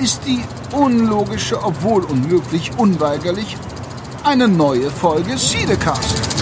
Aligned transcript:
ist 0.00 0.22
die 0.26 0.42
unlogische, 0.72 1.62
obwohl 1.62 2.04
unmöglich, 2.04 2.70
unweigerlich 2.78 3.56
eine 4.24 4.48
neue 4.48 4.90
Folge 4.90 5.36
Siedecast. 5.36 6.39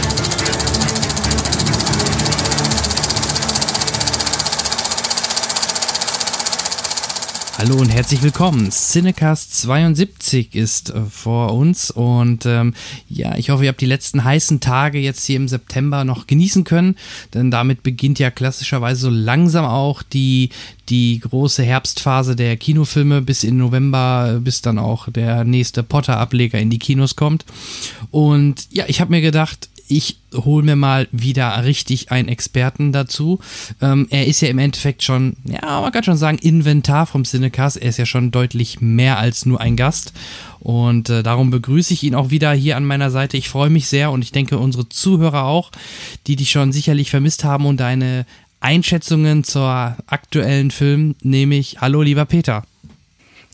Hallo 7.58 7.74
und 7.74 7.88
herzlich 7.88 8.22
willkommen. 8.22 8.70
Cinecast 8.70 9.52
72 9.62 10.54
ist 10.54 10.90
äh, 10.90 11.00
vor 11.10 11.54
uns 11.54 11.90
und 11.90 12.46
ähm, 12.46 12.72
ja, 13.08 13.36
ich 13.36 13.50
hoffe, 13.50 13.64
ihr 13.64 13.70
habt 13.70 13.80
die 13.80 13.86
letzten 13.86 14.22
heißen 14.22 14.60
Tage 14.60 15.00
jetzt 15.00 15.24
hier 15.24 15.34
im 15.34 15.48
September 15.48 16.04
noch 16.04 16.28
genießen 16.28 16.62
können, 16.62 16.94
denn 17.34 17.50
damit 17.50 17.82
beginnt 17.82 18.20
ja 18.20 18.30
klassischerweise 18.30 19.00
so 19.00 19.10
langsam 19.10 19.64
auch 19.64 20.04
die, 20.04 20.50
die 20.88 21.18
große 21.18 21.64
Herbstphase 21.64 22.36
der 22.36 22.56
Kinofilme 22.56 23.22
bis 23.22 23.42
in 23.42 23.56
November, 23.56 24.38
bis 24.40 24.62
dann 24.62 24.78
auch 24.78 25.10
der 25.10 25.42
nächste 25.42 25.82
Potter-Ableger 25.82 26.60
in 26.60 26.70
die 26.70 26.78
Kinos 26.78 27.16
kommt. 27.16 27.44
Und 28.12 28.68
ja, 28.70 28.84
ich 28.86 29.00
habe 29.00 29.10
mir 29.10 29.20
gedacht, 29.20 29.68
ich 29.88 30.18
hole 30.34 30.64
mir 30.64 30.76
mal 30.76 31.08
wieder 31.10 31.64
richtig 31.64 32.12
einen 32.12 32.28
Experten 32.28 32.92
dazu. 32.92 33.40
Ähm, 33.80 34.06
er 34.10 34.26
ist 34.26 34.40
ja 34.40 34.48
im 34.48 34.58
Endeffekt 34.58 35.02
schon, 35.02 35.36
ja, 35.44 35.80
man 35.80 35.90
kann 35.92 36.04
schon 36.04 36.16
sagen, 36.16 36.38
Inventar 36.38 37.06
vom 37.06 37.24
Cinecast. 37.24 37.78
Er 37.78 37.88
ist 37.88 37.98
ja 37.98 38.06
schon 38.06 38.30
deutlich 38.30 38.80
mehr 38.80 39.18
als 39.18 39.46
nur 39.46 39.60
ein 39.60 39.76
Gast. 39.76 40.12
Und 40.60 41.08
äh, 41.08 41.22
darum 41.22 41.50
begrüße 41.50 41.94
ich 41.94 42.02
ihn 42.02 42.14
auch 42.14 42.30
wieder 42.30 42.52
hier 42.52 42.76
an 42.76 42.84
meiner 42.84 43.10
Seite. 43.10 43.36
Ich 43.36 43.48
freue 43.48 43.70
mich 43.70 43.88
sehr 43.88 44.10
und 44.10 44.22
ich 44.22 44.32
denke, 44.32 44.58
unsere 44.58 44.88
Zuhörer 44.88 45.44
auch, 45.44 45.70
die 46.26 46.36
dich 46.36 46.50
schon 46.50 46.72
sicherlich 46.72 47.10
vermisst 47.10 47.44
haben 47.44 47.66
und 47.66 47.78
deine 47.78 48.26
Einschätzungen 48.60 49.44
zur 49.44 49.96
aktuellen 50.06 50.70
Film, 50.70 51.14
nehme 51.22 51.56
ich. 51.56 51.80
Hallo, 51.80 52.02
lieber 52.02 52.24
Peter. 52.24 52.64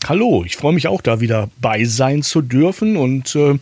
Hallo, 0.07 0.43
ich 0.45 0.55
freue 0.55 0.73
mich 0.73 0.87
auch 0.87 1.01
da 1.01 1.19
wieder 1.19 1.49
bei 1.59 1.83
sein 1.85 2.21
zu 2.21 2.41
dürfen 2.41 2.95
und 2.95 3.35
äh, 3.35 3.57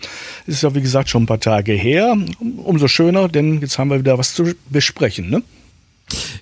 ist 0.45 0.63
ja 0.63 0.75
wie 0.75 0.81
gesagt 0.81 1.09
schon 1.09 1.23
ein 1.23 1.27
paar 1.27 1.39
Tage 1.39 1.73
her. 1.73 2.17
Umso 2.57 2.87
schöner, 2.87 3.29
denn 3.29 3.61
jetzt 3.61 3.77
haben 3.77 3.89
wir 3.89 3.99
wieder 3.99 4.17
was 4.17 4.33
zu 4.33 4.53
besprechen, 4.69 5.29
ne? 5.29 5.41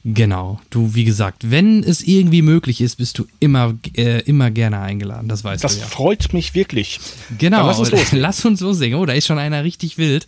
Genau, 0.03 0.59
du, 0.71 0.95
wie 0.95 1.05
gesagt, 1.05 1.51
wenn 1.51 1.83
es 1.83 2.01
irgendwie 2.01 2.41
möglich 2.41 2.81
ist, 2.81 2.95
bist 2.95 3.19
du 3.19 3.27
immer, 3.39 3.75
äh, 3.95 4.21
immer 4.21 4.49
gerne 4.49 4.79
eingeladen, 4.79 5.29
das 5.29 5.43
weißt 5.43 5.63
das 5.63 5.73
du 5.73 5.77
ja. 5.79 5.85
Das 5.85 5.93
freut 5.93 6.33
mich 6.33 6.55
wirklich. 6.55 6.99
Genau, 7.37 7.67
lass 7.67 7.79
uns, 7.79 7.91
loslegen. 7.91 8.19
lass 8.19 8.43
uns 8.43 8.59
loslegen. 8.61 8.97
Oh, 8.97 9.05
da 9.05 9.13
ist 9.13 9.27
schon 9.27 9.37
einer 9.37 9.63
richtig 9.63 9.97
wild. 9.97 10.27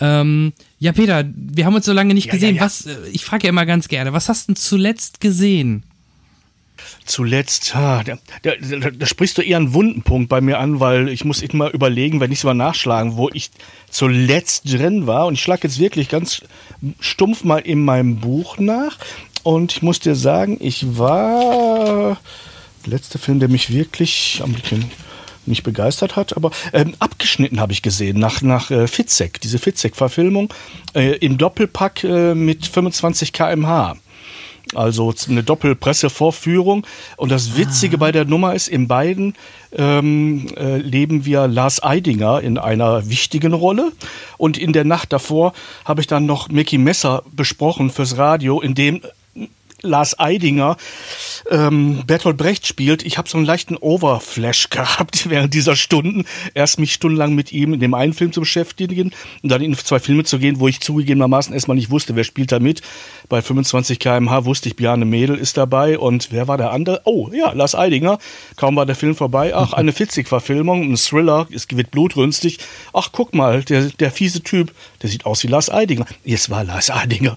Ähm, 0.00 0.52
ja, 0.78 0.92
Peter, 0.92 1.24
wir 1.34 1.66
haben 1.66 1.74
uns 1.74 1.84
so 1.84 1.92
lange 1.92 2.14
nicht 2.14 2.26
ja, 2.26 2.32
gesehen. 2.32 2.56
Ja, 2.56 2.62
ja. 2.62 2.66
Was, 2.66 2.86
äh, 2.86 2.96
ich 3.12 3.24
frage 3.24 3.44
ja 3.44 3.50
immer 3.50 3.66
ganz 3.66 3.88
gerne, 3.88 4.12
was 4.14 4.28
hast 4.28 4.48
du 4.48 4.52
denn 4.52 4.56
zuletzt 4.56 5.20
gesehen? 5.20 5.84
Zuletzt, 7.04 7.74
ha, 7.74 8.02
da, 8.04 8.18
da, 8.42 8.52
da, 8.60 8.90
da, 8.90 9.06
sprichst 9.06 9.38
du 9.38 9.42
eher 9.42 9.56
einen 9.56 9.74
wunden 9.74 10.02
Punkt 10.02 10.28
bei 10.28 10.40
mir 10.40 10.58
an, 10.58 10.80
weil 10.80 11.08
ich 11.08 11.24
muss 11.24 11.42
immer 11.42 11.70
überlegen, 11.70 12.20
wenn 12.20 12.32
ich 12.32 12.38
es 12.38 12.44
mal 12.44 12.54
nachschlagen, 12.54 13.16
wo 13.16 13.28
ich 13.32 13.50
zuletzt 13.90 14.72
drin 14.72 15.06
war. 15.06 15.26
Und 15.26 15.34
ich 15.34 15.42
schlage 15.42 15.62
jetzt 15.64 15.78
wirklich 15.78 16.08
ganz 16.08 16.42
stumpf 17.00 17.44
mal 17.44 17.58
in 17.58 17.84
meinem 17.84 18.18
Buch 18.18 18.58
nach. 18.58 18.98
Und 19.42 19.72
ich 19.72 19.82
muss 19.82 20.00
dir 20.00 20.14
sagen, 20.14 20.56
ich 20.60 20.98
war 20.98 22.20
der 22.84 22.92
letzte 22.92 23.18
Film, 23.18 23.40
der 23.40 23.48
mich 23.48 23.72
wirklich 23.72 24.40
am 24.42 24.54
nicht 25.46 25.64
begeistert 25.64 26.16
hat, 26.16 26.36
aber 26.36 26.50
ähm, 26.72 26.94
abgeschnitten 26.98 27.60
habe 27.60 27.72
ich 27.72 27.82
gesehen 27.82 28.18
nach, 28.18 28.42
nach 28.42 28.70
äh, 28.70 28.86
Fitzek, 28.86 29.40
diese 29.40 29.58
Fitzek-Verfilmung 29.58 30.52
äh, 30.94 31.16
im 31.16 31.38
Doppelpack 31.38 32.04
äh, 32.04 32.34
mit 32.34 32.66
25 32.66 33.32
km/h. 33.32 33.96
Also 34.74 35.12
eine 35.28 35.42
Doppelpressevorführung. 35.42 36.86
Und 37.16 37.30
das 37.30 37.56
Witzige 37.56 37.96
ah. 37.96 38.00
bei 38.00 38.12
der 38.12 38.24
Nummer 38.24 38.54
ist, 38.54 38.68
in 38.68 38.88
beiden 38.88 39.34
ähm, 39.72 40.48
äh, 40.56 40.78
leben 40.78 41.24
wir 41.24 41.48
Lars 41.48 41.82
Eidinger 41.82 42.40
in 42.40 42.58
einer 42.58 43.08
wichtigen 43.08 43.52
Rolle. 43.52 43.92
Und 44.38 44.58
in 44.58 44.72
der 44.72 44.84
Nacht 44.84 45.12
davor 45.12 45.52
habe 45.84 46.00
ich 46.00 46.06
dann 46.06 46.26
noch 46.26 46.48
Mickey 46.48 46.78
Messer 46.78 47.22
besprochen 47.32 47.90
fürs 47.90 48.16
Radio, 48.16 48.60
in 48.60 48.74
dem 48.74 49.02
Lars 49.82 50.18
Eidinger 50.18 50.76
ähm, 51.50 52.02
Bertolt 52.06 52.36
Brecht 52.36 52.66
spielt. 52.66 53.04
Ich 53.04 53.18
habe 53.18 53.28
so 53.28 53.36
einen 53.36 53.46
leichten 53.46 53.76
Overflash 53.76 54.70
gehabt 54.70 55.28
während 55.28 55.54
dieser 55.54 55.76
Stunden. 55.76 56.24
Erst 56.54 56.78
mich 56.78 56.92
stundenlang 56.92 57.34
mit 57.34 57.52
ihm 57.52 57.74
in 57.74 57.80
dem 57.80 57.94
einen 57.94 58.12
Film 58.12 58.32
zu 58.32 58.40
beschäftigen 58.40 59.12
und 59.42 59.48
dann 59.48 59.62
in 59.62 59.76
zwei 59.76 59.98
Filme 59.98 60.24
zu 60.24 60.38
gehen, 60.38 60.60
wo 60.60 60.68
ich 60.68 60.80
zugegebenermaßen 60.80 61.54
erstmal 61.54 61.76
nicht 61.76 61.90
wusste, 61.90 62.16
wer 62.16 62.24
spielt 62.24 62.52
da 62.52 62.60
mit. 62.60 62.82
Bei 63.28 63.42
25 63.42 63.98
km/h 63.98 64.44
wusste 64.44 64.68
ich, 64.68 64.76
Bjarne 64.76 65.04
Mädel 65.04 65.36
ist 65.36 65.56
dabei 65.56 65.98
und 65.98 66.28
wer 66.30 66.48
war 66.48 66.58
der 66.58 66.70
andere? 66.70 67.02
Oh, 67.04 67.30
ja, 67.32 67.52
Lars 67.52 67.74
Eidinger. 67.74 68.18
Kaum 68.56 68.76
war 68.76 68.86
der 68.86 68.96
Film 68.96 69.14
vorbei. 69.14 69.54
Ach, 69.54 69.72
eine 69.72 69.92
Fitzig-Verfilmung, 69.92 70.92
ein 70.92 70.96
Thriller, 70.96 71.46
es 71.52 71.66
wird 71.70 71.90
blutrünstig. 71.90 72.58
Ach, 72.92 73.10
guck 73.12 73.34
mal, 73.34 73.62
der, 73.62 73.90
der 73.90 74.10
fiese 74.10 74.42
Typ, 74.42 74.72
der 75.02 75.10
sieht 75.10 75.26
aus 75.26 75.42
wie 75.42 75.48
Lars 75.48 75.70
Eidinger. 75.70 76.06
Es 76.24 76.50
war 76.50 76.64
Lars 76.64 76.90
Eidinger. 76.90 77.36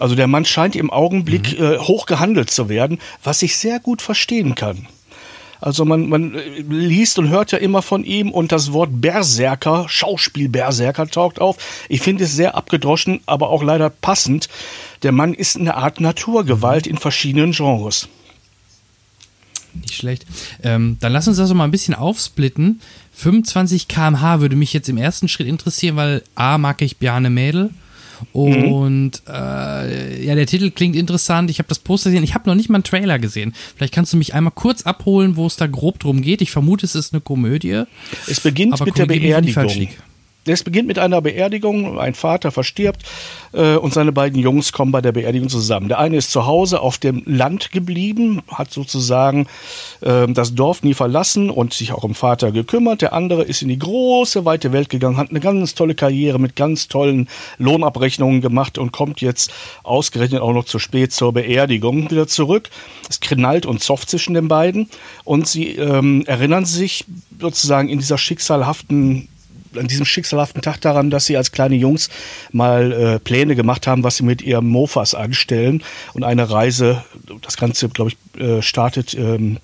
Also 0.00 0.14
der 0.14 0.26
Mann 0.26 0.46
scheint 0.46 0.76
im 0.76 0.90
Augenblick 0.90 1.58
mhm. 1.58 1.64
äh, 1.64 1.78
hoch 1.78 2.06
gehandelt 2.06 2.50
zu 2.50 2.68
werden, 2.68 2.98
was 3.22 3.42
ich 3.42 3.56
sehr 3.56 3.80
gut 3.80 4.00
verstehen 4.00 4.54
kann. 4.54 4.86
Also 5.60 5.84
man, 5.84 6.08
man 6.08 6.34
äh, 6.34 6.62
liest 6.68 7.18
und 7.18 7.28
hört 7.28 7.52
ja 7.52 7.58
immer 7.58 7.82
von 7.82 8.02
ihm 8.04 8.30
und 8.30 8.50
das 8.50 8.72
Wort 8.72 8.88
Berserker, 8.92 9.86
Schauspiel 9.88 10.48
Berserker 10.48 11.06
taucht 11.06 11.38
auf. 11.38 11.58
Ich 11.90 12.00
finde 12.00 12.24
es 12.24 12.34
sehr 12.34 12.54
abgedroschen, 12.54 13.20
aber 13.26 13.50
auch 13.50 13.62
leider 13.62 13.90
passend. 13.90 14.48
Der 15.02 15.12
Mann 15.12 15.34
ist 15.34 15.58
eine 15.58 15.74
Art 15.74 16.00
Naturgewalt 16.00 16.86
in 16.86 16.96
verschiedenen 16.96 17.52
Genres. 17.52 18.08
Nicht 19.74 19.94
schlecht. 19.94 20.24
Ähm, 20.62 20.96
dann 21.00 21.12
lass 21.12 21.28
uns 21.28 21.36
das 21.36 21.50
doch 21.50 21.54
mal 21.54 21.64
ein 21.64 21.70
bisschen 21.70 21.94
aufsplitten. 21.94 22.80
25 23.12 23.86
km/h 23.86 24.40
würde 24.40 24.56
mich 24.56 24.72
jetzt 24.72 24.88
im 24.88 24.96
ersten 24.96 25.28
Schritt 25.28 25.46
interessieren, 25.46 25.96
weil 25.96 26.22
A 26.34 26.56
mag 26.56 26.80
ich 26.80 26.96
Bjarne 26.96 27.28
Mädel 27.28 27.70
und 28.32 29.22
mhm. 29.26 29.32
äh, 29.32 30.24
ja, 30.24 30.34
der 30.34 30.46
Titel 30.46 30.70
klingt 30.70 30.96
interessant. 30.96 31.50
Ich 31.50 31.58
habe 31.58 31.68
das 31.68 31.78
Poster 31.78 32.10
gesehen. 32.10 32.24
Ich 32.24 32.34
habe 32.34 32.48
noch 32.48 32.54
nicht 32.54 32.68
mal 32.68 32.76
einen 32.76 32.84
Trailer 32.84 33.18
gesehen. 33.18 33.54
Vielleicht 33.76 33.94
kannst 33.94 34.12
du 34.12 34.16
mich 34.16 34.34
einmal 34.34 34.52
kurz 34.54 34.82
abholen, 34.82 35.36
wo 35.36 35.46
es 35.46 35.56
da 35.56 35.66
grob 35.66 35.98
drum 35.98 36.22
geht. 36.22 36.42
Ich 36.42 36.50
vermute, 36.50 36.86
es 36.86 36.94
ist 36.94 37.12
eine 37.12 37.20
Komödie. 37.20 37.84
Es 38.26 38.40
beginnt 38.40 38.78
mit 38.84 38.98
der 38.98 39.06
Beerdigung. 39.06 39.88
Es 40.52 40.64
beginnt 40.64 40.88
mit 40.88 40.98
einer 40.98 41.20
Beerdigung. 41.20 41.98
Ein 41.98 42.14
Vater 42.14 42.50
verstirbt 42.50 43.02
äh, 43.52 43.76
und 43.76 43.94
seine 43.94 44.12
beiden 44.12 44.40
Jungs 44.40 44.72
kommen 44.72 44.92
bei 44.92 45.00
der 45.00 45.12
Beerdigung 45.12 45.48
zusammen. 45.48 45.88
Der 45.88 45.98
eine 45.98 46.16
ist 46.16 46.32
zu 46.32 46.46
Hause 46.46 46.80
auf 46.80 46.98
dem 46.98 47.22
Land 47.24 47.70
geblieben, 47.72 48.42
hat 48.48 48.72
sozusagen 48.72 49.46
äh, 50.00 50.26
das 50.28 50.54
Dorf 50.54 50.82
nie 50.82 50.94
verlassen 50.94 51.50
und 51.50 51.72
sich 51.72 51.92
auch 51.92 52.02
um 52.02 52.14
Vater 52.14 52.52
gekümmert. 52.52 53.02
Der 53.02 53.12
andere 53.12 53.42
ist 53.44 53.62
in 53.62 53.68
die 53.68 53.78
große, 53.78 54.44
weite 54.44 54.72
Welt 54.72 54.88
gegangen, 54.88 55.16
hat 55.16 55.30
eine 55.30 55.40
ganz 55.40 55.74
tolle 55.74 55.94
Karriere 55.94 56.38
mit 56.38 56.56
ganz 56.56 56.88
tollen 56.88 57.28
Lohnabrechnungen 57.58 58.40
gemacht 58.40 58.78
und 58.78 58.92
kommt 58.92 59.20
jetzt 59.20 59.52
ausgerechnet 59.84 60.42
auch 60.42 60.52
noch 60.52 60.64
zu 60.64 60.78
spät 60.78 61.12
zur 61.12 61.32
Beerdigung 61.32 62.10
wieder 62.10 62.26
zurück. 62.26 62.70
Es 63.08 63.20
knallt 63.20 63.66
und 63.66 63.82
zofft 63.82 64.10
zwischen 64.10 64.34
den 64.34 64.48
beiden 64.48 64.88
und 65.24 65.46
sie 65.46 65.76
ähm, 65.76 66.24
erinnern 66.26 66.64
sich 66.64 67.04
sozusagen 67.40 67.88
in 67.88 67.98
dieser 67.98 68.18
schicksalhaften 68.18 69.28
an 69.76 69.86
diesem 69.86 70.04
schicksalhaften 70.04 70.62
Tag 70.62 70.80
daran, 70.80 71.10
dass 71.10 71.26
sie 71.26 71.36
als 71.36 71.52
kleine 71.52 71.76
Jungs 71.76 72.08
mal 72.52 72.92
äh, 72.92 73.18
Pläne 73.18 73.54
gemacht 73.54 73.86
haben, 73.86 74.02
was 74.02 74.16
sie 74.16 74.24
mit 74.24 74.42
ihrem 74.42 74.68
Mofas 74.68 75.14
anstellen. 75.14 75.82
Und 76.12 76.24
eine 76.24 76.50
Reise, 76.50 77.04
das 77.42 77.56
Ganze, 77.56 77.88
glaube 77.88 78.12
ich, 78.12 78.40
äh, 78.40 78.62
startet 78.62 79.14
ähm, 79.14 79.58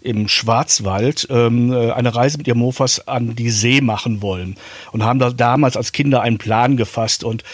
im 0.00 0.28
Schwarzwald, 0.28 1.28
ähm, 1.30 1.72
äh, 1.72 1.92
eine 1.92 2.14
Reise 2.14 2.38
mit 2.38 2.48
ihrem 2.48 2.58
Mofas 2.58 3.06
an 3.06 3.36
die 3.36 3.50
See 3.50 3.80
machen 3.80 4.22
wollen. 4.22 4.56
Und 4.92 5.04
haben 5.04 5.18
da 5.18 5.30
damals 5.30 5.76
als 5.76 5.92
Kinder 5.92 6.22
einen 6.22 6.38
Plan 6.38 6.76
gefasst. 6.76 7.24
Und 7.24 7.44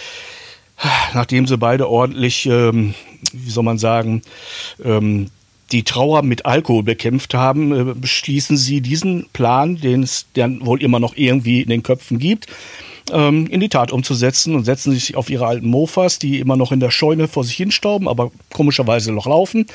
nachdem 1.15 1.47
sie 1.47 1.59
beide 1.59 1.89
ordentlich, 1.89 2.47
ähm, 2.47 2.94
wie 3.33 3.51
soll 3.51 3.65
man 3.65 3.79
sagen, 3.79 4.23
ähm, 4.83 5.31
die 5.73 5.82
Trauer 5.82 6.23
mit 6.23 6.47
Alkohol 6.47 6.82
bekämpft 6.82 7.35
haben, 7.35 7.73
äh, 7.73 7.94
beschließen 7.94 8.56
sie 8.56 8.81
diesen 8.81 9.26
Plan, 9.32 9.76
den 9.76 10.03
es 10.03 10.26
dann 10.35 10.65
wohl 10.65 10.82
immer 10.82 11.00
noch 11.00 11.17
irgendwie 11.17 11.61
in 11.61 11.69
den 11.69 11.82
Köpfen 11.82 12.19
gibt, 12.19 12.47
ähm, 13.12 13.47
in 13.47 13.61
die 13.61 13.69
Tat 13.69 13.93
umzusetzen 13.93 14.55
und 14.55 14.65
setzen 14.65 14.93
sich 14.93 15.17
auf 15.17 15.31
ihre 15.31 15.47
alten 15.47 15.69
Mofas, 15.69 16.19
die 16.19 16.38
immer 16.38 16.56
noch 16.56 16.73
in 16.73 16.81
der 16.81 16.91
Scheune 16.91 17.29
vor 17.29 17.44
sich 17.44 17.56
hinstauben, 17.56 18.09
aber 18.09 18.31
komischerweise 18.53 19.12
noch 19.12 19.26
laufen 19.26 19.67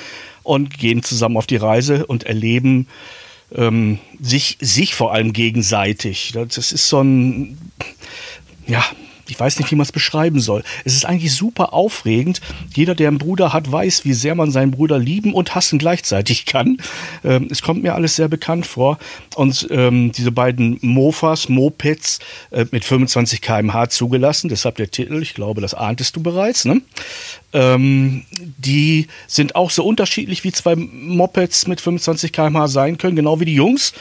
und 0.43 0.77
gehen 0.77 1.03
zusammen 1.03 1.37
auf 1.37 1.47
die 1.47 1.57
Reise 1.57 2.05
und 2.05 2.23
erleben 2.23 2.87
ähm, 3.55 3.99
sich, 4.19 4.57
sich 4.59 4.95
vor 4.95 5.13
allem 5.13 5.33
gegenseitig. 5.33 6.33
Das 6.33 6.57
ist 6.57 6.89
so 6.89 7.01
ein, 7.01 7.57
ja, 8.67 8.83
ich 9.27 9.39
weiß 9.39 9.59
nicht, 9.59 9.71
wie 9.71 9.75
man 9.75 9.83
es 9.83 9.91
beschreiben 9.91 10.39
soll. 10.39 10.63
Es 10.83 10.95
ist 10.95 11.05
eigentlich 11.05 11.33
super 11.33 11.73
aufregend. 11.73 12.41
Jeder, 12.75 12.95
der 12.95 13.07
einen 13.07 13.17
Bruder 13.17 13.53
hat, 13.53 13.71
weiß, 13.71 14.05
wie 14.05 14.13
sehr 14.13 14.35
man 14.35 14.51
seinen 14.51 14.71
Bruder 14.71 14.99
lieben 14.99 15.33
und 15.33 15.55
hassen 15.55 15.79
gleichzeitig 15.79 16.45
kann. 16.53 16.77
Ähm, 17.23 17.47
es 17.49 17.61
kommt 17.61 17.83
mir 17.83 17.95
alles 17.95 18.15
sehr 18.15 18.27
bekannt 18.27 18.65
vor. 18.65 18.97
Und 19.35 19.67
ähm, 19.71 20.11
diese 20.11 20.31
beiden 20.31 20.77
Mofas, 20.81 21.49
Mopeds 21.49 22.19
äh, 22.51 22.65
mit 22.71 22.83
25 22.85 23.41
km/h 23.41 23.89
zugelassen, 23.89 24.49
deshalb 24.49 24.75
der 24.75 24.91
Titel, 24.91 25.21
ich 25.21 25.33
glaube, 25.33 25.61
das 25.61 25.73
ahntest 25.73 26.15
du 26.15 26.21
bereits, 26.21 26.65
ne? 26.65 26.81
Ähm, 27.53 28.23
die 28.57 29.07
sind 29.27 29.55
auch 29.55 29.69
so 29.69 29.83
unterschiedlich 29.83 30.43
wie 30.43 30.51
zwei 30.51 30.75
Mopeds 30.75 31.67
mit 31.67 31.81
25 31.81 32.31
km/h 32.31 32.67
sein 32.67 32.97
können, 32.97 33.15
genau 33.15 33.39
wie 33.39 33.45
die 33.45 33.55
Jungs. 33.55 33.93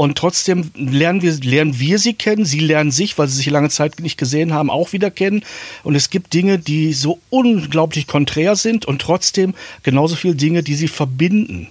Und 0.00 0.16
trotzdem 0.16 0.70
lernen 0.74 1.20
wir, 1.20 1.30
lernen 1.42 1.78
wir 1.78 1.98
sie 1.98 2.14
kennen, 2.14 2.46
sie 2.46 2.60
lernen 2.60 2.90
sich, 2.90 3.18
weil 3.18 3.28
sie 3.28 3.36
sich 3.36 3.50
lange 3.50 3.68
Zeit 3.68 4.00
nicht 4.00 4.16
gesehen 4.16 4.54
haben, 4.54 4.70
auch 4.70 4.94
wieder 4.94 5.10
kennen. 5.10 5.44
Und 5.82 5.94
es 5.94 6.08
gibt 6.08 6.32
Dinge, 6.32 6.58
die 6.58 6.94
so 6.94 7.20
unglaublich 7.28 8.06
konträr 8.06 8.56
sind 8.56 8.86
und 8.86 9.02
trotzdem 9.02 9.52
genauso 9.82 10.16
viele 10.16 10.36
Dinge, 10.36 10.62
die 10.62 10.74
sie 10.74 10.88
verbinden. 10.88 11.68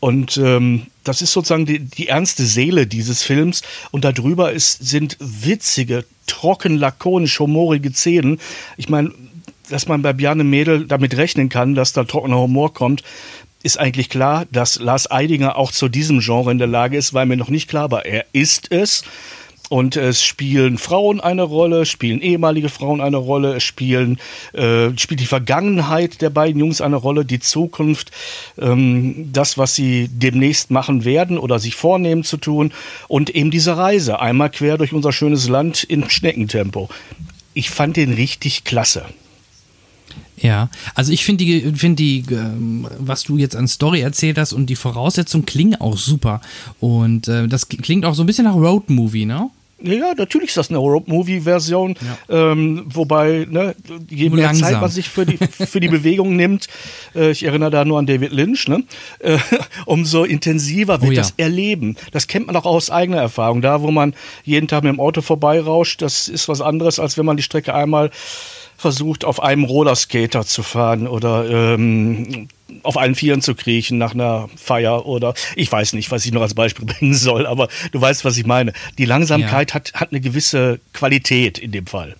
Und 0.00 0.38
ähm, 0.38 0.88
das 1.04 1.22
ist 1.22 1.30
sozusagen 1.30 1.64
die, 1.64 1.78
die 1.78 2.08
ernste 2.08 2.46
Seele 2.46 2.88
dieses 2.88 3.22
Films. 3.22 3.62
Und 3.92 4.04
darüber 4.04 4.50
ist, 4.50 4.84
sind 4.84 5.16
witzige, 5.20 6.04
trocken, 6.26 6.78
lakonisch, 6.78 7.38
humorige 7.38 7.92
Szenen. 7.92 8.40
Ich 8.76 8.88
meine, 8.88 9.12
dass 9.70 9.86
man 9.86 10.02
bei 10.02 10.12
Bjarne 10.12 10.42
Mädel 10.42 10.88
damit 10.88 11.16
rechnen 11.16 11.48
kann, 11.48 11.76
dass 11.76 11.92
da 11.92 12.02
trockener 12.02 12.38
Humor 12.38 12.74
kommt, 12.74 13.04
ist 13.62 13.78
eigentlich 13.78 14.08
klar, 14.08 14.46
dass 14.50 14.78
Lars 14.78 15.10
Eidinger 15.10 15.56
auch 15.56 15.72
zu 15.72 15.88
diesem 15.88 16.20
Genre 16.20 16.50
in 16.50 16.58
der 16.58 16.66
Lage 16.66 16.96
ist, 16.96 17.14
weil 17.14 17.26
mir 17.26 17.36
noch 17.36 17.48
nicht 17.48 17.68
klar 17.68 17.90
war, 17.90 18.04
er 18.04 18.26
ist 18.32 18.70
es. 18.72 19.04
Und 19.68 19.96
es 19.96 20.22
spielen 20.22 20.76
Frauen 20.76 21.18
eine 21.22 21.44
Rolle, 21.44 21.86
spielen 21.86 22.20
ehemalige 22.20 22.68
Frauen 22.68 23.00
eine 23.00 23.16
Rolle, 23.16 23.54
es 23.54 23.62
spielen, 23.62 24.18
äh, 24.52 24.90
spielt 24.98 25.20
die 25.20 25.26
Vergangenheit 25.26 26.20
der 26.20 26.28
beiden 26.28 26.60
Jungs 26.60 26.82
eine 26.82 26.96
Rolle, 26.96 27.24
die 27.24 27.40
Zukunft, 27.40 28.10
ähm, 28.58 29.30
das, 29.32 29.56
was 29.56 29.74
sie 29.74 30.08
demnächst 30.12 30.70
machen 30.70 31.06
werden 31.06 31.38
oder 31.38 31.58
sich 31.58 31.74
vornehmen 31.74 32.22
zu 32.22 32.36
tun 32.36 32.72
und 33.08 33.30
eben 33.30 33.50
diese 33.50 33.78
Reise 33.78 34.20
einmal 34.20 34.50
quer 34.50 34.76
durch 34.76 34.92
unser 34.92 35.10
schönes 35.10 35.48
Land 35.48 35.84
in 35.84 36.10
Schneckentempo. 36.10 36.90
Ich 37.54 37.70
fand 37.70 37.96
den 37.96 38.12
richtig 38.12 38.64
klasse. 38.64 39.06
Ja, 40.42 40.68
also 40.94 41.12
ich 41.12 41.24
finde 41.24 41.44
die, 41.44 41.60
finde 41.76 41.96
die, 41.96 42.24
ähm, 42.30 42.86
was 42.98 43.22
du 43.22 43.38
jetzt 43.38 43.54
an 43.54 43.68
Story 43.68 44.00
erzählt 44.00 44.38
hast 44.38 44.52
und 44.52 44.66
die 44.66 44.76
Voraussetzungen 44.76 45.46
klingen 45.46 45.80
auch 45.80 45.96
super. 45.96 46.40
Und 46.80 47.28
äh, 47.28 47.46
das 47.46 47.68
klingt 47.68 48.04
auch 48.04 48.14
so 48.14 48.24
ein 48.24 48.26
bisschen 48.26 48.44
nach 48.44 48.56
Road 48.56 48.90
Movie, 48.90 49.24
ne? 49.24 49.50
Ja, 49.84 50.14
natürlich 50.16 50.50
ist 50.50 50.56
das 50.56 50.70
eine 50.70 50.78
Road-Movie-Version, 50.78 51.96
ja. 52.28 52.52
ähm, 52.52 52.84
wobei 52.86 53.46
ne, 53.50 53.74
je 54.08 54.30
mehr 54.30 54.46
Langsam. 54.46 54.70
Zeit 54.70 54.80
man 54.80 54.90
sich 54.90 55.08
für 55.08 55.26
die, 55.26 55.38
für 55.38 55.80
die 55.80 55.88
Bewegung 55.88 56.36
nimmt, 56.36 56.68
äh, 57.14 57.30
ich 57.32 57.42
erinnere 57.42 57.70
da 57.70 57.84
nur 57.84 57.98
an 57.98 58.06
David 58.06 58.32
Lynch, 58.32 58.68
ne, 58.68 58.84
äh, 59.18 59.38
umso 59.86 60.24
intensiver 60.24 61.00
wird 61.00 61.10
oh, 61.10 61.14
ja. 61.14 61.22
das 61.22 61.34
Erleben. 61.36 61.96
Das 62.12 62.28
kennt 62.28 62.46
man 62.46 62.56
auch 62.56 62.64
aus 62.64 62.90
eigener 62.90 63.20
Erfahrung. 63.20 63.60
Da, 63.60 63.82
wo 63.82 63.90
man 63.90 64.14
jeden 64.44 64.68
Tag 64.68 64.84
mit 64.84 64.92
dem 64.92 65.00
Auto 65.00 65.20
vorbeirauscht, 65.20 66.00
das 66.00 66.28
ist 66.28 66.48
was 66.48 66.60
anderes, 66.60 67.00
als 67.00 67.18
wenn 67.18 67.26
man 67.26 67.36
die 67.36 67.42
Strecke 67.42 67.74
einmal 67.74 68.10
versucht, 68.82 69.24
auf 69.24 69.42
einem 69.42 69.64
Rollerskater 69.64 70.44
zu 70.44 70.62
fahren 70.62 71.08
oder 71.08 71.48
ähm, 71.48 72.48
auf 72.82 72.98
allen 72.98 73.14
Vieren 73.14 73.40
zu 73.40 73.54
kriechen 73.54 73.96
nach 73.96 74.12
einer 74.12 74.48
Feier 74.56 75.06
oder 75.06 75.34
ich 75.56 75.70
weiß 75.70 75.94
nicht, 75.94 76.10
was 76.10 76.26
ich 76.26 76.32
noch 76.32 76.42
als 76.42 76.54
Beispiel 76.54 76.84
bringen 76.92 77.14
soll, 77.14 77.46
aber 77.46 77.68
du 77.92 78.00
weißt, 78.00 78.24
was 78.24 78.36
ich 78.36 78.44
meine. 78.44 78.72
Die 78.98 79.06
Langsamkeit 79.06 79.70
ja. 79.70 79.74
hat, 79.74 79.94
hat 79.94 80.10
eine 80.10 80.20
gewisse 80.20 80.80
Qualität 80.92 81.58
in 81.58 81.72
dem 81.72 81.86
Fall. 81.86 82.16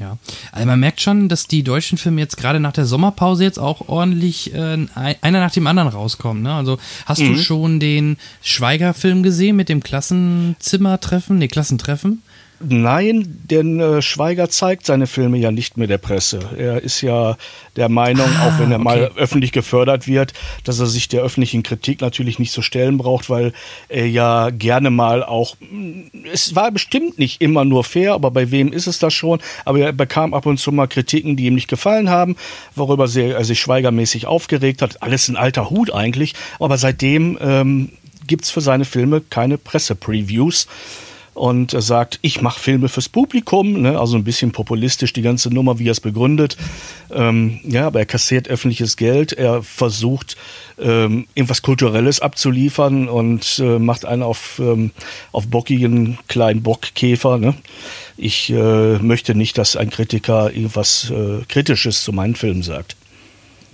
Ja, 0.00 0.16
also 0.52 0.66
man 0.66 0.78
merkt 0.78 1.00
schon, 1.00 1.28
dass 1.28 1.48
die 1.48 1.64
deutschen 1.64 1.98
Filme 1.98 2.20
jetzt 2.20 2.36
gerade 2.36 2.60
nach 2.60 2.72
der 2.72 2.86
Sommerpause 2.86 3.42
jetzt 3.42 3.58
auch 3.58 3.88
ordentlich 3.88 4.54
äh, 4.54 4.86
einer 4.94 5.40
nach 5.40 5.50
dem 5.50 5.66
anderen 5.66 5.88
rauskommen. 5.88 6.42
Ne? 6.42 6.54
Also 6.54 6.78
hast 7.04 7.20
mhm. 7.20 7.34
du 7.34 7.38
schon 7.42 7.80
den 7.80 8.16
Schweiger-Film 8.42 9.24
gesehen 9.24 9.56
mit 9.56 9.68
dem 9.68 9.82
Klassenzimmertreffen, 9.82 11.38
ne 11.38 11.48
Klassentreffen? 11.48 12.22
Nein, 12.60 13.38
denn 13.48 13.78
äh, 13.78 14.02
Schweiger 14.02 14.50
zeigt 14.50 14.84
seine 14.84 15.06
Filme 15.06 15.38
ja 15.38 15.52
nicht 15.52 15.76
mehr 15.76 15.86
der 15.86 15.98
Presse. 15.98 16.40
Er 16.56 16.82
ist 16.82 17.00
ja 17.02 17.36
der 17.76 17.88
Meinung, 17.88 18.26
ah, 18.36 18.48
auch 18.48 18.58
wenn 18.58 18.72
er 18.72 18.80
okay. 18.80 18.84
mal 18.84 19.10
öffentlich 19.16 19.52
gefördert 19.52 20.08
wird, 20.08 20.32
dass 20.64 20.80
er 20.80 20.86
sich 20.86 21.06
der 21.06 21.22
öffentlichen 21.22 21.62
Kritik 21.62 22.00
natürlich 22.00 22.40
nicht 22.40 22.50
zu 22.50 22.60
stellen 22.60 22.98
braucht, 22.98 23.30
weil 23.30 23.52
er 23.88 24.08
ja 24.08 24.50
gerne 24.50 24.90
mal 24.90 25.22
auch, 25.22 25.54
mm, 25.60 26.26
es 26.32 26.56
war 26.56 26.72
bestimmt 26.72 27.16
nicht 27.18 27.40
immer 27.40 27.64
nur 27.64 27.84
fair, 27.84 28.14
aber 28.14 28.32
bei 28.32 28.50
wem 28.50 28.72
ist 28.72 28.88
es 28.88 28.98
das 28.98 29.14
schon? 29.14 29.38
Aber 29.64 29.78
er 29.78 29.92
bekam 29.92 30.34
ab 30.34 30.44
und 30.44 30.58
zu 30.58 30.72
mal 30.72 30.88
Kritiken, 30.88 31.36
die 31.36 31.46
ihm 31.46 31.54
nicht 31.54 31.68
gefallen 31.68 32.10
haben, 32.10 32.34
worüber 32.74 33.04
er 33.04 33.44
sich 33.44 33.60
schweigermäßig 33.60 34.26
aufgeregt 34.26 34.82
hat. 34.82 35.00
Alles 35.00 35.28
ein 35.28 35.36
alter 35.36 35.70
Hut 35.70 35.94
eigentlich, 35.94 36.34
aber 36.58 36.76
seitdem 36.76 37.38
ähm, 37.40 37.90
gibt 38.26 38.44
es 38.44 38.50
für 38.50 38.60
seine 38.60 38.84
Filme 38.84 39.20
keine 39.20 39.58
Presse-Previews 39.58 40.66
und 41.38 41.72
er 41.72 41.82
sagt, 41.82 42.18
ich 42.22 42.42
mache 42.42 42.58
Filme 42.58 42.88
fürs 42.88 43.08
Publikum, 43.08 43.80
ne? 43.82 43.98
also 43.98 44.16
ein 44.16 44.24
bisschen 44.24 44.52
populistisch 44.52 45.12
die 45.12 45.22
ganze 45.22 45.50
Nummer, 45.52 45.78
wie 45.78 45.88
er 45.88 45.92
es 45.92 46.00
begründet. 46.00 46.56
Ähm, 47.10 47.60
ja, 47.64 47.86
aber 47.86 48.00
er 48.00 48.06
kassiert 48.06 48.48
öffentliches 48.48 48.96
Geld, 48.96 49.32
er 49.32 49.62
versucht 49.62 50.36
ähm, 50.78 51.26
irgendwas 51.34 51.62
Kulturelles 51.62 52.20
abzuliefern 52.20 53.08
und 53.08 53.58
äh, 53.60 53.78
macht 53.78 54.04
einen 54.04 54.22
auf, 54.22 54.60
ähm, 54.62 54.90
auf 55.32 55.46
bockigen 55.46 56.18
kleinen 56.28 56.62
Bockkäfer. 56.62 57.38
Ne? 57.38 57.54
Ich 58.16 58.50
äh, 58.50 58.98
möchte 58.98 59.34
nicht, 59.34 59.58
dass 59.58 59.76
ein 59.76 59.90
Kritiker 59.90 60.52
irgendwas 60.52 61.10
äh, 61.10 61.44
Kritisches 61.48 62.02
zu 62.02 62.12
meinen 62.12 62.34
Filmen 62.34 62.62
sagt. 62.62 62.96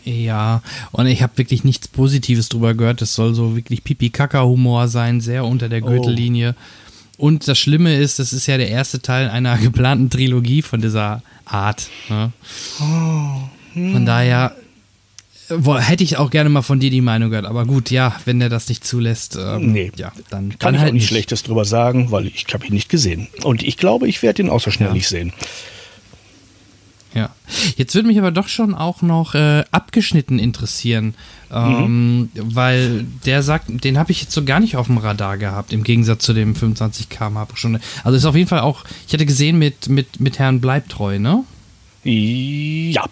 Ja, 0.05 0.62
und 0.93 1.06
ich 1.06 1.22
habe 1.22 1.38
wirklich 1.38 1.64
nichts 1.64 1.88
Positives 1.88 2.50
drüber 2.50 2.75
gehört. 2.75 3.00
Das 3.00 3.14
soll 3.14 3.34
so 3.34 3.56
wirklich 3.56 3.84
Pipi-Kaka-Humor 3.84 4.88
sein, 4.88 5.22
sehr 5.22 5.46
unter 5.46 5.70
der 5.70 5.82
oh. 5.82 5.87
Gürtellinie. 5.87 6.55
Oh. 6.58 6.83
Und 7.16 7.46
das 7.46 7.58
Schlimme 7.58 7.96
ist, 7.96 8.19
das 8.19 8.32
ist 8.32 8.46
ja 8.46 8.56
der 8.56 8.69
erste 8.69 9.00
Teil 9.00 9.28
einer 9.28 9.56
geplanten 9.58 10.11
Trilogie 10.11 10.62
von 10.62 10.81
dieser 10.81 11.22
Art. 11.44 11.88
Ne? 12.08 12.32
Oh, 12.81 13.75
hm. 13.75 13.93
Von 13.93 14.06
daher 14.06 14.55
boah, 15.49 15.81
hätte 15.81 16.05
ich 16.05 16.16
auch 16.16 16.31
gerne 16.31 16.49
mal 16.49 16.62
von 16.62 16.81
dir 16.81 16.90
die 16.90 17.00
Meinung 17.00 17.31
gehört. 17.31 17.46
Aber 17.46 17.64
gut, 17.66 17.90
ja, 17.90 18.16
wenn 18.25 18.40
er 18.40 18.49
das 18.49 18.69
nicht 18.69 18.84
zulässt, 18.84 19.37
ähm, 19.37 19.72
nee. 19.72 19.93
ja, 19.96 20.12
dann 20.31 20.50
kann, 20.50 20.58
kann 20.58 20.75
ich 20.75 20.81
halt 20.81 20.91
auch 20.91 20.94
nicht 20.94 21.08
Schlechtes 21.08 21.43
drüber 21.43 21.65
sagen, 21.65 22.10
weil 22.10 22.27
ich 22.27 22.46
habe 22.53 22.67
ihn 22.67 22.74
nicht 22.74 22.88
gesehen. 22.88 23.29
Und 23.43 23.62
ich 23.62 23.77
glaube, 23.77 24.08
ich 24.08 24.22
werde 24.22 24.43
ihn 24.43 24.50
auch 24.50 24.60
so 24.60 24.70
schnell 24.70 24.88
ja. 24.88 24.94
nicht 24.94 25.08
sehen. 25.08 25.32
Ja. 27.14 27.30
Jetzt 27.76 27.94
würde 27.94 28.08
mich 28.08 28.18
aber 28.18 28.32
doch 28.32 28.48
schon 28.48 28.74
auch 28.74 29.00
noch 29.00 29.34
äh, 29.34 29.64
abgeschnitten 29.70 30.38
interessieren, 30.38 31.14
ähm, 31.52 32.18
mhm. 32.18 32.30
weil 32.34 33.06
der 33.24 33.42
sagt, 33.42 33.84
den 33.84 33.98
habe 33.98 34.10
ich 34.10 34.22
jetzt 34.22 34.32
so 34.32 34.44
gar 34.44 34.58
nicht 34.58 34.76
auf 34.76 34.86
dem 34.86 34.98
Radar 34.98 35.38
gehabt, 35.38 35.72
im 35.72 35.84
Gegensatz 35.84 36.24
zu 36.24 36.32
dem 36.32 36.56
25 36.56 37.08
km 37.08 37.46
pro 37.46 37.56
Stunde. 37.56 37.80
Also 38.02 38.16
ist 38.16 38.24
auf 38.24 38.34
jeden 38.34 38.48
Fall 38.48 38.60
auch, 38.60 38.84
ich 39.06 39.12
hatte 39.12 39.26
gesehen 39.26 39.58
mit, 39.58 39.88
mit, 39.88 40.20
mit 40.20 40.38
Herrn 40.40 40.60
Bleibtreu, 40.60 41.18
ne? 41.20 41.44
Ja. 42.02 43.04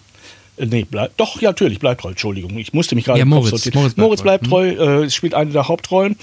Äh, 0.57 0.65
nee, 0.65 0.85
bleib, 0.89 1.15
doch, 1.17 1.41
ja, 1.41 1.49
natürlich, 1.49 1.79
Bleibtreu, 1.79 2.09
Entschuldigung. 2.09 2.57
Ich 2.57 2.73
musste 2.73 2.95
mich 2.95 3.05
gerade 3.05 3.19
ja, 3.19 3.25
Moritz, 3.25 3.73
Moritz, 3.73 3.95
Moritz 3.95 4.21
Bleibtreu, 4.21 4.65
Moritz 4.65 4.77
Bleibtreu 4.77 5.03
äh, 5.05 5.09
spielt 5.09 5.33
eine 5.33 5.51
der 5.51 5.67
Hauptrollen. 5.69 6.17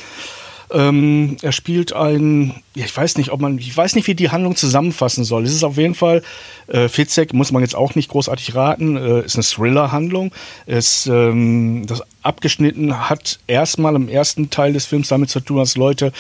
Ähm, 0.73 1.37
er 1.43 1.53
spielt 1.53 1.93
ein, 1.93 2.55
ja, 2.75 2.85
ich 2.85 2.97
weiß 2.97 3.17
nicht, 3.19 3.31
ob 3.31 3.41
man, 3.41 3.59
ich 3.59 3.77
weiß 3.77 3.95
nicht, 3.95 4.07
wie 4.07 4.15
die 4.15 4.31
Handlung 4.31 4.57
zusammenfassen 4.57 5.25
soll. 5.25 5.45
Es 5.45 5.53
ist 5.53 5.65
auf 5.65 5.77
jeden 5.77 5.95
Fall, 5.95 6.23
äh, 6.69 6.89
Fitzek 6.89 7.33
muss 7.33 7.51
man 7.51 7.63
jetzt 7.63 7.75
auch 7.75 7.95
nicht 7.95 8.09
großartig 8.09 8.55
raten, 8.55 8.97
äh, 8.97 9.25
ist 9.25 9.37
eine 9.37 9.45
Thriller-Handlung. 9.45 10.33
Es, 10.67 11.07
ähm, 11.07 11.85
das 11.87 12.03
abgeschnitten 12.23 13.09
hat 13.09 13.41
erstmal 13.47 13.97
im 13.97 14.09
ersten 14.09 14.51
Teil 14.51 14.73
des 14.73 14.87
Films 14.87 15.09
damit 15.09 15.31
zu 15.31 15.41
tun, 15.41 15.59
dass 15.59 15.77
Leute 15.77 16.13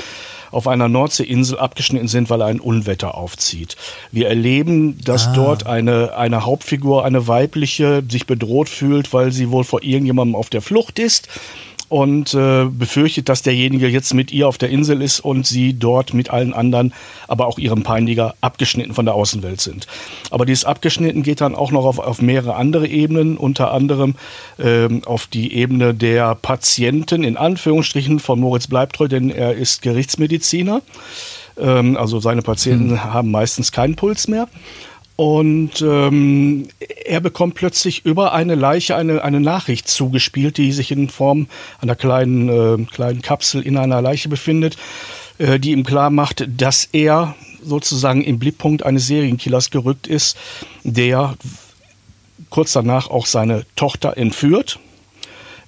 auf 0.50 0.66
einer 0.66 0.88
Nordseeinsel 0.88 1.58
abgeschnitten 1.58 2.08
sind, 2.08 2.28
weil 2.28 2.42
ein 2.42 2.58
Unwetter 2.58 3.14
aufzieht. 3.14 3.76
Wir 4.10 4.28
erleben, 4.28 4.98
dass 5.04 5.28
ah. 5.28 5.32
dort 5.34 5.66
eine, 5.66 6.16
eine 6.16 6.44
Hauptfigur, 6.44 7.04
eine 7.04 7.28
weibliche, 7.28 8.02
sich 8.08 8.26
bedroht 8.26 8.68
fühlt, 8.68 9.12
weil 9.12 9.30
sie 9.30 9.50
wohl 9.50 9.64
vor 9.64 9.82
irgendjemandem 9.82 10.34
auf 10.34 10.50
der 10.50 10.62
Flucht 10.62 10.98
ist 10.98 11.28
und 11.90 12.34
äh, 12.34 12.66
befürchtet, 12.70 13.28
dass 13.28 13.42
derjenige 13.42 13.88
jetzt 13.88 14.14
mit 14.14 14.32
ihr 14.32 14.46
auf 14.46 14.58
der 14.58 14.70
Insel 14.70 15.02
ist 15.02 15.18
und 15.18 15.44
sie 15.44 15.74
dort 15.74 16.14
mit 16.14 16.30
allen 16.30 16.54
anderen, 16.54 16.94
aber 17.26 17.46
auch 17.46 17.58
ihrem 17.58 17.82
Peiniger 17.82 18.34
abgeschnitten 18.40 18.94
von 18.94 19.04
der 19.04 19.14
Außenwelt 19.14 19.60
sind. 19.60 19.88
Aber 20.30 20.46
dieses 20.46 20.64
Abgeschnitten 20.64 21.24
geht 21.24 21.40
dann 21.40 21.56
auch 21.56 21.72
noch 21.72 21.84
auf, 21.84 21.98
auf 21.98 22.22
mehrere 22.22 22.54
andere 22.54 22.86
Ebenen, 22.86 23.36
unter 23.36 23.72
anderem 23.72 24.14
ähm, 24.60 25.02
auf 25.04 25.26
die 25.26 25.52
Ebene 25.52 25.92
der 25.92 26.36
Patienten, 26.36 27.24
in 27.24 27.36
Anführungsstrichen 27.36 28.20
von 28.20 28.38
Moritz 28.38 28.68
Bleibtreu, 28.68 29.08
denn 29.08 29.28
er 29.28 29.54
ist 29.54 29.82
Gerichtsmediziner. 29.82 30.82
Ähm, 31.58 31.96
also 31.96 32.20
seine 32.20 32.42
Patienten 32.42 32.90
hm. 32.90 33.12
haben 33.12 33.30
meistens 33.32 33.72
keinen 33.72 33.96
Puls 33.96 34.28
mehr. 34.28 34.46
Und 35.20 35.82
ähm, 35.82 36.68
er 37.04 37.20
bekommt 37.20 37.54
plötzlich 37.54 38.06
über 38.06 38.32
eine 38.32 38.54
Leiche 38.54 38.96
eine, 38.96 39.22
eine 39.22 39.38
Nachricht 39.38 39.86
zugespielt, 39.86 40.56
die 40.56 40.72
sich 40.72 40.90
in 40.92 41.10
Form 41.10 41.46
einer 41.82 41.94
kleinen, 41.94 42.48
äh, 42.48 42.86
kleinen 42.86 43.20
Kapsel 43.20 43.60
in 43.60 43.76
einer 43.76 44.00
Leiche 44.00 44.30
befindet, 44.30 44.78
äh, 45.36 45.60
die 45.60 45.72
ihm 45.72 45.84
klar 45.84 46.08
macht, 46.08 46.48
dass 46.48 46.88
er 46.92 47.34
sozusagen 47.62 48.24
im 48.24 48.38
Blickpunkt 48.38 48.82
eines 48.82 49.08
Serienkillers 49.08 49.70
gerückt 49.70 50.06
ist, 50.06 50.38
der 50.84 51.34
kurz 52.48 52.72
danach 52.72 53.10
auch 53.10 53.26
seine 53.26 53.66
Tochter 53.76 54.16
entführt. 54.16 54.78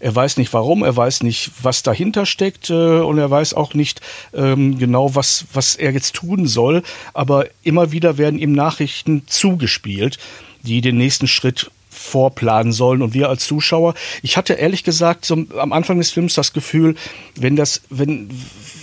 Er 0.03 0.17
weiß 0.17 0.37
nicht 0.37 0.53
warum, 0.53 0.83
er 0.83 0.97
weiß 0.97 1.23
nicht, 1.23 1.53
was 1.63 1.85
dahinter 1.85 2.27
steckt 2.27 2.71
äh, 2.71 2.99
und 2.99 3.19
er 3.19 3.31
weiß 3.31 3.55
auch 3.55 3.73
nicht 3.73 4.01
ähm, 4.35 4.77
genau, 4.77 5.15
was, 5.15 5.47
was 5.53 5.77
er 5.77 5.93
jetzt 5.93 6.17
tun 6.17 6.49
soll. 6.49 6.83
Aber 7.15 7.47
immer 7.63 7.93
wieder 7.93 8.19
werden 8.19 8.41
ihm 8.41 8.51
Nachrichten 8.51 9.23
zugespielt, 9.29 10.19
die 10.63 10.81
den 10.81 10.97
nächsten 10.97 11.29
Schritt 11.29 11.71
vorplanen 11.89 12.73
sollen. 12.73 13.01
Und 13.01 13.15
wir 13.15 13.29
als 13.29 13.47
Zuschauer, 13.47 13.95
ich 14.23 14.37
hatte 14.37 14.55
ehrlich 14.55 14.83
gesagt 14.83 15.25
so 15.25 15.37
am 15.57 15.73
Anfang 15.73 15.99
des 15.99 16.11
Films 16.11 16.35
das 16.35 16.53
Gefühl, 16.53 16.97
wenn 17.37 17.55
das, 17.55 17.83
wenn, 17.89 18.29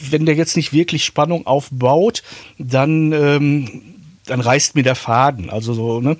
wenn 0.10 0.26
der 0.26 0.36
jetzt 0.36 0.56
nicht 0.56 0.72
wirklich 0.72 1.04
Spannung 1.04 1.46
aufbaut, 1.46 2.24
dann, 2.58 3.12
ähm, 3.12 3.82
dann 4.26 4.40
reißt 4.40 4.76
mir 4.76 4.84
der 4.84 4.96
Faden. 4.96 5.50
Also 5.50 5.74
so, 5.74 6.00
ne? 6.00 6.16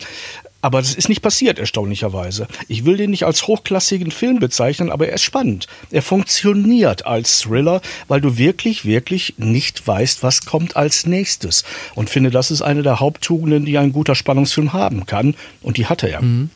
Aber 0.62 0.82
das 0.82 0.94
ist 0.94 1.08
nicht 1.08 1.22
passiert, 1.22 1.58
erstaunlicherweise. 1.58 2.48
Ich 2.68 2.84
will 2.84 2.98
den 2.98 3.12
nicht 3.12 3.24
als 3.24 3.48
hochklassigen 3.48 4.12
Film 4.12 4.40
bezeichnen, 4.40 4.92
aber 4.92 5.08
er 5.08 5.16
ist 5.16 5.22
spannend. 5.22 5.68
Er 5.90 6.02
funktioniert 6.02 7.06
als 7.06 7.40
Thriller, 7.40 7.82
weil 8.10 8.20
du 8.20 8.38
wirklich, 8.38 8.84
wirklich 8.84 9.36
nicht 9.38 9.88
weißt, 9.88 10.22
was 10.22 10.46
kommt 10.46 10.76
als 10.76 11.06
nächstes. 11.06 11.64
Und 11.96 12.10
finde, 12.10 12.30
das 12.30 12.52
ist 12.52 12.62
eine 12.62 12.84
der 12.84 13.00
Haupttugenden, 13.00 13.66
die 13.66 13.78
ein 13.78 13.94
guter 13.94 14.16
Spannungsfilm 14.16 14.74
haben 14.74 15.06
kann. 15.06 15.36
Und 15.62 15.78
die 15.78 15.86
hatte 15.86 16.10
er. 16.10 16.22
Mhm. 16.22 16.50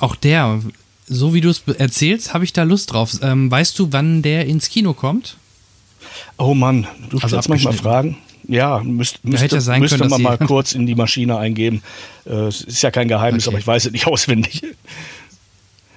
Auch 0.00 0.16
der, 0.16 0.60
so 1.06 1.34
wie 1.34 1.40
du 1.40 1.50
es 1.50 1.62
erzählst, 1.78 2.34
habe 2.34 2.44
ich 2.44 2.52
da 2.52 2.64
Lust 2.64 2.92
drauf. 2.92 3.12
Ähm, 3.22 3.48
weißt 3.48 3.78
du, 3.78 3.92
wann 3.92 4.22
der 4.22 4.46
ins 4.46 4.68
Kino 4.68 4.92
kommt? 4.92 5.36
Oh 6.36 6.54
Mann, 6.54 6.88
du 7.10 7.18
also 7.18 7.28
stellst 7.28 7.48
manchmal 7.48 7.74
Fragen. 7.74 8.18
Ja, 8.48 8.80
müsst, 8.82 9.22
müsste, 9.24 9.56
ja 9.56 9.60
sein 9.60 9.80
müsste 9.80 9.98
können, 9.98 10.10
man 10.10 10.22
mal 10.22 10.38
kurz 10.38 10.72
in 10.72 10.86
die 10.86 10.94
Maschine 10.94 11.36
eingeben. 11.36 11.82
Äh, 12.26 12.48
ist 12.48 12.82
ja 12.82 12.90
kein 12.90 13.06
Geheimnis, 13.06 13.46
okay. 13.46 13.54
aber 13.54 13.60
ich 13.60 13.66
weiß 13.66 13.86
es 13.86 13.92
nicht 13.92 14.06
auswendig. 14.08 14.62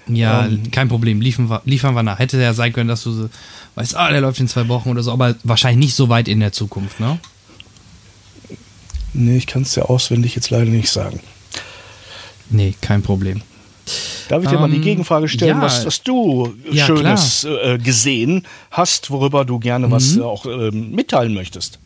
Ja, 0.07 0.45
ähm. 0.45 0.69
kein 0.71 0.89
Problem. 0.89 1.21
Liefern 1.21 1.49
wir, 1.49 1.61
liefern 1.65 1.95
wir 1.95 2.03
nach. 2.03 2.19
Hätte 2.19 2.41
ja 2.41 2.53
sein 2.53 2.73
können, 2.73 2.89
dass 2.89 3.03
du 3.03 3.11
so 3.11 3.29
weißt, 3.75 3.95
ah, 3.95 4.11
der 4.11 4.21
läuft 4.21 4.39
in 4.41 4.49
zwei 4.49 4.67
Wochen 4.67 4.89
oder 4.89 5.01
so, 5.01 5.11
aber 5.11 5.35
wahrscheinlich 5.43 5.85
nicht 5.85 5.95
so 5.95 6.09
weit 6.09 6.27
in 6.27 6.41
der 6.41 6.51
Zukunft, 6.51 6.99
ne? 6.99 7.19
Nee, 9.13 9.37
ich 9.37 9.47
kann 9.47 9.63
es 9.63 9.73
dir 9.73 9.89
auswendig 9.89 10.35
jetzt 10.35 10.49
leider 10.49 10.69
nicht 10.69 10.89
sagen. 10.89 11.19
Nee, 12.49 12.75
kein 12.81 13.01
Problem. 13.01 13.41
Darf 14.29 14.43
ich 14.43 14.49
dir 14.49 14.55
um, 14.55 14.61
mal 14.61 14.69
die 14.69 14.77
ähm, 14.77 14.83
Gegenfrage 14.83 15.27
stellen, 15.27 15.57
ja, 15.57 15.61
was, 15.61 15.85
was, 15.85 16.03
du 16.03 16.53
ja, 16.69 16.85
Schönes 16.85 17.43
äh, 17.43 17.77
gesehen 17.77 18.45
hast, 18.69 19.09
worüber 19.09 19.43
du 19.43 19.59
gerne 19.59 19.87
mhm. 19.87 19.91
was 19.91 20.17
äh, 20.17 20.21
auch 20.21 20.45
äh, 20.45 20.71
mitteilen 20.71 21.33
möchtest? 21.33 21.79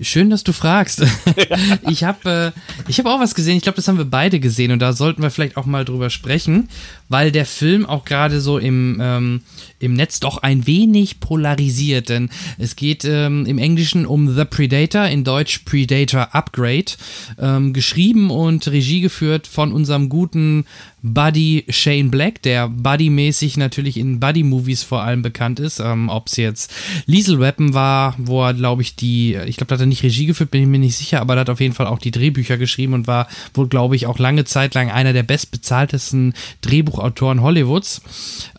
Schön, 0.00 0.30
dass 0.30 0.44
du 0.44 0.52
fragst. 0.52 1.02
ich 1.88 2.04
habe 2.04 2.52
äh, 2.88 2.92
hab 2.92 3.06
auch 3.06 3.20
was 3.20 3.34
gesehen. 3.34 3.56
Ich 3.56 3.62
glaube, 3.62 3.76
das 3.76 3.86
haben 3.86 3.98
wir 3.98 4.06
beide 4.06 4.40
gesehen 4.40 4.72
und 4.72 4.78
da 4.80 4.92
sollten 4.92 5.22
wir 5.22 5.30
vielleicht 5.30 5.56
auch 5.56 5.66
mal 5.66 5.84
drüber 5.84 6.08
sprechen, 6.08 6.68
weil 7.08 7.30
der 7.32 7.44
Film 7.44 7.84
auch 7.84 8.04
gerade 8.04 8.40
so 8.40 8.58
im, 8.58 8.98
ähm, 9.00 9.42
im 9.78 9.94
Netz 9.94 10.20
doch 10.20 10.38
ein 10.38 10.66
wenig 10.66 11.20
polarisiert. 11.20 12.08
Denn 12.08 12.30
es 12.58 12.76
geht 12.76 13.04
ähm, 13.04 13.44
im 13.44 13.58
Englischen 13.58 14.06
um 14.06 14.34
The 14.34 14.46
Predator, 14.46 15.06
in 15.06 15.24
Deutsch 15.24 15.60
Predator 15.66 16.34
Upgrade. 16.34 16.92
Ähm, 17.38 17.72
geschrieben 17.72 18.30
und 18.30 18.68
Regie 18.68 19.02
geführt 19.02 19.46
von 19.46 19.72
unserem 19.72 20.08
guten 20.08 20.64
Buddy 21.02 21.64
Shane 21.68 22.10
Black, 22.10 22.42
der 22.42 22.68
Buddy-mäßig 22.68 23.56
natürlich 23.56 23.96
in 23.96 24.20
Buddy-Movies 24.20 24.82
vor 24.82 25.02
allem 25.02 25.22
bekannt 25.22 25.60
ist. 25.60 25.80
Ähm, 25.80 26.08
Ob 26.08 26.28
es 26.28 26.36
jetzt 26.36 26.72
Liesel 27.06 27.40
Weapon 27.40 27.74
war, 27.74 28.14
wo 28.18 28.42
er, 28.44 28.54
glaube 28.54 28.82
ich, 28.82 28.96
die, 28.96 29.34
ich 29.46 29.56
glaube, 29.56 29.68
da 29.68 29.74
hat 29.74 29.80
er 29.80 29.86
nicht 29.86 30.02
Regie 30.02 30.26
geführt, 30.26 30.50
bin 30.50 30.62
ich 30.62 30.68
mir 30.68 30.78
nicht 30.78 30.96
sicher, 30.96 31.20
aber 31.20 31.34
er 31.34 31.40
hat 31.40 31.50
auf 31.50 31.60
jeden 31.60 31.74
Fall 31.74 31.86
auch 31.86 31.98
die 31.98 32.10
Drehbücher 32.10 32.58
geschrieben 32.58 32.94
und 32.94 33.06
war 33.06 33.28
wohl, 33.54 33.68
glaube 33.68 33.96
ich, 33.96 34.06
auch 34.06 34.18
lange 34.18 34.44
Zeit 34.44 34.74
lang 34.74 34.90
einer 34.90 35.12
der 35.12 35.22
bestbezahltesten 35.22 36.34
Drehbuchautoren 36.60 37.42
Hollywoods. 37.42 38.02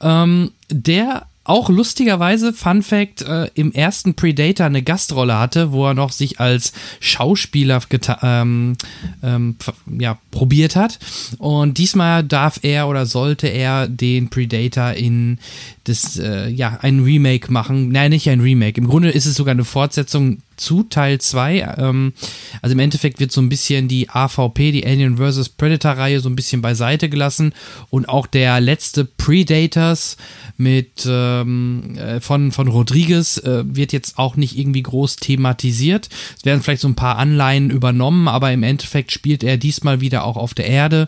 Ähm, 0.01 0.51
der 0.69 1.27
auch 1.43 1.69
lustigerweise, 1.69 2.53
Fun 2.53 2.83
Fact, 2.83 3.23
äh, 3.23 3.49
im 3.55 3.71
ersten 3.71 4.13
Predator 4.13 4.67
eine 4.67 4.83
Gastrolle 4.83 5.39
hatte, 5.39 5.71
wo 5.71 5.87
er 5.87 5.95
noch 5.95 6.11
sich 6.11 6.39
als 6.39 6.71
Schauspieler 6.99 7.81
ähm, 8.21 8.77
ähm, 9.23 9.55
ja, 9.99 10.19
probiert 10.29 10.75
hat. 10.75 10.99
Und 11.39 11.79
diesmal 11.79 12.23
darf 12.23 12.59
er 12.61 12.87
oder 12.87 13.07
sollte 13.07 13.47
er 13.47 13.87
den 13.87 14.29
Predator 14.29 14.91
in 14.91 15.39
das, 15.85 16.19
äh, 16.19 16.47
ja, 16.47 16.77
ein 16.81 16.99
Remake 16.99 17.51
machen. 17.51 17.89
Nein, 17.89 18.11
nicht 18.11 18.29
ein 18.29 18.41
Remake. 18.41 18.79
Im 18.79 18.87
Grunde 18.87 19.09
ist 19.09 19.25
es 19.25 19.35
sogar 19.35 19.53
eine 19.53 19.65
Fortsetzung 19.65 20.37
zu 20.61 20.83
Teil 20.83 21.19
2. 21.19 21.75
Ähm, 21.77 22.13
also 22.61 22.73
im 22.73 22.79
Endeffekt 22.79 23.19
wird 23.19 23.31
so 23.31 23.41
ein 23.41 23.49
bisschen 23.49 23.87
die 23.87 24.09
AVP, 24.09 24.71
die 24.71 24.85
Alien 24.85 25.17
vs. 25.17 25.49
Predator-Reihe, 25.49 26.19
so 26.19 26.29
ein 26.29 26.35
bisschen 26.35 26.61
beiseite 26.61 27.09
gelassen. 27.09 27.53
Und 27.89 28.07
auch 28.07 28.27
der 28.27 28.61
letzte 28.61 29.03
Predators 29.05 30.17
mit 30.57 31.05
ähm, 31.07 31.97
äh, 31.97 32.21
von, 32.21 32.51
von 32.51 32.67
Rodriguez 32.67 33.37
äh, 33.39 33.63
wird 33.65 33.91
jetzt 33.91 34.19
auch 34.19 34.35
nicht 34.35 34.57
irgendwie 34.57 34.83
groß 34.83 35.15
thematisiert. 35.17 36.09
Es 36.37 36.45
werden 36.45 36.61
vielleicht 36.61 36.81
so 36.81 36.87
ein 36.87 36.95
paar 36.95 37.17
Anleihen 37.17 37.71
übernommen, 37.71 38.27
aber 38.27 38.51
im 38.51 38.63
Endeffekt 38.63 39.11
spielt 39.11 39.43
er 39.43 39.57
diesmal 39.57 40.01
wieder 40.01 40.23
auch 40.23 40.37
auf 40.37 40.53
der 40.53 40.67
Erde. 40.67 41.07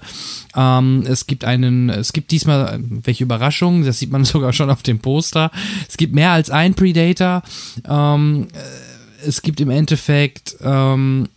Ähm, 0.55 1.03
es 1.05 1.27
gibt 1.27 1.45
einen, 1.45 1.89
es 1.89 2.13
gibt 2.13 2.31
diesmal, 2.31 2.79
welche 2.81 3.23
Überraschung, 3.23 3.85
das 3.85 3.99
sieht 3.99 4.11
man 4.11 4.25
sogar 4.25 4.51
schon 4.53 4.71
auf 4.71 4.81
dem 4.81 4.99
Poster. 4.99 5.51
Es 5.87 5.97
gibt 5.97 6.15
mehr 6.15 6.31
als 6.31 6.49
ein 6.49 6.73
Predator. 6.73 7.43
Ähm, 7.87 8.47
äh, 8.53 8.92
es 9.25 9.41
gibt 9.41 9.61
im 9.61 9.69
Endeffekt 9.69 10.55
ähm, 10.61 11.29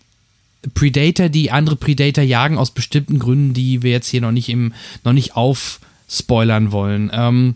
Predator, 0.75 1.28
die 1.28 1.50
andere 1.50 1.76
Predator 1.76 2.25
jagen 2.25 2.59
aus 2.59 2.73
bestimmten 2.73 3.19
Gründen, 3.19 3.55
die 3.55 3.83
wir 3.83 3.90
jetzt 3.90 4.09
hier 4.09 4.21
noch 4.21 4.33
nicht 4.33 4.49
im, 4.49 4.73
noch 5.05 5.12
nicht 5.12 5.37
aufspoilern 5.37 6.73
wollen. 6.73 7.11
Ähm, 7.12 7.55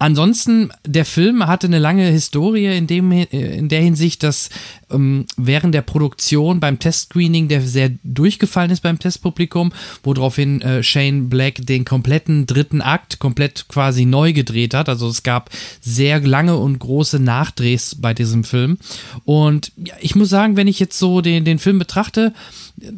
Ansonsten, 0.00 0.72
der 0.86 1.04
Film 1.04 1.46
hatte 1.46 1.66
eine 1.66 1.78
lange 1.78 2.06
Historie 2.06 2.74
in, 2.74 2.86
dem, 2.86 3.12
in 3.12 3.68
der 3.68 3.82
Hinsicht, 3.82 4.22
dass 4.22 4.48
ähm, 4.90 5.26
während 5.36 5.74
der 5.74 5.82
Produktion 5.82 6.58
beim 6.58 6.78
Testscreening, 6.78 7.48
der 7.48 7.60
sehr 7.60 7.90
durchgefallen 8.02 8.70
ist 8.70 8.80
beim 8.80 8.98
Testpublikum, 8.98 9.72
woraufhin 10.02 10.62
äh, 10.62 10.82
Shane 10.82 11.28
Black 11.28 11.66
den 11.66 11.84
kompletten 11.84 12.46
dritten 12.46 12.80
Akt 12.80 13.18
komplett 13.18 13.68
quasi 13.68 14.06
neu 14.06 14.32
gedreht 14.32 14.72
hat. 14.72 14.88
Also 14.88 15.06
es 15.06 15.22
gab 15.22 15.50
sehr 15.82 16.18
lange 16.20 16.56
und 16.56 16.78
große 16.78 17.20
Nachdrehs 17.20 17.94
bei 17.94 18.14
diesem 18.14 18.42
Film. 18.42 18.78
Und 19.26 19.70
ja, 19.76 19.94
ich 20.00 20.14
muss 20.14 20.30
sagen, 20.30 20.56
wenn 20.56 20.66
ich 20.66 20.80
jetzt 20.80 20.98
so 20.98 21.20
den, 21.20 21.44
den 21.44 21.58
Film 21.58 21.78
betrachte, 21.78 22.32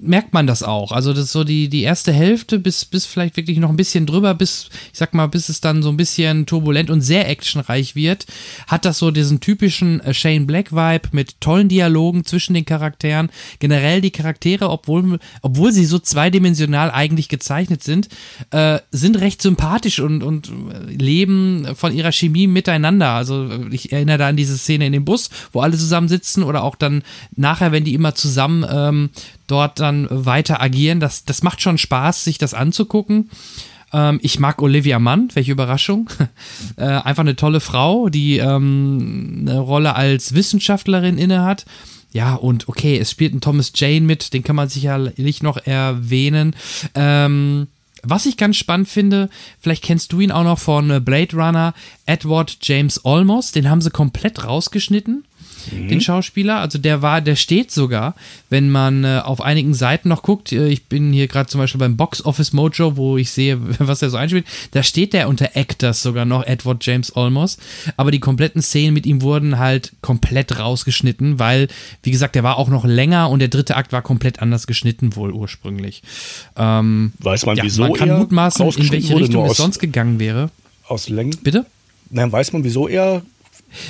merkt 0.01 0.33
man 0.33 0.47
das 0.47 0.63
auch. 0.63 0.93
Also 0.93 1.13
das 1.13 1.25
ist 1.25 1.33
so 1.33 1.45
die, 1.45 1.69
die 1.69 1.83
erste 1.83 2.13
Hälfte 2.13 2.59
bis, 2.59 2.85
bis 2.85 3.07
vielleicht 3.07 3.37
wirklich 3.37 3.59
noch 3.59 3.71
ein 3.71 3.77
bisschen 3.77 4.07
drüber, 4.07 4.35
bis, 4.35 4.69
ich 4.93 4.99
sag 4.99 5.15
mal, 5.15 5.27
bis 5.27 5.49
es 5.49 5.61
dann 5.61 5.83
so 5.83 5.89
ein 5.89 5.97
bisschen 5.97 6.47
turbulent 6.47 6.91
und 6.91 7.01
sehr 7.01 7.29
actionreich 7.29 7.97
wird, 7.97 8.27
hat 8.67 8.85
das 8.85 8.99
so 8.99 9.11
diesen 9.11 9.41
typischen 9.41 10.01
äh, 10.01 10.15
Shane 10.15 10.47
Black 10.47 10.73
Vibe 10.73 11.09
mit 11.13 11.41
tollen 11.41 11.69
Dialogen 11.69 12.25
zwischen 12.25 12.55
den 12.55 12.65
Charakteren. 12.65 13.31
Generell 13.59 14.01
die 14.01 14.11
Charaktere, 14.11 14.71
obwohl, 14.71 15.19
obwohl 15.43 15.73
sie 15.73 15.85
so 15.85 15.99
zweidimensional 15.99 16.91
eigentlich 16.91 17.29
gezeichnet 17.29 17.83
sind, 17.83 18.09
äh, 18.51 18.79
sind 18.93 19.21
recht 19.21 19.43
sympathisch 19.43 19.99
und, 19.99 20.23
und 20.23 20.49
äh, 20.49 20.93
leben 20.93 21.67
von 21.75 21.93
ihrer 21.93 22.13
Chemie 22.13 22.47
miteinander. 22.47 23.11
Also 23.11 23.49
äh, 23.49 23.69
ich 23.73 23.93
erinnere 23.93 24.19
da 24.19 24.29
an 24.29 24.37
diese 24.37 24.57
Szene 24.57 24.87
in 24.87 24.93
dem 24.93 25.05
Bus, 25.05 25.31
wo 25.53 25.61
alle 25.61 25.77
zusammen 25.77 26.09
sitzen 26.09 26.43
oder 26.43 26.63
auch 26.63 26.77
dann 26.77 27.03
nachher, 27.35 27.73
wenn 27.73 27.85
die 27.85 27.95
immer 27.95 28.15
zusammen 28.15 28.65
ähm, 28.71 29.11
dort 29.53 29.81
dann 29.81 30.09
weiter 30.11 30.63
agieren. 30.63 30.99
Das, 30.99 31.27
das 31.27 31.43
macht 31.43 31.61
schon 31.61 31.77
Spaß, 31.77 32.25
sich 32.25 32.39
das 32.39 32.55
anzugucken. 32.55 33.29
Ähm, 33.93 34.19
ich 34.23 34.41
mag 34.41 34.63
Olivia 34.63 34.99
Mann, 34.99 35.29
welche 35.35 35.53
Überraschung. 35.53 36.09
äh, 36.77 36.85
einfach 36.85 37.21
eine 37.21 37.37
tolle 37.37 37.61
Frau, 37.61 38.09
die 38.09 38.39
ähm, 38.39 39.45
eine 39.47 39.59
Rolle 39.59 39.95
als 39.95 40.35
Wissenschaftlerin 40.35 41.19
innehat. 41.19 41.67
Ja, 42.13 42.35
und 42.35 42.69
okay, 42.69 42.99
es 42.99 43.11
spielt 43.11 43.35
ein 43.35 43.43
Thomas 43.43 43.73
Jane 43.75 44.07
mit, 44.07 44.33
den 44.33 44.43
kann 44.43 44.57
man 44.57 44.69
sicherlich 44.71 45.43
noch 45.43 45.59
erwähnen. 45.59 46.57
Ähm, 46.95 47.69
was 48.03 48.27
ich 48.27 48.37
ganz 48.37 48.57
spannend 48.57 48.89
finde, 48.89 49.29
vielleicht 49.61 49.85
kennst 49.85 50.13
du 50.13 50.21
ihn 50.21 50.33
auch 50.33 50.45
noch 50.45 50.59
von 50.59 51.05
Blade 51.05 51.37
Runner, 51.37 51.75
Edward 52.07 52.59
James 52.63 53.05
Olmos, 53.05 53.53
den 53.53 53.71
haben 53.71 53.81
sie 53.81 53.91
komplett 53.91 54.45
rausgeschnitten. 54.45 55.25
Mhm. 55.71 55.89
den 55.89 56.01
Schauspieler. 56.01 56.61
Also 56.61 56.79
der 56.79 57.03
war, 57.03 57.21
der 57.21 57.37
steht 57.37 57.71
sogar, 57.71 58.15
wenn 58.51 58.71
man 58.71 59.05
äh, 59.05 59.21
auf 59.25 59.41
einigen 59.41 59.75
Seiten 59.75 60.09
noch 60.09 60.23
guckt. 60.23 60.53
Äh, 60.53 60.69
ich 60.69 60.87
bin 60.87 61.13
hier 61.13 61.29
gerade 61.29 61.49
zum 61.49 61.61
Beispiel 61.61 61.79
beim 61.79 61.97
Box 61.97 62.25
Office 62.25 62.53
Mojo, 62.53 62.97
wo 62.97 63.17
ich 63.17 63.31
sehe, 63.31 63.59
was 63.79 64.03
er 64.03 64.11
so 64.11 64.17
einspielt. 64.17 64.47
Da 64.73 64.83
steht 64.83 65.13
der 65.13 65.29
unter 65.29 65.57
Actors 65.57 66.03
sogar 66.03 66.25
noch, 66.25 66.45
Edward 66.47 66.85
James 66.85 67.15
Olmos. 67.17 67.59
Aber 67.97 68.11
die 68.11 68.21
kompletten 68.21 68.63
Szenen 68.63 68.95
mit 68.95 69.07
ihm 69.07 69.23
wurden 69.23 69.59
halt 69.59 69.93
komplett 70.01 70.59
rausgeschnitten, 70.59 71.39
weil, 71.39 71.69
wie 72.03 72.11
gesagt, 72.11 72.35
der 72.35 72.43
war 72.43 72.57
auch 72.57 72.69
noch 72.69 72.85
länger 72.85 73.31
und 73.31 73.39
der 73.39 73.49
dritte 73.49 73.77
Akt 73.77 73.93
war 73.93 74.03
komplett 74.03 74.41
anders 74.41 74.67
geschnitten 74.67 75.17
wohl 75.17 75.33
ursprünglich. 75.33 76.03
Ähm, 76.57 77.13
Weiß 77.19 77.47
man, 77.47 77.57
ja, 77.57 77.65
wieso 77.65 77.83
Man 77.83 77.93
kann 77.95 78.19
mutmaßen, 78.19 78.69
in 78.71 78.91
welche 78.91 79.17
Richtung 79.17 79.45
es 79.47 79.57
sonst 79.57 79.79
gegangen 79.79 80.19
wäre. 80.19 80.51
Aus 80.87 81.09
Längen? 81.09 81.37
Bitte? 81.43 81.67
Dann 82.11 82.31
weiß 82.31 82.53
man, 82.53 82.65
wieso 82.65 82.89
er 82.89 83.23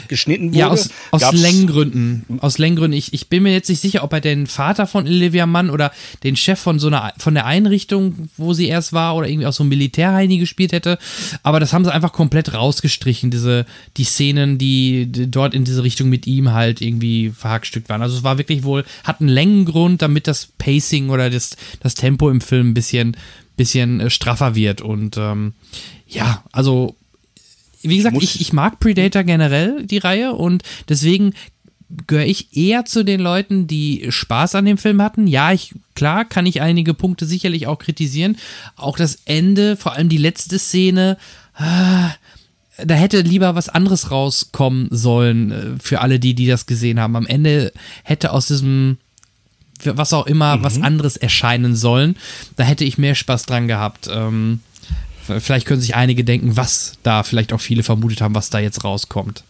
geschnitten 0.09 0.49
wurde. 0.49 0.59
Ja, 0.59 0.69
aus, 0.69 0.91
aus 1.11 1.33
Längengründen. 1.33 2.25
Aus 2.41 2.59
Längengründen. 2.59 2.99
Ich, 2.99 3.13
ich 3.13 3.29
bin 3.29 3.43
mir 3.43 3.53
jetzt 3.53 3.69
nicht 3.69 3.81
sicher, 3.81 4.05
ob 4.05 4.13
er 4.13 4.21
den 4.21 4.47
Vater 4.47 4.87
von 4.87 5.07
Olivia 5.07 5.47
Mann 5.47 5.71
oder 5.71 5.93
den 6.23 6.37
Chef 6.37 6.59
von 6.59 6.79
so 6.79 6.89
einer, 6.89 7.13
von 7.19 7.35
der 7.35 7.47
Einrichtung, 7.47 8.29
wo 8.37 8.53
sie 8.53 8.69
erst 8.69 8.93
war, 8.93 9.17
oder 9.17 9.29
irgendwie 9.29 9.47
auch 9.47 9.53
so 9.53 9.65
ein 9.65 9.69
Militärheini 9.69 10.39
gespielt 10.39 10.73
hätte. 10.73 10.99
Aber 11.43 11.61
das 11.61 11.73
haben 11.73 11.85
sie 11.85 11.93
einfach 11.93 12.13
komplett 12.13 12.55
rausgestrichen, 12.55 13.31
diese, 13.31 13.67
die 13.97 14.05
Szenen, 14.05 14.59
die, 14.59 15.07
die 15.07 15.31
dort 15.31 15.55
in 15.55 15.65
diese 15.65 15.83
Richtung 15.83 16.09
mit 16.09 16.27
ihm 16.27 16.53
halt 16.53 16.81
irgendwie 16.81 17.31
verhackstückt 17.31 17.89
waren. 17.89 18.03
Also 18.03 18.17
es 18.17 18.25
war 18.25 18.39
wirklich 18.39 18.65
wohl, 18.65 18.85
hat 19.05 19.21
einen 19.21 19.29
Längengrund, 19.29 20.03
damit 20.03 20.27
das 20.27 20.47
Pacing 20.59 21.11
oder 21.11 21.31
das, 21.31 21.57
das 21.81 21.95
Tempo 21.95 22.31
im 22.31 22.41
Film 22.41 22.71
ein 22.71 22.75
bisschen, 22.75 23.17
bisschen 23.57 24.01
äh, 24.01 24.11
straffer 24.11 24.55
wird. 24.55 24.81
Und 24.81 25.17
ähm, 25.17 25.55
ja, 26.07 26.45
also 26.53 26.97
wie 27.83 27.97
gesagt, 27.97 28.17
ich, 28.21 28.41
ich 28.41 28.53
mag 28.53 28.81
Predator 28.81 29.25
generell, 29.25 29.85
die 29.87 29.99
Reihe, 29.99 30.33
und 30.33 30.63
deswegen 30.89 31.35
gehöre 32.07 32.27
ich 32.27 32.57
eher 32.57 32.85
zu 32.85 33.05
den 33.05 33.21
Leuten, 33.21 33.67
die 33.67 34.07
Spaß 34.09 34.55
an 34.55 34.65
dem 34.65 34.79
Film 34.79 35.03
hatten. 35.03 35.27
Ja, 35.27 35.53
ich, 35.53 35.75
klar, 35.95 36.25
kann 36.25 36.47
ich 36.47 36.63
einige 36.63 36.95
Punkte 36.95 37.27
sicherlich 37.27 37.67
auch 37.67 37.79
kritisieren. 37.79 38.37
Auch 38.77 38.97
das 38.97 39.19
Ende, 39.25 39.77
vor 39.77 39.93
allem 39.93 40.09
die 40.09 40.19
letzte 40.19 40.59
Szene, 40.59 41.19
ah, 41.55 42.13
da 42.85 42.95
hätte 42.95 43.21
lieber 43.21 43.55
was 43.55 43.69
anderes 43.69 44.11
rauskommen 44.11 44.89
sollen 44.91 45.51
äh, 45.53 45.65
für 45.81 46.01
alle, 46.01 46.19
die, 46.19 46.35
die 46.35 46.47
das 46.47 46.67
gesehen 46.67 46.99
haben. 46.99 47.17
Am 47.17 47.27
Ende 47.27 47.73
hätte 48.03 48.33
aus 48.33 48.47
diesem, 48.47 48.97
was 49.85 50.13
auch 50.13 50.27
immer, 50.27 50.57
mhm. 50.57 50.63
was 50.63 50.81
anderes 50.81 51.17
erscheinen 51.17 51.77
sollen. 51.77 52.17
Da 52.57 52.65
hätte 52.65 52.85
ich 52.85 52.99
mehr 52.99 53.15
Spaß 53.15 53.47
dran 53.47 53.69
gehabt. 53.69 54.09
Ähm, 54.11 54.61
Vielleicht 55.23 55.67
können 55.67 55.81
sich 55.81 55.95
einige 55.95 56.25
denken, 56.25 56.57
was 56.57 56.99
da 57.03 57.23
vielleicht 57.23 57.53
auch 57.53 57.61
viele 57.61 57.83
vermutet 57.83 58.21
haben, 58.21 58.35
was 58.35 58.51
da 58.51 58.59
jetzt 58.59 58.85
rauskommt. 58.85 59.45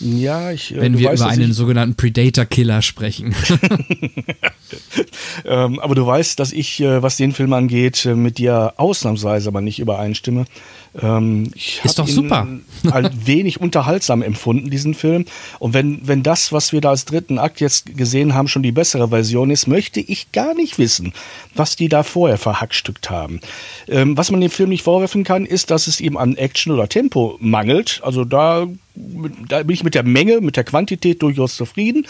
Ja, 0.00 0.50
ich. 0.50 0.74
Äh, 0.74 0.80
Wenn 0.80 0.98
wir 0.98 1.10
weißt, 1.10 1.22
über 1.22 1.30
einen 1.30 1.52
sogenannten 1.52 1.96
Predator-Killer 1.96 2.82
sprechen. 2.82 3.34
ähm, 5.44 5.78
aber 5.78 5.94
du 5.94 6.06
weißt, 6.06 6.38
dass 6.38 6.52
ich, 6.52 6.80
äh, 6.80 7.02
was 7.02 7.16
den 7.16 7.32
Film 7.32 7.52
angeht, 7.52 8.04
äh, 8.04 8.14
mit 8.14 8.38
dir 8.38 8.74
ausnahmsweise 8.76 9.48
aber 9.48 9.60
nicht 9.60 9.78
übereinstimme. 9.78 10.46
Ähm, 11.00 11.50
ich 11.54 11.80
ist 11.84 11.98
doch 11.98 12.06
super. 12.06 12.46
halt 12.90 13.26
wenig 13.26 13.60
unterhaltsam 13.60 14.22
empfunden, 14.22 14.70
diesen 14.70 14.94
Film. 14.94 15.24
Und 15.58 15.74
wenn, 15.74 16.06
wenn 16.06 16.22
das, 16.22 16.52
was 16.52 16.72
wir 16.72 16.80
da 16.80 16.90
als 16.90 17.04
dritten 17.04 17.38
Akt 17.38 17.60
jetzt 17.60 17.96
gesehen 17.96 18.34
haben, 18.34 18.48
schon 18.48 18.62
die 18.62 18.72
bessere 18.72 19.08
Version 19.08 19.50
ist, 19.50 19.66
möchte 19.66 20.00
ich 20.00 20.32
gar 20.32 20.54
nicht 20.54 20.78
wissen, 20.78 21.12
was 21.54 21.76
die 21.76 21.88
da 21.88 22.02
vorher 22.02 22.38
verhackstückt 22.38 23.10
haben. 23.10 23.40
Ähm, 23.88 24.16
was 24.16 24.30
man 24.30 24.40
dem 24.40 24.50
Film 24.50 24.68
nicht 24.68 24.84
vorwerfen 24.84 25.24
kann, 25.24 25.46
ist, 25.46 25.70
dass 25.70 25.86
es 25.86 26.00
ihm 26.00 26.16
an 26.16 26.36
Action 26.36 26.72
oder 26.72 26.88
Tempo 26.88 27.36
mangelt. 27.40 28.00
Also 28.04 28.24
da 28.24 28.66
da 29.48 29.62
bin 29.62 29.74
ich 29.74 29.82
mit 29.82 29.94
der 29.94 30.04
Menge, 30.04 30.40
mit 30.40 30.56
der 30.56 30.62
Quantität 30.62 31.20
durchaus 31.20 31.56
zufrieden. 31.56 32.06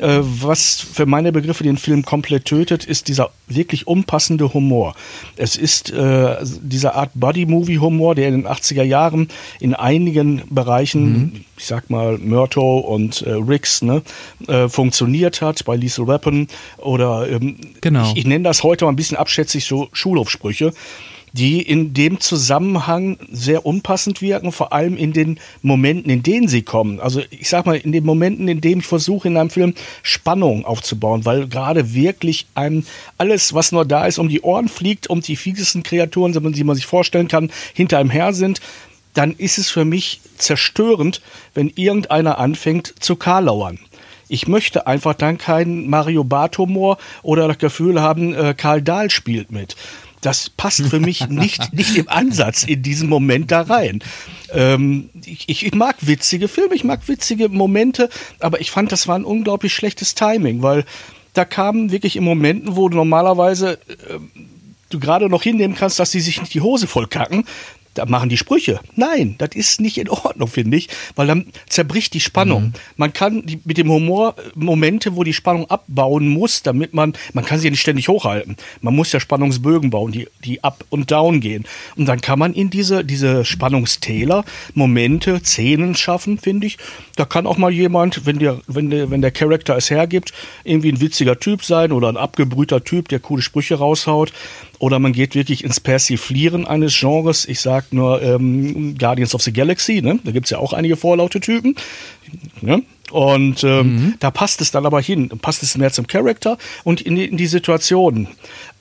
Äh, 0.00 0.20
was 0.22 0.80
für 0.80 1.04
meine 1.04 1.30
Begriffe 1.30 1.62
den 1.62 1.76
Film 1.76 2.04
komplett 2.04 2.46
tötet, 2.46 2.86
ist 2.86 3.08
dieser 3.08 3.30
wirklich 3.48 3.86
unpassende 3.86 4.54
Humor. 4.54 4.94
Es 5.36 5.56
ist 5.56 5.90
äh, 5.90 6.36
diese 6.42 6.94
Art 6.94 7.10
Buddy-Movie-Humor, 7.14 8.14
der 8.22 8.28
in 8.28 8.42
den 8.42 8.46
80er 8.46 8.84
Jahren 8.84 9.28
in 9.60 9.74
einigen 9.74 10.42
Bereichen, 10.48 11.12
mhm. 11.12 11.44
ich 11.56 11.66
sag 11.66 11.90
mal 11.90 12.18
Murto 12.18 12.78
und 12.78 13.22
äh, 13.22 13.32
Riggs, 13.32 13.82
ne, 13.82 14.02
äh, 14.46 14.68
funktioniert 14.68 15.42
hat, 15.42 15.64
bei 15.64 15.76
Lethal 15.76 16.06
Weapon 16.06 16.46
oder 16.78 17.28
ähm, 17.28 17.56
genau. 17.80 18.04
ich, 18.04 18.18
ich 18.18 18.26
nenne 18.26 18.44
das 18.44 18.62
heute 18.62 18.84
mal 18.84 18.92
ein 18.92 18.96
bisschen 18.96 19.16
abschätzig 19.16 19.64
so 19.64 19.88
Schulhofsprüche 19.92 20.72
die 21.32 21.62
in 21.62 21.94
dem 21.94 22.20
Zusammenhang 22.20 23.18
sehr 23.30 23.64
unpassend 23.64 24.20
wirken, 24.20 24.52
vor 24.52 24.72
allem 24.72 24.96
in 24.96 25.12
den 25.12 25.40
Momenten, 25.62 26.10
in 26.10 26.22
denen 26.22 26.48
sie 26.48 26.62
kommen. 26.62 27.00
Also 27.00 27.22
ich 27.30 27.48
sag 27.48 27.64
mal, 27.66 27.76
in 27.76 27.92
den 27.92 28.04
Momenten, 28.04 28.48
in 28.48 28.60
denen 28.60 28.80
ich 28.80 28.86
versuche, 28.86 29.28
in 29.28 29.36
einem 29.36 29.50
Film 29.50 29.74
Spannung 30.02 30.64
aufzubauen, 30.64 31.24
weil 31.24 31.48
gerade 31.48 31.94
wirklich 31.94 32.46
einem 32.54 32.84
alles, 33.18 33.54
was 33.54 33.72
nur 33.72 33.84
da 33.84 34.06
ist, 34.06 34.18
um 34.18 34.28
die 34.28 34.42
Ohren 34.42 34.68
fliegt, 34.68 35.08
um 35.08 35.20
die 35.20 35.36
fiesesten 35.36 35.82
Kreaturen, 35.82 36.32
die 36.52 36.64
man 36.64 36.76
sich 36.76 36.86
vorstellen 36.86 37.28
kann, 37.28 37.50
hinter 37.72 37.98
einem 37.98 38.10
her 38.10 38.32
sind, 38.34 38.60
dann 39.14 39.32
ist 39.32 39.58
es 39.58 39.70
für 39.70 39.84
mich 39.84 40.20
zerstörend, 40.36 41.22
wenn 41.54 41.70
irgendeiner 41.74 42.38
anfängt 42.38 42.94
zu 43.00 43.16
karlauern. 43.16 43.78
Ich 44.28 44.48
möchte 44.48 44.86
einfach 44.86 45.14
dann 45.14 45.36
keinen 45.36 45.90
Mario 45.90 46.24
Barth-Humor 46.24 46.96
oder 47.22 47.48
das 47.48 47.58
Gefühl 47.58 48.00
haben, 48.00 48.34
äh, 48.34 48.54
Karl 48.56 48.80
Dahl 48.80 49.10
spielt 49.10 49.52
mit 49.52 49.76
das 50.22 50.48
passt 50.48 50.86
für 50.86 51.00
mich 51.00 51.28
nicht, 51.28 51.72
nicht 51.74 51.96
im 51.96 52.08
Ansatz 52.08 52.62
in 52.64 52.82
diesem 52.82 53.08
Moment 53.08 53.50
da 53.50 53.62
rein. 53.62 54.02
Ähm, 54.52 55.10
ich, 55.24 55.48
ich, 55.48 55.74
mag 55.74 55.96
witzige 56.00 56.48
Filme, 56.48 56.74
ich 56.74 56.84
mag 56.84 57.06
witzige 57.08 57.48
Momente, 57.48 58.08
aber 58.40 58.60
ich 58.60 58.70
fand, 58.70 58.92
das 58.92 59.08
war 59.08 59.16
ein 59.16 59.24
unglaublich 59.24 59.74
schlechtes 59.74 60.14
Timing, 60.14 60.62
weil 60.62 60.84
da 61.34 61.44
kamen 61.44 61.90
wirklich 61.90 62.16
in 62.16 62.24
Momenten, 62.24 62.76
wo 62.76 62.88
normalerweise 62.88 63.74
äh, 63.88 64.18
du 64.90 65.00
gerade 65.00 65.28
noch 65.28 65.42
hinnehmen 65.42 65.74
kannst, 65.74 65.98
dass 65.98 66.12
sie 66.12 66.20
sich 66.20 66.40
nicht 66.40 66.54
die 66.54 66.60
Hose 66.60 66.86
voll 66.86 67.08
kacken, 67.08 67.44
da 67.94 68.06
machen 68.06 68.28
die 68.28 68.36
Sprüche. 68.36 68.80
Nein, 68.96 69.34
das 69.38 69.50
ist 69.54 69.80
nicht 69.80 69.98
in 69.98 70.08
Ordnung, 70.08 70.48
finde 70.48 70.76
ich, 70.76 70.88
weil 71.14 71.26
dann 71.26 71.46
zerbricht 71.68 72.14
die 72.14 72.20
Spannung. 72.20 72.64
Mhm. 72.64 72.72
Man 72.96 73.12
kann 73.12 73.44
die, 73.44 73.60
mit 73.64 73.78
dem 73.78 73.90
Humor 73.90 74.34
Momente, 74.54 75.16
wo 75.16 75.24
die 75.24 75.32
Spannung 75.32 75.68
abbauen 75.70 76.28
muss, 76.28 76.62
damit 76.62 76.94
man, 76.94 77.12
man 77.32 77.44
kann 77.44 77.58
sie 77.58 77.66
ja 77.66 77.70
nicht 77.70 77.80
ständig 77.80 78.08
hochhalten. 78.08 78.56
Man 78.80 78.94
muss 78.96 79.12
ja 79.12 79.20
Spannungsbögen 79.20 79.90
bauen, 79.90 80.12
die, 80.12 80.28
die 80.44 80.64
up 80.64 80.84
und 80.90 81.10
down 81.10 81.40
gehen. 81.40 81.64
Und 81.96 82.06
dann 82.06 82.20
kann 82.20 82.38
man 82.38 82.54
in 82.54 82.70
diese, 82.70 83.04
diese 83.04 83.44
Spannungstäler 83.44 84.44
Momente, 84.74 85.40
Szenen 85.44 85.94
schaffen, 85.94 86.38
finde 86.38 86.66
ich. 86.66 86.78
Da 87.16 87.24
kann 87.24 87.46
auch 87.46 87.58
mal 87.58 87.72
jemand, 87.72 88.26
wenn 88.26 88.38
der, 88.38 88.60
wenn 88.66 88.90
der, 88.90 89.10
wenn 89.10 89.20
der 89.20 89.30
Charakter 89.30 89.76
es 89.76 89.90
hergibt, 89.90 90.32
irgendwie 90.64 90.92
ein 90.92 91.00
witziger 91.00 91.38
Typ 91.38 91.64
sein 91.64 91.92
oder 91.92 92.08
ein 92.08 92.16
abgebrühter 92.16 92.84
Typ, 92.84 93.08
der 93.08 93.20
coole 93.20 93.42
Sprüche 93.42 93.74
raushaut. 93.74 94.32
Oder 94.82 94.98
man 94.98 95.12
geht 95.12 95.36
wirklich 95.36 95.62
ins 95.62 95.78
Persiflieren 95.78 96.66
eines 96.66 96.98
Genres. 96.98 97.46
Ich 97.46 97.60
sag 97.60 97.92
nur 97.92 98.20
ähm, 98.20 98.98
Guardians 98.98 99.32
of 99.32 99.40
the 99.40 99.52
Galaxy, 99.52 100.02
ne? 100.02 100.18
da 100.24 100.32
gibt 100.32 100.46
es 100.46 100.50
ja 100.50 100.58
auch 100.58 100.72
einige 100.72 100.96
vorlaute 100.96 101.38
Typen. 101.38 101.76
Ne? 102.62 102.82
Und 103.12 103.62
ähm, 103.62 103.96
mhm. 103.96 104.14
da 104.20 104.30
passt 104.30 104.62
es 104.62 104.70
dann 104.70 104.86
aber 104.86 105.02
hin, 105.02 105.28
passt 105.28 105.62
es 105.62 105.76
mehr 105.76 105.92
zum 105.92 106.06
Charakter 106.06 106.56
und 106.82 107.02
in 107.02 107.14
die, 107.14 107.26
in 107.26 107.36
die 107.36 107.46
Situation. 107.46 108.26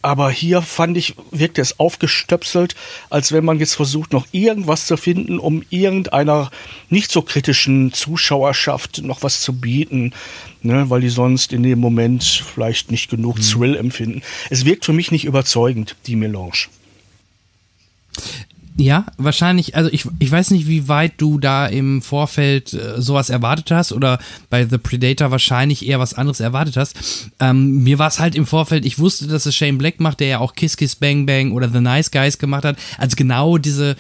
Aber 0.02 0.32
hier 0.32 0.62
fand 0.62 0.96
ich, 0.96 1.16
wirkt 1.32 1.60
es 1.60 1.82
aufgestöpselt, 1.82 2.76
als 3.10 3.34
wenn 3.34 3.44
man 3.44 3.60
jetzt 3.60 3.76
versucht, 3.76 4.14
noch 4.14 4.26
irgendwas 4.32 4.88
zu 4.88 4.96
finden, 4.96 5.38
um 5.38 5.64
irgendeiner 5.70 6.50
nicht 6.90 7.12
so 7.12 7.22
kritischen 7.22 7.92
Zuschauerschaft 7.92 9.02
noch 9.04 9.22
was 9.22 9.42
zu 9.42 9.60
bieten, 9.60 10.14
ne, 10.64 10.90
weil 10.90 11.02
die 11.02 11.10
sonst 11.10 11.52
in 11.52 11.64
dem 11.64 11.80
Moment 11.80 12.24
vielleicht 12.24 12.90
nicht 12.90 13.10
genug 13.10 13.38
mhm. 13.38 13.42
Thrill 13.42 13.76
empfinden. 13.76 14.22
Es 14.50 14.64
wirkt 14.64 14.86
für 14.86 14.94
mich 14.94 15.12
nicht 15.12 15.26
überzeugend, 15.26 15.98
die 16.08 16.16
Melange. 16.16 16.68
Ja, 18.78 19.06
wahrscheinlich, 19.18 19.76
also 19.76 19.90
ich, 19.92 20.06
ich 20.20 20.32
weiß 20.32 20.52
nicht, 20.52 20.68
wie 20.68 20.88
weit 20.88 21.14
du 21.18 21.40
da 21.40 21.68
im 21.68 22.02
Vorfeld 22.02 22.74
äh, 22.74 23.02
sowas 23.02 23.30
erwartet 23.30 23.70
hast 23.72 23.92
oder 23.92 24.20
bei 24.50 24.66
The 24.66 24.78
Predator 24.78 25.30
wahrscheinlich 25.30 25.86
eher 25.86 26.00
was 26.00 26.14
anderes 26.14 26.40
erwartet 26.40 26.78
hast. 26.78 27.30
Ähm, 27.40 27.84
mir 27.84 28.00
war 28.00 28.08
es 28.08 28.20
halt 28.20 28.36
im 28.36 28.46
Vorfeld, 28.46 28.86
ich 28.86 28.98
wusste, 28.98 29.28
dass 29.28 29.46
es 29.46 29.56
Shane 29.56 29.78
Black 29.78 30.00
macht, 30.00 30.20
der 30.20 30.28
ja 30.28 30.40
auch 30.40 30.54
Kiss 30.54 30.78
Kiss 30.78 30.96
Bang 30.96 31.26
Bang 31.26 31.52
oder 31.52 31.70
The 31.70 31.82
Nice 31.82 32.12
Guys 32.12 32.38
gemacht 32.38 32.64
hat. 32.64 32.78
Also 32.98 33.16
genau 33.16 33.58
diese, 33.58 33.98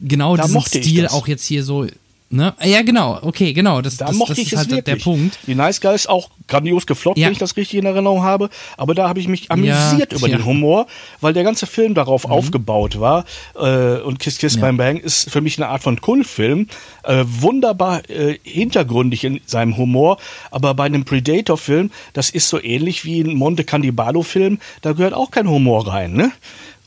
genau 0.00 0.36
da 0.36 0.44
diesen 0.44 0.62
Stil 0.62 1.08
auch 1.08 1.28
jetzt 1.28 1.44
hier 1.44 1.62
so 1.62 1.86
Ne? 2.34 2.54
Ja, 2.62 2.82
genau, 2.82 3.18
okay, 3.22 3.52
genau. 3.52 3.80
Das, 3.80 3.96
da 3.96 4.06
das, 4.06 4.16
mochte 4.16 4.32
das 4.32 4.38
ich 4.38 4.52
ist 4.52 4.58
halt 4.58 4.70
wirklich. 4.70 4.84
der 4.84 4.96
Punkt. 4.96 5.38
Die 5.46 5.54
Nice 5.54 5.80
Guys 5.80 6.06
auch 6.06 6.30
grandios 6.48 6.86
gefloppt, 6.86 7.18
ja. 7.18 7.26
wenn 7.26 7.32
ich 7.32 7.38
das 7.38 7.56
richtig 7.56 7.78
in 7.78 7.86
Erinnerung 7.86 8.22
habe. 8.22 8.50
Aber 8.76 8.94
da 8.94 9.08
habe 9.08 9.20
ich 9.20 9.28
mich 9.28 9.50
amüsiert 9.50 10.12
ja, 10.12 10.18
über 10.18 10.28
ja. 10.28 10.36
den 10.36 10.44
Humor, 10.44 10.86
weil 11.20 11.32
der 11.32 11.44
ganze 11.44 11.66
Film 11.66 11.94
darauf 11.94 12.26
mhm. 12.26 12.32
aufgebaut 12.32 12.98
war. 13.00 13.24
Äh, 13.54 14.00
und 14.00 14.18
Kiss 14.18 14.38
Kiss 14.38 14.58
Bang 14.58 14.76
Bang 14.76 14.98
ist 14.98 15.30
für 15.30 15.40
mich 15.40 15.58
eine 15.58 15.68
Art 15.68 15.82
von 15.82 16.00
Kultfilm. 16.00 16.68
Äh, 17.04 17.24
wunderbar 17.26 18.08
äh, 18.10 18.38
hintergründig 18.42 19.24
in 19.24 19.40
seinem 19.46 19.76
Humor. 19.76 20.18
Aber 20.50 20.74
bei 20.74 20.84
einem 20.84 21.04
Predator-Film, 21.04 21.90
das 22.12 22.30
ist 22.30 22.48
so 22.48 22.60
ähnlich 22.62 23.04
wie 23.04 23.20
ein 23.20 23.36
Monte 23.36 23.64
Cannibalo-Film, 23.64 24.58
da 24.82 24.92
gehört 24.92 25.14
auch 25.14 25.30
kein 25.30 25.48
Humor 25.48 25.86
rein. 25.86 26.12
Ne? 26.14 26.32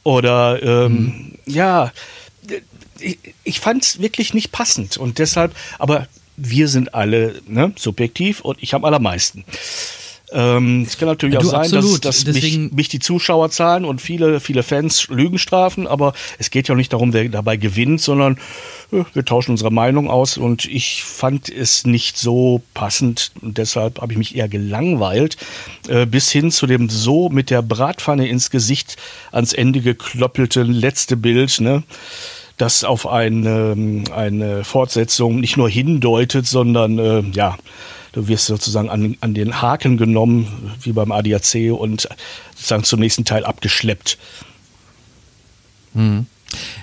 Oder 0.04 0.62
ähm, 0.64 0.94
mhm. 0.94 1.32
ja 1.46 1.92
ich, 3.02 3.18
ich 3.44 3.60
fand 3.60 3.84
es 3.84 4.02
wirklich 4.02 4.34
nicht 4.34 4.52
passend 4.52 4.98
und 4.98 5.20
deshalb, 5.20 5.56
aber 5.80 6.08
wir 6.38 6.68
sind 6.68 6.94
alle 6.94 7.42
ne, 7.48 7.74
subjektiv 7.76 8.42
und 8.42 8.62
ich 8.62 8.74
habe 8.74 8.86
allermeisten. 8.86 9.44
Ähm, 10.34 10.84
es 10.86 10.98
kann 10.98 11.08
natürlich 11.08 11.36
Ja, 11.36 11.40
auch 11.40 11.44
du, 11.44 11.50
sein, 11.50 11.62
absolut. 11.62 12.04
dass, 12.04 12.26
dass 12.26 12.36
mich, 12.36 12.58
mich 12.74 12.90
die 12.90 13.00
Zuschauerzahlen 13.00 13.86
und 13.86 14.02
viele, 14.02 14.42
viele 14.42 14.62
Fans 14.62 15.08
Lügen 15.08 15.38
strafen, 15.38 15.88
aber 15.88 16.14
es 16.38 16.52
geht 16.52 16.68
ja 16.68 16.74
auch 16.74 16.78
nicht 16.78 16.92
darum, 16.92 17.14
wer 17.14 17.30
dabei 17.30 17.56
gewinnt, 17.56 18.02
sondern 18.02 18.38
äh, 18.92 19.04
wir 19.14 19.24
tauschen 19.24 19.52
unsere 19.52 19.72
Meinung 19.72 20.10
aus 20.10 20.38
und 20.38 20.66
ich 20.66 21.04
fand 21.04 21.50
es 21.50 21.86
nicht 21.86 22.18
so 22.18 22.62
passend 22.74 23.32
und 23.42 23.58
deshalb 23.58 24.02
habe 24.02 24.12
ich 24.12 24.18
mich 24.18 24.36
eher 24.36 24.50
gelangweilt, 24.50 25.38
äh, 25.88 26.06
bis 26.06 26.30
hin 26.30 26.52
zu 26.52 26.68
dem 26.68 26.90
so 26.90 27.30
mit 27.30 27.50
der 27.50 27.62
Bratpfanne 27.62 28.28
ins 28.28 28.50
Gesicht 28.50 28.98
ans 29.32 29.54
Ende 29.54 29.80
gekloppelte 29.80 30.64
letzte 30.64 31.16
Bild, 31.16 31.62
ne? 31.62 31.84
Das 32.58 32.84
auf 32.84 33.08
eine, 33.08 34.04
eine 34.12 34.64
Fortsetzung 34.64 35.40
nicht 35.40 35.58
nur 35.58 35.70
hindeutet, 35.70 36.48
sondern 36.48 37.00
äh, 37.00 37.24
ja, 37.34 37.58
du 38.14 38.28
wirst 38.28 38.48
sozusagen 38.48 38.90
an, 38.90 39.16
an 39.22 39.34
den 39.34 39.62
Haken 39.62 39.98
genommen, 39.98 40.74
wie 40.82 40.92
beim 40.92 41.12
ADAC 41.12 41.72
und 41.72 42.10
sozusagen 42.56 42.84
zum 42.84 43.00
nächsten 43.00 43.26
Teil 43.26 43.46
abgeschleppt. 43.46 44.18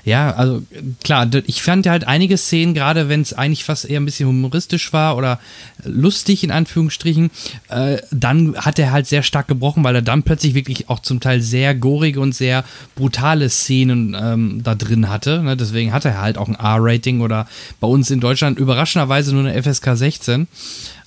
Ja, 0.05 0.33
also 0.35 0.63
klar, 1.03 1.29
ich 1.47 1.63
fand 1.63 1.87
halt 1.87 2.07
einige 2.07 2.37
Szenen, 2.37 2.75
gerade 2.75 3.09
wenn 3.09 3.23
es 3.23 3.33
eigentlich 3.33 3.65
fast 3.65 3.89
eher 3.89 4.01
ein 4.01 4.05
bisschen 4.05 4.29
humoristisch 4.29 4.93
war 4.93 5.17
oder 5.17 5.41
lustig 5.83 6.45
in 6.45 6.51
Anführungsstrichen, 6.51 7.31
äh, 7.69 7.99
dann 8.11 8.55
hat 8.57 8.79
er 8.79 8.93
halt 8.93 9.07
sehr 9.07 9.23
stark 9.23 9.49
gebrochen, 9.49 9.83
weil 9.83 9.95
er 9.95 10.03
dann 10.03 10.23
plötzlich 10.23 10.55
wirklich 10.55 10.89
auch 10.91 11.01
zum 11.01 11.21
Teil 11.21 11.41
sehr 11.41 11.75
gorige 11.75 12.21
und 12.21 12.35
sehr 12.35 12.65
brutale 12.95 13.49
Szenen 13.49 14.17
ähm, 14.19 14.61
da 14.63 14.75
drin 14.75 15.09
hatte. 15.09 15.43
Ne? 15.43 15.57
Deswegen 15.57 15.93
hat 15.93 16.05
er 16.05 16.21
halt 16.21 16.37
auch 16.37 16.49
ein 16.49 16.55
R-Rating 16.55 17.21
oder 17.21 17.47
bei 17.81 17.89
uns 17.89 18.11
in 18.11 18.21
Deutschland 18.21 18.59
überraschenderweise 18.59 19.35
nur 19.35 19.47
eine 19.47 19.63
FSK 19.63 19.97
16. 19.97 20.49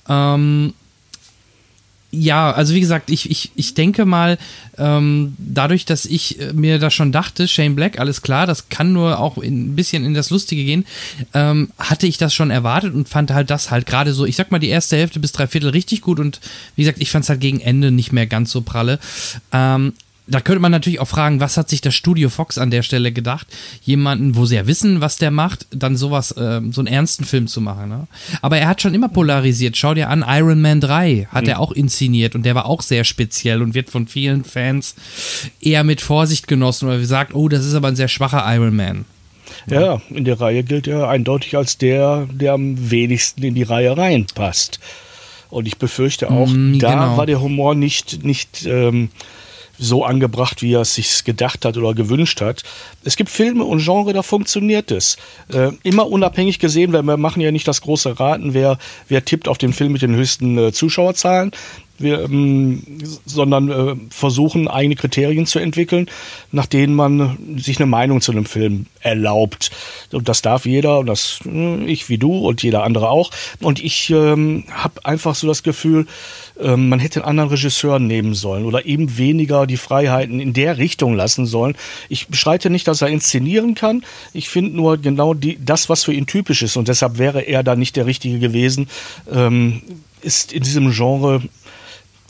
Ähm, 0.08 0.74
ja, 2.10 2.50
also 2.52 2.74
wie 2.74 2.80
gesagt, 2.80 3.10
ich, 3.10 3.30
ich, 3.30 3.50
ich 3.54 3.74
denke 3.74 4.06
mal, 4.06 4.38
ähm, 4.78 5.34
dadurch, 5.38 5.84
dass 5.84 6.06
ich 6.06 6.40
äh, 6.40 6.54
mir 6.54 6.78
da 6.78 6.90
schon 6.90 7.12
dachte, 7.12 7.46
Shane 7.46 7.74
Black, 7.74 7.98
alles 7.98 8.22
klar, 8.22 8.46
das 8.46 8.70
kann 8.70 8.94
nur 8.94 9.18
auch 9.18 9.36
in, 9.36 9.68
ein 9.68 9.76
bisschen 9.76 10.04
in 10.06 10.14
das 10.14 10.30
Lustige 10.30 10.64
gehen, 10.64 10.86
ähm, 11.34 11.70
hatte 11.78 12.06
ich 12.06 12.16
das 12.16 12.32
schon 12.32 12.50
erwartet 12.50 12.94
und 12.94 13.10
fand 13.10 13.30
halt 13.30 13.50
das 13.50 13.70
halt 13.70 13.84
gerade 13.84 14.14
so, 14.14 14.24
ich 14.24 14.36
sag 14.36 14.50
mal, 14.50 14.58
die 14.58 14.68
erste 14.68 14.96
Hälfte 14.96 15.20
bis 15.20 15.32
drei 15.32 15.46
Viertel 15.46 15.70
richtig 15.70 16.00
gut 16.00 16.18
und 16.18 16.40
wie 16.76 16.82
gesagt, 16.82 17.00
ich 17.00 17.10
fand 17.10 17.24
es 17.24 17.28
halt 17.28 17.40
gegen 17.40 17.60
Ende 17.60 17.90
nicht 17.90 18.12
mehr 18.12 18.26
ganz 18.26 18.52
so 18.52 18.62
pralle. 18.62 18.98
Ähm, 19.52 19.92
da 20.28 20.40
könnte 20.40 20.60
man 20.60 20.70
natürlich 20.70 21.00
auch 21.00 21.08
fragen, 21.08 21.40
was 21.40 21.56
hat 21.56 21.68
sich 21.68 21.80
das 21.80 21.94
Studio 21.94 22.28
Fox 22.28 22.58
an 22.58 22.70
der 22.70 22.82
Stelle 22.82 23.12
gedacht, 23.12 23.46
jemanden, 23.82 24.36
wo 24.36 24.44
sie 24.44 24.56
ja 24.56 24.66
wissen, 24.66 25.00
was 25.00 25.16
der 25.16 25.30
macht, 25.30 25.66
dann 25.70 25.96
sowas, 25.96 26.34
ähm, 26.38 26.72
so 26.72 26.80
einen 26.80 26.88
ernsten 26.88 27.24
Film 27.24 27.46
zu 27.46 27.60
machen. 27.60 27.88
Ne? 27.88 28.06
Aber 28.42 28.58
er 28.58 28.68
hat 28.68 28.82
schon 28.82 28.94
immer 28.94 29.08
polarisiert. 29.08 29.76
Schau 29.76 29.94
dir 29.94 30.10
an, 30.10 30.24
Iron 30.26 30.60
Man 30.60 30.80
3 30.80 31.28
hat 31.30 31.48
er 31.48 31.60
auch 31.60 31.72
inszeniert 31.72 32.34
und 32.34 32.44
der 32.44 32.54
war 32.54 32.66
auch 32.66 32.82
sehr 32.82 33.04
speziell 33.04 33.62
und 33.62 33.74
wird 33.74 33.90
von 33.90 34.06
vielen 34.06 34.44
Fans 34.44 34.94
eher 35.60 35.82
mit 35.82 36.00
Vorsicht 36.00 36.46
genossen 36.46 36.88
oder 36.88 36.98
gesagt, 36.98 37.34
oh, 37.34 37.48
das 37.48 37.64
ist 37.64 37.74
aber 37.74 37.88
ein 37.88 37.96
sehr 37.96 38.08
schwacher 38.08 38.44
Iron 38.54 38.76
Man. 38.76 39.04
Ja, 39.66 40.00
in 40.10 40.24
der 40.24 40.40
Reihe 40.40 40.62
gilt 40.62 40.86
er 40.86 41.08
eindeutig 41.08 41.56
als 41.56 41.78
der, 41.78 42.28
der 42.30 42.52
am 42.52 42.90
wenigsten 42.90 43.42
in 43.42 43.54
die 43.54 43.62
Reihe 43.62 43.96
reinpasst. 43.96 44.78
Und 45.50 45.66
ich 45.66 45.78
befürchte 45.78 46.30
auch, 46.30 46.48
Mm, 46.48 46.78
da 46.78 46.92
genau. 46.92 47.16
war 47.16 47.26
der 47.26 47.40
Humor 47.40 47.74
nicht, 47.74 48.22
nicht 48.24 48.66
ähm, 48.66 49.08
so 49.78 50.04
angebracht, 50.04 50.62
wie 50.62 50.74
er 50.74 50.82
es 50.82 50.94
sich 50.94 51.24
gedacht 51.24 51.64
hat 51.64 51.76
oder 51.76 51.94
gewünscht 51.94 52.40
hat. 52.40 52.62
Es 53.04 53.16
gibt 53.16 53.30
Filme 53.30 53.64
und 53.64 53.82
Genre, 53.82 54.12
da 54.12 54.22
funktioniert 54.22 54.90
es. 54.90 55.16
Äh, 55.52 55.70
immer 55.82 56.08
unabhängig 56.08 56.58
gesehen, 56.58 56.92
weil 56.92 57.02
wir 57.02 57.16
machen 57.16 57.40
ja 57.40 57.52
nicht 57.52 57.68
das 57.68 57.80
große 57.80 58.18
Raten, 58.18 58.54
wer, 58.54 58.78
wer 59.08 59.24
tippt 59.24 59.48
auf 59.48 59.58
den 59.58 59.72
Film 59.72 59.92
mit 59.92 60.02
den 60.02 60.14
höchsten 60.14 60.58
äh, 60.58 60.72
Zuschauerzahlen. 60.72 61.52
Wir, 61.98 62.20
ähm, 62.20 62.82
sondern 63.26 63.70
äh, 63.70 63.96
versuchen 64.10 64.68
eigene 64.68 64.94
Kriterien 64.94 65.46
zu 65.46 65.58
entwickeln, 65.58 66.08
nach 66.52 66.66
denen 66.66 66.94
man 66.94 67.58
sich 67.58 67.78
eine 67.78 67.86
Meinung 67.86 68.20
zu 68.20 68.32
einem 68.32 68.44
Film 68.44 68.86
erlaubt. 69.00 69.70
Und 70.12 70.28
das 70.28 70.42
darf 70.42 70.64
jeder, 70.64 71.00
und 71.00 71.06
das 71.06 71.40
äh, 71.44 71.84
ich 71.84 72.08
wie 72.08 72.18
du 72.18 72.38
und 72.38 72.62
jeder 72.62 72.84
andere 72.84 73.10
auch. 73.10 73.30
Und 73.60 73.82
ich 73.82 74.10
ähm, 74.10 74.64
habe 74.70 75.04
einfach 75.04 75.34
so 75.34 75.46
das 75.46 75.62
Gefühl, 75.62 76.06
ähm, 76.60 76.88
man 76.88 76.98
hätte 76.98 77.20
einen 77.20 77.28
anderen 77.28 77.50
Regisseur 77.50 77.98
nehmen 77.98 78.34
sollen 78.34 78.64
oder 78.64 78.86
eben 78.86 79.18
weniger 79.18 79.66
die 79.66 79.76
Freiheiten 79.76 80.40
in 80.40 80.52
der 80.52 80.78
Richtung 80.78 81.14
lassen 81.14 81.46
sollen. 81.46 81.76
Ich 82.08 82.28
bestreite 82.28 82.70
nicht, 82.70 82.88
dass 82.88 83.02
er 83.02 83.08
inszenieren 83.08 83.74
kann. 83.74 84.04
Ich 84.32 84.48
finde 84.48 84.76
nur 84.76 84.98
genau 84.98 85.34
die, 85.34 85.58
das, 85.64 85.88
was 85.88 86.04
für 86.04 86.12
ihn 86.12 86.26
typisch 86.26 86.62
ist. 86.62 86.76
Und 86.76 86.88
deshalb 86.88 87.18
wäre 87.18 87.40
er 87.40 87.62
da 87.62 87.76
nicht 87.76 87.96
der 87.96 88.06
Richtige 88.06 88.38
gewesen. 88.38 88.88
Ähm, 89.32 89.82
ist 90.20 90.52
in 90.52 90.62
diesem 90.62 90.90
Genre 90.90 91.42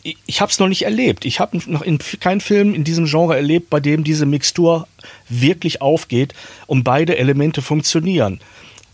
ich, 0.08 0.16
ich 0.26 0.40
habe 0.40 0.50
es 0.50 0.58
noch 0.58 0.68
nicht 0.68 0.82
erlebt. 0.82 1.24
Ich 1.24 1.40
habe 1.40 1.58
noch 1.66 1.82
in 1.82 1.98
keinen 2.20 2.40
Film 2.40 2.74
in 2.74 2.84
diesem 2.84 3.04
Genre 3.04 3.36
erlebt, 3.36 3.70
bei 3.70 3.80
dem 3.80 4.04
diese 4.04 4.26
Mixtur 4.26 4.86
wirklich 5.28 5.82
aufgeht 5.82 6.34
und 6.66 6.84
beide 6.84 7.18
Elemente 7.18 7.62
funktionieren. 7.62 8.40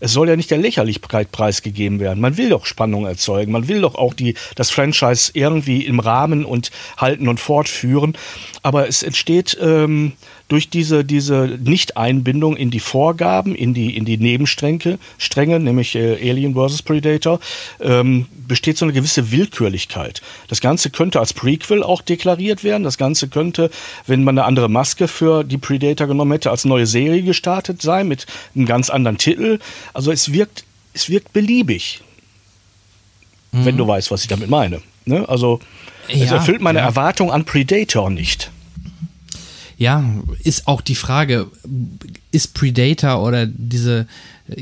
Es 0.05 0.13
soll 0.13 0.29
ja 0.29 0.35
nicht 0.35 0.51
der 0.51 0.59
Lächerlichkeit 0.59 1.31
preisgegeben 1.31 1.99
werden. 1.99 2.21
Man 2.21 2.37
will 2.37 2.49
doch 2.49 2.67
Spannung 2.67 3.07
erzeugen. 3.07 3.51
Man 3.51 3.67
will 3.67 3.81
doch 3.81 3.95
auch 3.95 4.13
die, 4.13 4.35
das 4.53 4.69
Franchise 4.69 5.31
irgendwie 5.33 5.83
im 5.83 5.99
Rahmen 5.99 6.45
und 6.45 6.69
halten 6.95 7.27
und 7.27 7.39
fortführen. 7.39 8.15
Aber 8.61 8.87
es 8.87 9.01
entsteht 9.01 9.57
ähm, 9.59 10.11
durch 10.47 10.69
diese, 10.69 11.03
diese 11.03 11.57
Nicht-Einbindung 11.63 12.55
in 12.55 12.69
die 12.69 12.79
Vorgaben, 12.79 13.55
in 13.55 13.73
die, 13.73 13.97
in 13.97 14.05
die 14.05 14.17
Nebenstränge, 14.17 14.99
Stränge, 15.17 15.59
nämlich 15.59 15.95
äh, 15.95 16.29
Alien 16.29 16.53
vs. 16.53 16.83
Predator, 16.83 17.39
ähm, 17.79 18.27
besteht 18.47 18.77
so 18.77 18.85
eine 18.85 18.93
gewisse 18.93 19.31
Willkürlichkeit. 19.31 20.21
Das 20.47 20.61
Ganze 20.61 20.91
könnte 20.91 21.19
als 21.19 21.33
Prequel 21.33 21.81
auch 21.81 22.03
deklariert 22.03 22.63
werden. 22.63 22.83
Das 22.83 22.99
Ganze 22.99 23.27
könnte, 23.27 23.71
wenn 24.05 24.23
man 24.23 24.37
eine 24.37 24.45
andere 24.45 24.69
Maske 24.69 25.07
für 25.07 25.43
die 25.43 25.57
Predator 25.57 26.05
genommen 26.05 26.33
hätte, 26.33 26.51
als 26.51 26.63
neue 26.63 26.85
Serie 26.85 27.23
gestartet 27.23 27.81
sein 27.81 28.07
mit 28.07 28.27
einem 28.55 28.67
ganz 28.67 28.91
anderen 28.91 29.17
Titel. 29.17 29.57
Also 29.95 30.11
es 30.11 30.31
wirkt, 30.33 30.65
es 30.93 31.09
wirkt 31.09 31.31
beliebig. 31.31 32.01
Wenn 33.53 33.77
du 33.77 33.87
weißt, 33.87 34.11
was 34.11 34.23
ich 34.23 34.27
damit 34.27 34.49
meine. 34.49 34.81
Ne? 35.05 35.27
Also 35.29 35.61
es 36.09 36.29
Ja, 36.29 36.35
erfüllt 36.35 36.61
meine 36.61 36.79
ja. 36.79 36.85
Erwartung 36.85 37.31
an 37.31 37.45
Predator 37.45 38.09
nicht. 38.09 38.51
Ja, 39.77 40.03
ist 40.43 40.67
auch 40.67 40.81
die 40.81 40.95
Frage, 40.95 41.47
ist 42.31 42.53
Predator 42.53 43.23
oder 43.23 43.45
diese, 43.45 44.07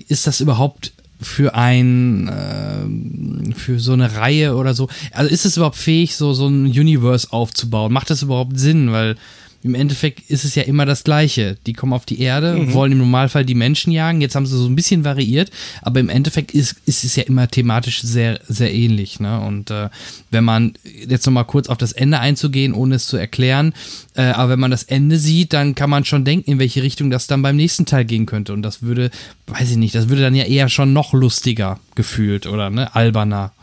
ist 0.08 0.28
das 0.28 0.40
überhaupt 0.40 0.94
für 1.20 1.56
ein, 1.56 2.30
ähm, 2.32 3.54
für 3.56 3.80
so 3.80 3.94
eine 3.94 4.16
Reihe 4.16 4.56
oder 4.56 4.76
so? 4.76 4.88
Also 5.12 5.32
ist 5.32 5.46
es 5.46 5.58
überhaupt 5.58 5.78
fähig, 5.78 6.16
so, 6.16 6.34
so 6.34 6.48
ein 6.48 6.66
Universe 6.66 7.28
aufzubauen? 7.32 7.92
Macht 7.92 8.12
das 8.12 8.22
überhaupt 8.22 8.60
Sinn? 8.60 8.92
Weil 8.92 9.16
im 9.64 9.76
Endeffekt 9.76 10.30
ist 10.30 10.44
es 10.44 10.56
ja 10.56 10.64
immer 10.64 10.86
das 10.86 11.06
Gleiche. 11.06 11.58
Die 11.66 11.74
kommen 11.74 11.94
auf 11.94 12.06
die 12.06 12.20
Erde, 12.20 12.74
wollen 12.74 12.92
im 12.92 12.98
Normalfall 12.98 13.46
die 13.46 13.56
Menschen 13.56 13.94
jagen. 13.94 14.20
Jetzt 14.20 14.36
haben 14.36 14.46
sie 14.46 14.58
so 14.58 14.68
ein 14.68 14.76
bisschen 14.76 15.06
variiert, 15.06 15.52
aber 15.82 16.02
im 16.02 16.10
Endeffekt 16.10 16.52
ist, 16.52 16.76
ist 16.86 17.06
es 17.06 17.16
ja 17.16 17.24
immer 17.24 17.48
thematisch 17.48 18.02
sehr, 18.02 18.42
sehr 18.48 18.74
ähnlich. 18.74 19.22
Ne? 19.22 19.40
Und 19.40 19.72
äh, 19.72 19.90
wenn 20.32 20.44
man 20.44 20.74
jetzt 21.08 21.26
nochmal 21.26 21.46
kurz 21.46 21.70
auf 21.70 21.78
das 21.78 21.94
Ende 21.94 22.20
einzugehen, 22.20 22.74
ohne 22.74 22.96
es 22.96 23.08
zu 23.08 23.16
erklären, 23.16 23.74
äh, 24.16 24.24
aber 24.24 24.50
wenn 24.52 24.60
man 24.60 24.72
das 24.72 24.84
Ende 24.84 25.18
sieht, 25.18 25.54
dann 25.54 25.76
kann 25.76 25.90
man 25.90 26.04
schon 26.04 26.26
denken, 26.26 26.52
in 26.52 26.60
welche 26.60 26.84
Richtung 26.84 27.10
das 27.10 27.28
dann 27.28 27.42
beim 27.42 27.56
nächsten 27.56 27.86
Teil 27.86 28.04
gehen 28.04 28.26
könnte. 28.26 28.52
Und 28.52 28.64
das 28.64 28.82
würde, 28.82 29.12
weiß 29.48 29.72
ich 29.72 29.78
nicht, 29.78 29.96
das 29.96 30.10
würde 30.10 30.24
dann 30.24 30.36
ja 30.36 30.44
eher 30.44 30.68
schon 30.68 30.92
noch 30.92 31.14
lustiger 31.14 31.80
gefühlt 31.96 32.48
oder 32.48 32.70
ne, 32.70 32.94
alberner. 32.94 33.54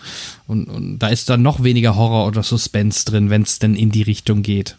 Und, 0.46 0.64
und 0.64 0.98
da 0.98 1.08
ist 1.08 1.28
dann 1.28 1.42
noch 1.42 1.62
weniger 1.62 1.94
Horror 1.94 2.26
oder 2.26 2.42
Suspense 2.42 3.04
drin, 3.04 3.28
wenn 3.28 3.42
es 3.42 3.58
denn 3.58 3.74
in 3.74 3.90
die 3.90 4.02
Richtung 4.02 4.42
geht. 4.42 4.76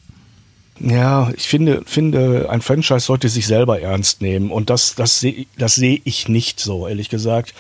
Ja, 0.84 1.32
ich 1.36 1.48
finde, 1.48 1.84
finde, 1.86 2.48
ein 2.50 2.62
Franchise 2.62 3.02
sollte 3.02 3.30
sich 3.30 3.46
selber 3.46 3.80
ernst 3.82 4.22
nehmen. 4.22 4.52
Und 4.52 4.70
das, 4.70 4.96
das 4.96 5.20
sehe 5.20 5.46
das 5.58 5.76
seh 5.76 6.02
ich 6.06 6.28
nicht 6.28 6.60
so, 6.60 6.88
ehrlich 6.88 7.10
gesagt. 7.10 7.54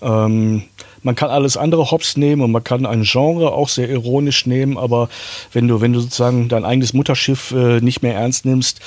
Ähm, 0.00 0.64
man 1.02 1.14
kann 1.14 1.30
alles 1.30 1.56
andere 1.56 1.90
Hops 1.90 2.16
nehmen 2.16 2.42
und 2.42 2.50
man 2.50 2.64
kann 2.64 2.86
ein 2.86 3.02
Genre 3.02 3.52
auch 3.52 3.68
sehr 3.68 3.90
ironisch 3.90 4.46
nehmen, 4.46 4.78
aber 4.78 5.08
wenn 5.52 5.68
du, 5.68 5.80
wenn 5.80 5.92
du 5.92 6.00
sozusagen 6.00 6.48
dein 6.48 6.64
eigenes 6.64 6.92
Mutterschiff 6.92 7.50
äh, 7.50 7.80
nicht 7.80 8.02
mehr 8.02 8.14
ernst 8.14 8.44
nimmst, 8.44 8.80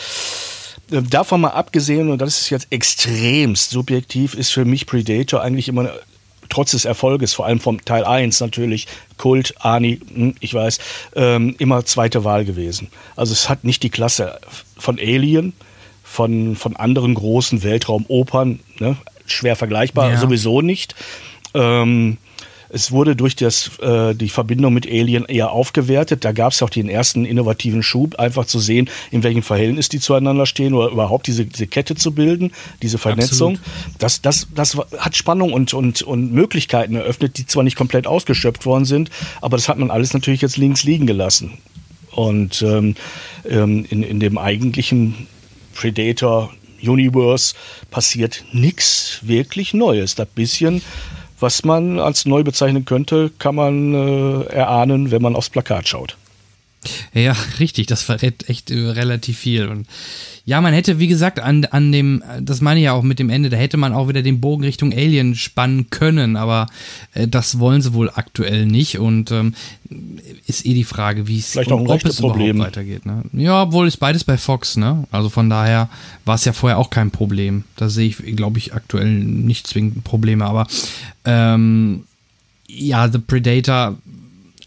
äh, 0.91 1.01
davon 1.01 1.41
mal 1.41 1.49
abgesehen, 1.49 2.09
und 2.09 2.21
das 2.21 2.41
ist 2.41 2.49
jetzt 2.49 2.67
extremst 2.71 3.69
subjektiv, 3.69 4.33
ist 4.33 4.51
für 4.51 4.65
mich 4.65 4.87
Predator 4.87 5.41
eigentlich 5.41 5.67
immer 5.67 5.91
trotz 6.49 6.71
des 6.71 6.85
Erfolges, 6.85 7.33
vor 7.33 7.45
allem 7.45 7.59
vom 7.59 7.83
Teil 7.83 8.03
1 8.05 8.39
natürlich, 8.39 8.87
Kult, 9.17 9.53
Ani, 9.59 9.99
hm, 10.13 10.35
ich 10.39 10.53
weiß, 10.53 10.79
ähm, 11.15 11.55
immer 11.59 11.85
zweite 11.85 12.23
Wahl 12.23 12.45
gewesen. 12.45 12.89
Also 13.15 13.33
es 13.33 13.49
hat 13.49 13.63
nicht 13.63 13.83
die 13.83 13.89
Klasse 13.89 14.39
von 14.77 14.97
Alien, 14.99 15.53
von, 16.03 16.55
von 16.55 16.75
anderen 16.75 17.13
großen 17.15 17.63
Weltraumopern, 17.63 18.59
ne? 18.79 18.95
schwer 19.25 19.55
vergleibar, 19.55 20.11
Ja. 20.11 20.17
sowieso 20.17 20.61
nicht. 20.61 20.95
Ähm, 21.53 22.17
Es 22.69 22.91
wurde 22.91 23.15
durch 23.15 23.35
das, 23.35 23.77
äh, 23.79 24.15
die 24.15 24.29
Verbindung 24.29 24.73
mit 24.73 24.87
Alien 24.87 25.25
eher 25.25 25.51
aufgewertet. 25.51 26.25
Da 26.25 26.31
gab 26.31 26.53
es 26.53 26.61
auch 26.61 26.69
den 26.69 26.89
ersten 26.89 27.25
innovativen 27.25 27.83
Schub, 27.83 28.15
einfach 28.15 28.45
zu 28.45 28.59
sehen, 28.59 28.89
in 29.11 29.23
welchem 29.23 29.43
Verhältnis 29.43 29.89
die 29.89 29.99
zueinander 29.99 30.45
stehen 30.45 30.73
oder 30.73 30.89
überhaupt 30.89 31.27
diese, 31.27 31.45
diese 31.45 31.67
Kette 31.67 31.95
zu 31.95 32.13
bilden, 32.13 32.51
diese 32.81 32.97
Vernetzung. 32.97 33.59
Das, 33.99 34.21
das, 34.21 34.47
das 34.53 34.77
hat 34.97 35.15
Spannung 35.15 35.53
und, 35.53 35.73
und, 35.73 36.01
und 36.01 36.33
Möglichkeiten 36.33 36.95
eröffnet, 36.95 37.37
die 37.37 37.45
zwar 37.45 37.63
nicht 37.63 37.77
komplett 37.77 38.07
ausgeschöpft 38.07 38.65
worden 38.65 38.85
sind, 38.85 39.09
aber 39.41 39.57
das 39.57 39.69
hat 39.69 39.77
man 39.77 39.91
alles 39.91 40.13
natürlich 40.13 40.41
jetzt 40.41 40.57
links 40.57 40.83
liegen 40.83 41.07
gelassen. 41.07 41.57
Und 42.11 42.61
ähm, 42.61 42.95
ähm 43.49 43.85
in, 43.89 44.03
in 44.03 44.19
dem 44.19 44.37
eigentlichen 44.37 45.27
Predator 45.73 46.51
Universe 46.81 47.53
passiert 47.91 48.45
nichts 48.51 49.19
wirklich 49.21 49.73
Neues. 49.73 50.15
Das 50.15 50.27
bisschen 50.27 50.81
was 51.39 51.63
man 51.63 51.99
als 51.99 52.25
neu 52.25 52.43
bezeichnen 52.43 52.85
könnte, 52.85 53.31
kann 53.39 53.55
man 53.55 53.93
äh, 53.93 54.43
erahnen, 54.45 55.11
wenn 55.11 55.21
man 55.21 55.35
aufs 55.35 55.49
Plakat 55.49 55.87
schaut. 55.87 56.17
Ja, 57.13 57.35
richtig, 57.59 57.87
das 57.87 58.01
verrät 58.01 58.49
echt 58.49 58.71
äh, 58.71 58.89
relativ 58.89 59.39
viel. 59.39 59.67
Und 59.67 59.87
ja, 60.45 60.61
man 60.61 60.73
hätte, 60.73 60.99
wie 60.99 61.07
gesagt, 61.07 61.39
an, 61.39 61.65
an 61.65 61.91
dem, 61.91 62.23
das 62.39 62.61
meine 62.61 62.79
ich 62.79 62.85
ja 62.85 62.93
auch 62.93 63.01
mit 63.01 63.17
dem 63.17 63.29
Ende, 63.29 63.49
da 63.49 63.57
hätte 63.57 63.77
man 63.77 63.93
auch 63.93 64.07
wieder 64.07 64.21
den 64.21 64.41
Bogen 64.41 64.63
Richtung 64.63 64.93
Alien 64.93 65.35
spannen 65.35 65.89
können, 65.89 66.35
aber 66.35 66.67
äh, 67.13 67.27
das 67.27 67.57
wollen 67.57 67.81
sie 67.81 67.93
wohl 67.93 68.11
aktuell 68.13 68.67
nicht 68.67 68.99
und 68.99 69.31
ähm, 69.31 69.55
ist 70.45 70.65
eh 70.65 70.73
die 70.73 70.83
Frage, 70.83 71.27
wie 71.27 71.39
es 71.39 71.57
ob 71.57 72.05
es 72.05 72.19
überhaupt 72.19 72.59
weitergeht. 72.59 73.05
Ne? 73.05 73.23
Ja, 73.33 73.63
obwohl 73.63 73.87
ist 73.87 73.97
beides 73.97 74.23
bei 74.23 74.37
Fox, 74.37 74.77
ne? 74.77 75.05
Also 75.11 75.29
von 75.29 75.49
daher 75.49 75.89
war 76.25 76.35
es 76.35 76.45
ja 76.45 76.53
vorher 76.53 76.77
auch 76.77 76.89
kein 76.89 77.11
Problem. 77.11 77.63
Da 77.75 77.89
sehe 77.89 78.07
ich, 78.07 78.17
glaube 78.35 78.59
ich, 78.59 78.73
aktuell 78.73 79.11
nicht 79.11 79.67
zwingend 79.67 80.03
Probleme, 80.03 80.45
aber 80.45 80.67
ähm, 81.25 82.03
ja, 82.67 83.09
The 83.09 83.19
Predator 83.19 83.95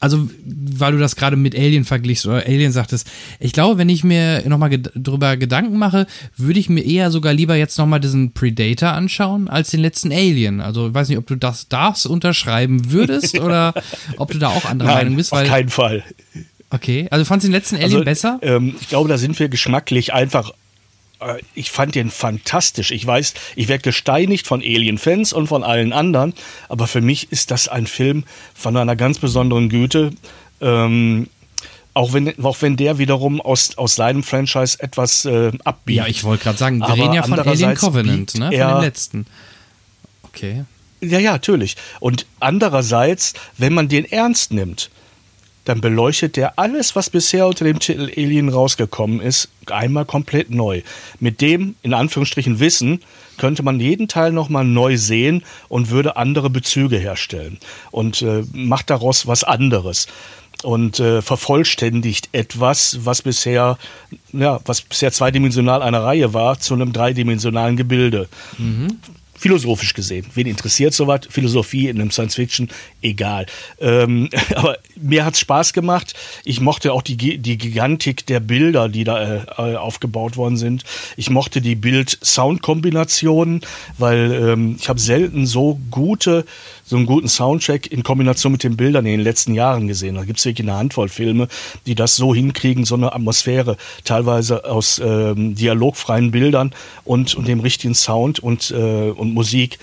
also 0.01 0.29
weil 0.45 0.93
du 0.93 0.99
das 0.99 1.17
gerade 1.17 1.37
mit 1.37 1.55
Alien 1.57 1.85
verglichst 1.85 2.27
oder 2.27 2.47
Alien 2.47 2.73
sagtest, 2.73 3.09
ich 3.41 3.53
glaube, 3.53 3.79
wenn 3.79 3.89
ich 3.89 4.05
mir 4.05 4.49
nochmal 4.49 4.71
ged 4.71 4.91
drüber 4.95 5.37
Gedanken 5.37 5.79
mache, 5.79 6.07
würde 6.37 6.61
ich 6.61 6.69
mir 6.69 6.85
eher 6.85 7.11
sogar 7.11 7.33
lieber 7.33 7.57
jetzt 7.57 7.79
nochmal 7.79 8.01
diesen 8.01 8.33
Predator 8.33 8.91
anschauen, 8.91 9.49
als 9.49 9.71
den 9.71 9.81
letzten 9.81 10.13
Alien. 10.13 10.61
Also 10.61 10.89
ich 10.89 10.95
weiß 10.95 11.09
nicht, 11.09 11.19
ob 11.19 11.27
du 11.27 11.37
das, 11.37 11.69
das 11.69 12.07
unterschreiben 12.07 12.93
würdest 12.93 13.39
oder 13.41 13.75
ob 14.17 14.31
du 14.31 14.39
da 14.39 14.49
auch 14.49 14.65
anderer 14.65 14.95
Meinung 14.95 15.17
bist. 15.17 15.33
Weil, 15.33 15.45
auf 15.45 15.51
keinen 15.51 15.69
Fall. 15.69 16.05
Okay, 16.71 17.09
also 17.11 17.25
fandest 17.25 17.45
du 17.45 17.49
den 17.49 17.55
letzten 17.55 17.77
Alien 17.77 17.93
also, 17.93 18.05
besser? 18.05 18.39
Ähm, 18.43 18.75
ich 18.81 18.89
glaube, 18.89 19.09
da 19.09 19.19
sind 19.19 19.39
wir 19.39 19.49
geschmacklich 19.49 20.13
einfach 20.13 20.53
ich 21.55 21.71
fand 21.71 21.95
den 21.95 22.11
fantastisch. 22.11 22.91
Ich 22.91 23.07
weiß, 23.07 23.35
ich 23.57 23.69
werde 23.69 23.83
gesteinigt 23.83 24.47
von 24.47 24.61
Alien-Fans 24.61 25.33
und 25.33 25.49
von 25.49 25.65
allen 25.65 25.93
anderen, 25.93 26.35
aber 26.69 26.87
für 26.87 27.01
mich 27.01 27.33
ist 27.33 27.51
das 27.51 27.69
ein 27.69 27.87
Film 27.87 28.25
von 28.55 28.77
einer 28.77 28.97
ganz 28.97 29.19
besonderen 29.19 29.69
Güte. 29.69 30.13
Ähm, 30.61 31.29
auch 31.95 32.13
wenn, 32.13 32.45
auch 32.45 32.63
wenn 32.63 32.77
der 32.77 32.99
wiederum 32.99 33.41
aus, 33.41 33.77
aus 33.77 33.97
seinem 33.97 34.23
Franchise 34.23 34.81
etwas 34.81 35.25
äh, 35.25 35.51
abbiegt. 35.65 35.97
Ja, 35.97 36.07
ich 36.07 36.23
wollte 36.23 36.45
gerade 36.45 36.59
sagen, 36.59 36.79
wir 36.79 36.95
reden 36.95 37.15
ja 37.15 37.25
von 37.25 37.41
Alien 37.41 37.75
Covenant, 37.75 38.35
ne? 38.37 38.51
Von 38.53 38.53
dem 38.53 38.81
letzten. 38.81 39.27
Okay. 40.23 40.65
Ja, 41.01 41.19
ja, 41.19 41.33
natürlich. 41.33 41.77
Und 41.99 42.27
andererseits, 42.39 43.35
wenn 43.57 43.73
man 43.73 43.89
den 43.89 44.05
ernst 44.05 44.53
nimmt, 44.53 44.91
dann 45.69 45.81
beleuchtet 45.81 46.37
der 46.37 46.59
alles, 46.59 46.97
was 46.97 47.11
bisher 47.11 47.47
unter 47.47 47.65
dem 47.65 47.79
Titel 47.79 48.11
Alien 48.17 48.49
rausgekommen 48.49 49.21
ist, 49.21 49.51
einmal 49.67 50.07
komplett 50.07 50.51
neu. 50.51 50.83
Mit 51.21 51.41
dem, 51.41 51.77
in 51.83 51.93
Anführungsstrichen, 51.93 52.59
Wissen 52.59 53.01
könnte 53.37 53.63
man 53.63 53.79
jeden 53.79 54.09
Teil 54.09 54.33
nochmal 54.33 54.65
neu 54.65 54.97
sehen 54.97 55.45
und 55.69 55.91
würde 55.91 56.17
andere 56.17 56.49
Bezüge 56.49 56.97
herstellen 56.97 57.59
und 57.91 58.23
äh, 58.23 58.45
macht 58.53 58.91
daraus 58.91 59.27
was 59.27 59.45
anderes 59.45 60.07
und 60.65 60.99
äh, 61.01 61.23
vervollständigt 61.23 62.31
etwas, 62.33 63.01
was 63.05 63.23
bisher, 63.23 63.79
ja, 64.33 64.61
was 64.65 64.81
bisher 64.81 65.13
zweidimensional 65.13 65.83
eine 65.83 66.03
Reihe 66.03 66.35
war, 66.35 66.59
zu 66.59 66.75
einem 66.75 66.93
dreidimensionalen 66.93 67.77
Gebilde. 67.77 68.29
Mhm 68.57 68.99
philosophisch 69.39 69.95
gesehen. 69.95 70.27
Wen 70.35 70.47
interessiert 70.47 70.95
sowas? 70.95 71.21
Philosophie 71.31 71.89
in 71.89 72.01
einem 72.01 72.11
Science 72.11 72.35
Fiction? 72.35 72.69
Egal. 73.03 73.47
Ähm, 73.81 74.29
aber 74.55 74.79
mir 74.97 75.25
hat 75.25 75.35
es 75.35 75.41
Spaß 75.41 75.73
gemacht. 75.73 76.15
Ich 76.45 76.61
mochte 76.61 76.93
auch 76.93 77.03
die, 77.03 77.39
die 77.39 77.59
Gigantik 77.59 78.27
der 78.27 78.41
Bilder, 78.41 78.89
die 78.89 79.05
da 79.05 79.45
äh, 79.45 79.77
aufgebaut 79.77 80.37
worden 80.37 80.57
sind. 80.57 80.85
Ich 81.17 81.31
mochte 81.31 81.61
die 81.61 81.75
Bild-Sound-Kombinationen, 81.77 83.63
weil 83.97 84.33
ähm, 84.33 84.77
ich 84.79 84.89
habe 84.89 84.99
selten 84.99 85.47
so 85.47 85.81
gute 85.91 86.45
so 86.89 86.97
einen 86.97 87.07
guten 87.07 87.29
Soundtrack 87.29 87.87
in 87.87 88.03
Kombination 88.03 88.53
mit 88.53 88.65
den 88.65 88.77
Bildern 88.77 89.05
in 89.05 89.13
den 89.13 89.21
letzten 89.21 89.53
Jahren 89.53 89.89
gesehen. 89.89 90.15
Da 90.15 90.25
gibt 90.25 90.39
es 90.39 90.45
wirklich 90.47 90.67
eine 90.67 90.79
Handvoll 90.79 91.09
Filme, 91.09 91.49
die 91.87 91.95
das 91.95 92.17
so 92.17 92.35
hinkriegen, 92.35 92.87
so 92.87 92.95
eine 92.95 93.13
Atmosphäre, 93.13 93.77
teilweise 94.05 94.65
aus 94.65 94.99
ähm, 95.05 95.55
dialogfreien 95.55 96.31
Bildern 96.31 96.73
und, 97.05 97.35
und 97.35 97.47
dem 97.47 97.61
richtigen 97.61 97.95
Sound 97.95 98.39
und, 98.39 98.71
äh, 98.71 99.11
und 99.11 99.35
Musik. 99.35 99.79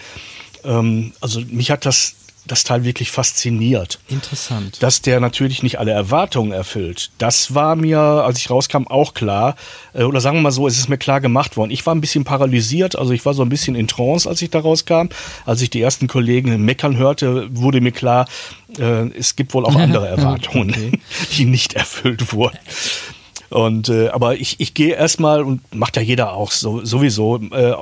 Ähm, 0.63 1.11
also 1.21 1.41
mich 1.41 1.69
hat 1.69 1.85
das 1.85 2.15
das 2.47 2.63
Teil 2.63 2.83
wirklich 2.83 3.11
fasziniert. 3.11 3.99
Interessant. 4.07 4.81
Dass 4.81 5.01
der 5.01 5.19
natürlich 5.19 5.63
nicht 5.63 5.79
alle 5.79 5.91
Erwartungen 5.91 6.51
erfüllt. 6.51 7.11
Das 7.17 7.55
war 7.55 7.75
mir, 7.75 7.99
als 7.99 8.39
ich 8.39 8.49
rauskam, 8.49 8.87
auch 8.87 9.13
klar. 9.13 9.55
Äh, 9.93 10.03
oder 10.03 10.21
sagen 10.21 10.37
wir 10.37 10.41
mal 10.41 10.51
so, 10.51 10.67
es 10.67 10.77
ist 10.77 10.89
mir 10.89 10.97
klar 10.97 11.21
gemacht 11.21 11.57
worden. 11.57 11.71
Ich 11.71 11.85
war 11.85 11.95
ein 11.95 12.01
bisschen 12.01 12.23
paralysiert, 12.23 12.95
also 12.95 13.11
ich 13.11 13.25
war 13.25 13.33
so 13.33 13.41
ein 13.41 13.49
bisschen 13.49 13.75
in 13.75 13.87
Trance, 13.87 14.29
als 14.29 14.41
ich 14.41 14.49
da 14.49 14.59
rauskam. 14.59 15.07
Als 15.45 15.61
ich 15.61 15.69
die 15.69 15.81
ersten 15.81 16.07
Kollegen 16.07 16.63
meckern 16.63 16.97
hörte, 16.97 17.47
wurde 17.55 17.81
mir 17.81 17.91
klar, 17.91 18.27
äh, 18.77 19.09
es 19.17 19.35
gibt 19.35 19.53
wohl 19.53 19.65
auch 19.65 19.75
andere 19.75 20.07
Erwartungen, 20.15 20.69
okay. 20.69 20.99
die 21.37 21.45
nicht 21.45 21.73
erfüllt 21.73 22.33
wurden. 22.33 22.57
Und 23.49 23.89
äh, 23.89 24.09
aber 24.09 24.35
ich, 24.35 24.59
ich 24.59 24.73
gehe 24.73 24.95
erstmal 24.95 25.43
und 25.43 25.61
macht 25.73 25.95
ja 25.95 26.01
jeder 26.01 26.33
auch 26.33 26.51
so 26.51 26.83
sowieso 26.83 27.37
äh, 27.37 27.73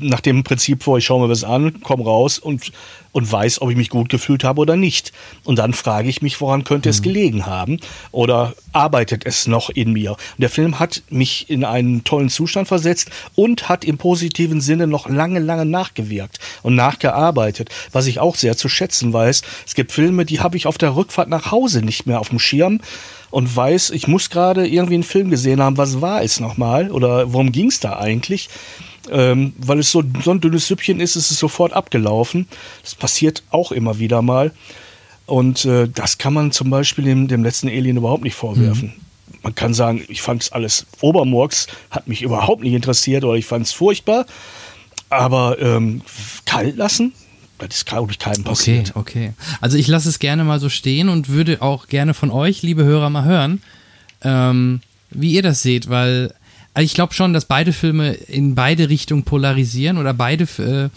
nach 0.00 0.20
dem 0.20 0.44
Prinzip 0.44 0.82
vor, 0.82 0.98
ich 0.98 1.04
schaue 1.04 1.22
mir 1.22 1.30
was 1.30 1.42
an, 1.42 1.80
komme 1.80 2.04
raus 2.04 2.38
und 2.38 2.70
und 3.12 3.30
weiß, 3.30 3.60
ob 3.60 3.70
ich 3.70 3.76
mich 3.76 3.90
gut 3.90 4.08
gefühlt 4.08 4.44
habe 4.44 4.60
oder 4.60 4.76
nicht. 4.76 5.12
Und 5.44 5.58
dann 5.58 5.72
frage 5.72 6.08
ich 6.08 6.22
mich, 6.22 6.40
woran 6.40 6.64
könnte 6.64 6.88
mhm. 6.88 6.90
es 6.90 7.02
gelegen 7.02 7.46
haben? 7.46 7.78
Oder 8.12 8.54
arbeitet 8.72 9.26
es 9.26 9.46
noch 9.46 9.70
in 9.70 9.92
mir? 9.92 10.12
Und 10.12 10.38
der 10.38 10.50
Film 10.50 10.78
hat 10.78 11.02
mich 11.10 11.50
in 11.50 11.64
einen 11.64 12.04
tollen 12.04 12.28
Zustand 12.28 12.68
versetzt 12.68 13.10
und 13.34 13.68
hat 13.68 13.84
im 13.84 13.98
positiven 13.98 14.60
Sinne 14.60 14.86
noch 14.86 15.08
lange, 15.08 15.40
lange 15.40 15.64
nachgewirkt 15.64 16.38
und 16.62 16.74
nachgearbeitet, 16.74 17.70
was 17.92 18.06
ich 18.06 18.20
auch 18.20 18.36
sehr 18.36 18.56
zu 18.56 18.68
schätzen 18.68 19.12
weiß. 19.12 19.42
Es 19.66 19.74
gibt 19.74 19.92
Filme, 19.92 20.24
die 20.24 20.40
habe 20.40 20.56
ich 20.56 20.66
auf 20.66 20.78
der 20.78 20.94
Rückfahrt 20.96 21.28
nach 21.28 21.50
Hause 21.50 21.82
nicht 21.82 22.06
mehr 22.06 22.20
auf 22.20 22.28
dem 22.28 22.38
Schirm 22.38 22.80
und 23.30 23.54
weiß, 23.54 23.90
ich 23.90 24.08
muss 24.08 24.30
gerade 24.30 24.66
irgendwie 24.66 24.94
einen 24.94 25.02
Film 25.04 25.30
gesehen 25.30 25.60
haben, 25.60 25.76
was 25.76 26.00
war 26.00 26.22
es 26.22 26.40
nochmal 26.40 26.90
oder 26.90 27.32
worum 27.32 27.52
ging 27.52 27.68
es 27.68 27.80
da 27.80 27.98
eigentlich? 27.98 28.48
Ähm, 29.10 29.54
weil 29.58 29.78
es 29.78 29.90
so, 29.90 30.02
so 30.22 30.30
ein 30.30 30.40
dünnes 30.40 30.66
Süppchen 30.66 31.00
ist, 31.00 31.16
ist 31.16 31.30
es 31.30 31.38
sofort 31.38 31.72
abgelaufen. 31.72 32.46
Das 32.82 32.94
passiert 32.94 33.42
auch 33.50 33.72
immer 33.72 33.98
wieder 33.98 34.22
mal. 34.22 34.52
Und 35.26 35.64
äh, 35.64 35.88
das 35.88 36.18
kann 36.18 36.34
man 36.34 36.52
zum 36.52 36.70
Beispiel 36.70 37.04
dem, 37.04 37.28
dem 37.28 37.44
letzten 37.44 37.68
Alien 37.68 37.96
überhaupt 37.96 38.24
nicht 38.24 38.34
vorwerfen. 38.34 38.94
Mhm. 38.96 39.38
Man 39.42 39.54
kann 39.54 39.74
sagen, 39.74 40.04
ich 40.08 40.22
fand 40.22 40.42
es 40.42 40.52
alles 40.52 40.86
Obermurks, 41.00 41.68
hat 41.90 42.08
mich 42.08 42.22
überhaupt 42.22 42.62
nicht 42.62 42.74
interessiert 42.74 43.24
oder 43.24 43.36
ich 43.36 43.46
fand 43.46 43.66
es 43.66 43.72
furchtbar. 43.72 44.26
Aber 45.08 45.58
ähm, 45.60 46.02
kalt 46.44 46.76
lassen, 46.76 47.12
das 47.58 47.76
ist, 47.76 47.86
glaube 47.86 48.12
ich, 48.12 48.18
keinem 48.18 48.44
passiert. 48.44 48.92
Okay, 48.96 49.28
okay. 49.28 49.32
Also 49.60 49.76
ich 49.76 49.86
lasse 49.86 50.08
es 50.08 50.18
gerne 50.18 50.44
mal 50.44 50.60
so 50.60 50.68
stehen 50.68 51.08
und 51.08 51.28
würde 51.28 51.62
auch 51.62 51.88
gerne 51.88 52.14
von 52.14 52.30
euch, 52.30 52.62
liebe 52.62 52.84
Hörer, 52.84 53.10
mal 53.10 53.24
hören, 53.24 53.62
ähm, 54.22 54.80
wie 55.10 55.32
ihr 55.32 55.42
das 55.42 55.62
seht, 55.62 55.88
weil 55.88 56.34
also 56.72 56.84
ich 56.84 56.94
glaube 56.94 57.14
schon, 57.14 57.32
dass 57.32 57.46
beide 57.46 57.72
Filme 57.72 58.12
in 58.12 58.54
beide 58.54 58.88
Richtungen 58.88 59.24
polarisieren 59.24 59.98
oder 59.98 60.14
beide 60.14 60.44
äh, 60.44 60.88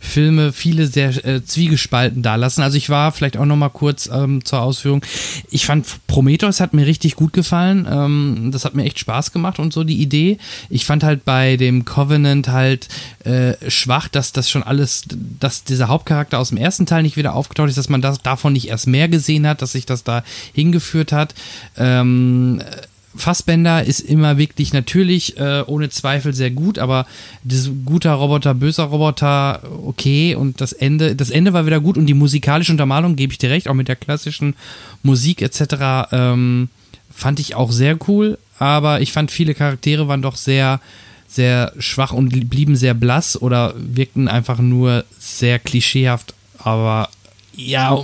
Filme 0.00 0.52
viele 0.52 0.88
sehr 0.88 1.24
äh, 1.24 1.44
zwiegespalten 1.44 2.20
dalassen. 2.20 2.62
Also 2.62 2.76
ich 2.76 2.90
war 2.90 3.12
vielleicht 3.12 3.36
auch 3.36 3.44
noch 3.44 3.56
mal 3.56 3.68
kurz 3.68 4.10
ähm, 4.12 4.44
zur 4.44 4.60
Ausführung. 4.60 5.04
Ich 5.48 5.66
fand 5.66 5.86
Prometheus 6.08 6.58
hat 6.58 6.74
mir 6.74 6.84
richtig 6.84 7.14
gut 7.14 7.32
gefallen. 7.32 7.86
Ähm, 7.88 8.50
das 8.52 8.64
hat 8.64 8.74
mir 8.74 8.82
echt 8.82 8.98
Spaß 8.98 9.30
gemacht 9.30 9.60
und 9.60 9.72
so 9.72 9.84
die 9.84 10.02
Idee. 10.02 10.38
Ich 10.68 10.84
fand 10.84 11.04
halt 11.04 11.24
bei 11.24 11.56
dem 11.56 11.84
Covenant 11.84 12.48
halt 12.48 12.88
äh, 13.22 13.54
schwach, 13.70 14.08
dass 14.08 14.32
das 14.32 14.50
schon 14.50 14.64
alles, 14.64 15.04
dass 15.38 15.62
dieser 15.62 15.86
Hauptcharakter 15.86 16.40
aus 16.40 16.48
dem 16.48 16.58
ersten 16.58 16.86
Teil 16.86 17.04
nicht 17.04 17.16
wieder 17.16 17.34
aufgetaucht 17.34 17.68
ist, 17.68 17.78
dass 17.78 17.88
man 17.88 18.02
das 18.02 18.20
davon 18.20 18.52
nicht 18.52 18.66
erst 18.66 18.88
mehr 18.88 19.08
gesehen 19.08 19.46
hat, 19.46 19.62
dass 19.62 19.72
sich 19.72 19.86
das 19.86 20.02
da 20.02 20.24
hingeführt 20.54 21.12
hat. 21.12 21.36
Ähm, 21.76 22.60
Fassbender 23.16 23.84
ist 23.84 24.00
immer 24.00 24.38
wirklich 24.38 24.72
natürlich 24.72 25.36
äh, 25.36 25.64
ohne 25.66 25.90
Zweifel 25.90 26.32
sehr 26.32 26.50
gut, 26.50 26.78
aber 26.78 27.06
das 27.42 27.70
guter 27.84 28.12
Roboter, 28.12 28.54
böser 28.54 28.84
Roboter, 28.84 29.62
okay. 29.84 30.36
Und 30.36 30.60
das 30.60 30.72
Ende, 30.72 31.16
das 31.16 31.30
Ende 31.30 31.52
war 31.52 31.66
wieder 31.66 31.80
gut 31.80 31.98
und 31.98 32.06
die 32.06 32.14
musikalische 32.14 32.70
Untermalung, 32.70 33.16
gebe 33.16 33.32
ich 33.32 33.38
dir 33.38 33.50
recht, 33.50 33.68
auch 33.68 33.74
mit 33.74 33.88
der 33.88 33.96
klassischen 33.96 34.54
Musik 35.02 35.42
etc. 35.42 36.08
Ähm, 36.12 36.68
fand 37.12 37.40
ich 37.40 37.56
auch 37.56 37.72
sehr 37.72 37.98
cool, 38.06 38.38
aber 38.58 39.00
ich 39.00 39.12
fand 39.12 39.32
viele 39.32 39.54
Charaktere 39.54 40.06
waren 40.06 40.22
doch 40.22 40.36
sehr, 40.36 40.80
sehr 41.26 41.72
schwach 41.78 42.12
und 42.12 42.28
blieben 42.48 42.76
sehr 42.76 42.94
blass 42.94 43.40
oder 43.40 43.74
wirkten 43.76 44.28
einfach 44.28 44.60
nur 44.60 45.04
sehr 45.18 45.58
klischeehaft. 45.58 46.34
Aber 46.58 47.08
ja, 47.56 47.98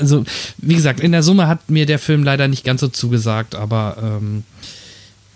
also, 0.00 0.24
wie 0.58 0.74
gesagt, 0.74 1.00
in 1.00 1.12
der 1.12 1.22
Summe 1.22 1.46
hat 1.46 1.70
mir 1.70 1.86
der 1.86 1.98
Film 1.98 2.24
leider 2.24 2.48
nicht 2.48 2.64
ganz 2.64 2.80
so 2.80 2.88
zugesagt, 2.88 3.54
aber 3.54 3.96
ähm, 4.02 4.44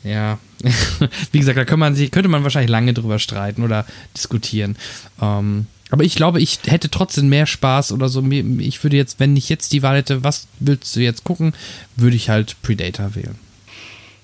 ja, 0.03 0.39
wie 1.33 1.39
gesagt, 1.39 1.59
da 1.59 1.65
kann 1.65 1.79
man 1.79 1.95
sich, 1.95 2.11
könnte 2.11 2.29
man 2.29 2.43
wahrscheinlich 2.43 2.71
lange 2.71 2.95
drüber 2.95 3.19
streiten 3.19 3.63
oder 3.63 3.87
diskutieren. 4.17 4.77
Ähm, 5.21 5.67
aber 5.91 6.05
ich 6.05 6.15
glaube, 6.15 6.41
ich 6.41 6.59
hätte 6.67 6.91
trotzdem 6.91 7.29
mehr 7.29 7.47
Spaß 7.47 7.93
oder 7.93 8.09
so. 8.09 8.23
Ich 8.59 8.83
würde 8.83 8.97
jetzt, 8.97 9.21
wenn 9.21 9.37
ich 9.37 9.49
jetzt 9.49 9.73
die 9.73 9.83
Wahl 9.83 9.97
hätte, 9.97 10.25
was 10.25 10.49
willst 10.59 10.97
du 10.97 11.01
jetzt 11.01 11.25
gucken, 11.25 11.53
würde 11.97 12.17
ich 12.17 12.31
halt 12.31 12.57
Predator 12.63 13.15
wählen. 13.15 13.39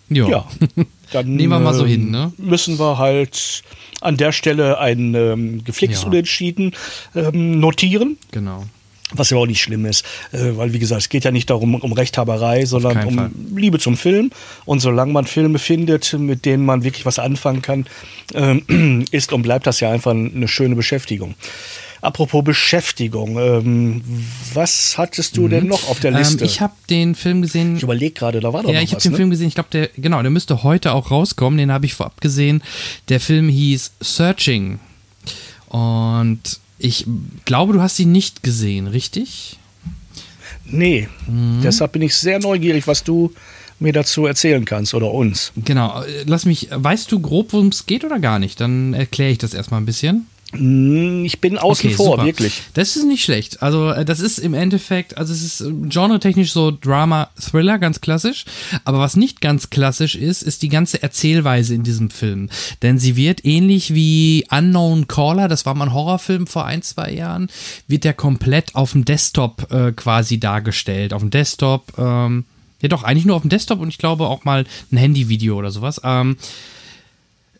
Jo. 0.09 0.29
Ja. 0.29 0.48
Dann 1.12 1.37
nehmen 1.37 1.53
wir 1.53 1.61
mal 1.61 1.74
so 1.74 1.87
hin, 1.87 2.11
ne? 2.11 2.33
Müssen 2.38 2.79
wir 2.79 2.98
halt 2.98 3.62
an 4.00 4.16
der 4.16 4.33
Stelle 4.33 4.79
ein 4.79 5.14
ähm, 5.14 5.64
gepflegtes 5.64 6.03
ja. 6.03 6.09
Unentschieden 6.09 6.72
ähm, 7.14 7.61
notieren. 7.61 8.16
Genau. 8.33 8.64
Was 9.12 9.30
ja 9.30 9.36
auch 9.38 9.46
nicht 9.46 9.60
schlimm 9.60 9.86
ist, 9.86 10.04
äh, 10.32 10.56
weil 10.56 10.72
wie 10.72 10.78
gesagt, 10.78 11.02
es 11.02 11.08
geht 11.08 11.24
ja 11.24 11.30
nicht 11.30 11.50
darum 11.50 11.74
um 11.74 11.92
Rechthaberei, 11.92 12.64
sondern 12.64 13.04
um 13.04 13.14
Fall. 13.16 13.30
Liebe 13.54 13.78
zum 13.78 13.96
Film. 13.96 14.30
Und 14.64 14.80
solange 14.80 15.12
man 15.12 15.24
Filme 15.24 15.58
findet, 15.58 16.12
mit 16.12 16.44
denen 16.44 16.64
man 16.64 16.84
wirklich 16.84 17.06
was 17.06 17.18
anfangen 17.18 17.62
kann, 17.62 17.86
äh, 18.34 19.04
ist 19.10 19.32
und 19.32 19.42
bleibt 19.42 19.66
das 19.66 19.80
ja 19.80 19.90
einfach 19.90 20.12
eine 20.12 20.48
schöne 20.48 20.76
Beschäftigung. 20.76 21.34
Apropos 22.02 22.42
Beschäftigung, 22.42 23.38
ähm, 23.38 24.02
was 24.54 24.96
hattest 24.96 25.36
du 25.36 25.42
mhm. 25.42 25.50
denn 25.50 25.66
noch 25.66 25.88
auf 25.88 26.00
der 26.00 26.12
Liste? 26.12 26.44
Ähm, 26.44 26.46
ich 26.46 26.60
habe 26.62 26.72
den 26.88 27.14
Film 27.14 27.42
gesehen. 27.42 27.76
Ich 27.76 27.82
überlege 27.82 28.14
gerade, 28.14 28.40
da 28.40 28.52
war 28.54 28.62
doch 28.62 28.70
ja, 28.70 28.76
noch 28.76 28.82
ich 28.82 28.92
habe 28.92 29.02
den 29.02 29.12
ne? 29.12 29.16
Film 29.18 29.30
gesehen. 29.30 29.48
Ich 29.48 29.54
glaube, 29.54 29.68
der 29.70 29.90
genau, 29.96 30.22
der 30.22 30.30
müsste 30.30 30.62
heute 30.62 30.92
auch 30.92 31.10
rauskommen. 31.10 31.58
Den 31.58 31.70
habe 31.70 31.84
ich 31.84 31.94
vorab 31.94 32.20
gesehen. 32.22 32.62
Der 33.10 33.20
Film 33.20 33.50
hieß 33.50 33.92
Searching 34.00 34.78
und 35.68 36.60
ich 36.80 37.06
glaube, 37.44 37.74
du 37.74 37.82
hast 37.82 37.98
ihn 37.98 38.12
nicht 38.12 38.42
gesehen, 38.42 38.86
richtig? 38.86 39.58
Nee, 40.64 41.08
mhm. 41.26 41.60
deshalb 41.62 41.92
bin 41.92 42.02
ich 42.02 42.14
sehr 42.14 42.38
neugierig, 42.38 42.86
was 42.86 43.04
du 43.04 43.32
mir 43.78 43.92
dazu 43.92 44.26
erzählen 44.26 44.64
kannst 44.64 44.94
oder 44.94 45.12
uns. 45.12 45.52
Genau, 45.56 46.02
lass 46.26 46.44
mich, 46.44 46.68
weißt 46.70 47.10
du 47.10 47.20
grob, 47.20 47.52
worum 47.52 47.68
es 47.68 47.86
geht 47.86 48.04
oder 48.04 48.18
gar 48.18 48.38
nicht? 48.38 48.60
Dann 48.60 48.94
erkläre 48.94 49.30
ich 49.32 49.38
das 49.38 49.54
erstmal 49.54 49.80
ein 49.80 49.86
bisschen. 49.86 50.26
Hm, 50.52 51.24
ich 51.24 51.40
bin 51.40 51.58
außen 51.58 51.88
okay, 51.88 51.94
vor, 51.94 52.16
super. 52.16 52.24
wirklich. 52.24 52.62
Das 52.74 52.96
ist 52.96 53.04
nicht 53.04 53.22
schlecht. 53.22 53.62
Also, 53.62 53.90
äh, 53.90 54.04
das 54.04 54.20
ist 54.20 54.38
im 54.38 54.54
Endeffekt, 54.54 55.16
also 55.16 55.32
es 55.32 55.42
ist 55.42 55.60
äh, 55.60 55.70
genretechnisch 55.88 56.52
so 56.52 56.72
Drama-Thriller, 56.72 57.78
ganz 57.78 58.00
klassisch. 58.00 58.44
Aber 58.84 58.98
was 58.98 59.16
nicht 59.16 59.40
ganz 59.40 59.70
klassisch 59.70 60.16
ist, 60.16 60.42
ist 60.42 60.62
die 60.62 60.68
ganze 60.68 61.02
Erzählweise 61.02 61.74
in 61.74 61.84
diesem 61.84 62.10
Film. 62.10 62.50
Denn 62.82 62.98
sie 62.98 63.14
wird 63.16 63.44
ähnlich 63.44 63.94
wie 63.94 64.44
Unknown 64.50 65.06
Caller, 65.06 65.46
das 65.46 65.66
war 65.66 65.74
mal 65.74 65.86
ein 65.86 65.94
Horrorfilm 65.94 66.46
vor 66.46 66.64
ein, 66.64 66.82
zwei 66.82 67.12
Jahren, 67.12 67.48
wird 67.86 68.04
der 68.04 68.14
komplett 68.14 68.74
auf 68.74 68.92
dem 68.92 69.04
Desktop 69.04 69.70
äh, 69.70 69.92
quasi 69.92 70.40
dargestellt. 70.40 71.12
Auf 71.12 71.22
dem 71.22 71.30
Desktop, 71.30 71.92
ähm, 71.96 72.44
ja 72.80 72.88
doch, 72.88 73.04
eigentlich 73.04 73.26
nur 73.26 73.36
auf 73.36 73.42
dem 73.42 73.50
Desktop 73.50 73.80
und 73.80 73.88
ich 73.88 73.98
glaube 73.98 74.26
auch 74.26 74.44
mal 74.44 74.64
ein 74.90 74.96
Handyvideo 74.96 75.56
oder 75.56 75.70
sowas. 75.70 76.00
Ähm, 76.02 76.36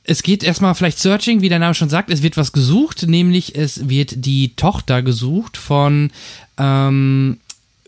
es 0.04 0.22
geht 0.22 0.42
erstmal 0.42 0.74
vielleicht 0.74 0.98
Searching, 0.98 1.40
wie 1.40 1.48
der 1.48 1.58
Name 1.58 1.74
schon 1.74 1.90
sagt. 1.90 2.10
Es 2.10 2.22
wird 2.22 2.36
was 2.36 2.52
gesucht, 2.52 3.06
nämlich 3.06 3.56
es 3.56 3.88
wird 3.88 4.24
die 4.24 4.54
Tochter 4.56 5.02
gesucht 5.02 5.56
von 5.56 6.10
ähm, 6.58 7.38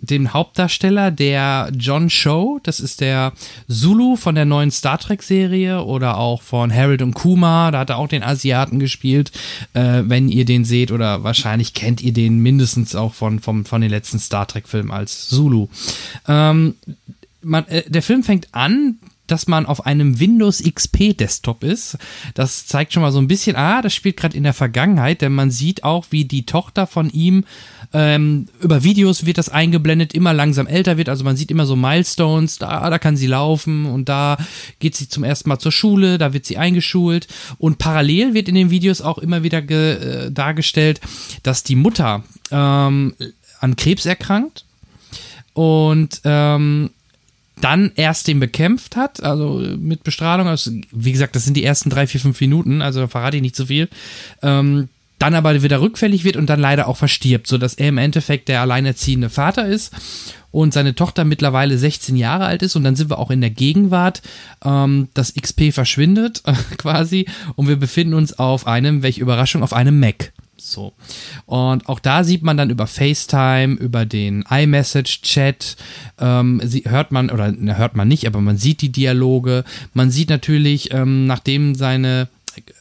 dem 0.03 0.33
Hauptdarsteller, 0.33 1.11
der 1.11 1.71
John 1.77 2.11
Show. 2.11 2.59
Das 2.65 2.81
ist 2.81 3.01
der 3.01 3.33
Zulu 3.69 4.17
von 4.17 4.35
der 4.35 4.45
neuen 4.45 4.71
Star 4.73 4.99
Trek-Serie 4.99 5.85
oder 5.85 6.19
auch 6.19 6.43
von 6.43 6.75
Harold 6.75 7.03
und 7.03 7.15
Kuma. 7.15 7.71
Da 7.71 7.81
hat 7.81 7.91
er 7.91 7.99
auch 7.99 8.09
den 8.09 8.25
Asiaten 8.25 8.81
gespielt, 8.81 9.31
äh, 9.75 10.03
wenn 10.05 10.29
ihr 10.29 10.45
den 10.45 10.65
seht. 10.65 10.91
Oder 10.91 11.23
wahrscheinlich 11.23 11.73
kennt 11.73 12.03
ihr 12.03 12.13
den 12.13 12.41
mindestens 12.41 12.97
auch 12.97 13.15
von, 13.15 13.39
von, 13.39 13.65
von 13.65 13.81
den 13.81 13.91
letzten 13.91 14.19
Star 14.19 14.47
Trek-Filmen 14.47 14.91
als 14.91 15.29
Zulu. 15.29 15.69
Ähm, 16.27 16.75
man, 17.41 17.67
äh, 17.69 17.89
der 17.89 18.03
Film 18.03 18.25
fängt 18.25 18.49
an 18.53 18.97
dass 19.27 19.47
man 19.47 19.67
auf 19.67 19.87
einem 19.87 20.19
Windows 20.21 20.63
XP 20.63 21.17
Desktop 21.17 21.65
ist. 21.65 21.97
Das 22.35 22.67
zeigt 22.67 22.93
schon 22.93 23.03
mal 23.03 23.13
so 23.13 23.19
ein 23.19 23.29
bisschen, 23.29 23.57
ah, 23.57 23.81
das 23.81 23.95
spielt 23.95 24.17
gerade 24.17 24.37
in 24.37 24.43
der 24.43 24.53
Vergangenheit, 24.53 25.23
denn 25.23 25.33
man 25.33 25.51
sieht 25.51 25.85
auch, 25.85 26.07
wie 26.11 26.25
die 26.25 26.45
Tochter 26.45 26.87
von 26.87 27.09
ihm 27.11 27.45
ähm, 27.95 28.47
über 28.61 28.85
Videos 28.85 29.27
wird 29.27 29.39
das 29.39 29.49
eingeblendet, 29.49 30.15
immer 30.15 30.33
langsam 30.33 30.67
älter 30.67 30.97
wird. 30.97 31.09
Also 31.09 31.25
man 31.25 31.37
sieht 31.37 31.51
immer 31.51 31.67
so 31.67 31.77
Milestones, 31.77 32.59
da, 32.59 32.89
da 32.89 32.99
kann 32.99 33.17
sie 33.17 33.27
laufen 33.27 33.87
und 33.87 34.09
da 34.09 34.39
geht 34.81 34.97
sie 34.97 35.09
zum 35.09 35.25
ersten 35.25 35.49
Mal 35.49 35.59
zur 35.59 35.73
Schule, 35.73 36.19
da 36.19 36.33
wird 36.33 36.47
sie 36.47 36.59
eingeschult. 36.59 37.29
Und 37.59 37.79
parallel 37.79 38.35
wird 38.35 38.49
in 38.49 38.55
den 38.55 38.71
Videos 38.71 39.01
auch 39.01 39.19
immer 39.19 39.43
wieder 39.43 39.59
äh, 39.59 40.31
dargestellt, 40.31 41.01
dass 41.43 41.63
die 41.63 41.77
Mutter 41.77 42.25
ähm, 42.51 43.15
an 43.61 43.77
Krebs 43.77 44.07
erkrankt 44.07 44.65
und 45.55 46.21
ähm, 46.25 46.91
dann 47.63 47.93
erst 47.95 48.29
den 48.29 48.41
bekämpft 48.41 48.97
hat, 48.97 49.23
also 49.23 49.63
mit 49.79 50.05
Bestrahlung. 50.05 50.49
Also, 50.49 50.73
wie 50.91 51.13
gesagt, 51.13 51.37
das 51.37 51.45
sind 51.45 51.57
die 51.57 51.65
ersten 51.65 51.91
drei, 51.91 52.07
vier, 52.07 52.21
fünf 52.21 52.41
Minuten, 52.41 52.83
also 52.83 53.07
verrate 53.07 53.37
ich 53.37 53.43
nicht 53.43 53.57
so 53.57 53.67
viel. 53.67 53.89
Ähm, 54.43 54.89
dann 55.19 55.35
aber 55.37 55.63
wieder 55.63 55.81
rückfällig 55.81 56.25
wird 56.25 56.37
und 56.37 56.51
dann 56.51 56.59
leider 56.59 56.89
auch 56.89 56.97
verstirbt, 56.97 57.47
sodass 57.47 57.75
er 57.75 57.91
im 57.91 57.99
Endeffekt 57.99 58.49
der 58.49 58.61
alleinerziehende 58.61 59.31
Vater 59.31 59.67
ist 59.67 59.93
und 60.51 60.75
seine 60.75 60.97
Tochter 60.97 61.25
mittlerweile 61.25 61.79
16 61.79 62.17
Jahre 62.17 62.47
alt 62.47 62.63
ist 62.63 62.75
und 62.75 62.83
dann 62.83 62.97
sind 62.97 63.09
wir 63.09 63.21
auch 63.21 63.31
in 63.31 63.41
der 63.41 63.51
Gegenwart. 63.51 64.23
Ähm, 64.65 65.09
das 65.15 65.35
XP 65.35 65.73
verschwindet 65.73 66.43
quasi 66.77 67.27
und 67.55 67.69
wir 67.69 67.77
befinden 67.77 68.15
uns 68.15 68.37
auf 68.37 68.67
einem, 68.67 69.05
welche 69.05 69.21
Überraschung, 69.21 69.63
auf 69.63 69.73
einem 69.73 70.01
Mac. 70.01 70.32
So. 70.63 70.93
Und 71.47 71.89
auch 71.89 71.99
da 71.99 72.25
sieht 72.25 72.43
man 72.43 72.57
dann 72.57 72.71
über 72.71 72.87
FaceTime, 72.87 73.75
über 73.75 74.07
den 74.07 74.45
iMessage-Chat, 74.49 75.77
ähm, 76.19 76.61
hört 76.85 77.13
man, 77.13 77.31
oder 77.31 77.53
hört 77.77 77.97
man 77.97 78.09
nicht, 78.09 78.27
aber 78.27 78.41
man 78.41 78.57
sieht 78.57 78.81
die 78.81 78.93
Dialoge. 78.93 79.65
Man 79.93 80.11
sieht 80.11 80.31
natürlich, 80.31 80.93
ähm, 80.93 81.27
nachdem 81.27 81.75
seine 81.75 82.29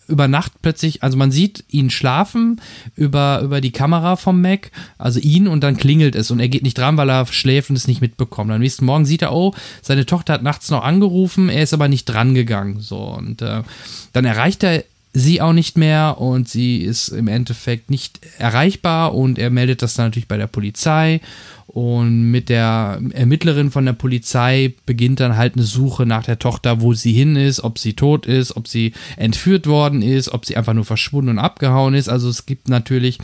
über 0.08 0.28
Nacht 0.28 0.52
plötzlich, 0.62 1.04
also 1.04 1.18
man 1.18 1.32
sieht 1.32 1.64
ihn 1.70 1.90
schlafen 1.90 2.60
über, 2.96 3.42
über 3.42 3.62
die 3.62 3.72
Kamera 3.72 4.18
vom 4.18 4.42
Mac, 4.42 4.72
also 4.98 5.20
ihn 5.20 5.48
und 5.48 5.62
dann 5.64 5.78
klingelt 5.78 6.16
es 6.16 6.32
und 6.32 6.40
er 6.40 6.50
geht 6.50 6.64
nicht 6.64 6.78
dran, 6.78 6.98
weil 6.98 7.10
er 7.10 7.26
schläft 7.28 7.70
und 7.70 7.78
es 7.78 7.88
nicht 7.88 8.02
mitbekommt. 8.02 8.52
Am 8.52 8.60
nächsten 8.60 8.86
Morgen 8.86 9.06
sieht 9.06 9.22
er, 9.22 9.34
oh, 9.34 9.54
seine 9.82 10.06
Tochter 10.06 10.34
hat 10.34 10.44
nachts 10.44 10.70
noch 10.70 10.84
angerufen, 10.84 11.50
er 11.50 11.64
ist 11.64 11.74
aber 11.74 11.88
nicht 11.88 12.06
dran 12.06 12.36
gegangen. 12.36 12.82
So 12.82 12.98
und 12.98 13.42
äh, 13.42 13.64
dann 14.12 14.26
erreicht 14.26 14.64
er 14.64 14.84
sie 15.14 15.42
auch 15.42 15.54
nicht 15.54 15.78
mehr 15.78 16.18
und 16.20 16.48
sie 16.48 16.78
ist 16.78 17.10
im 17.10 17.28
Endeffekt 17.28 17.90
nicht 17.90 18.22
erreichbar 18.38 19.14
und 19.14 19.38
er 19.40 19.50
meldet 19.50 19.82
das 19.82 19.96
dann 19.96 20.08
natürlich 20.08 20.28
bei 20.28 20.38
der 20.38 20.48
Polizei 20.48 21.20
und 21.68 22.32
mit 22.32 22.50
der 22.50 23.02
Ermittlerin 23.14 23.72
von 23.72 23.86
der 23.86 23.94
Polizei 23.94 24.74
beginnt 24.86 25.22
dann 25.22 25.38
halt 25.38 25.56
eine 25.56 25.64
Suche 25.64 26.06
nach 26.06 26.24
der 26.24 26.38
Tochter, 26.38 26.82
wo 26.82 26.94
sie 26.94 27.14
hin 27.14 27.38
ist, 27.38 27.64
ob 27.64 27.80
sie 27.80 27.94
tot 27.94 28.26
ist, 28.26 28.58
ob 28.58 28.68
sie 28.68 28.92
entführt 29.16 29.68
worden 29.68 30.02
ist, 30.02 30.34
ob 30.34 30.46
sie 30.46 30.58
einfach 30.58 30.74
nur 30.74 30.84
verschwunden 30.84 31.30
und 31.30 31.40
abgehauen 31.40 31.94
ist. 31.94 32.10
Also 32.10 32.28
es 32.28 32.46
gibt 32.46 32.68
natürlich 32.68 33.20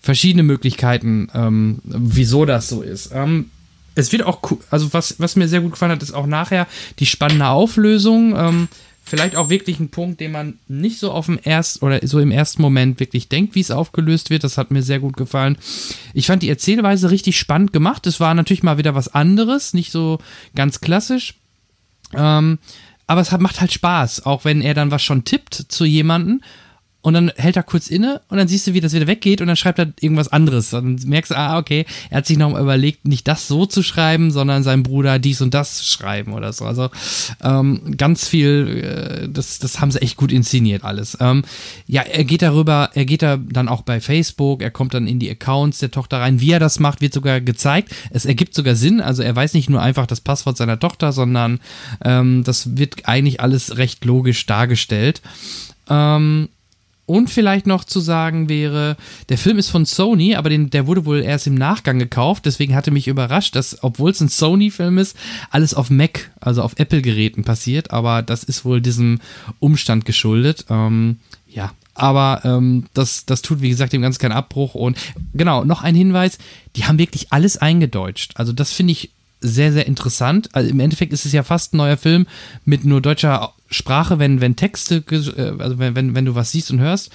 verschiedene 0.00 0.44
Möglichkeiten, 0.44 1.28
ähm, 1.34 1.80
wieso 1.84 2.44
das 2.44 2.68
so 2.68 2.82
ist. 2.82 3.10
Ähm, 3.12 3.50
es 3.96 4.12
wird 4.12 4.22
auch, 4.22 4.40
also 4.70 4.92
was, 4.92 5.16
was 5.18 5.34
mir 5.34 5.48
sehr 5.48 5.60
gut 5.60 5.72
gefallen 5.72 5.92
hat, 5.92 6.02
ist 6.02 6.14
auch 6.14 6.26
nachher 6.26 6.68
die 7.00 7.06
spannende 7.06 7.48
Auflösung. 7.48 8.36
Ähm, 8.36 8.68
vielleicht 9.10 9.36
auch 9.36 9.50
wirklich 9.50 9.80
ein 9.80 9.90
Punkt, 9.90 10.20
den 10.20 10.32
man 10.32 10.58
nicht 10.68 10.98
so 10.98 11.10
auf 11.10 11.26
dem 11.26 11.38
ersten 11.38 11.84
oder 11.84 12.06
so 12.06 12.20
im 12.20 12.30
ersten 12.30 12.62
Moment 12.62 13.00
wirklich 13.00 13.28
denkt, 13.28 13.56
wie 13.56 13.60
es 13.60 13.72
aufgelöst 13.72 14.30
wird. 14.30 14.44
Das 14.44 14.56
hat 14.56 14.70
mir 14.70 14.82
sehr 14.82 15.00
gut 15.00 15.16
gefallen. 15.16 15.58
Ich 16.14 16.26
fand 16.26 16.42
die 16.42 16.48
Erzählweise 16.48 17.10
richtig 17.10 17.38
spannend 17.38 17.72
gemacht. 17.72 18.06
Es 18.06 18.20
war 18.20 18.34
natürlich 18.34 18.62
mal 18.62 18.78
wieder 18.78 18.94
was 18.94 19.12
anderes, 19.12 19.74
nicht 19.74 19.90
so 19.90 20.18
ganz 20.54 20.80
klassisch. 20.80 21.34
Ähm, 22.14 22.58
aber 23.08 23.20
es 23.20 23.32
hat, 23.32 23.40
macht 23.40 23.60
halt 23.60 23.72
Spaß, 23.72 24.24
auch 24.24 24.44
wenn 24.44 24.62
er 24.62 24.74
dann 24.74 24.92
was 24.92 25.02
schon 25.02 25.24
tippt 25.24 25.54
zu 25.54 25.84
jemanden 25.84 26.42
und 27.02 27.14
dann 27.14 27.32
hält 27.36 27.56
er 27.56 27.62
kurz 27.62 27.88
inne 27.88 28.20
und 28.28 28.36
dann 28.36 28.46
siehst 28.46 28.66
du, 28.66 28.74
wie 28.74 28.80
das 28.80 28.92
wieder 28.92 29.06
weggeht 29.06 29.40
und 29.40 29.46
dann 29.46 29.56
schreibt 29.56 29.78
er 29.78 29.92
irgendwas 30.00 30.28
anderes. 30.28 30.70
Dann 30.70 31.00
merkst 31.06 31.30
du, 31.30 31.38
ah, 31.38 31.58
okay, 31.58 31.86
er 32.10 32.18
hat 32.18 32.26
sich 32.26 32.36
noch 32.36 32.58
überlegt, 32.58 33.06
nicht 33.06 33.26
das 33.26 33.48
so 33.48 33.64
zu 33.64 33.82
schreiben, 33.82 34.30
sondern 34.30 34.62
seinem 34.62 34.82
Bruder 34.82 35.18
dies 35.18 35.40
und 35.40 35.54
das 35.54 35.86
schreiben 35.86 36.34
oder 36.34 36.52
so. 36.52 36.66
Also 36.66 36.90
ähm, 37.42 37.96
ganz 37.96 38.28
viel, 38.28 39.24
äh, 39.24 39.28
das, 39.28 39.58
das 39.58 39.80
haben 39.80 39.90
sie 39.90 40.02
echt 40.02 40.16
gut 40.16 40.30
inszeniert 40.30 40.84
alles. 40.84 41.16
Ähm, 41.20 41.42
ja, 41.86 42.02
er 42.02 42.24
geht 42.24 42.42
darüber, 42.42 42.90
er 42.94 43.06
geht 43.06 43.22
da 43.22 43.38
dann 43.38 43.68
auch 43.68 43.82
bei 43.82 44.00
Facebook, 44.00 44.60
er 44.60 44.70
kommt 44.70 44.92
dann 44.92 45.06
in 45.06 45.18
die 45.18 45.30
Accounts 45.30 45.78
der 45.78 45.90
Tochter 45.90 46.20
rein. 46.20 46.40
Wie 46.40 46.52
er 46.52 46.60
das 46.60 46.80
macht, 46.80 47.00
wird 47.00 47.14
sogar 47.14 47.40
gezeigt. 47.40 47.94
Es 48.10 48.26
ergibt 48.26 48.54
sogar 48.54 48.74
Sinn. 48.74 49.00
Also 49.00 49.22
er 49.22 49.34
weiß 49.34 49.54
nicht 49.54 49.70
nur 49.70 49.80
einfach 49.80 50.06
das 50.06 50.20
Passwort 50.20 50.58
seiner 50.58 50.78
Tochter, 50.78 51.12
sondern 51.12 51.60
ähm, 52.04 52.44
das 52.44 52.76
wird 52.76 53.08
eigentlich 53.08 53.40
alles 53.40 53.78
recht 53.78 54.04
logisch 54.04 54.44
dargestellt. 54.44 55.22
Ähm, 55.88 56.48
und 57.10 57.28
vielleicht 57.28 57.66
noch 57.66 57.82
zu 57.82 57.98
sagen 57.98 58.48
wäre, 58.48 58.96
der 59.30 59.36
Film 59.36 59.58
ist 59.58 59.68
von 59.68 59.84
Sony, 59.84 60.36
aber 60.36 60.48
den, 60.48 60.70
der 60.70 60.86
wurde 60.86 61.04
wohl 61.06 61.22
erst 61.22 61.48
im 61.48 61.56
Nachgang 61.56 61.98
gekauft. 61.98 62.46
Deswegen 62.46 62.76
hatte 62.76 62.92
mich 62.92 63.08
überrascht, 63.08 63.56
dass, 63.56 63.82
obwohl 63.82 64.12
es 64.12 64.20
ein 64.20 64.28
Sony-Film 64.28 64.96
ist, 64.96 65.16
alles 65.50 65.74
auf 65.74 65.90
Mac, 65.90 66.30
also 66.38 66.62
auf 66.62 66.78
Apple-Geräten 66.78 67.42
passiert. 67.42 67.90
Aber 67.90 68.22
das 68.22 68.44
ist 68.44 68.64
wohl 68.64 68.80
diesem 68.80 69.18
Umstand 69.58 70.04
geschuldet. 70.04 70.66
Ähm, 70.70 71.18
ja, 71.48 71.72
aber 71.94 72.42
ähm, 72.44 72.86
das, 72.94 73.26
das 73.26 73.42
tut, 73.42 73.60
wie 73.60 73.70
gesagt, 73.70 73.92
dem 73.92 74.02
Ganzen 74.02 74.20
keinen 74.20 74.30
Abbruch. 74.30 74.76
Und 74.76 74.96
genau, 75.34 75.64
noch 75.64 75.82
ein 75.82 75.96
Hinweis, 75.96 76.38
die 76.76 76.84
haben 76.84 76.98
wirklich 77.00 77.32
alles 77.32 77.56
eingedeutscht. 77.56 78.34
Also 78.36 78.52
das 78.52 78.70
finde 78.72 78.92
ich 78.92 79.10
sehr, 79.40 79.72
sehr 79.72 79.86
interessant. 79.86 80.48
Also 80.52 80.70
im 80.70 80.80
Endeffekt 80.80 81.12
ist 81.12 81.24
es 81.24 81.32
ja 81.32 81.42
fast 81.42 81.74
ein 81.74 81.78
neuer 81.78 81.96
Film 81.96 82.26
mit 82.64 82.84
nur 82.84 83.00
deutscher 83.00 83.54
Sprache, 83.70 84.18
wenn, 84.18 84.40
wenn 84.40 84.56
Texte, 84.56 85.02
äh, 85.10 85.62
also 85.62 85.78
wenn, 85.78 85.94
wenn, 85.94 86.14
wenn 86.14 86.24
du 86.24 86.34
was 86.34 86.50
siehst 86.50 86.70
und 86.70 86.80
hörst. 86.80 87.10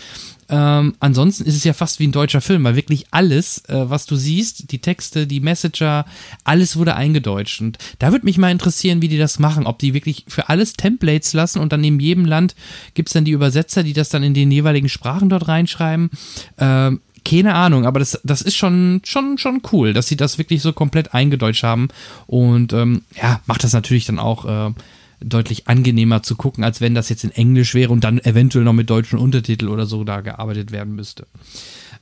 Ähm, 0.47 0.95
ansonsten 0.99 1.45
ist 1.45 1.55
es 1.55 1.63
ja 1.63 1.73
fast 1.73 1.99
wie 1.99 2.07
ein 2.07 2.11
deutscher 2.11 2.41
Film, 2.41 2.63
weil 2.63 2.75
wirklich 2.75 3.07
alles, 3.11 3.63
äh, 3.67 3.89
was 3.89 4.05
du 4.05 4.15
siehst, 4.15 4.71
die 4.71 4.79
Texte, 4.79 5.25
die 5.25 5.39
Messenger, 5.39 6.05
alles 6.43 6.77
wurde 6.77 6.95
eingedeutscht. 6.95 7.61
Und 7.61 7.77
da 7.99 8.11
würde 8.11 8.25
mich 8.25 8.37
mal 8.37 8.51
interessieren, 8.51 9.01
wie 9.01 9.07
die 9.07 9.17
das 9.17 9.39
machen. 9.39 9.65
Ob 9.65 9.79
die 9.79 9.93
wirklich 9.93 10.25
für 10.27 10.49
alles 10.49 10.73
Templates 10.73 11.33
lassen 11.33 11.59
und 11.59 11.73
dann 11.73 11.83
in 11.83 11.99
jedem 11.99 12.25
Land 12.25 12.55
gibt 12.93 13.09
es 13.09 13.13
dann 13.13 13.25
die 13.25 13.31
Übersetzer, 13.31 13.83
die 13.83 13.93
das 13.93 14.09
dann 14.09 14.23
in 14.23 14.35
den 14.35 14.51
jeweiligen 14.51 14.89
Sprachen 14.89 15.29
dort 15.29 15.47
reinschreiben. 15.47 16.11
Ähm, 16.59 17.01
keine 17.25 17.55
Ahnung, 17.55 17.85
aber 17.85 17.99
das, 17.99 18.19
das 18.23 18.41
ist 18.41 18.55
schon, 18.55 19.01
schon, 19.03 19.37
schon 19.37 19.61
cool, 19.71 19.93
dass 19.93 20.07
sie 20.07 20.15
das 20.15 20.37
wirklich 20.37 20.61
so 20.61 20.71
komplett 20.71 21.13
eingedeutscht 21.13 21.63
haben. 21.63 21.89
Und 22.27 22.71
ähm, 22.71 23.01
ja, 23.21 23.41
macht 23.45 23.63
das 23.63 23.73
natürlich 23.73 24.05
dann 24.05 24.19
auch. 24.19 24.69
Äh, 24.69 24.73
deutlich 25.21 25.67
angenehmer 25.67 26.23
zu 26.23 26.35
gucken, 26.35 26.63
als 26.63 26.81
wenn 26.81 26.93
das 26.93 27.09
jetzt 27.09 27.23
in 27.23 27.31
Englisch 27.31 27.73
wäre 27.73 27.91
und 27.91 28.03
dann 28.03 28.19
eventuell 28.19 28.65
noch 28.65 28.73
mit 28.73 28.89
deutschen 28.89 29.17
Untertitel 29.17 29.69
oder 29.69 29.85
so 29.85 30.03
da 30.03 30.21
gearbeitet 30.21 30.71
werden 30.71 30.95
müsste. 30.95 31.25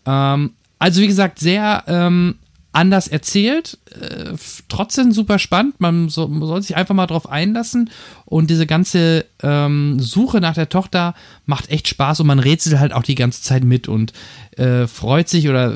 Ähm, 0.05 0.51
also 0.79 1.01
wie 1.01 1.07
gesagt, 1.07 1.39
sehr 1.39 1.83
ähm, 1.87 2.35
anders 2.73 3.07
erzählt, 3.07 3.77
äh, 3.91 4.33
trotzdem 4.67 5.11
super 5.11 5.39
spannend. 5.39 5.79
Man, 5.79 6.09
so, 6.09 6.27
man, 6.27 6.47
soll 6.47 6.61
sich 6.61 6.75
einfach 6.75 6.95
mal 6.95 7.07
drauf 7.07 7.29
einlassen 7.29 7.89
und 8.25 8.49
diese 8.49 8.65
ganze 8.65 9.25
ähm, 9.41 9.99
Suche 9.99 10.41
nach 10.41 10.55
der 10.55 10.69
Tochter 10.69 11.13
macht 11.45 11.69
echt 11.69 11.87
Spaß 11.87 12.19
und 12.19 12.27
man 12.27 12.39
rätselt 12.39 12.79
halt 12.79 12.91
auch 12.91 13.03
die 13.03 13.15
ganze 13.15 13.43
Zeit 13.43 13.63
mit 13.63 13.87
und 13.87 14.11
äh, 14.57 14.87
freut 14.87 15.29
sich 15.29 15.47
oder 15.47 15.73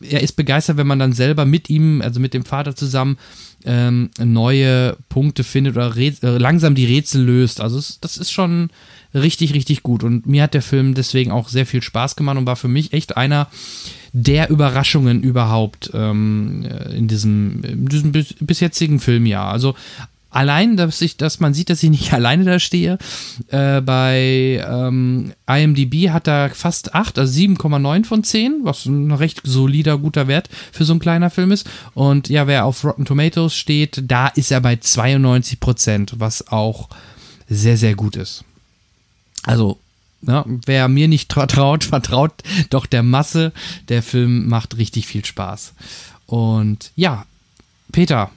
er 0.00 0.20
ist 0.20 0.32
begeistert, 0.32 0.76
wenn 0.76 0.86
man 0.86 0.98
dann 0.98 1.12
selber 1.12 1.46
mit 1.46 1.70
ihm, 1.70 2.02
also 2.02 2.20
mit 2.20 2.34
dem 2.34 2.44
Vater 2.44 2.76
zusammen, 2.76 3.16
ähm, 3.64 4.10
neue 4.18 4.96
Punkte 5.08 5.44
findet 5.44 5.76
oder 5.76 5.96
äh, 5.96 6.12
langsam 6.22 6.74
die 6.74 6.84
Rätsel 6.84 7.22
löst. 7.22 7.60
Also 7.60 7.78
es, 7.78 8.00
das 8.00 8.18
ist 8.18 8.30
schon 8.30 8.68
richtig, 9.14 9.54
richtig 9.54 9.82
gut. 9.82 10.02
Und 10.02 10.26
mir 10.26 10.42
hat 10.42 10.54
der 10.54 10.62
Film 10.62 10.94
deswegen 10.94 11.30
auch 11.30 11.48
sehr 11.48 11.66
viel 11.66 11.82
Spaß 11.82 12.16
gemacht 12.16 12.36
und 12.36 12.46
war 12.46 12.56
für 12.56 12.68
mich 12.68 12.92
echt 12.92 13.16
einer 13.16 13.48
der 14.12 14.50
Überraschungen 14.50 15.22
überhaupt 15.22 15.90
ähm, 15.94 16.64
in, 16.92 17.08
diesem, 17.08 17.62
in 17.64 17.86
diesem 17.86 18.12
bis, 18.12 18.34
bis 18.40 18.60
jetzigen 18.60 19.00
Filmjahr. 19.00 19.52
Also 19.52 19.74
allein, 20.34 20.76
dass, 20.76 21.00
ich, 21.00 21.16
dass 21.16 21.40
man 21.40 21.54
sieht, 21.54 21.70
dass 21.70 21.82
ich 21.82 21.90
nicht 21.90 22.12
alleine 22.12 22.44
da 22.44 22.58
stehe. 22.58 22.98
Äh, 23.48 23.80
bei 23.80 24.64
ähm, 24.68 25.32
IMDb 25.46 26.10
hat 26.10 26.28
er 26.28 26.50
fast 26.50 26.94
8, 26.94 27.18
also 27.18 27.40
7,9 27.40 28.04
von 28.04 28.24
10, 28.24 28.60
was 28.62 28.86
ein 28.86 29.12
recht 29.12 29.40
solider, 29.44 29.98
guter 29.98 30.28
Wert 30.28 30.48
für 30.72 30.84
so 30.84 30.92
ein 30.92 30.98
kleiner 30.98 31.30
Film 31.30 31.52
ist. 31.52 31.68
Und 31.94 32.28
ja, 32.28 32.46
wer 32.46 32.64
auf 32.64 32.84
Rotten 32.84 33.04
Tomatoes 33.04 33.56
steht, 33.56 34.02
da 34.06 34.28
ist 34.28 34.50
er 34.50 34.60
bei 34.60 34.76
92 34.76 35.60
Prozent, 35.60 36.14
was 36.18 36.48
auch 36.48 36.88
sehr, 37.48 37.76
sehr 37.76 37.94
gut 37.94 38.16
ist. 38.16 38.44
Also, 39.44 39.78
ja, 40.22 40.44
wer 40.46 40.88
mir 40.88 41.08
nicht 41.08 41.32
vertraut, 41.32 41.84
vertraut 41.84 42.32
doch 42.70 42.86
der 42.86 43.02
Masse. 43.02 43.52
Der 43.88 44.02
Film 44.02 44.48
macht 44.48 44.76
richtig 44.76 45.06
viel 45.06 45.24
Spaß. 45.24 45.74
Und 46.26 46.90
ja, 46.96 47.26
Peter, 47.92 48.30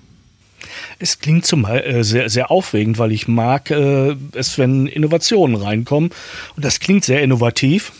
es 0.99 1.19
klingt 1.19 1.45
zumal 1.45 1.83
äh, 1.83 2.03
sehr, 2.03 2.29
sehr 2.29 2.51
aufregend, 2.51 2.97
weil 2.97 3.11
ich 3.11 3.27
mag 3.27 3.71
äh, 3.71 4.15
es, 4.33 4.57
wenn 4.57 4.87
Innovationen 4.87 5.55
reinkommen. 5.55 6.11
Und 6.55 6.65
das 6.65 6.79
klingt 6.79 7.05
sehr 7.05 7.21
innovativ. 7.21 7.91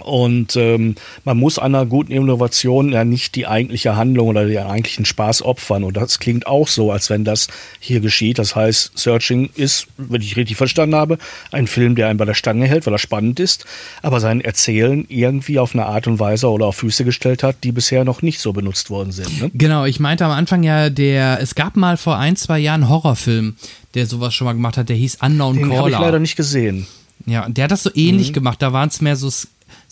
Und 0.00 0.56
ähm, 0.56 0.94
man 1.24 1.36
muss 1.36 1.58
einer 1.58 1.84
guten 1.84 2.12
Innovation 2.12 2.92
ja 2.92 3.04
nicht 3.04 3.34
die 3.34 3.46
eigentliche 3.46 3.94
Handlung 3.94 4.28
oder 4.28 4.46
den 4.46 4.58
eigentlichen 4.58 5.04
Spaß 5.04 5.42
opfern. 5.42 5.84
Und 5.84 5.96
das 5.96 6.18
klingt 6.18 6.46
auch 6.46 6.66
so, 6.66 6.90
als 6.90 7.10
wenn 7.10 7.24
das 7.24 7.48
hier 7.78 8.00
geschieht. 8.00 8.38
Das 8.38 8.56
heißt, 8.56 8.98
Searching 8.98 9.50
ist, 9.54 9.86
wenn 9.98 10.22
ich 10.22 10.36
richtig 10.36 10.56
verstanden 10.56 10.96
habe, 10.96 11.18
ein 11.50 11.66
Film, 11.66 11.94
der 11.94 12.08
einen 12.08 12.16
bei 12.16 12.24
der 12.24 12.34
Stange 12.34 12.66
hält, 12.66 12.86
weil 12.86 12.94
er 12.94 12.98
spannend 12.98 13.38
ist, 13.38 13.66
aber 14.00 14.18
sein 14.18 14.40
Erzählen 14.40 15.04
irgendwie 15.08 15.58
auf 15.58 15.74
eine 15.74 15.86
Art 15.86 16.06
und 16.06 16.18
Weise 16.18 16.48
oder 16.48 16.66
auf 16.66 16.76
Füße 16.76 17.04
gestellt 17.04 17.42
hat, 17.42 17.62
die 17.62 17.72
bisher 17.72 18.04
noch 18.04 18.22
nicht 18.22 18.40
so 18.40 18.52
benutzt 18.52 18.88
worden 18.88 19.12
sind. 19.12 19.42
Ne? 19.42 19.50
Genau, 19.54 19.84
ich 19.84 20.00
meinte 20.00 20.24
am 20.24 20.32
Anfang 20.32 20.62
ja, 20.62 20.88
der, 20.88 21.38
es 21.40 21.54
gab 21.54 21.76
mal 21.76 21.98
vor 21.98 22.16
ein, 22.16 22.36
zwei 22.36 22.58
Jahren 22.58 22.82
einen 22.82 22.90
Horrorfilm, 22.90 23.56
der 23.94 24.06
sowas 24.06 24.34
schon 24.34 24.46
mal 24.46 24.54
gemacht 24.54 24.78
hat, 24.78 24.88
der 24.88 24.96
hieß 24.96 25.18
Unknown 25.20 25.54
Den 25.54 25.62
Caller. 25.64 25.74
Den 25.74 25.78
habe 25.78 25.90
ich 25.90 25.98
leider 25.98 26.18
nicht 26.18 26.36
gesehen. 26.36 26.86
Ja, 27.26 27.48
der 27.48 27.64
hat 27.64 27.70
das 27.70 27.82
so 27.82 27.90
ähnlich 27.94 28.30
mhm. 28.30 28.34
gemacht. 28.34 28.62
Da 28.62 28.72
waren 28.72 28.88
es 28.88 29.00
mehr 29.00 29.16
so 29.16 29.30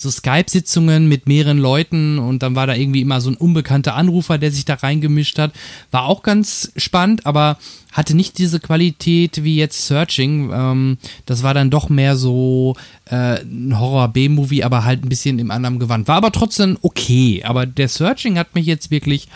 so 0.01 0.11
Skype-Sitzungen 0.11 1.09
mit 1.09 1.28
mehreren 1.28 1.59
Leuten 1.59 2.18
und 2.18 2.42
dann 2.42 2.57
war 2.57 2.66
da 2.66 2.74
irgendwie 2.74 3.03
immer 3.03 3.20
so 3.20 3.28
ein 3.28 3.36
unbekannter 3.36 3.96
Anrufer, 3.96 4.38
der 4.38 4.51
sich 4.51 4.64
da 4.64 4.74
reingemischt 4.74 5.38
hat. 5.38 5.53
War 5.90 6.07
auch 6.07 6.22
ganz 6.22 6.72
spannend, 6.76 7.26
aber 7.26 7.59
hatte 7.92 8.16
nicht 8.16 8.38
diese 8.38 8.61
Qualität 8.61 9.44
wie 9.44 9.57
jetzt 9.57 9.86
Searching. 9.86 10.51
Ähm, 10.55 10.98
das 11.26 11.42
war 11.42 11.53
dann 11.53 11.68
doch 11.68 11.90
mehr 11.90 12.16
so 12.16 12.76
äh, 13.11 13.42
ein 13.42 13.78
Horror-B-Movie, 13.78 14.64
aber 14.64 14.84
halt 14.84 15.05
ein 15.05 15.11
bisschen 15.11 15.38
im 15.38 15.51
anderen 15.51 15.78
Gewand. 15.78 16.09
War 16.09 16.16
aber 16.16 16.32
trotzdem 16.32 16.78
okay. 16.80 17.42
Aber 17.44 17.66
der 17.66 17.88
Searching 17.88 18.38
hat 18.38 18.55
mich 18.55 18.64
jetzt 18.64 18.90
wirklich 18.90 19.28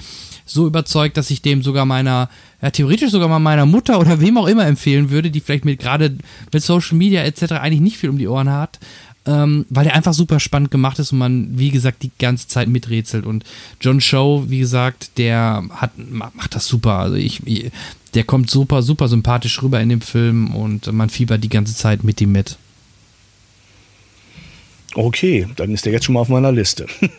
so 0.47 0.67
überzeugt, 0.67 1.19
dass 1.19 1.31
ich 1.31 1.43
dem 1.43 1.63
sogar 1.63 1.85
meiner, 1.85 2.31
ja, 2.63 2.71
theoretisch 2.71 3.11
sogar 3.11 3.29
mal 3.29 3.39
meiner 3.39 3.67
Mutter 3.67 3.99
oder 3.99 4.19
wem 4.21 4.39
auch 4.39 4.47
immer 4.47 4.67
empfehlen 4.67 5.11
würde, 5.11 5.31
die 5.31 5.41
vielleicht 5.41 5.67
mit 5.67 5.79
gerade 5.79 6.17
mit 6.51 6.63
Social 6.63 6.97
Media 6.97 7.23
etc. 7.23 7.53
eigentlich 7.53 7.81
nicht 7.83 7.99
viel 7.99 8.09
um 8.09 8.17
die 8.17 8.29
Ohren 8.29 8.51
hat 8.51 8.79
ähm, 9.27 9.65
weil 9.71 9.85
der 9.85 9.95
einfach 9.95 10.13
super 10.13 10.39
spannend 10.41 10.71
gemacht 10.71 10.99
ist 10.99 11.13
und 11.13 11.19
man, 11.19 11.59
wie 11.59 11.71
gesagt, 11.71 12.03
die 12.03 12.11
ganze 12.19 12.49
Zeit 12.49 12.69
miträtselt. 12.69 13.25
Und 13.25 13.45
John 13.81 14.01
Show, 14.01 14.45
wie 14.49 14.59
gesagt, 14.59 15.19
der 15.19 15.65
hat, 15.71 15.93
macht 15.97 16.55
das 16.55 16.67
super. 16.67 16.99
Also 16.99 17.17
ich, 17.17 17.41
der 18.15 18.25
kommt 18.25 18.51
super, 18.51 18.83
super 18.83 19.09
sympathisch 19.09 19.63
rüber 19.63 19.81
in 19.81 19.89
dem 19.89 20.01
Film 20.01 20.55
und 20.55 20.93
man 20.93 21.09
fiebert 21.09 21.43
die 21.43 21.49
ganze 21.49 21.75
Zeit 21.75 22.05
mit 22.05 22.21
ihm 22.21 22.33
mit. 22.33 22.59
Okay, 24.95 25.49
dann 25.57 25.73
ist 25.73 25.85
der 25.87 25.93
jetzt 25.93 26.05
schon 26.05 26.13
mal 26.15 26.21
auf 26.21 26.29
meiner 26.29 26.53
Liste. 26.53 26.87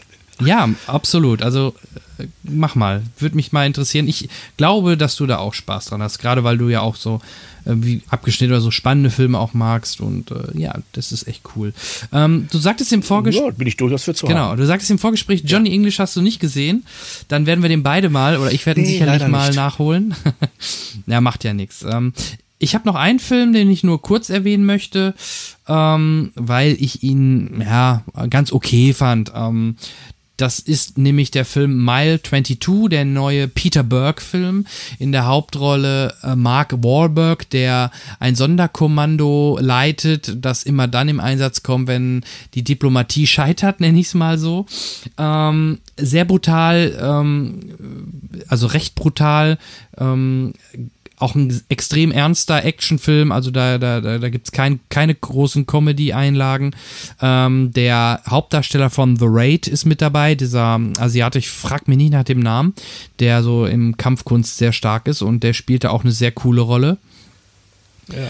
ja, 0.41 0.69
absolut. 0.87 1.41
Also 1.41 1.75
äh, 2.17 2.27
mach 2.43 2.75
mal. 2.75 3.03
Würde 3.19 3.35
mich 3.35 3.51
mal 3.51 3.65
interessieren. 3.65 4.07
Ich 4.07 4.29
glaube, 4.57 4.97
dass 4.97 5.15
du 5.15 5.25
da 5.25 5.37
auch 5.37 5.53
Spaß 5.53 5.85
dran 5.85 6.01
hast, 6.01 6.19
gerade 6.19 6.43
weil 6.43 6.57
du 6.57 6.69
ja 6.69 6.81
auch 6.81 6.95
so 6.95 7.21
äh, 7.65 7.71
wie 7.75 8.01
abgeschnitten 8.09 8.53
oder 8.53 8.61
so 8.61 8.71
spannende 8.71 9.09
Filme 9.09 9.39
auch 9.39 9.53
magst. 9.53 10.01
Und 10.01 10.31
äh, 10.31 10.57
ja, 10.57 10.75
das 10.93 11.11
ist 11.11 11.27
echt 11.27 11.41
cool. 11.55 11.73
Ähm, 12.11 12.47
du 12.51 12.57
sagtest 12.57 12.91
im 12.93 13.03
Vorgespräch. 13.03 13.45
Ja, 13.45 13.51
bin 13.51 13.67
ich 13.67 13.77
durchaus 13.77 14.03
für 14.03 14.13
zu 14.13 14.27
Genau, 14.27 14.55
du 14.55 14.65
sagtest 14.65 14.91
im 14.91 14.99
Vorgespräch, 14.99 15.43
Johnny 15.45 15.69
ja. 15.69 15.75
English 15.75 15.99
hast 15.99 16.15
du 16.15 16.21
nicht 16.21 16.39
gesehen. 16.39 16.85
Dann 17.27 17.45
werden 17.45 17.61
wir 17.61 17.69
den 17.69 17.83
beide 17.83 18.09
mal, 18.09 18.37
oder 18.37 18.51
ich 18.51 18.65
werde 18.65 18.81
ihn 18.81 18.87
nee, 18.87 18.93
sicherlich 18.93 19.27
mal 19.27 19.47
nicht. 19.47 19.55
nachholen. 19.55 20.15
ja, 21.07 21.21
macht 21.21 21.43
ja 21.43 21.53
nichts. 21.53 21.83
Ähm, 21.83 22.13
ich 22.57 22.73
habe 22.73 22.87
noch 22.87 22.95
einen 22.95 23.19
Film, 23.19 23.51
den 23.51 23.69
ich 23.69 23.83
nur 23.83 24.01
kurz 24.01 24.29
erwähnen 24.29 24.65
möchte, 24.65 25.13
ähm, 25.67 26.31
weil 26.35 26.77
ich 26.79 27.03
ihn 27.03 27.61
ja 27.61 28.03
ganz 28.29 28.53
okay 28.53 28.93
fand. 28.93 29.31
Ähm, 29.35 29.75
das 30.37 30.59
ist 30.59 30.97
nämlich 30.97 31.31
der 31.31 31.45
Film 31.45 31.83
Mile 31.83 32.21
22, 32.21 32.89
der 32.89 33.05
neue 33.05 33.47
Peter 33.47 33.83
Burke-Film. 33.83 34.65
In 34.99 35.11
der 35.11 35.25
Hauptrolle 35.25 36.13
äh, 36.23 36.35
Mark 36.35 36.83
Wahlberg, 36.83 37.49
der 37.49 37.91
ein 38.19 38.35
Sonderkommando 38.35 39.57
leitet, 39.61 40.43
das 40.43 40.63
immer 40.63 40.87
dann 40.87 41.09
im 41.09 41.19
Einsatz 41.19 41.63
kommt, 41.63 41.87
wenn 41.87 42.23
die 42.53 42.63
Diplomatie 42.63 43.27
scheitert, 43.27 43.79
nenne 43.79 43.99
ich 43.99 44.07
es 44.07 44.13
mal 44.13 44.37
so. 44.37 44.65
Ähm, 45.17 45.79
sehr 45.97 46.25
brutal, 46.25 46.97
ähm, 47.01 48.43
also 48.47 48.67
recht 48.67 48.95
brutal. 48.95 49.57
Ähm, 49.97 50.53
auch 51.17 51.35
ein 51.35 51.61
extrem 51.69 52.11
ernster 52.11 52.63
Actionfilm, 52.63 53.31
also 53.31 53.51
da, 53.51 53.77
da, 53.77 54.01
da, 54.01 54.17
da 54.17 54.29
gibt 54.29 54.47
es 54.47 54.51
kein, 54.51 54.79
keine 54.89 55.15
großen 55.15 55.65
Comedy-Einlagen. 55.65 56.75
Ähm, 57.21 57.71
der 57.73 58.21
Hauptdarsteller 58.27 58.89
von 58.89 59.17
The 59.17 59.25
Raid 59.27 59.67
ist 59.67 59.85
mit 59.85 60.01
dabei, 60.01 60.35
dieser 60.35 60.79
asiatisch, 60.99 61.49
frag 61.49 61.87
mich 61.87 61.97
nicht 61.97 62.11
nach 62.11 62.23
dem 62.23 62.39
Namen, 62.39 62.73
der 63.19 63.43
so 63.43 63.65
im 63.65 63.97
Kampfkunst 63.97 64.57
sehr 64.57 64.73
stark 64.73 65.07
ist 65.07 65.21
und 65.21 65.43
der 65.43 65.53
spielte 65.53 65.91
auch 65.91 66.03
eine 66.03 66.11
sehr 66.11 66.31
coole 66.31 66.61
Rolle. 66.61 66.97
Ja. 68.11 68.29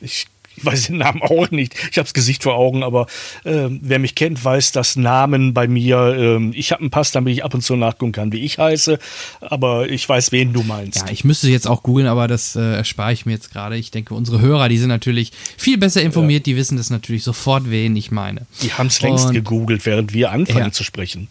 Ich 0.00 0.26
ich 0.62 0.66
weiß 0.72 0.86
den 0.86 0.98
Namen 0.98 1.22
auch 1.22 1.50
nicht. 1.50 1.74
Ich 1.90 1.98
habe 1.98 2.04
das 2.04 2.14
Gesicht 2.14 2.42
vor 2.42 2.54
Augen, 2.54 2.82
aber 2.82 3.06
äh, 3.44 3.68
wer 3.68 3.98
mich 3.98 4.14
kennt, 4.14 4.42
weiß, 4.42 4.72
dass 4.72 4.96
Namen 4.96 5.54
bei 5.54 5.66
mir, 5.68 5.98
äh, 6.16 6.50
ich 6.56 6.72
habe 6.72 6.80
einen 6.80 6.90
Pass, 6.90 7.12
damit 7.12 7.34
ich 7.34 7.44
ab 7.44 7.54
und 7.54 7.62
zu 7.62 7.76
nachgucken 7.76 8.12
kann, 8.12 8.32
wie 8.32 8.40
ich 8.40 8.58
heiße, 8.58 8.98
aber 9.40 9.88
ich 9.88 10.08
weiß, 10.08 10.32
wen 10.32 10.52
du 10.52 10.62
meinst. 10.62 11.00
Ja, 11.00 11.12
ich 11.12 11.24
müsste 11.24 11.48
jetzt 11.48 11.66
auch 11.66 11.82
googeln, 11.82 12.06
aber 12.06 12.28
das 12.28 12.56
äh, 12.56 12.76
erspare 12.76 13.12
ich 13.12 13.26
mir 13.26 13.32
jetzt 13.32 13.52
gerade. 13.52 13.76
Ich 13.76 13.90
denke, 13.90 14.14
unsere 14.14 14.40
Hörer, 14.40 14.68
die 14.68 14.78
sind 14.78 14.88
natürlich 14.88 15.32
viel 15.56 15.78
besser 15.78 16.02
informiert, 16.02 16.46
ja. 16.46 16.52
die 16.52 16.56
wissen 16.56 16.76
das 16.76 16.90
natürlich 16.90 17.24
sofort, 17.24 17.70
wen 17.70 17.96
ich 17.96 18.10
meine. 18.10 18.46
Die 18.62 18.72
haben 18.72 18.86
es 18.86 19.00
längst 19.00 19.30
gegoogelt, 19.32 19.84
während 19.86 20.12
wir 20.12 20.30
anfangen 20.30 20.66
ja. 20.66 20.72
zu 20.72 20.84
sprechen. 20.84 21.28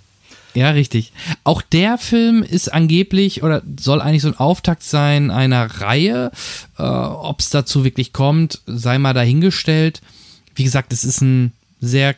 Ja, 0.53 0.71
richtig. 0.71 1.13
Auch 1.43 1.61
der 1.61 1.97
Film 1.97 2.43
ist 2.43 2.73
angeblich 2.73 3.43
oder 3.43 3.61
soll 3.79 4.01
eigentlich 4.01 4.21
so 4.21 4.27
ein 4.27 4.37
Auftakt 4.37 4.83
sein 4.83 5.31
einer 5.31 5.65
Reihe. 5.65 6.31
Äh, 6.77 6.83
Ob 6.83 7.39
es 7.39 7.49
dazu 7.49 7.83
wirklich 7.83 8.13
kommt, 8.13 8.61
sei 8.65 8.97
mal 8.97 9.13
dahingestellt. 9.13 10.01
Wie 10.55 10.63
gesagt, 10.63 10.91
es 10.91 11.03
ist 11.03 11.21
ein 11.21 11.53
sehr 11.79 12.15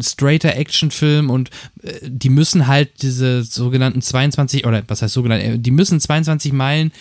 straighter 0.00 0.54
Actionfilm 0.54 1.30
und 1.30 1.50
äh, 1.82 1.94
die 2.02 2.28
müssen 2.28 2.66
halt 2.66 3.02
diese 3.02 3.42
sogenannten 3.42 4.02
22 4.02 4.66
oder 4.66 4.82
was 4.86 5.02
heißt 5.02 5.14
sogenannte, 5.14 5.46
äh, 5.46 5.58
die 5.58 5.70
müssen 5.70 5.98
22 5.98 6.52
Meilen 6.52 6.92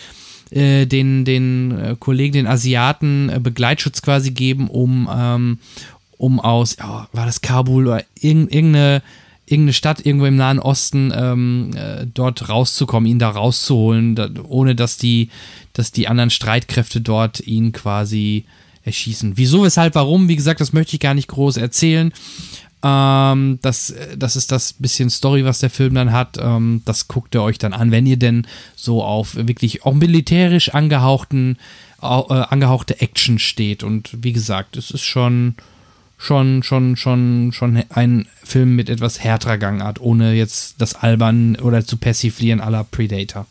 äh, 0.49 0.85
den, 0.85 1.25
den 1.25 1.71
äh, 1.77 1.95
Kollegen, 1.99 2.33
den 2.33 2.47
Asiaten 2.47 3.31
Begleitschutz 3.41 4.01
quasi 4.01 4.31
geben, 4.31 4.69
um, 4.69 5.09
ähm, 5.13 5.59
um 6.17 6.39
aus, 6.39 6.77
oh, 6.81 7.03
war 7.11 7.25
das 7.25 7.41
Kabul 7.41 7.87
oder 7.87 8.03
irgendeine 8.19 9.03
irgendeine 9.47 9.73
Stadt 9.73 10.05
irgendwo 10.05 10.25
im 10.25 10.35
Nahen 10.35 10.59
Osten 10.59 11.11
ähm, 11.15 11.71
äh, 11.73 12.05
dort 12.05 12.49
rauszukommen, 12.49 13.09
ihn 13.09 13.17
da 13.17 13.29
rauszuholen, 13.29 14.15
da, 14.15 14.29
ohne 14.43 14.75
dass 14.75 14.97
die, 14.97 15.29
dass 15.73 15.91
die 15.91 16.09
anderen 16.09 16.29
Streitkräfte 16.29 16.99
dort 16.99 17.39
ihn 17.39 17.71
quasi 17.71 18.43
erschießen. 18.83 19.37
Wieso, 19.37 19.63
weshalb, 19.63 19.95
warum, 19.95 20.27
wie 20.27 20.35
gesagt, 20.35 20.59
das 20.59 20.73
möchte 20.73 20.95
ich 20.95 20.99
gar 20.99 21.13
nicht 21.13 21.29
groß 21.29 21.57
erzählen. 21.57 22.11
Ähm, 22.83 23.59
das, 23.61 23.93
das 24.17 24.35
ist 24.35 24.51
das 24.51 24.73
bisschen 24.73 25.09
Story, 25.09 25.45
was 25.45 25.59
der 25.59 25.69
Film 25.69 25.95
dann 25.95 26.11
hat. 26.11 26.37
Ähm, 26.41 26.81
das 26.83 27.07
guckt 27.07 27.33
ihr 27.33 27.41
euch 27.41 27.57
dann 27.57 27.73
an, 27.73 27.91
wenn 27.91 28.05
ihr 28.05 28.17
denn 28.17 28.45
so 28.75 29.01
auf 29.01 29.35
wirklich 29.35 29.85
auch 29.85 29.93
militärisch 29.93 30.73
angehauchten, 30.73 31.57
äh, 32.01 32.05
angehauchte 32.05 32.99
Action 32.99 33.39
steht. 33.39 33.81
Und 33.81 34.09
wie 34.23 34.33
gesagt, 34.33 34.75
es 34.75 34.91
ist 34.91 35.03
schon, 35.03 35.55
schon, 36.17 36.63
schon, 36.63 36.95
schon, 36.95 37.51
schon 37.53 37.83
ein 37.89 38.27
Film 38.43 38.75
mit 38.75 38.89
etwas 38.89 39.23
härterer 39.23 39.57
Gangart, 39.57 40.01
ohne 40.01 40.33
jetzt 40.33 40.81
das 40.81 40.95
Albern 40.95 41.55
oder 41.57 41.85
zu 41.85 41.97
persiflieren 41.97 42.59
aller 42.59 42.83
Predator. 42.83 43.45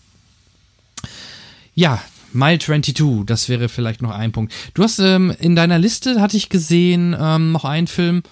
Ja, 1.74 2.02
Mile 2.32 2.58
22, 2.58 3.24
das 3.24 3.48
wäre 3.48 3.68
vielleicht 3.68 4.02
noch 4.02 4.10
ein 4.10 4.32
Punkt. 4.32 4.52
Du 4.74 4.82
hast 4.82 4.98
ähm, 4.98 5.34
in 5.38 5.56
deiner 5.56 5.78
Liste, 5.78 6.20
hatte 6.20 6.36
ich 6.36 6.48
gesehen, 6.48 7.16
ähm, 7.18 7.52
noch 7.52 7.64
einen 7.64 7.86
Film, 7.86 8.22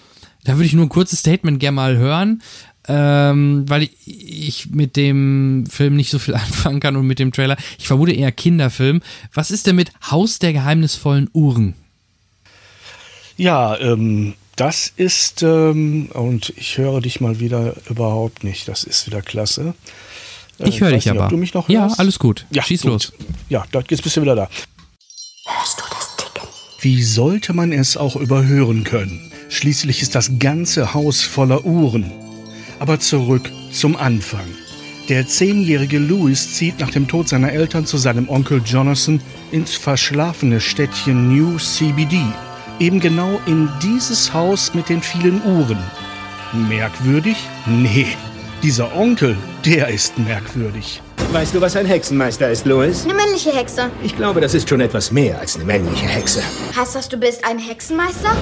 da 0.43 0.53
würde 0.53 0.65
ich 0.65 0.73
nur 0.73 0.85
ein 0.85 0.89
kurzes 0.89 1.19
Statement 1.19 1.59
gerne 1.59 1.75
mal 1.75 1.97
hören, 1.97 2.41
ähm, 2.87 3.65
weil 3.67 3.83
ich, 3.83 3.91
ich, 4.05 4.69
mit 4.69 4.95
dem 4.95 5.65
Film 5.69 5.95
nicht 5.95 6.11
so 6.11 6.19
viel 6.19 6.35
anfangen 6.35 6.79
kann 6.79 6.95
und 6.95 7.07
mit 7.07 7.19
dem 7.19 7.31
Trailer. 7.31 7.57
Ich 7.79 7.87
vermute 7.87 8.11
eher 8.11 8.31
Kinderfilm. 8.31 9.01
Was 9.33 9.49
ist 9.49 9.65
denn 9.65 9.75
mit 9.75 9.91
Haus 10.11 10.39
der 10.39 10.53
geheimnisvollen 10.53 11.29
Uhren? 11.33 11.73
Ja, 13.37 13.77
ähm, 13.79 14.33
das 14.55 14.91
ist, 14.95 15.43
ähm, 15.43 16.09
und 16.13 16.53
ich 16.55 16.77
höre 16.77 17.01
dich 17.01 17.19
mal 17.19 17.39
wieder 17.39 17.75
überhaupt 17.89 18.43
nicht. 18.43 18.67
Das 18.67 18.83
ist 18.83 19.05
wieder 19.07 19.21
klasse. 19.21 19.73
Äh, 20.59 20.69
ich 20.69 20.79
höre 20.79 20.91
dich 20.91 21.05
nicht, 21.05 21.09
aber. 21.09 21.27
du 21.27 21.37
mich 21.37 21.53
noch 21.53 21.67
ja, 21.67 21.87
alles 21.97 22.19
gut. 22.19 22.45
Ja, 22.51 22.63
Schieß 22.63 22.83
gut. 22.83 22.91
los. 22.91 23.13
Ja, 23.49 23.65
jetzt 23.89 24.03
bist 24.03 24.15
du 24.15 24.21
wieder 24.21 24.35
da. 24.35 24.49
Hörst 25.47 25.79
du 25.79 25.83
das 25.89 26.15
Ticken? 26.17 26.47
Wie 26.79 27.03
sollte 27.03 27.53
man 27.53 27.73
es 27.73 27.97
auch 27.97 28.15
überhören 28.15 28.83
können? 28.83 29.31
Schließlich 29.49 30.01
ist 30.01 30.15
das 30.15 30.39
ganze 30.39 30.93
Haus 30.93 31.21
voller 31.21 31.65
Uhren. 31.65 32.11
Aber 32.79 32.99
zurück 32.99 33.51
zum 33.71 33.95
Anfang. 33.95 34.45
Der 35.09 35.27
zehnjährige 35.27 35.99
Louis 35.99 36.55
zieht 36.55 36.79
nach 36.79 36.89
dem 36.89 37.07
Tod 37.07 37.29
seiner 37.29 37.51
Eltern 37.51 37.85
zu 37.85 37.97
seinem 37.97 38.27
Onkel 38.27 38.61
Jonathan 38.65 39.21
ins 39.51 39.75
verschlafene 39.75 40.59
Städtchen 40.59 41.29
New 41.29 41.59
CBD. 41.59 42.19
Eben 42.79 42.99
genau 42.99 43.39
in 43.45 43.69
dieses 43.81 44.33
Haus 44.33 44.73
mit 44.73 44.89
den 44.89 45.01
vielen 45.01 45.41
Uhren. 45.43 45.77
Merkwürdig? 46.67 47.37
Nee. 47.65 48.07
Dieser 48.63 48.93
Onkel, 48.95 49.37
der 49.65 49.87
ist 49.87 50.17
merkwürdig. 50.19 51.01
Weißt 51.31 51.55
du, 51.55 51.61
was 51.61 51.77
ein 51.77 51.85
Hexenmeister 51.85 52.49
ist, 52.49 52.65
Louis? 52.65 53.05
Eine 53.05 53.13
männliche 53.13 53.51
Hexe. 53.55 53.89
Ich 54.03 54.15
glaube, 54.17 54.41
das 54.41 54.53
ist 54.53 54.67
schon 54.67 54.81
etwas 54.81 55.11
mehr 55.11 55.39
als 55.39 55.55
eine 55.55 55.63
männliche 55.63 56.05
Hexe. 56.05 56.41
Heißt 56.75 56.95
das, 56.95 57.07
du 57.07 57.17
bist 57.17 57.45
ein 57.45 57.59
Hexenmeister? 57.59 58.35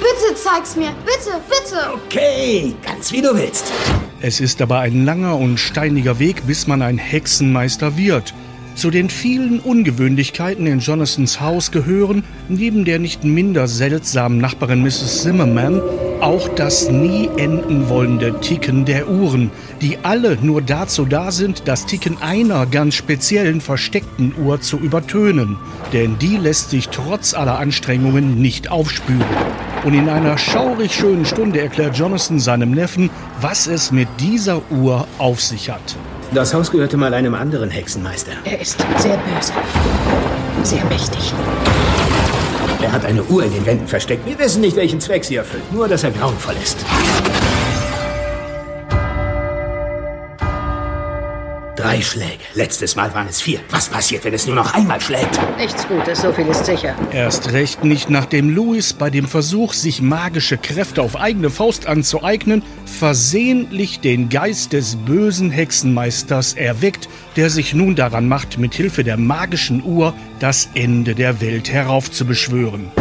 Bitte 0.00 0.34
zeig's 0.34 0.76
mir. 0.76 0.90
Bitte, 1.06 1.38
bitte. 1.48 1.94
Okay, 1.94 2.74
ganz 2.84 3.12
wie 3.12 3.22
du 3.22 3.34
willst. 3.34 3.72
Es 4.20 4.40
ist 4.40 4.60
aber 4.60 4.80
ein 4.80 5.06
langer 5.06 5.36
und 5.38 5.58
steiniger 5.58 6.18
Weg, 6.18 6.46
bis 6.46 6.66
man 6.66 6.82
ein 6.82 6.98
Hexenmeister 6.98 7.96
wird. 7.96 8.34
Zu 8.74 8.90
den 8.90 9.10
vielen 9.10 9.60
Ungewöhnlichkeiten 9.60 10.66
in 10.66 10.78
Jonathans 10.80 11.40
Haus 11.40 11.70
gehören, 11.70 12.24
neben 12.48 12.84
der 12.84 12.98
nicht 12.98 13.22
minder 13.22 13.68
seltsamen 13.68 14.38
Nachbarin 14.38 14.82
Mrs. 14.82 15.22
Zimmerman, 15.22 15.80
auch 16.20 16.48
das 16.48 16.88
nie 16.88 17.28
enden 17.36 17.88
wollende 17.88 18.40
Ticken 18.40 18.84
der 18.84 19.10
Uhren, 19.10 19.50
die 19.80 19.98
alle 20.02 20.38
nur 20.40 20.62
dazu 20.62 21.04
da 21.04 21.32
sind, 21.32 21.64
das 21.66 21.84
Ticken 21.84 22.16
einer 22.22 22.64
ganz 22.66 22.94
speziellen 22.94 23.60
versteckten 23.60 24.32
Uhr 24.42 24.60
zu 24.60 24.78
übertönen. 24.78 25.56
Denn 25.92 26.18
die 26.18 26.36
lässt 26.36 26.70
sich 26.70 26.88
trotz 26.88 27.34
aller 27.34 27.58
Anstrengungen 27.58 28.40
nicht 28.40 28.70
aufspüren. 28.70 29.24
Und 29.84 29.94
in 29.94 30.08
einer 30.08 30.38
schaurig 30.38 30.94
schönen 30.94 31.26
Stunde 31.26 31.60
erklärt 31.60 31.98
Jonathan 31.98 32.38
seinem 32.38 32.70
Neffen, 32.70 33.10
was 33.40 33.66
es 33.66 33.90
mit 33.90 34.08
dieser 34.20 34.62
Uhr 34.70 35.08
auf 35.18 35.40
sich 35.40 35.70
hat. 35.70 35.96
Das 36.34 36.54
Haus 36.54 36.70
gehörte 36.70 36.96
mal 36.96 37.12
einem 37.12 37.34
anderen 37.34 37.68
Hexenmeister. 37.68 38.32
Er 38.44 38.58
ist 38.58 38.78
sehr 38.96 39.18
böse. 39.18 39.52
Sehr 40.62 40.82
mächtig. 40.86 41.34
Er 42.80 42.90
hat 42.90 43.04
eine 43.04 43.22
Uhr 43.24 43.44
in 43.44 43.52
den 43.52 43.66
Wänden 43.66 43.86
versteckt. 43.86 44.24
Wir 44.24 44.38
wissen 44.38 44.62
nicht, 44.62 44.74
welchen 44.76 44.98
Zweck 44.98 45.26
sie 45.26 45.36
erfüllt. 45.36 45.70
Nur, 45.74 45.88
dass 45.88 46.04
er 46.04 46.10
grauenvoll 46.10 46.54
ist. 46.62 46.78
Drei 51.82 52.00
Schläge. 52.00 52.38
Letztes 52.54 52.94
Mal 52.94 53.12
waren 53.12 53.26
es 53.26 53.40
vier. 53.40 53.58
Was 53.70 53.88
passiert, 53.88 54.24
wenn 54.24 54.32
es 54.32 54.46
nur 54.46 54.54
noch 54.54 54.72
einmal 54.72 55.00
schlägt? 55.00 55.36
Nichts 55.58 55.88
Gutes, 55.88 56.22
so 56.22 56.32
viel 56.32 56.46
ist 56.46 56.64
sicher. 56.64 56.94
Erst 57.10 57.50
recht 57.50 57.82
nicht, 57.82 58.08
nachdem 58.08 58.50
Louis 58.50 58.92
bei 58.92 59.10
dem 59.10 59.26
Versuch, 59.26 59.72
sich 59.72 60.00
magische 60.00 60.58
Kräfte 60.58 61.02
auf 61.02 61.16
eigene 61.18 61.50
Faust 61.50 61.88
anzueignen, 61.88 62.62
versehentlich 62.84 63.98
den 63.98 64.28
Geist 64.28 64.72
des 64.72 64.94
bösen 64.94 65.50
Hexenmeisters 65.50 66.54
erweckt, 66.54 67.08
der 67.34 67.50
sich 67.50 67.74
nun 67.74 67.96
daran 67.96 68.28
macht, 68.28 68.58
mit 68.58 68.74
Hilfe 68.74 69.02
der 69.02 69.16
magischen 69.16 69.82
Uhr 69.82 70.14
das 70.38 70.68
Ende 70.74 71.16
der 71.16 71.40
Welt 71.40 71.72
heraufzubeschwören. 71.72 72.92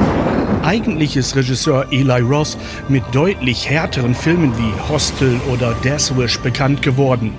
Eigentlich 0.63 1.17
ist 1.17 1.35
Regisseur 1.35 1.85
Eli 1.91 2.21
Ross 2.21 2.57
mit 2.89 3.03
deutlich 3.11 3.69
härteren 3.69 4.15
Filmen 4.15 4.57
wie 4.57 4.73
Hostel 4.91 5.39
oder 5.53 5.75
Death 5.83 6.17
Wish 6.17 6.39
bekannt 6.39 6.81
geworden. 6.81 7.31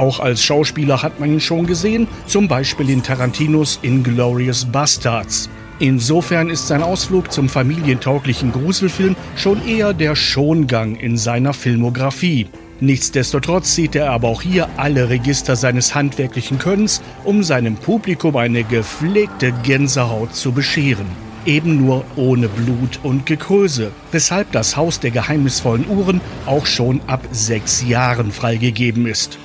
Auch 0.00 0.18
als 0.18 0.42
Schauspieler 0.42 1.02
hat 1.02 1.20
man 1.20 1.30
ihn 1.30 1.40
schon 1.40 1.66
gesehen, 1.66 2.08
zum 2.24 2.48
Beispiel 2.48 2.88
in 2.88 3.02
Tarantinos 3.02 3.80
Inglorious 3.82 4.64
Bastards. 4.64 5.50
Insofern 5.78 6.48
ist 6.48 6.68
sein 6.68 6.82
Ausflug 6.82 7.30
zum 7.30 7.50
familientauglichen 7.50 8.50
Gruselfilm 8.50 9.14
schon 9.36 9.62
eher 9.68 9.92
der 9.92 10.16
Schongang 10.16 10.96
in 10.96 11.18
seiner 11.18 11.52
Filmografie. 11.52 12.46
Nichtsdestotrotz 12.80 13.74
zieht 13.74 13.94
er 13.94 14.10
aber 14.10 14.28
auch 14.28 14.40
hier 14.40 14.70
alle 14.78 15.10
Register 15.10 15.54
seines 15.54 15.94
handwerklichen 15.94 16.58
Könnens, 16.58 17.02
um 17.24 17.42
seinem 17.42 17.74
Publikum 17.74 18.36
eine 18.36 18.64
gepflegte 18.64 19.52
Gänsehaut 19.62 20.34
zu 20.34 20.52
bescheren. 20.52 21.08
Eben 21.44 21.76
nur 21.76 22.06
ohne 22.16 22.48
Blut 22.48 23.00
und 23.02 23.26
Gekröse, 23.26 23.92
weshalb 24.12 24.50
das 24.52 24.78
Haus 24.78 24.98
der 24.98 25.10
geheimnisvollen 25.10 25.86
Uhren 25.90 26.22
auch 26.46 26.64
schon 26.64 27.02
ab 27.06 27.20
sechs 27.32 27.86
Jahren 27.86 28.32
freigegeben 28.32 29.06
ist. 29.06 29.38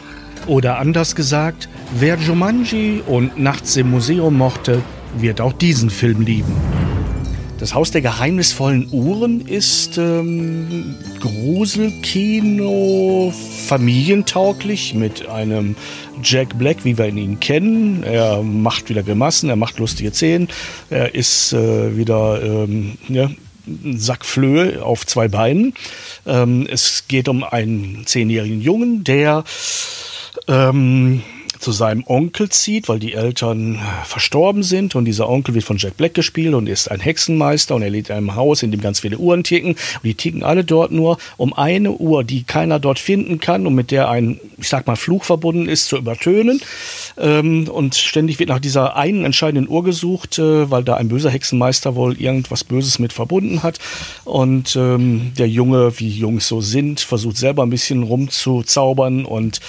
Oder 0.47 0.77
anders 0.77 1.15
gesagt, 1.15 1.69
wer 1.97 2.17
Jumanji 2.17 3.01
und 3.05 3.39
Nachts 3.39 3.75
im 3.77 3.89
Museum 3.89 4.37
mochte, 4.37 4.83
wird 5.17 5.41
auch 5.41 5.53
diesen 5.53 5.89
Film 5.89 6.21
lieben. 6.21 6.53
Das 7.57 7.73
Haus 7.73 7.89
der 7.89 8.01
geheimnisvollen 8.01 8.89
Uhren 8.91 9.47
ist 9.47 9.97
ähm, 9.97 10.93
Gruselkino 11.21 12.53
familientauglich 13.67 14.93
mit 14.93 15.27
einem 15.29 15.75
Jack 16.21 16.59
Black, 16.59 16.83
wie 16.83 16.97
wir 16.97 17.07
ihn 17.07 17.39
kennen. 17.39 18.03
Er 18.03 18.43
macht 18.43 18.89
wieder 18.89 19.03
Grimassen, 19.03 19.49
er 19.49 19.55
macht 19.55 19.79
lustige 19.79 20.11
Szenen, 20.11 20.49
er 20.89 21.15
ist 21.15 21.53
äh, 21.53 21.97
wieder 21.97 22.43
ähm, 22.43 22.97
ja, 23.07 23.31
ein 23.65 23.97
Sack 23.97 24.25
Flöhe 24.25 24.83
auf 24.83 25.07
zwei 25.07 25.29
Beinen. 25.29 25.73
Ähm, 26.27 26.67
es 26.69 27.05
geht 27.07 27.29
um 27.29 27.43
einen 27.43 28.03
zehnjährigen 28.05 28.61
Jungen, 28.61 29.03
der 29.05 29.43
ähm, 30.47 31.23
zu 31.59 31.71
seinem 31.71 32.03
Onkel 32.05 32.49
zieht, 32.49 32.89
weil 32.89 32.99
die 32.99 33.13
Eltern 33.13 33.79
verstorben 34.03 34.61
sind 34.61 34.93
und 34.93 35.05
dieser 35.05 35.27
Onkel 35.27 35.55
wird 35.55 35.63
von 35.63 35.77
Jack 35.77 35.97
Black 35.97 36.13
gespielt 36.13 36.53
und 36.53 36.67
ist 36.67 36.91
ein 36.91 36.99
Hexenmeister 36.99 37.75
und 37.75 37.81
er 37.81 37.89
lebt 37.89 38.09
in 38.09 38.15
einem 38.15 38.35
Haus, 38.35 38.61
in 38.61 38.71
dem 38.71 38.81
ganz 38.81 38.99
viele 38.99 39.17
Uhren 39.17 39.43
ticken. 39.43 39.71
Und 39.71 40.03
die 40.03 40.13
ticken 40.13 40.43
alle 40.43 40.63
dort 40.63 40.91
nur, 40.91 41.17
um 41.37 41.53
eine 41.53 41.91
Uhr, 41.91 42.23
die 42.23 42.43
keiner 42.43 42.79
dort 42.79 42.99
finden 42.99 43.39
kann 43.39 43.65
und 43.65 43.73
mit 43.73 43.89
der 43.89 44.09
ein, 44.09 44.39
ich 44.57 44.69
sag 44.69 44.85
mal, 44.85 44.95
Fluch 44.95 45.23
verbunden 45.23 45.67
ist, 45.67 45.87
zu 45.87 45.97
übertönen. 45.97 46.61
Ähm, 47.17 47.67
und 47.67 47.95
ständig 47.95 48.37
wird 48.37 48.49
nach 48.49 48.59
dieser 48.59 48.95
einen 48.95 49.25
entscheidenden 49.25 49.67
Uhr 49.67 49.83
gesucht, 49.83 50.37
äh, 50.37 50.69
weil 50.69 50.83
da 50.83 50.95
ein 50.95 51.07
böser 51.07 51.29
Hexenmeister 51.29 51.95
wohl 51.95 52.19
irgendwas 52.21 52.63
Böses 52.63 52.99
mit 52.99 53.13
verbunden 53.13 53.63
hat. 53.63 53.79
Und 54.23 54.75
ähm, 54.75 55.31
der 55.37 55.47
Junge, 55.47 55.99
wie 55.99 56.09
Jungs 56.09 56.47
so 56.47 56.61
sind, 56.61 56.99
versucht 56.99 57.37
selber 57.37 57.63
ein 57.63 57.69
bisschen 57.69 58.03
rumzuzaubern 58.03 59.25
und 59.25 59.61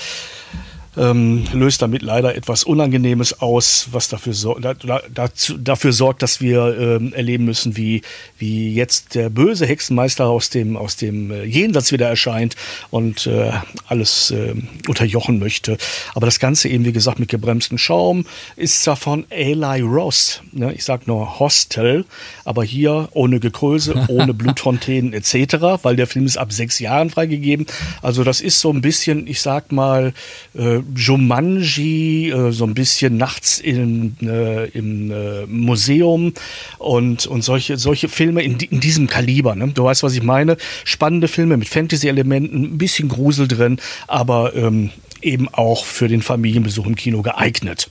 ähm, 0.97 1.45
löst 1.53 1.83
damit 1.83 2.03
leider 2.03 2.35
etwas 2.35 2.65
Unangenehmes 2.65 3.41
aus, 3.41 3.89
was 3.93 4.09
dafür, 4.09 4.33
so, 4.33 4.59
da, 4.59 4.75
dazu, 5.13 5.59
dafür 5.59 5.93
sorgt, 5.93 6.23
dass 6.23 6.41
wir 6.41 6.77
ähm, 6.79 7.13
erleben 7.13 7.45
müssen, 7.45 7.77
wie, 7.77 8.03
wie 8.39 8.75
jetzt 8.75 9.15
der 9.15 9.31
böse 9.31 9.67
Hexenmeister 9.67 10.27
aus 10.27 10.51
dem, 10.51 10.77
aus 10.77 10.97
dem 10.97 11.31
äh, 11.31 11.45
Jenseits 11.45 11.93
wieder 11.93 12.09
erscheint 12.09 12.57
und 12.91 13.27
äh, 13.27 13.53
alles 13.87 14.31
äh, 14.31 14.55
unterjochen 14.89 15.39
möchte. 15.39 15.77
Aber 16.15 16.27
das 16.27 16.39
Ganze 16.39 16.69
eben, 16.69 16.85
wie 16.85 16.93
gesagt, 16.93 17.19
mit 17.19 17.29
gebremstem 17.29 17.79
Schaum 17.79 18.25
ist 18.57 18.83
zwar 18.83 18.97
von 18.97 19.27
Eli 19.31 19.83
Ross, 19.83 20.41
ne? 20.53 20.73
ich 20.73 20.85
sag 20.85 21.07
nur 21.07 21.39
Hostel, 21.39 22.05
aber 22.45 22.65
hier 22.65 23.09
ohne 23.13 23.41
Gekröse, 23.41 23.95
ohne 24.09 24.33
Blutfontänen 24.33 25.13
etc., 25.13 25.83
weil 25.83 25.97
der 25.97 26.07
Film 26.07 26.27
ist 26.27 26.39
ab 26.39 26.53
sechs 26.53 26.79
Jahren 26.79 27.11
freigegeben. 27.11 27.67
Also 28.03 28.25
das 28.25 28.41
ist 28.41 28.61
so 28.61 28.71
ein 28.71 28.81
bisschen, 28.81 29.27
ich 29.27 29.41
sag 29.41 29.73
mal, 29.73 30.15
äh, 30.55 30.81
Jumanji, 30.95 32.31
äh, 32.31 32.53
so 32.53 32.65
ein 32.65 32.75
bisschen 32.75 33.17
nachts 33.17 33.59
in, 33.59 34.17
äh, 34.23 34.67
im 34.67 35.11
äh, 35.11 35.47
Museum 35.47 36.33
und, 36.79 37.27
und 37.27 37.43
solche, 37.43 37.77
solche 37.77 38.09
Filme 38.09 38.43
in, 38.43 38.59
in 38.59 38.81
diesem 38.81 39.07
Kaliber. 39.07 39.55
Ne? 39.55 39.69
Du 39.69 39.85
weißt, 39.85 40.03
was 40.03 40.15
ich 40.15 40.23
meine. 40.23 40.57
Spannende 40.85 41.29
Filme 41.29 41.57
mit 41.57 41.69
Fantasy-Elementen, 41.69 42.75
ein 42.75 42.79
bisschen 42.79 43.09
Grusel 43.09 43.49
drin, 43.49 43.79
aber 44.07 44.55
ähm, 44.55 44.91
eben 45.23 45.49
auch 45.49 45.85
für 45.85 46.09
den 46.09 46.23
Familienbesuch 46.23 46.87
im 46.87 46.97
Kino 46.97 47.23
geeignet. 47.23 47.91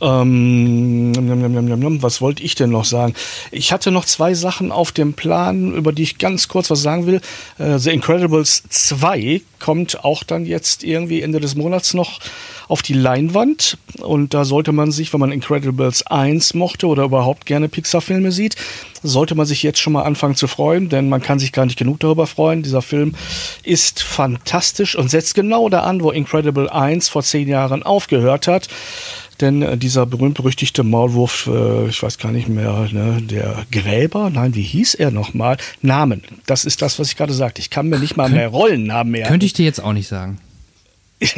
Ähm, 0.00 1.12
was 2.02 2.20
wollte 2.20 2.42
ich 2.42 2.54
denn 2.54 2.70
noch 2.70 2.84
sagen? 2.84 3.14
Ich 3.50 3.72
hatte 3.72 3.90
noch 3.90 4.04
zwei 4.04 4.34
Sachen 4.34 4.72
auf 4.72 4.92
dem 4.92 5.14
Plan, 5.14 5.74
über 5.74 5.92
die 5.92 6.02
ich 6.02 6.18
ganz 6.18 6.48
kurz 6.48 6.70
was 6.70 6.82
sagen 6.82 7.06
will. 7.06 7.20
Äh, 7.58 7.78
The 7.78 7.90
Incredibles 7.90 8.62
2 8.68 9.42
kommt 9.58 10.04
auch 10.04 10.22
dann 10.22 10.46
jetzt 10.46 10.84
irgendwie 10.84 11.22
Ende 11.22 11.40
des 11.40 11.54
Monats 11.54 11.94
noch 11.94 12.20
auf 12.68 12.82
die 12.82 12.92
Leinwand. 12.92 13.78
Und 14.00 14.34
da 14.34 14.44
sollte 14.44 14.72
man 14.72 14.92
sich, 14.92 15.12
wenn 15.12 15.20
man 15.20 15.32
Incredibles 15.32 16.06
1 16.06 16.54
mochte 16.54 16.86
oder 16.86 17.04
überhaupt 17.04 17.46
gerne 17.46 17.68
Pixar-Filme 17.68 18.30
sieht, 18.30 18.56
sollte 19.02 19.34
man 19.34 19.46
sich 19.46 19.62
jetzt 19.62 19.80
schon 19.80 19.92
mal 19.92 20.02
anfangen 20.02 20.36
zu 20.36 20.46
freuen, 20.46 20.88
denn 20.88 21.08
man 21.08 21.22
kann 21.22 21.38
sich 21.38 21.52
gar 21.52 21.66
nicht 21.66 21.78
genug 21.78 22.00
darüber 22.00 22.26
freuen. 22.26 22.62
Dieser 22.62 22.82
Film 22.82 23.14
ist 23.62 24.02
fantastisch 24.02 24.96
und 24.96 25.10
setzt 25.10 25.34
genau 25.34 25.68
da 25.68 25.80
an, 25.80 26.02
wo 26.02 26.10
Incredible 26.10 26.68
1 26.68 27.08
vor 27.08 27.22
zehn 27.22 27.48
Jahren 27.48 27.82
aufgehört 27.82 28.46
hat. 28.46 28.68
Denn 29.40 29.62
äh, 29.62 29.76
dieser 29.76 30.06
berühmt-berüchtigte 30.06 30.82
Maulwurf, 30.82 31.48
äh, 31.52 31.88
ich 31.88 32.02
weiß 32.02 32.18
gar 32.18 32.32
nicht 32.32 32.48
mehr, 32.48 32.88
ne, 32.92 33.22
der 33.22 33.66
Gräber, 33.70 34.30
nein, 34.30 34.54
wie 34.54 34.62
hieß 34.62 34.94
er 34.94 35.10
nochmal? 35.10 35.56
Namen. 35.80 36.22
Das 36.46 36.64
ist 36.64 36.82
das, 36.82 36.98
was 36.98 37.10
ich 37.10 37.16
gerade 37.16 37.32
sagte. 37.32 37.60
Ich 37.60 37.70
kann 37.70 37.88
mir 37.88 37.98
nicht 37.98 38.16
mal 38.16 38.24
Könnt, 38.24 38.36
mehr 38.36 38.48
Rollennamen 38.48 39.12
mehr. 39.12 39.26
Könnte 39.26 39.46
ich 39.46 39.52
dir 39.52 39.64
jetzt 39.64 39.80
auch 39.80 39.92
nicht 39.92 40.08
sagen. 40.08 40.38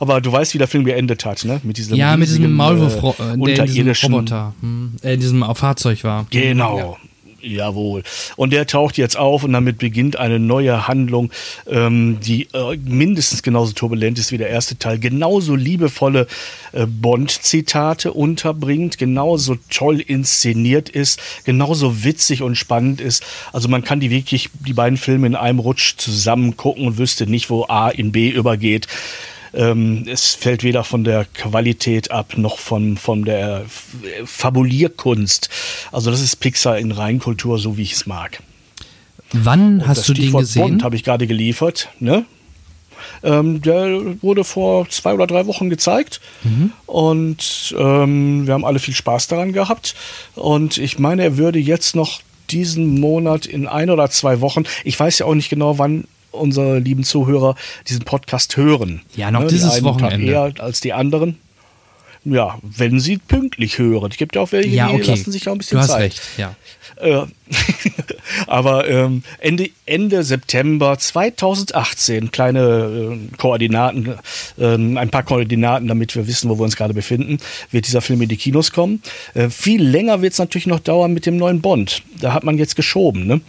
Aber 0.00 0.20
du 0.20 0.30
weißt, 0.30 0.54
wie 0.54 0.58
der 0.58 0.68
Film 0.68 0.84
geendet 0.84 1.24
hat, 1.24 1.44
ne? 1.44 1.60
Mit 1.62 1.78
diesem 1.78 1.96
ja, 1.96 2.16
mit 2.16 2.28
diesem 2.28 2.52
Maulwurf, 2.52 3.18
äh, 3.18 3.36
der 3.54 3.64
in 3.64 3.86
diesem 3.86 4.12
Roboter, 4.14 4.54
hm, 4.60 4.96
äh, 5.02 5.14
in 5.14 5.20
diesem 5.20 5.44
Fahrzeug 5.54 6.04
war. 6.04 6.26
Genau. 6.30 6.78
Ja. 6.78 6.96
Jawohl. 7.40 8.02
Und 8.36 8.52
der 8.52 8.66
taucht 8.66 8.98
jetzt 8.98 9.16
auf 9.16 9.44
und 9.44 9.52
damit 9.52 9.78
beginnt 9.78 10.16
eine 10.16 10.40
neue 10.40 10.88
Handlung, 10.88 11.30
ähm, 11.68 12.18
die 12.20 12.48
äh, 12.52 12.76
mindestens 12.84 13.44
genauso 13.44 13.72
turbulent 13.74 14.18
ist 14.18 14.32
wie 14.32 14.38
der 14.38 14.50
erste 14.50 14.76
Teil, 14.76 14.98
genauso 14.98 15.54
liebevolle 15.54 16.26
äh, 16.72 16.86
Bond-Zitate 16.86 18.12
unterbringt, 18.12 18.98
genauso 18.98 19.56
toll 19.70 20.00
inszeniert 20.00 20.88
ist, 20.88 21.20
genauso 21.44 22.02
witzig 22.02 22.42
und 22.42 22.56
spannend 22.56 23.00
ist. 23.00 23.24
Also 23.52 23.68
man 23.68 23.84
kann 23.84 24.00
die 24.00 24.10
wirklich, 24.10 24.50
die 24.66 24.72
beiden 24.72 24.98
Filme 24.98 25.28
in 25.28 25.36
einem 25.36 25.60
Rutsch 25.60 25.94
zusammen 25.96 26.56
gucken 26.56 26.86
und 26.86 26.98
wüsste 26.98 27.28
nicht, 27.28 27.50
wo 27.50 27.66
A 27.68 27.88
in 27.88 28.10
B 28.10 28.30
übergeht. 28.30 28.88
Ähm, 29.58 30.04
es 30.06 30.34
fällt 30.34 30.62
weder 30.62 30.84
von 30.84 31.02
der 31.02 31.24
Qualität 31.24 32.12
ab 32.12 32.38
noch 32.38 32.58
von, 32.58 32.96
von 32.96 33.24
der 33.24 33.64
Fabulierkunst. 34.24 35.50
Also 35.90 36.12
das 36.12 36.20
ist 36.20 36.36
Pixar 36.36 36.78
in 36.78 36.92
Reinkultur, 36.92 37.58
so 37.58 37.76
wie 37.76 37.82
ich 37.82 37.94
es 37.94 38.06
mag. 38.06 38.40
Wann 39.32 39.80
Und 39.80 39.88
hast 39.88 40.08
du 40.08 40.14
den 40.14 40.32
gesehen? 40.32 40.84
habe 40.84 40.94
ich 40.94 41.02
gerade 41.02 41.26
geliefert. 41.26 41.88
Ne? 41.98 42.24
Ähm, 43.24 43.60
der 43.60 44.22
wurde 44.22 44.44
vor 44.44 44.88
zwei 44.90 45.12
oder 45.12 45.26
drei 45.26 45.46
Wochen 45.46 45.70
gezeigt 45.70 46.20
mhm. 46.44 46.72
und 46.86 47.74
ähm, 47.76 48.46
wir 48.46 48.54
haben 48.54 48.64
alle 48.64 48.78
viel 48.78 48.94
Spaß 48.94 49.26
daran 49.26 49.52
gehabt. 49.52 49.96
Und 50.36 50.78
ich 50.78 51.00
meine, 51.00 51.24
er 51.24 51.36
würde 51.36 51.58
jetzt 51.58 51.96
noch 51.96 52.20
diesen 52.50 53.00
Monat 53.00 53.44
in 53.44 53.66
ein 53.66 53.90
oder 53.90 54.08
zwei 54.08 54.40
Wochen, 54.40 54.64
ich 54.84 54.98
weiß 54.98 55.18
ja 55.18 55.26
auch 55.26 55.34
nicht 55.34 55.50
genau, 55.50 55.78
wann 55.78 56.04
unsere 56.30 56.78
lieben 56.78 57.04
Zuhörer 57.04 57.54
diesen 57.88 58.04
Podcast 58.04 58.56
hören. 58.56 59.02
Ja, 59.16 59.30
noch 59.30 59.42
ne? 59.42 59.46
dieses 59.48 59.82
Wochenende. 59.82 60.26
eher 60.26 60.52
als 60.58 60.80
die 60.80 60.92
anderen. 60.92 61.38
Ja, 62.24 62.58
wenn 62.62 63.00
sie 63.00 63.16
pünktlich 63.16 63.78
hören. 63.78 64.10
Es 64.10 64.18
gibt 64.18 64.34
ja 64.34 64.42
auch 64.42 64.52
welche, 64.52 64.68
ja, 64.68 64.88
okay. 64.88 65.02
die 65.02 65.10
lassen 65.10 65.32
sich 65.32 65.48
auch 65.48 65.52
ein 65.52 65.58
bisschen 65.58 65.76
du 65.76 65.82
hast 65.82 65.90
Zeit. 65.90 66.02
Recht, 66.02 66.22
ja. 66.36 66.54
Äh, 66.96 67.26
aber 68.46 68.88
ähm, 68.88 69.22
Ende, 69.38 69.70
Ende 69.86 70.22
September 70.24 70.98
2018, 70.98 72.30
kleine 72.30 73.18
äh, 73.18 73.36
Koordinaten, 73.36 74.14
äh, 74.58 74.74
ein 74.74 75.10
paar 75.10 75.22
Koordinaten, 75.22 75.86
damit 75.86 76.16
wir 76.16 76.26
wissen, 76.26 76.50
wo 76.50 76.58
wir 76.58 76.64
uns 76.64 76.76
gerade 76.76 76.94
befinden, 76.94 77.38
wird 77.70 77.86
dieser 77.86 78.00
Film 78.00 78.20
in 78.22 78.28
die 78.28 78.36
Kinos 78.36 78.72
kommen. 78.72 79.02
Äh, 79.34 79.48
viel 79.48 79.82
länger 79.82 80.20
wird 80.20 80.32
es 80.32 80.38
natürlich 80.38 80.66
noch 80.66 80.80
dauern 80.80 81.12
mit 81.12 81.24
dem 81.24 81.36
neuen 81.36 81.60
Bond. 81.60 82.02
Da 82.20 82.32
hat 82.32 82.44
man 82.44 82.58
jetzt 82.58 82.76
geschoben, 82.76 83.26
ne? 83.26 83.40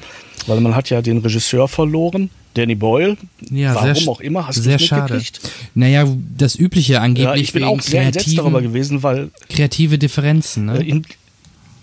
Weil 0.48 0.62
man 0.62 0.76
hat 0.76 0.90
ja 0.90 1.02
den 1.02 1.18
Regisseur 1.18 1.68
verloren. 1.68 2.30
Danny 2.54 2.76
Boyle. 2.76 3.18
Ja, 3.50 3.76
Warum 3.76 3.96
sehr, 3.96 4.08
auch 4.10 4.20
immer, 4.20 4.48
hast 4.48 4.66
du 4.66 4.70
es 4.70 4.82
mitgekriegt? 4.82 5.40
Naja, 5.76 6.08
das 6.38 6.56
Übliche 6.56 7.02
angeblich. 7.02 7.26
Ja, 7.26 7.36
ich 7.36 7.54
bin 7.54 7.64
auch 7.64 7.82
sehr 7.82 8.04
entsetzt 8.04 8.38
darüber 8.38 8.62
gewesen, 8.62 9.04
weil. 9.04 9.30
Kreative 9.50 9.98
Differenzen, 9.98 10.66
ne? 10.66 10.84
In, 10.84 11.06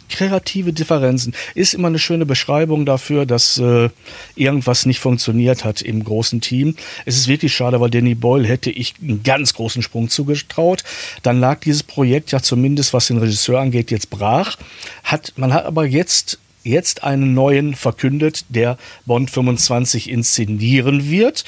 kreative 0.08 0.72
Differenzen 0.72 1.34
ist 1.54 1.74
immer 1.74 1.88
eine 1.88 1.98
schöne 1.98 2.26
Beschreibung 2.26 2.86
dafür, 2.86 3.26
dass 3.26 3.58
äh, 3.58 3.90
irgendwas 4.34 4.86
nicht 4.86 5.00
funktioniert 5.00 5.64
hat 5.64 5.82
im 5.82 6.04
großen 6.04 6.40
Team. 6.40 6.76
Es 7.04 7.16
ist 7.16 7.28
wirklich 7.28 7.54
schade, 7.54 7.80
weil 7.80 7.90
Danny 7.90 8.14
Boyle 8.14 8.46
hätte 8.46 8.70
ich 8.70 8.94
einen 9.00 9.22
ganz 9.22 9.54
großen 9.54 9.82
Sprung 9.82 10.08
zugetraut. 10.08 10.84
Dann 11.22 11.40
lag 11.40 11.60
dieses 11.60 11.82
Projekt 11.82 12.32
ja 12.32 12.40
zumindest, 12.40 12.92
was 12.92 13.08
den 13.08 13.18
Regisseur 13.18 13.60
angeht, 13.60 13.90
jetzt 13.90 14.10
brach. 14.10 14.56
Hat, 15.04 15.32
man 15.36 15.52
hat 15.52 15.64
aber 15.64 15.86
jetzt 15.86 16.38
jetzt 16.66 17.04
einen 17.04 17.34
neuen 17.34 17.74
verkündet, 17.74 18.44
der 18.48 18.76
Bond 19.04 19.30
25 19.30 20.10
inszenieren 20.10 21.08
wird. 21.08 21.44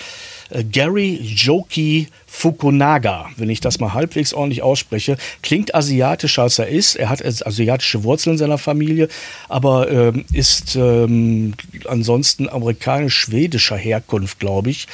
Äh, 0.51 0.65
Gary 0.65 1.21
Joki 1.23 2.09
Fukunaga, 2.27 3.31
wenn 3.37 3.51
ich 3.51 3.61
das 3.61 3.81
mal 3.81 3.95
halbwegs 3.95 4.33
ordentlich 4.33 4.63
ausspreche, 4.63 5.17
klingt 5.43 5.75
asiatischer 5.75 6.43
als 6.43 6.59
er 6.59 6.69
ist. 6.69 6.97
Er 6.97 7.09
hat 7.09 7.25
asiatische 7.25 8.05
Wurzeln 8.05 8.35
in 8.35 8.39
seiner 8.39 8.59
Familie, 8.59 9.09
aber 9.49 9.91
ähm, 9.91 10.25
ist 10.33 10.77
ähm, 10.77 11.55
ansonsten 11.87 12.49
amerikanisch-schwedischer 12.49 13.77
Herkunft, 13.77 14.39
glaube 14.39 14.71
ich, 14.71 14.87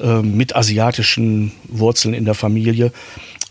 ähm, 0.00 0.36
mit 0.36 0.54
asiatischen 0.54 1.52
Wurzeln 1.68 2.14
in 2.14 2.24
der 2.24 2.34
Familie. 2.34 2.92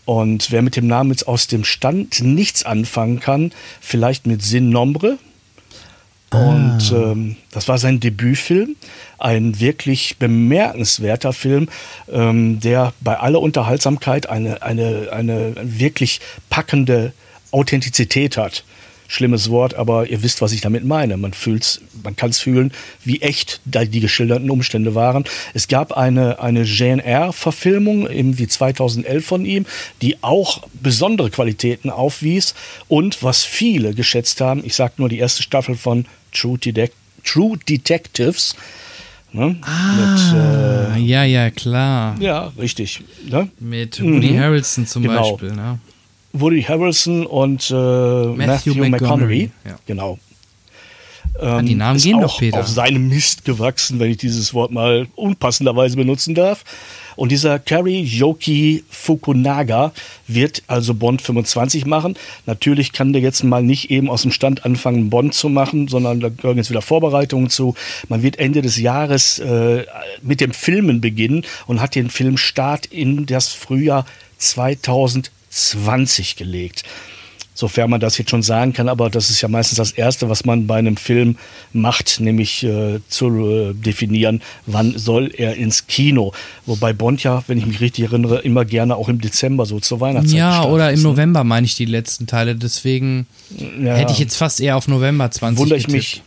Und 0.06 0.52
wer 0.52 0.62
mit 0.62 0.76
dem 0.76 0.88
Namen 0.88 1.12
jetzt 1.12 1.28
aus 1.28 1.48
dem 1.48 1.64
Stand 1.64 2.22
nichts 2.22 2.64
anfangen 2.64 3.20
kann, 3.20 3.52
vielleicht 3.80 4.28
mit 4.28 4.42
Sin 4.42 4.70
Nombre, 4.70 5.18
und 6.34 6.92
ah. 6.92 7.12
ähm, 7.12 7.36
das 7.52 7.68
war 7.68 7.78
sein 7.78 8.00
Debütfilm, 8.00 8.76
ein 9.20 9.60
wirklich 9.60 10.18
bemerkenswerter 10.18 11.34
Film, 11.34 11.70
ähm, 12.12 12.60
der 12.60 12.94
bei 13.02 13.18
aller 13.18 13.40
Unterhaltsamkeit 13.40 14.28
eine, 14.30 14.62
eine, 14.62 15.10
eine 15.12 15.54
wirklich 15.62 16.20
packende 16.50 17.14
Authentizität 17.52 18.38
hat 18.38 18.64
schlimmes 19.14 19.50
Wort, 19.50 19.76
aber 19.76 20.10
ihr 20.10 20.24
wisst, 20.24 20.42
was 20.42 20.52
ich 20.52 20.62
damit 20.62 20.86
meine. 20.86 21.18
Man 21.18 21.34
fühlt's, 21.34 21.82
man 22.04 22.16
kann 22.16 22.32
es 22.32 22.40
fühlen, 22.40 22.72
wie 23.04 23.22
echt 23.22 23.62
da 23.66 23.86
die 23.86 24.00
geschilderten 24.00 24.50
Umstände 24.50 24.96
waren. 24.96 25.24
Es 25.54 25.68
gab 25.68 25.94
eine, 25.94 26.40
eine 26.40 26.64
GNR-Verfilmung, 26.64 28.08
wie 28.10 28.48
2011 28.48 29.26
von 29.26 29.46
ihm, 29.46 29.66
die 30.02 30.24
auch 30.24 30.64
besondere 30.74 31.30
Qualitäten 31.30 31.90
aufwies 31.90 32.56
und 32.88 33.22
was 33.24 33.44
viele 33.44 33.94
geschätzt 33.94 34.42
haben, 34.42 34.66
ich 34.66 34.76
sage 34.76 34.94
nur 34.98 35.10
die 35.10 35.20
erste 35.20 35.44
Staffel 35.44 35.76
von 35.76 36.06
True, 36.32 36.58
Detec 36.58 36.92
True 37.24 37.58
Detectives, 37.70 38.56
Ne? 39.36 39.56
Ah, 39.62 39.94
mit, 39.96 40.96
äh, 40.96 41.00
ja, 41.00 41.24
ja, 41.24 41.50
klar. 41.50 42.16
Ja, 42.20 42.52
richtig. 42.60 43.02
Ne? 43.28 43.50
Mit 43.60 44.00
Woody 44.00 44.30
mhm. 44.30 44.40
Harrelson 44.40 44.86
zum 44.86 45.02
genau. 45.02 45.32
Beispiel. 45.32 45.54
Ne? 45.54 45.80
Woody 46.34 46.64
Harrelson 46.64 47.26
und 47.26 47.70
äh, 47.70 47.74
Matthew, 47.74 48.74
Matthew 48.74 48.76
McConaughey. 48.90 49.52
Ja. 49.66 49.76
Genau. 49.86 50.20
Ähm, 51.40 51.66
die 51.66 51.76
Namen 51.76 52.00
gehen 52.00 52.18
auch 52.18 52.22
doch, 52.22 52.40
Peter. 52.40 52.60
auf 52.60 52.68
seinem 52.68 53.10
Mist 53.10 53.46
gewachsen, 53.46 54.00
wenn 54.00 54.12
ich 54.12 54.18
dieses 54.18 54.54
Wort 54.54 54.72
mal 54.72 55.08
unpassenderweise 55.16 55.96
benutzen 55.96 56.36
darf. 56.36 56.64
Und 57.16 57.32
dieser 57.32 57.60
Kari 57.60 58.02
Yoki 58.02 58.84
Fukunaga 58.90 59.94
wird 60.28 60.64
also 60.66 60.96
Bond 60.96 61.22
25 61.22 61.86
machen. 61.86 62.16
Natürlich 62.48 62.92
kann 62.92 63.14
der 63.14 63.22
jetzt 63.22 63.44
mal 63.44 63.62
nicht 63.62 63.92
eben 63.92 64.10
aus 64.10 64.24
dem 64.24 64.32
Stand 64.32 64.66
anfangen, 64.66 65.12
Bond 65.12 65.36
zu 65.36 65.50
machen, 65.50 65.88
sondern 65.88 66.20
da 66.20 66.30
gehören 66.30 66.58
jetzt 66.58 66.72
wieder 66.72 66.82
Vorbereitungen 66.82 67.52
zu. 67.52 67.76
Man 68.10 68.24
wird 68.24 68.40
Ende 68.40 68.64
des 68.64 68.78
Jahres 68.78 69.38
äh, 69.40 69.86
mit 70.24 70.42
dem 70.42 70.54
Filmen 70.54 71.02
beginnen 71.02 71.46
und 71.68 71.82
hat 71.82 71.94
den 71.94 72.10
Filmstart 72.10 72.88
in 72.88 73.28
das 73.28 73.50
Frühjahr 73.50 74.06
2020 74.40 75.32
gelegt 76.38 76.84
sofern 77.56 77.90
man 77.92 78.00
das 78.00 78.18
jetzt 78.18 78.32
schon 78.32 78.42
sagen 78.42 78.74
kann, 78.74 78.90
aber 78.90 79.12
das 79.12 79.30
ist 79.30 79.42
ja 79.42 79.48
meistens 79.48 79.78
das 79.78 79.92
Erste, 79.92 80.28
was 80.28 80.44
man 80.44 80.66
bei 80.66 80.78
einem 80.78 80.98
Film 80.98 81.38
macht, 81.72 82.20
nämlich 82.20 82.64
äh, 82.64 83.00
zu 83.10 83.28
äh, 83.48 83.74
definieren, 83.76 84.42
wann 84.66 84.98
soll 84.98 85.32
er 85.38 85.56
ins 85.56 85.86
Kino. 85.86 86.34
Wobei 86.66 86.94
Bond 86.94 87.22
ja, 87.24 87.44
wenn 87.48 87.60
ich 87.60 87.66
mich 87.68 87.80
richtig 87.80 88.06
erinnere, 88.06 88.40
immer 88.40 88.66
gerne 88.66 88.96
auch 88.96 89.08
im 89.08 89.22
Dezember 89.22 89.68
so 89.68 89.80
zur 89.80 90.00
Weihnachtszeit 90.00 90.40
Ja, 90.40 90.64
oder 90.66 90.90
im 90.90 90.96
ist, 90.96 91.04
ne? 91.04 91.10
November 91.10 91.44
meine 91.44 91.66
ich 91.66 91.76
die 91.76 91.86
letzten 91.86 92.26
Teile, 92.26 92.56
deswegen 92.56 93.28
Ja. 93.80 93.94
hätte 93.98 94.14
ich 94.14 94.20
jetzt 94.20 94.36
fast 94.36 94.60
eher 94.60 94.76
auf 94.76 94.88
November 94.88 95.30
20 95.30 95.60
Wundere 95.60 95.78
ich 95.78 95.86
getippt. 95.86 96.04
mich. 96.04 96.22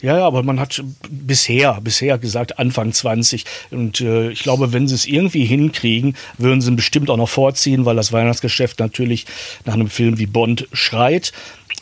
Ja, 0.00 0.18
ja, 0.18 0.26
aber 0.26 0.42
man 0.42 0.60
hat 0.60 0.82
bisher, 1.10 1.80
bisher 1.80 2.18
gesagt 2.18 2.58
Anfang 2.58 2.92
20. 2.92 3.44
Und 3.70 4.00
äh, 4.00 4.30
ich 4.30 4.42
glaube, 4.42 4.72
wenn 4.72 4.86
sie 4.86 4.94
es 4.94 5.06
irgendwie 5.06 5.44
hinkriegen, 5.44 6.14
würden 6.36 6.60
sie 6.60 6.70
ihn 6.70 6.76
bestimmt 6.76 7.10
auch 7.10 7.16
noch 7.16 7.28
vorziehen, 7.28 7.84
weil 7.84 7.96
das 7.96 8.12
Weihnachtsgeschäft 8.12 8.78
natürlich 8.78 9.26
nach 9.64 9.74
einem 9.74 9.90
Film 9.90 10.18
wie 10.18 10.26
Bond 10.26 10.68
schreit. 10.72 11.32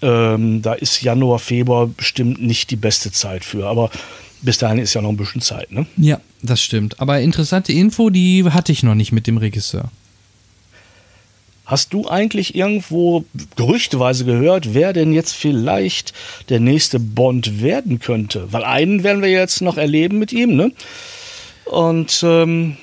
Ähm, 0.00 0.62
da 0.62 0.72
ist 0.72 1.02
Januar, 1.02 1.38
Februar 1.38 1.88
bestimmt 1.88 2.40
nicht 2.40 2.70
die 2.70 2.76
beste 2.76 3.12
Zeit 3.12 3.44
für. 3.44 3.66
Aber 3.66 3.90
bis 4.40 4.58
dahin 4.58 4.78
ist 4.78 4.94
ja 4.94 5.02
noch 5.02 5.10
ein 5.10 5.16
bisschen 5.16 5.42
Zeit, 5.42 5.70
ne? 5.72 5.86
Ja, 5.96 6.20
das 6.42 6.62
stimmt. 6.62 7.00
Aber 7.00 7.20
interessante 7.20 7.72
Info, 7.72 8.10
die 8.10 8.44
hatte 8.44 8.72
ich 8.72 8.82
noch 8.82 8.94
nicht 8.94 9.12
mit 9.12 9.26
dem 9.26 9.36
Regisseur. 9.36 9.90
Hast 11.66 11.92
du 11.92 12.08
eigentlich 12.08 12.54
irgendwo 12.54 13.24
gerüchteweise 13.56 14.24
gehört, 14.24 14.72
wer 14.72 14.92
denn 14.92 15.12
jetzt 15.12 15.34
vielleicht 15.34 16.12
der 16.48 16.60
nächste 16.60 17.00
Bond 17.00 17.60
werden 17.60 17.98
könnte? 17.98 18.52
Weil 18.52 18.62
einen 18.62 19.02
werden 19.02 19.20
wir 19.20 19.30
jetzt 19.30 19.60
noch 19.62 19.76
erleben 19.76 20.20
mit 20.20 20.32
ihm, 20.32 20.54
ne? 20.54 20.70
Und 21.64 22.22
ähm, 22.22 22.76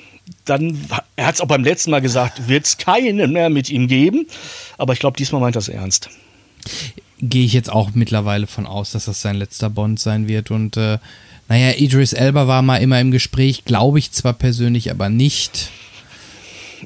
dann, 0.44 0.78
er 1.16 1.26
hat 1.26 1.36
es 1.36 1.40
auch 1.40 1.46
beim 1.46 1.64
letzten 1.64 1.90
Mal 1.90 2.00
gesagt, 2.00 2.48
wird 2.48 2.66
es 2.66 2.76
keinen 2.76 3.32
mehr 3.32 3.48
mit 3.48 3.70
ihm 3.70 3.88
geben. 3.88 4.26
Aber 4.76 4.92
ich 4.92 4.98
glaube, 4.98 5.16
diesmal 5.16 5.40
meint 5.40 5.56
er 5.56 5.60
es 5.60 5.68
ernst. 5.68 6.10
Gehe 7.20 7.46
ich 7.46 7.54
jetzt 7.54 7.72
auch 7.72 7.92
mittlerweile 7.94 8.46
von 8.46 8.66
aus, 8.66 8.92
dass 8.92 9.06
das 9.06 9.22
sein 9.22 9.36
letzter 9.36 9.70
Bond 9.70 9.98
sein 9.98 10.28
wird. 10.28 10.50
Und 10.50 10.76
äh, 10.76 10.98
naja, 11.48 11.72
Idris 11.78 12.12
Elba 12.12 12.46
war 12.46 12.60
mal 12.60 12.76
immer 12.78 13.00
im 13.00 13.10
Gespräch, 13.10 13.64
glaube 13.64 13.98
ich 13.98 14.12
zwar 14.12 14.34
persönlich, 14.34 14.90
aber 14.90 15.08
nicht. 15.08 15.70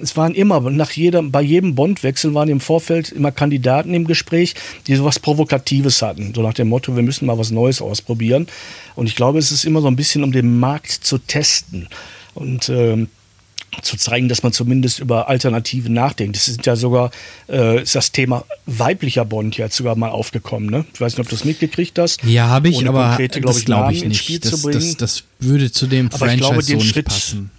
Es 0.02 0.16
waren 0.16 0.34
immer, 0.34 0.60
nach 0.70 0.90
jedem, 0.92 1.30
bei 1.30 1.42
jedem 1.42 1.74
Bond-Wechsel 1.74 2.34
waren 2.34 2.48
im 2.48 2.60
Vorfeld 2.60 3.10
immer 3.12 3.32
Kandidaten 3.32 3.94
im 3.94 4.06
Gespräch, 4.06 4.54
die 4.86 4.94
sowas 4.96 5.18
Provokatives 5.18 6.02
hatten. 6.02 6.32
So 6.34 6.42
nach 6.42 6.54
dem 6.54 6.68
Motto, 6.68 6.94
wir 6.96 7.02
müssen 7.02 7.26
mal 7.26 7.38
was 7.38 7.50
Neues 7.50 7.80
ausprobieren. 7.82 8.46
Und 8.94 9.06
ich 9.06 9.16
glaube, 9.16 9.38
es 9.38 9.50
ist 9.52 9.64
immer 9.64 9.80
so 9.80 9.88
ein 9.88 9.96
bisschen, 9.96 10.24
um 10.24 10.32
den 10.32 10.58
Markt 10.58 10.90
zu 10.92 11.18
testen. 11.18 11.88
Und 12.34 12.68
ähm, 12.68 13.08
zu 13.82 13.96
zeigen, 13.96 14.28
dass 14.28 14.42
man 14.42 14.52
zumindest 14.52 14.98
über 14.98 15.28
Alternativen 15.28 15.92
nachdenkt. 15.92 16.36
Das 16.36 16.48
ist 16.48 16.64
ja 16.64 16.74
sogar 16.74 17.10
äh, 17.48 17.82
ist 17.82 17.94
das 17.94 18.12
Thema 18.12 18.44
weiblicher 18.66 19.24
Bond 19.24 19.56
jetzt 19.58 19.76
sogar 19.76 19.94
mal 19.94 20.08
aufgekommen. 20.08 20.70
Ne? 20.70 20.84
Ich 20.94 21.00
weiß 21.00 21.12
nicht, 21.12 21.20
ob 21.20 21.28
du 21.28 21.36
das 21.36 21.44
mitgekriegt 21.44 21.98
hast. 21.98 22.24
Ja, 22.24 22.46
habe 22.48 22.70
ich, 22.70 22.76
Ohne 22.76 22.88
aber 22.88 23.08
konkrete, 23.08 23.40
glaub 23.40 23.52
das 23.52 23.60
ich, 23.60 23.66
glaube 23.66 23.92
ich 23.92 24.02
ins 24.02 24.16
Spiel 24.16 24.36
nicht. 24.40 24.52
Das, 24.52 24.62
das, 24.62 24.96
das 24.96 25.24
würde 25.40 25.70
zu 25.70 25.86
dem 25.86 26.06
Aber 26.06 26.14
ich 26.14 26.18
Franchise 26.18 26.38
glaube, 26.48 26.62
so 26.62 26.68
den 26.72 26.78
nicht 26.78 26.88
Schritt- 26.90 27.06
passen. 27.06 27.50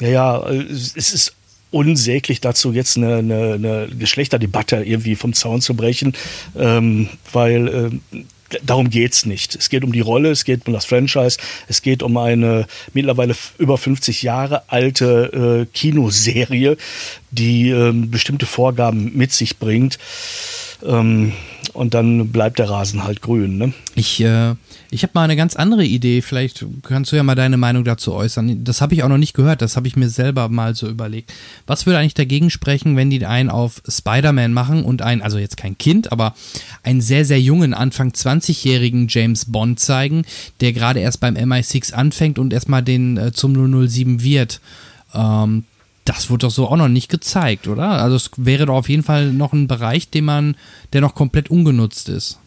Ja, 0.00 0.08
ja, 0.08 0.48
äh, 0.48 0.62
es 0.70 0.96
ist 0.96 1.34
unsäglich 1.70 2.40
dazu, 2.40 2.72
jetzt 2.72 2.96
eine, 2.96 3.16
eine, 3.16 3.54
eine 3.54 3.88
Geschlechterdebatte 3.98 4.76
irgendwie 4.76 5.16
vom 5.16 5.32
Zaun 5.32 5.60
zu 5.60 5.74
brechen, 5.74 6.14
ähm, 6.56 7.08
weil 7.32 7.68
ähm, 7.68 8.26
darum 8.62 8.90
geht's 8.90 9.26
nicht. 9.26 9.56
Es 9.56 9.70
geht 9.70 9.82
um 9.84 9.92
die 9.92 10.00
Rolle, 10.00 10.30
es 10.30 10.44
geht 10.44 10.66
um 10.66 10.72
das 10.72 10.84
Franchise, 10.84 11.38
es 11.66 11.82
geht 11.82 12.02
um 12.02 12.16
eine 12.16 12.66
mittlerweile 12.92 13.34
über 13.58 13.76
50 13.76 14.22
Jahre 14.22 14.62
alte 14.68 15.66
äh, 15.68 15.76
Kinoserie, 15.76 16.76
die 17.30 17.70
ähm, 17.70 18.10
bestimmte 18.10 18.46
Vorgaben 18.46 19.12
mit 19.16 19.32
sich 19.32 19.58
bringt. 19.58 19.98
Ähm, 20.84 21.32
und 21.72 21.94
dann 21.94 22.28
bleibt 22.28 22.58
der 22.58 22.68
Rasen 22.68 23.04
halt 23.04 23.20
grün. 23.20 23.58
Ne? 23.58 23.72
Ich, 23.94 24.20
äh, 24.20 24.54
ich 24.90 25.02
habe 25.02 25.12
mal 25.14 25.24
eine 25.24 25.36
ganz 25.36 25.56
andere 25.56 25.84
Idee. 25.84 26.22
Vielleicht 26.22 26.64
kannst 26.82 27.12
du 27.12 27.16
ja 27.16 27.22
mal 27.22 27.34
deine 27.34 27.56
Meinung 27.56 27.84
dazu 27.84 28.12
äußern. 28.12 28.64
Das 28.64 28.80
habe 28.80 28.94
ich 28.94 29.02
auch 29.02 29.08
noch 29.08 29.18
nicht 29.18 29.34
gehört. 29.34 29.62
Das 29.62 29.76
habe 29.76 29.88
ich 29.88 29.96
mir 29.96 30.08
selber 30.08 30.48
mal 30.48 30.74
so 30.74 30.88
überlegt. 30.88 31.32
Was 31.66 31.86
würde 31.86 31.98
eigentlich 31.98 32.14
dagegen 32.14 32.50
sprechen, 32.50 32.96
wenn 32.96 33.10
die 33.10 33.24
einen 33.24 33.50
auf 33.50 33.82
Spider-Man 33.88 34.52
machen 34.52 34.84
und 34.84 35.02
einen, 35.02 35.22
also 35.22 35.38
jetzt 35.38 35.56
kein 35.56 35.78
Kind, 35.78 36.12
aber 36.12 36.34
einen 36.82 37.00
sehr, 37.00 37.24
sehr 37.24 37.40
jungen, 37.40 37.74
Anfang 37.74 38.10
20-jährigen 38.10 39.08
James 39.08 39.46
Bond 39.46 39.80
zeigen, 39.80 40.24
der 40.60 40.72
gerade 40.72 41.00
erst 41.00 41.20
beim 41.20 41.34
MI6 41.34 41.92
anfängt 41.92 42.38
und 42.38 42.52
erstmal 42.52 42.82
den 42.82 43.16
äh, 43.16 43.32
zum 43.32 43.54
007 43.88 44.22
wird? 44.22 44.60
Ähm, 45.14 45.64
das 46.04 46.30
wurde 46.30 46.46
doch 46.46 46.50
so 46.50 46.68
auch 46.68 46.76
noch 46.76 46.88
nicht 46.88 47.10
gezeigt, 47.10 47.66
oder? 47.66 47.90
Also 47.90 48.16
es 48.16 48.30
wäre 48.36 48.66
doch 48.66 48.74
auf 48.74 48.88
jeden 48.88 49.02
Fall 49.02 49.32
noch 49.32 49.52
ein 49.52 49.68
Bereich, 49.68 50.10
den 50.10 50.24
man, 50.24 50.56
der 50.92 51.00
noch 51.00 51.14
komplett 51.14 51.50
ungenutzt 51.50 52.08
ist. 52.08 52.38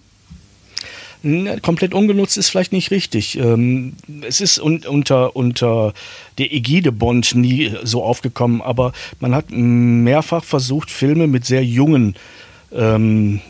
Ne, 1.23 1.59
komplett 1.61 1.95
ungenutzt 1.95 2.37
ist 2.37 2.49
vielleicht 2.49 2.71
nicht 2.71 2.91
richtig. 2.91 3.37
Ähm, 3.39 3.93
es 4.21 4.39
ist 4.39 4.59
un 4.59 4.83
unter, 4.85 5.35
unter 5.35 5.93
der 6.37 6.53
Ägide 6.53 6.91
Bond 6.91 7.33
nie 7.33 7.73
so 7.83 8.03
aufgekommen, 8.03 8.61
aber 8.61 8.93
man 9.19 9.33
hat 9.33 9.47
mehrfach 9.49 10.43
versucht, 10.43 10.91
Filme 10.91 11.25
mit 11.25 11.43
sehr 11.43 11.65
jungen, 11.65 12.15
ähm, 12.71 13.41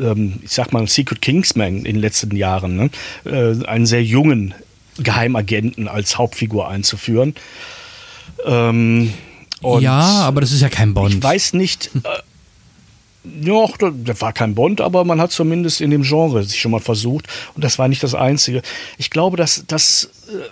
ähm, 0.00 0.34
ich 0.44 0.52
sag 0.52 0.72
mal, 0.72 0.86
Secret 0.86 1.20
Kingsman 1.20 1.78
in 1.78 1.84
den 1.84 1.96
letzten 1.96 2.36
Jahren, 2.36 2.76
ne? 2.76 2.90
äh, 3.24 3.66
einen 3.66 3.86
sehr 3.86 4.04
jungen 4.04 4.54
Geheimagenten 4.98 5.88
als 5.88 6.16
Hauptfigur 6.16 6.68
einzuführen. 6.68 7.34
Ähm, 8.48 9.12
ja, 9.62 10.00
aber 10.20 10.40
das 10.40 10.52
ist 10.52 10.62
ja 10.62 10.68
kein 10.68 10.94
Bond. 10.94 11.14
ich 11.14 11.22
weiß 11.22 11.52
nicht. 11.52 11.90
Äh, 11.94 12.22
ja, 13.44 13.66
das 14.04 14.20
war 14.20 14.32
kein 14.32 14.54
Bond, 14.54 14.80
aber 14.80 15.04
man 15.04 15.20
hat 15.20 15.32
zumindest 15.32 15.80
in 15.80 15.90
dem 15.90 16.02
Genre 16.02 16.42
sich 16.44 16.60
schon 16.60 16.70
mal 16.70 16.80
versucht. 16.80 17.26
Und 17.54 17.62
das 17.62 17.78
war 17.78 17.88
nicht 17.88 18.02
das 18.02 18.14
Einzige. 18.14 18.62
Ich 18.96 19.10
glaube, 19.10 19.36
dass, 19.36 19.64
dass 19.66 20.10
äh, 20.28 20.44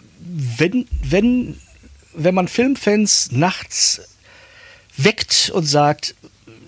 wenn, 0.59 0.86
wenn, 1.03 1.57
wenn 2.14 2.34
man 2.34 2.49
Filmfans 2.49 3.32
nachts 3.32 4.03
weckt 4.97 5.51
und 5.55 5.64
sagt, 5.64 6.14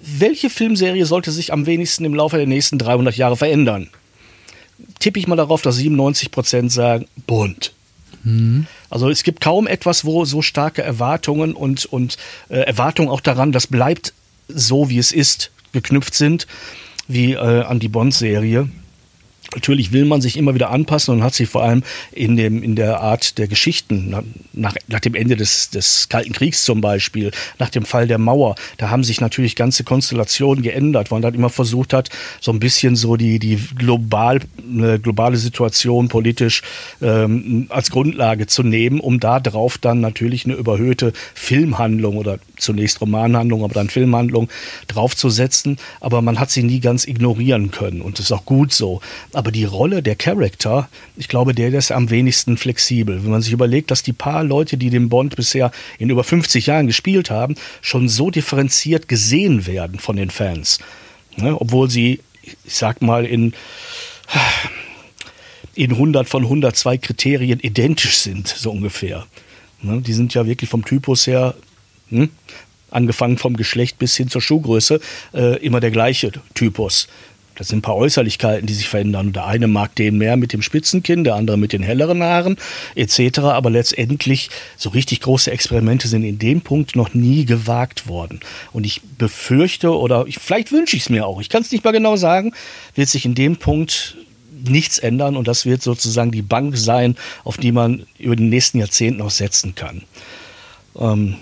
welche 0.02 0.48
Filmserie 0.48 1.04
sollte 1.04 1.30
sich 1.30 1.52
am 1.52 1.66
wenigsten 1.66 2.04
im 2.04 2.14
Laufe 2.14 2.36
der 2.36 2.46
nächsten 2.46 2.78
300 2.78 3.16
Jahre 3.16 3.36
verändern, 3.36 3.90
tippe 5.00 5.18
ich 5.18 5.26
mal 5.26 5.36
darauf, 5.36 5.60
dass 5.60 5.76
97 5.76 6.30
Prozent 6.30 6.72
sagen, 6.72 7.06
Bond. 7.26 7.72
Also 8.90 9.10
es 9.10 9.22
gibt 9.22 9.40
kaum 9.40 9.66
etwas, 9.66 10.04
wo 10.04 10.24
so 10.24 10.42
starke 10.42 10.82
Erwartungen 10.82 11.54
und, 11.54 11.84
und 11.86 12.16
äh, 12.48 12.60
Erwartungen 12.60 13.08
auch 13.08 13.20
daran, 13.20 13.52
das 13.52 13.66
bleibt 13.66 14.14
so, 14.48 14.88
wie 14.88 14.98
es 14.98 15.12
ist, 15.12 15.50
geknüpft 15.72 16.14
sind, 16.14 16.46
wie 17.06 17.34
äh, 17.34 17.62
an 17.62 17.80
die 17.80 17.88
Bond-Serie. 17.88 18.68
Natürlich 19.54 19.92
will 19.92 20.04
man 20.04 20.20
sich 20.20 20.36
immer 20.36 20.54
wieder 20.54 20.70
anpassen 20.70 21.14
und 21.14 21.22
hat 21.22 21.34
sich 21.34 21.48
vor 21.48 21.62
allem 21.62 21.82
in, 22.12 22.36
dem, 22.36 22.62
in 22.62 22.76
der 22.76 23.00
Art 23.00 23.38
der 23.38 23.48
Geschichten, 23.48 24.10
nach, 24.52 24.74
nach, 24.88 25.00
dem 25.00 25.14
Ende 25.14 25.36
des, 25.36 25.70
des 25.70 26.10
Kalten 26.10 26.32
Kriegs 26.32 26.64
zum 26.64 26.82
Beispiel, 26.82 27.30
nach 27.58 27.70
dem 27.70 27.86
Fall 27.86 28.06
der 28.06 28.18
Mauer, 28.18 28.56
da 28.76 28.90
haben 28.90 29.04
sich 29.04 29.22
natürlich 29.22 29.56
ganze 29.56 29.84
Konstellationen 29.84 30.62
geändert, 30.62 31.10
weil 31.10 31.16
man 31.16 31.22
dann 31.22 31.34
immer 31.34 31.48
versucht 31.48 31.94
hat, 31.94 32.10
so 32.40 32.52
ein 32.52 32.60
bisschen 32.60 32.94
so 32.94 33.16
die, 33.16 33.38
die 33.38 33.56
global, 33.56 34.40
globale 35.02 35.38
Situation 35.38 36.08
politisch 36.08 36.62
ähm, 37.00 37.68
als 37.70 37.90
Grundlage 37.90 38.46
zu 38.48 38.62
nehmen, 38.62 39.00
um 39.00 39.18
da 39.18 39.40
drauf 39.40 39.78
dann 39.78 40.00
natürlich 40.00 40.44
eine 40.44 40.54
überhöhte 40.54 41.14
Filmhandlung 41.32 42.18
oder 42.18 42.38
zunächst 42.58 43.00
Romanhandlung, 43.00 43.64
aber 43.64 43.72
dann 43.72 43.88
Filmhandlung 43.88 44.48
draufzusetzen. 44.88 45.78
Aber 46.00 46.20
man 46.20 46.38
hat 46.38 46.50
sie 46.50 46.62
nie 46.62 46.80
ganz 46.80 47.06
ignorieren 47.06 47.70
können 47.70 48.02
und 48.02 48.18
das 48.18 48.26
ist 48.26 48.32
auch 48.32 48.44
gut 48.44 48.72
so. 48.72 49.00
Aber 49.38 49.52
die 49.52 49.66
Rolle 49.66 50.02
der 50.02 50.16
Charakter, 50.16 50.88
ich 51.16 51.28
glaube, 51.28 51.54
der, 51.54 51.72
ist 51.72 51.92
am 51.92 52.10
wenigsten 52.10 52.56
flexibel. 52.56 53.22
Wenn 53.22 53.30
man 53.30 53.40
sich 53.40 53.52
überlegt, 53.52 53.92
dass 53.92 54.02
die 54.02 54.12
paar 54.12 54.42
Leute, 54.42 54.76
die 54.76 54.90
den 54.90 55.08
Bond 55.08 55.36
bisher 55.36 55.70
in 55.96 56.10
über 56.10 56.24
50 56.24 56.66
Jahren 56.66 56.88
gespielt 56.88 57.30
haben, 57.30 57.54
schon 57.80 58.08
so 58.08 58.30
differenziert 58.30 59.06
gesehen 59.06 59.68
werden 59.68 60.00
von 60.00 60.16
den 60.16 60.30
Fans. 60.30 60.80
Ne? 61.36 61.54
Obwohl 61.56 61.88
sie, 61.88 62.18
ich 62.42 62.74
sag 62.74 63.00
mal, 63.00 63.24
in, 63.24 63.52
in 65.76 65.92
100 65.92 66.28
von 66.28 66.42
102 66.42 66.98
Kriterien 66.98 67.60
identisch 67.60 68.16
sind, 68.16 68.48
so 68.48 68.72
ungefähr. 68.72 69.24
Ne? 69.82 70.00
Die 70.00 70.14
sind 70.14 70.34
ja 70.34 70.48
wirklich 70.48 70.68
vom 70.68 70.84
Typus 70.84 71.28
her, 71.28 71.54
hm? 72.10 72.30
angefangen 72.90 73.38
vom 73.38 73.56
Geschlecht 73.56 74.00
bis 74.00 74.16
hin 74.16 74.30
zur 74.30 74.42
Schuhgröße, 74.42 74.98
äh, 75.32 75.64
immer 75.64 75.78
der 75.78 75.92
gleiche 75.92 76.32
Typus. 76.54 77.06
Das 77.58 77.68
sind 77.68 77.78
ein 77.78 77.82
paar 77.82 77.96
Äußerlichkeiten, 77.96 78.66
die 78.66 78.74
sich 78.74 78.88
verändern. 78.88 79.32
Der 79.32 79.46
eine 79.46 79.66
mag 79.66 79.94
den 79.96 80.16
mehr 80.16 80.36
mit 80.36 80.52
dem 80.52 80.62
Spitzenkinn, 80.62 81.24
der 81.24 81.34
andere 81.34 81.58
mit 81.58 81.72
den 81.72 81.82
helleren 81.82 82.22
Haaren 82.22 82.56
etc. 82.94 83.40
Aber 83.40 83.68
letztendlich 83.68 84.50
so 84.76 84.90
richtig 84.90 85.20
große 85.20 85.50
Experimente 85.50 86.06
sind 86.06 86.22
in 86.22 86.38
dem 86.38 86.60
Punkt 86.60 86.94
noch 86.94 87.14
nie 87.14 87.44
gewagt 87.44 88.06
worden. 88.06 88.38
Und 88.72 88.86
ich 88.86 89.02
befürchte 89.18 89.90
oder 89.90 90.24
ich, 90.28 90.38
vielleicht 90.38 90.70
wünsche 90.70 90.96
ich 90.96 91.02
es 91.02 91.10
mir 91.10 91.26
auch. 91.26 91.40
Ich 91.40 91.48
kann 91.48 91.62
es 91.62 91.72
nicht 91.72 91.84
mal 91.84 91.90
genau 91.90 92.16
sagen. 92.16 92.52
Wird 92.94 93.08
sich 93.08 93.24
in 93.24 93.34
dem 93.34 93.56
Punkt 93.56 94.16
nichts 94.64 94.98
ändern 94.98 95.36
und 95.36 95.48
das 95.48 95.66
wird 95.66 95.82
sozusagen 95.82 96.30
die 96.30 96.42
Bank 96.42 96.76
sein, 96.76 97.16
auf 97.44 97.56
die 97.56 97.72
man 97.72 98.06
über 98.18 98.36
die 98.36 98.44
nächsten 98.44 98.78
Jahrzehnte 98.78 99.18
noch 99.18 99.30
setzen 99.30 99.74
kann. 99.74 100.02
Ähm, 100.98 101.36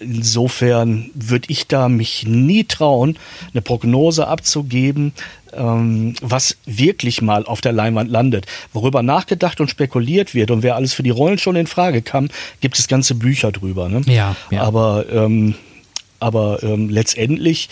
insofern 0.00 1.10
würde 1.14 1.46
ich 1.48 1.66
da 1.66 1.88
mich 1.88 2.26
nie 2.26 2.64
trauen, 2.64 3.16
eine 3.52 3.62
Prognose 3.62 4.26
abzugeben, 4.26 5.12
ähm, 5.52 6.14
was 6.20 6.56
wirklich 6.66 7.22
mal 7.22 7.44
auf 7.44 7.60
der 7.60 7.72
Leinwand 7.72 8.10
landet. 8.10 8.46
Worüber 8.72 9.02
nachgedacht 9.02 9.60
und 9.60 9.70
spekuliert 9.70 10.34
wird 10.34 10.50
und 10.50 10.62
wer 10.62 10.76
alles 10.76 10.94
für 10.94 11.02
die 11.02 11.10
Rollen 11.10 11.38
schon 11.38 11.56
in 11.56 11.66
Frage 11.66 12.02
kam, 12.02 12.28
gibt 12.60 12.78
es 12.78 12.88
ganze 12.88 13.14
Bücher 13.14 13.52
drüber. 13.52 13.88
Ne? 13.88 14.02
Ja, 14.06 14.36
ja. 14.50 14.62
Aber, 14.62 15.06
ähm, 15.10 15.54
aber 16.20 16.62
ähm, 16.62 16.88
letztendlich 16.88 17.68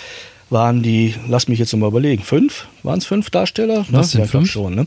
waren 0.49 0.83
die, 0.83 1.15
lass 1.29 1.49
mich 1.49 1.59
jetzt 1.59 1.75
mal 1.75 1.89
überlegen, 1.89 2.23
fünf? 2.23 2.69
Waren 2.85 2.99
es 2.99 3.07
fünf 3.07 3.31
Darsteller? 3.31 3.85
Was 3.91 4.13
sind 4.13 4.21
ja, 4.21 4.25
ich 4.27 4.31
fünf? 4.31 4.51
schon, 4.51 4.77
ne? 4.77 4.87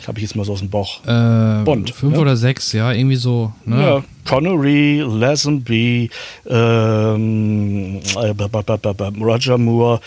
Das 0.00 0.08
habe 0.08 0.18
ich 0.18 0.22
jetzt 0.22 0.34
mal 0.34 0.44
so 0.44 0.52
aus 0.52 0.58
dem 0.58 0.70
Bauch. 0.70 1.00
Äh, 1.04 1.64
Bond, 1.64 1.90
Fünf 1.90 2.14
ne? 2.14 2.20
oder 2.20 2.36
sechs, 2.36 2.72
ja, 2.72 2.90
irgendwie 2.92 3.14
so. 3.16 3.52
Ne? 3.64 3.80
Ja, 3.80 4.04
Connery, 4.24 5.04
Lazenby, 5.06 6.10
ähm, 6.48 8.00
äh, 8.16 9.20
Roger 9.22 9.58
Moore, 9.58 10.00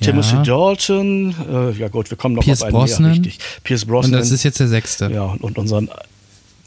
Timothy 0.00 0.36
Dalton, 0.42 1.34
äh, 1.50 1.72
ja 1.78 1.88
gut, 1.88 2.10
wir 2.10 2.16
kommen 2.16 2.34
noch 2.34 2.42
Pierce 2.42 2.62
auf 2.62 2.68
einen 2.68 2.76
Brosnan. 2.76 3.02
mehr, 3.02 3.12
richtig. 3.12 3.38
Pierce 3.64 3.84
Brosnan. 3.84 4.14
Und 4.14 4.20
das 4.20 4.30
ist 4.30 4.44
jetzt 4.44 4.60
der 4.60 4.68
sechste. 4.68 5.10
Ja, 5.12 5.24
und 5.24 5.58
unseren 5.58 5.90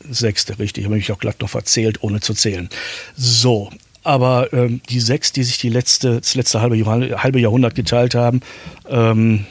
sechste, 0.07 0.59
richtig. 0.59 0.85
Habe 0.85 0.95
mich 0.95 1.11
auch 1.11 1.19
glatt 1.19 1.41
noch 1.41 1.49
verzählt, 1.49 2.03
ohne 2.03 2.19
zu 2.19 2.35
zählen. 2.35 2.69
So, 3.15 3.71
aber 4.03 4.51
ähm, 4.53 4.81
die 4.89 4.99
sechs, 4.99 5.31
die 5.31 5.43
sich 5.43 5.57
die 5.57 5.69
letzte, 5.69 6.19
das 6.19 6.35
letzte 6.35 6.61
halbe, 6.61 6.85
halbe 6.85 7.39
Jahrhundert 7.39 7.75
geteilt 7.75 8.15
haben, 8.15 8.41
ähm, 8.89 9.45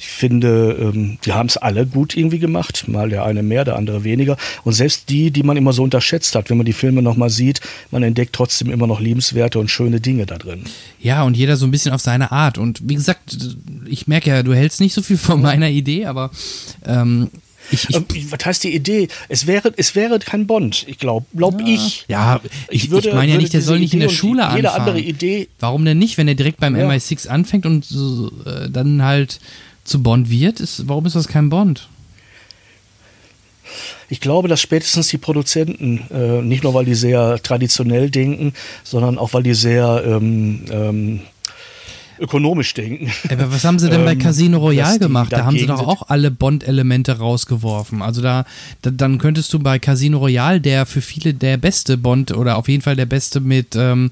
ich 0.00 0.06
finde, 0.06 0.78
ähm, 0.80 1.18
die 1.26 1.34
haben 1.34 1.48
es 1.48 1.58
alle 1.58 1.84
gut 1.84 2.16
irgendwie 2.16 2.38
gemacht. 2.38 2.88
Mal 2.88 3.10
der 3.10 3.26
eine 3.26 3.42
mehr, 3.42 3.66
der 3.66 3.76
andere 3.76 4.02
weniger. 4.02 4.38
Und 4.64 4.72
selbst 4.72 5.10
die, 5.10 5.30
die 5.30 5.42
man 5.42 5.58
immer 5.58 5.74
so 5.74 5.82
unterschätzt 5.82 6.34
hat, 6.34 6.48
wenn 6.48 6.56
man 6.56 6.64
die 6.64 6.72
Filme 6.72 7.02
nochmal 7.02 7.28
sieht, 7.28 7.60
man 7.90 8.02
entdeckt 8.02 8.32
trotzdem 8.32 8.70
immer 8.70 8.86
noch 8.86 8.98
liebenswerte 8.98 9.58
und 9.58 9.70
schöne 9.70 10.00
Dinge 10.00 10.24
da 10.24 10.38
drin. 10.38 10.62
Ja, 11.00 11.22
und 11.22 11.36
jeder 11.36 11.58
so 11.58 11.66
ein 11.66 11.70
bisschen 11.70 11.92
auf 11.92 12.00
seine 12.00 12.32
Art. 12.32 12.56
Und 12.56 12.80
wie 12.88 12.94
gesagt, 12.94 13.36
ich 13.84 14.08
merke 14.08 14.30
ja, 14.30 14.42
du 14.42 14.54
hältst 14.54 14.80
nicht 14.80 14.94
so 14.94 15.02
viel 15.02 15.18
von 15.18 15.42
meiner 15.42 15.68
Idee, 15.68 16.06
aber 16.06 16.30
ähm, 16.86 17.28
ich, 17.70 17.88
ich, 17.88 17.96
Ähm, 17.96 18.04
was 18.30 18.44
heißt 18.44 18.64
die 18.64 18.74
Idee? 18.74 19.08
Es 19.28 19.46
wäre, 19.46 19.72
es 19.76 19.94
wäre 19.94 20.18
kein 20.18 20.46
Bond, 20.46 20.84
ich 20.88 20.98
glaube, 20.98 21.26
glaub 21.36 21.60
ich. 21.66 22.04
ja, 22.08 22.40
ich, 22.68 22.84
ich, 22.84 22.90
würde- 22.90 23.14
meine 23.14 23.32
ja 23.32 23.38
nicht, 23.38 23.52
der 23.52 23.62
soll 23.62 23.78
nicht 23.78 23.92
in 23.92 23.98
Idee 24.00 24.06
der 24.06 24.08
und 24.10 24.14
Schule 24.16 24.42
anfangen. 24.42 24.56
jede 24.56 24.72
andere 24.72 25.00
Idee- 25.00 25.48
Warum 25.60 25.84
denn 25.84 25.98
nicht, 25.98 26.18
wenn 26.18 26.28
er 26.28 26.34
direkt 26.34 26.60
beim 26.60 26.76
Ja. 26.76 26.88
MI6 26.88 27.28
anfängt 27.28 27.66
und 27.66 27.84
so, 27.84 28.30
äh, 28.46 28.68
dann 28.70 29.02
halt 29.02 29.40
zu 29.84 30.02
Bond 30.02 30.30
wird? 30.30 30.60
Ist, 30.60 30.88
warum 30.88 31.06
ist 31.06 31.16
das 31.16 31.28
kein 31.28 31.48
Bond? 31.48 31.88
Ich 34.08 34.20
glaube, 34.20 34.48
dass 34.48 34.60
spätestens 34.60 35.06
die 35.08 35.18
Produzenten, 35.18 36.02
äh, 36.12 36.42
nicht 36.42 36.64
nur 36.64 36.74
weil 36.74 36.84
die 36.84 36.96
sehr 36.96 37.40
traditionell 37.42 38.10
denken, 38.10 38.52
sondern 38.82 39.18
auch 39.18 39.32
weil 39.34 39.44
die 39.44 39.54
sehr 39.54 40.02
ähm, 40.04 40.64
ähm, 40.70 41.20
ökonomisch 42.20 42.74
denken. 42.74 43.10
Aber 43.30 43.52
was 43.52 43.64
haben 43.64 43.78
sie 43.78 43.88
denn 43.88 44.04
bei 44.04 44.12
Ähm, 44.12 44.18
Casino 44.18 44.58
Royale 44.58 44.98
gemacht? 44.98 45.32
Da 45.32 45.44
haben 45.44 45.58
sie 45.58 45.66
doch 45.66 45.86
auch 45.86 46.08
alle 46.08 46.30
Bond-Elemente 46.30 47.18
rausgeworfen. 47.18 48.02
Also 48.02 48.22
da, 48.22 48.44
da, 48.82 48.90
dann 48.90 49.18
könntest 49.18 49.52
du 49.52 49.58
bei 49.58 49.78
Casino 49.78 50.18
Royale, 50.18 50.60
der 50.60 50.86
für 50.86 51.00
viele 51.00 51.34
der 51.34 51.56
beste 51.56 51.96
Bond 51.96 52.32
oder 52.32 52.56
auf 52.56 52.68
jeden 52.68 52.82
Fall 52.82 52.96
der 52.96 53.06
beste 53.06 53.40
mit, 53.40 53.74
ähm, 53.76 54.10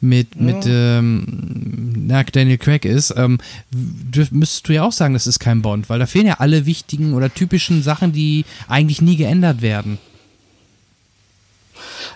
mit, 0.00 0.40
mit 0.40 0.64
ähm, 0.66 1.24
na, 2.06 2.22
Daniel 2.22 2.58
Craig 2.58 2.84
ist, 2.84 3.14
ähm, 3.16 3.38
dürf, 3.72 4.30
müsstest 4.30 4.68
du 4.68 4.74
ja 4.74 4.84
auch 4.84 4.92
sagen, 4.92 5.14
das 5.14 5.26
ist 5.26 5.38
kein 5.38 5.62
Bond, 5.62 5.88
weil 5.88 5.98
da 5.98 6.06
fehlen 6.06 6.26
ja 6.26 6.34
alle 6.34 6.66
wichtigen 6.66 7.14
oder 7.14 7.32
typischen 7.32 7.82
Sachen, 7.82 8.12
die 8.12 8.44
eigentlich 8.68 9.02
nie 9.02 9.16
geändert 9.16 9.62
werden. 9.62 9.98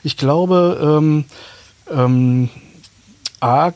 Ich 0.04 0.16
glaube, 0.16 1.00
ähm, 1.00 1.24
ähm, 1.90 2.48
A, 3.40 3.72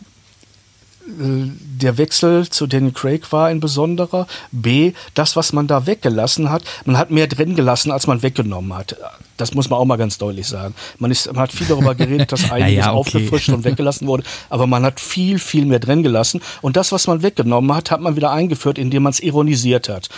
der 1.09 1.99
Wechsel 1.99 2.49
zu 2.49 2.67
Daniel 2.67 2.93
Craig 2.93 3.31
war 3.31 3.47
ein 3.47 3.61
besonderer. 3.61 4.27
B, 4.51 4.93
das, 5.15 5.37
was 5.37 5.53
man 5.53 5.67
da 5.67 5.87
weggelassen 5.87 6.51
hat, 6.51 6.63
man 6.85 6.99
hat 6.99 7.11
mehr 7.11 7.29
drin 7.29 7.55
gelassen, 7.55 7.93
als 7.93 8.07
man 8.07 8.23
weggenommen 8.23 8.75
hat. 8.75 8.97
Das 9.37 9.55
muss 9.55 9.71
man 9.71 9.79
auch 9.79 9.85
mal 9.85 9.97
ganz 9.97 10.19
deutlich 10.19 10.49
sagen. 10.49 10.75
Man, 10.99 11.11
ist, 11.11 11.27
man 11.27 11.43
hat 11.43 11.53
viel 11.53 11.67
darüber 11.67 11.95
geredet, 11.95 12.33
dass 12.33 12.51
einiges 12.51 12.85
ja, 12.85 12.93
okay. 12.93 12.99
aufgefrischt 12.99 13.51
und 13.51 13.65
weggelassen 13.65 14.09
wurde, 14.09 14.25
aber 14.51 14.67
man 14.67 14.85
hat 14.85 14.99
viel, 14.99 15.39
viel 15.39 15.67
mehr 15.67 15.79
drin 15.79 16.03
gelassen. 16.03 16.41
Und 16.61 16.77
das, 16.77 16.91
was 16.91 17.07
man 17.07 17.23
weggenommen 17.23 17.75
hat, 17.75 17.91
hat 17.91 18.01
man 18.01 18.17
wieder 18.17 18.33
eingeführt, 18.33 18.79
indem 18.79 19.05
man 19.05 19.11
es 19.11 19.21
ironisiert 19.21 19.89
hat. 19.89 20.09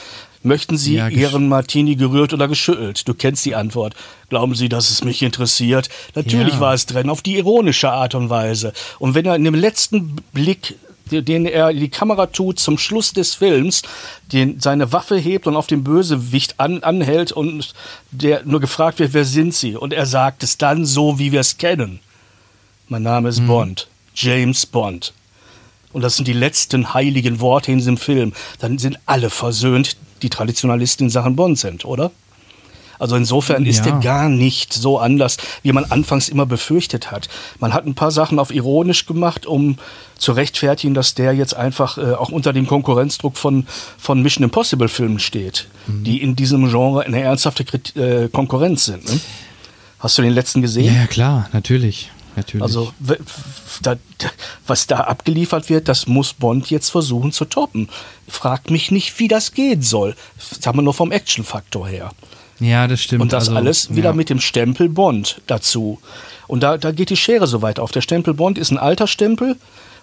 Möchten 0.43 0.77
Sie 0.79 0.95
Ja, 0.95 1.09
Ihren 1.09 1.49
Martini 1.49 1.97
gerührt 1.97 2.33
oder 2.33 2.47
geschüttelt? 2.49 3.07
Du 3.09 3.15
kennst 3.15 3.45
die 3.45 3.55
Antwort. 3.55 3.95
Glauben 4.29 4.55
Sie, 4.55 4.69
dass 4.69 4.91
es 4.91 5.03
mich 5.05 5.23
interessiert? 5.23 5.89
Natürlich 6.15 6.55
Ja. 6.55 6.61
war 6.61 6.75
es 6.75 6.87
drin, 6.87 7.11
auf 7.11 7.23
die 7.23 7.37
ironische 7.37 7.91
Art 7.91 8.15
und 8.15 8.31
Weise. 8.31 8.73
Und 8.99 9.15
wenn 9.15 9.27
er 9.27 9.35
in 9.37 9.45
dem 9.45 9.55
letzten 9.55 10.17
Blick, 10.33 10.77
den- 11.11 11.47
er 11.47 11.71
in 11.71 11.81
die 11.81 11.89
Kamera 11.89 12.27
tut, 12.27 12.61
zum 12.61 12.79
Schluss 12.79 13.13
des 13.13 13.35
Films, 13.35 13.83
den, 14.33 14.61
seine 14.61 14.93
Waffe 14.93 15.17
hebt 15.17 15.47
und 15.47 15.57
auf 15.57 15.67
den 15.67 15.83
Bösewicht 15.83 16.61
an, 16.61 16.83
anhält 16.85 17.33
und 17.33 17.73
der 18.13 18.43
nur 18.45 18.61
gefragt 18.61 18.99
wird, 19.01 19.15
wer 19.15 19.25
sind 19.25 19.55
Sie? 19.55 19.75
Und 19.75 19.93
er 19.93 20.07
sagt 20.07 20.43
es 20.43 20.57
dann 20.59 20.85
so, 20.87 21.19
wie 21.19 21.33
wir 21.33 21.41
es 21.41 21.59
kennen. 21.59 21.99
Mein 22.89 23.03
Name 23.03 23.29
ist 23.31 23.45
Bond. 23.47 23.89
James 24.15 24.67
Bond. 24.67 25.13
Und 25.93 26.03
das 26.03 26.17
sind 26.17 26.29
die 26.29 26.33
letzten 26.35 26.93
heiligen 26.95 27.41
Worte 27.41 27.73
in 27.73 27.79
diesem 27.79 27.97
Film. 27.97 28.33
Dann 28.59 28.79
sind 28.79 28.99
alle 29.07 29.31
versöhnt, 29.31 29.97
die 30.23 30.29
Traditionalisten 30.31 31.07
in 31.07 31.11
Sachen 31.11 31.35
Bond 31.37 31.59
sind, 31.59 31.85
oder? 31.85 32.11
Also 33.01 33.15
insofern 33.15 33.65
ist 33.65 33.87
Ja. 33.87 33.93
er 33.93 34.01
gar 34.01 34.29
nicht 34.29 34.73
so 34.75 34.99
anders, 34.99 35.37
wie 35.63 35.71
man 35.73 35.85
anfangs 35.85 36.29
immer 36.29 36.47
befürchtet 36.47 37.13
hat. 37.13 37.29
Man 37.61 37.73
hat 37.73 37.87
ein 37.87 37.95
paar 37.95 38.11
Sachen 38.11 38.41
auf 38.41 38.53
ironisch 38.53 39.07
gemacht, 39.07 39.47
um 39.47 39.79
zu 40.19 40.33
rechtfertigen, 40.33 40.95
dass 40.95 41.15
der 41.15 41.33
jetzt 41.33 41.55
einfach 41.55 41.97
äh, 41.97 42.15
auch 42.15 42.31
unter 42.31 42.53
dem 42.53 42.67
Konkurrenzdruck 42.67 43.37
von, 43.39 43.69
von 43.99 44.21
Mission 44.21 44.43
Impossible 44.43 44.89
Filmen 44.89 45.21
steht, 45.21 45.69
Mhm. 45.87 46.05
die 46.05 46.21
in 46.21 46.35
diesem 46.35 46.69
Genre 46.69 47.05
eine 47.05 47.21
ernsthafte 47.23 47.65
Krit 47.65 47.95
äh, 47.95 48.29
Konkurrenz 48.33 48.85
sind. 48.87 49.05
Ne? 49.09 49.21
Hast 50.01 50.19
du 50.19 50.23
den 50.23 50.33
letzten 50.35 50.61
gesehen? 50.61 50.87
Ja, 50.93 51.01
ja, 51.03 51.07
klar, 51.07 51.49
natürlich. 51.53 52.11
Natürlich. 52.39 52.63
Also, 52.63 52.93
was 54.67 54.87
da 54.87 55.01
abgeliefert 55.01 55.69
wird, 55.69 55.89
das 55.89 56.07
muss 56.07 56.33
Bond 56.33 56.71
jetzt 56.71 56.91
versuchen 56.91 57.33
zu 57.33 57.45
toppen. 57.45 57.89
Fragt 58.27 58.71
mich 58.71 58.91
nicht, 58.91 59.19
wie 59.19 59.29
das 59.29 59.53
gehen 59.53 59.83
soll. 59.83 60.15
Sagen 60.39 60.79
wir 60.79 60.83
nur 60.83 60.95
vom 60.95 61.13
Action-Faktor 61.13 61.89
her. 61.89 62.11
ja, 62.61 62.87
das 62.87 63.03
stimmt. 63.03 63.23
Und 63.23 63.33
das 63.33 63.49
also, 63.49 63.57
alles 63.57 63.95
wieder 63.95 64.11
ja. 64.11 64.17
mit 64.17 64.31
dem 64.31 64.41
Stempel 64.41 64.89
Bond 64.89 65.41
dazu. 65.47 66.01
Und 66.47 66.63
da, 66.63 66.79
da 66.79 66.93
geht 66.93 67.11
die 67.11 67.17
Schere 67.17 67.47
so 67.47 67.63
weit 67.63 67.79
auf. 67.79 67.93
Der 67.93 68.01
Stempel 68.01 68.35
Bond 68.35 68.59
ist 68.59 68.71
ein 68.71 68.79
alter 68.79 69.07
Stempel 69.07 69.57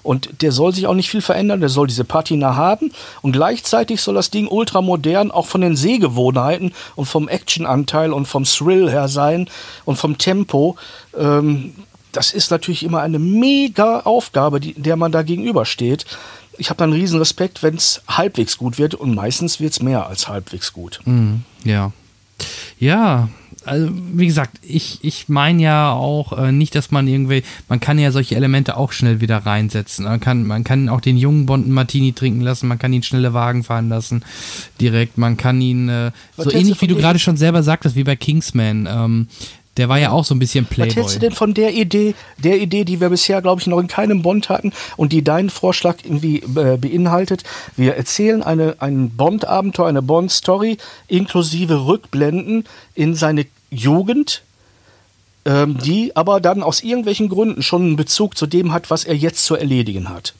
und 0.05 0.41
der 0.41 0.51
soll 0.51 0.73
sich 0.73 0.85
auch 0.85 0.93
nicht 0.93 1.09
viel 1.09 1.21
verändern. 1.21 1.59
Der 1.59 1.69
soll 1.69 1.87
diese 1.87 2.05
Patina 2.05 2.55
haben 2.55 2.91
und 3.21 3.31
gleichzeitig 3.31 4.01
soll 4.01 4.13
das 4.13 4.29
Ding 4.29 4.47
ultramodern 4.47 5.31
auch 5.31 5.47
von 5.47 5.61
den 5.61 5.75
Sehgewohnheiten 5.75 6.73
und 6.95 7.07
vom 7.07 7.27
Actionanteil 7.27 8.13
und 8.13 8.27
vom 8.27 8.43
Thrill 8.43 8.89
her 8.89 9.07
sein 9.07 9.49
und 9.83 9.97
vom 9.97 10.17
Tempo. 10.17 10.77
Ähm, 11.17 11.73
das 12.15 12.33
ist 12.33 12.51
natürlich 12.51 12.83
immer 12.83 13.01
eine 13.01 13.19
mega 13.19 14.01
Aufgabe, 14.01 14.59
die, 14.59 14.73
der 14.73 14.95
man 14.95 15.11
da 15.11 15.23
gegenübersteht. 15.23 16.05
Ich 16.57 16.69
habe 16.69 16.77
dann 16.77 16.93
riesen 16.93 17.19
Respekt, 17.19 17.63
wenn 17.63 17.75
es 17.75 18.01
halbwegs 18.07 18.57
gut 18.57 18.77
wird 18.77 18.95
und 18.95 19.13
meistens 19.13 19.59
wird 19.59 19.73
es 19.73 19.81
mehr 19.81 20.07
als 20.07 20.27
halbwegs 20.27 20.71
gut. 20.71 21.01
Mhm, 21.05 21.41
ja. 21.63 21.91
Ja, 22.79 23.29
also 23.65 23.89
wie 23.91 24.27
gesagt, 24.27 24.59
ich, 24.61 24.99
ich 25.01 25.27
meine 25.27 25.61
ja 25.61 25.91
auch 25.91 26.37
äh, 26.37 26.51
nicht, 26.51 26.75
dass 26.75 26.91
man 26.91 27.07
irgendwie, 27.07 27.43
man 27.67 27.79
kann 27.79 27.97
ja 27.97 28.11
solche 28.11 28.35
Elemente 28.35 28.77
auch 28.77 28.91
schnell 28.91 29.21
wieder 29.21 29.37
reinsetzen. 29.37 30.05
Man 30.05 30.19
kann, 30.19 30.45
man 30.45 30.63
kann 30.63 30.87
auch 30.87 31.01
den 31.01 31.17
jungen 31.17 31.45
Bond 31.45 31.65
einen 31.65 31.73
Martini 31.73 32.13
trinken 32.13 32.41
lassen, 32.41 32.67
man 32.67 32.77
kann 32.77 32.93
ihn 32.93 33.03
schnelle 33.03 33.33
Wagen 33.33 33.63
fahren 33.63 33.89
lassen, 33.89 34.23
direkt, 34.79 35.17
man 35.17 35.35
kann 35.37 35.59
ihn, 35.61 35.89
äh, 35.89 36.11
so 36.37 36.51
ähnlich 36.51 36.79
wie 36.81 36.87
du 36.87 36.95
gerade 36.95 37.19
schon 37.19 37.37
selber 37.37 37.63
sagtest, 37.63 37.95
wie 37.95 38.03
bei 38.03 38.15
Kingsman, 38.15 38.87
ähm, 38.89 39.27
der 39.77 39.89
war 39.89 39.99
ja 39.99 40.11
auch 40.11 40.23
so 40.23 40.33
ein 40.33 40.39
bisschen 40.39 40.65
Was 40.69 40.77
hältst 40.77 40.95
du 40.97 41.01
Playboy. 41.01 41.19
denn 41.19 41.31
von 41.33 41.53
der 41.53 41.73
Idee, 41.73 42.15
der 42.37 42.59
Idee, 42.61 42.85
die 42.85 43.01
wir 43.01 43.09
bisher, 43.09 43.41
glaube 43.41 43.61
ich, 43.61 43.67
noch 43.67 43.79
in 43.79 43.87
keinem 43.87 44.21
Bond 44.21 44.49
hatten 44.49 44.71
und 44.95 45.11
die 45.11 45.23
deinen 45.23 45.49
Vorschlag 45.49 45.97
irgendwie 46.03 46.37
äh, 46.39 46.77
beinhaltet? 46.77 47.43
Wir 47.75 47.95
erzählen 47.95 48.41
eine, 48.41 48.77
ein 48.79 49.09
Bond-Abenteuer, 49.11 49.87
eine 49.87 50.01
Bond-Story 50.01 50.77
inklusive 51.07 51.85
Rückblenden 51.85 52.65
in 52.93 53.15
seine 53.15 53.45
Jugend, 53.69 54.43
ähm, 55.43 55.77
die 55.77 56.15
aber 56.15 56.39
dann 56.39 56.63
aus 56.63 56.81
irgendwelchen 56.81 57.27
Gründen 57.27 57.61
schon 57.61 57.81
einen 57.81 57.95
Bezug 57.97 58.37
zu 58.37 58.47
dem 58.47 58.71
hat, 58.71 58.89
was 58.89 59.03
er 59.03 59.15
jetzt 59.15 59.43
zu 59.43 59.55
erledigen 59.55 60.09
hat. 60.09 60.33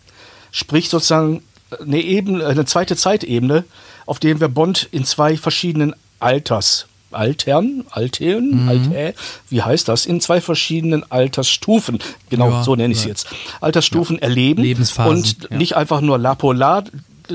Sprich 0.52 0.90
sozusagen 0.90 1.44
eine, 1.82 2.00
Ebene, 2.00 2.46
eine 2.46 2.66
zweite 2.66 2.96
Zeitebene, 2.96 3.66
auf 4.06 4.20
der 4.20 4.40
wir 4.40 4.48
Bond 4.48 4.88
in 4.92 5.04
zwei 5.04 5.36
verschiedenen 5.36 5.94
Alters 6.20 6.88
Altern, 7.16 7.86
Altern, 7.90 8.64
mhm. 8.64 8.70
Alter, 8.70 9.14
wie 9.50 9.62
heißt 9.62 9.88
das? 9.88 10.06
In 10.06 10.22
zwei 10.22 10.42
verschiedenen 10.42 11.10
Altersstufen, 11.12 12.00
genau 12.30 12.52
ja, 12.52 12.64
so 12.64 12.76
nenne 12.76 12.94
ich 12.94 13.00
es 13.00 13.04
ja. 13.06 13.10
jetzt, 13.10 13.28
Altersstufen 13.62 14.18
ja. 14.18 14.24
erleben 14.24 14.64
und 15.06 15.52
nicht 15.52 15.76
einfach 15.76 16.02
nur 16.02 16.18
La 16.18 16.36
Polar, 16.36 16.84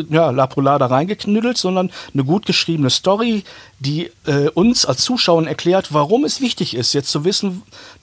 ja, 0.09 0.31
La 0.31 0.47
Polar 0.47 0.79
da 0.79 0.87
reingeknüttelt, 0.87 1.59
sondern 1.59 1.91
eine 2.15 2.25
gut 2.25 2.47
geschriebene 2.47 2.91
Story, 2.91 3.45
die 3.79 4.11
äh, 4.27 4.49
uns 4.55 4.85
als 4.87 5.03
Zuschauern 5.03 5.47
erklärt, 5.47 5.93
warum 5.93 6.25
es 6.25 6.41
wichtig 6.41 6.75
ist, 6.75 6.93
jetzt 6.93 7.11
zu 7.11 7.25
wissen, 7.25 7.63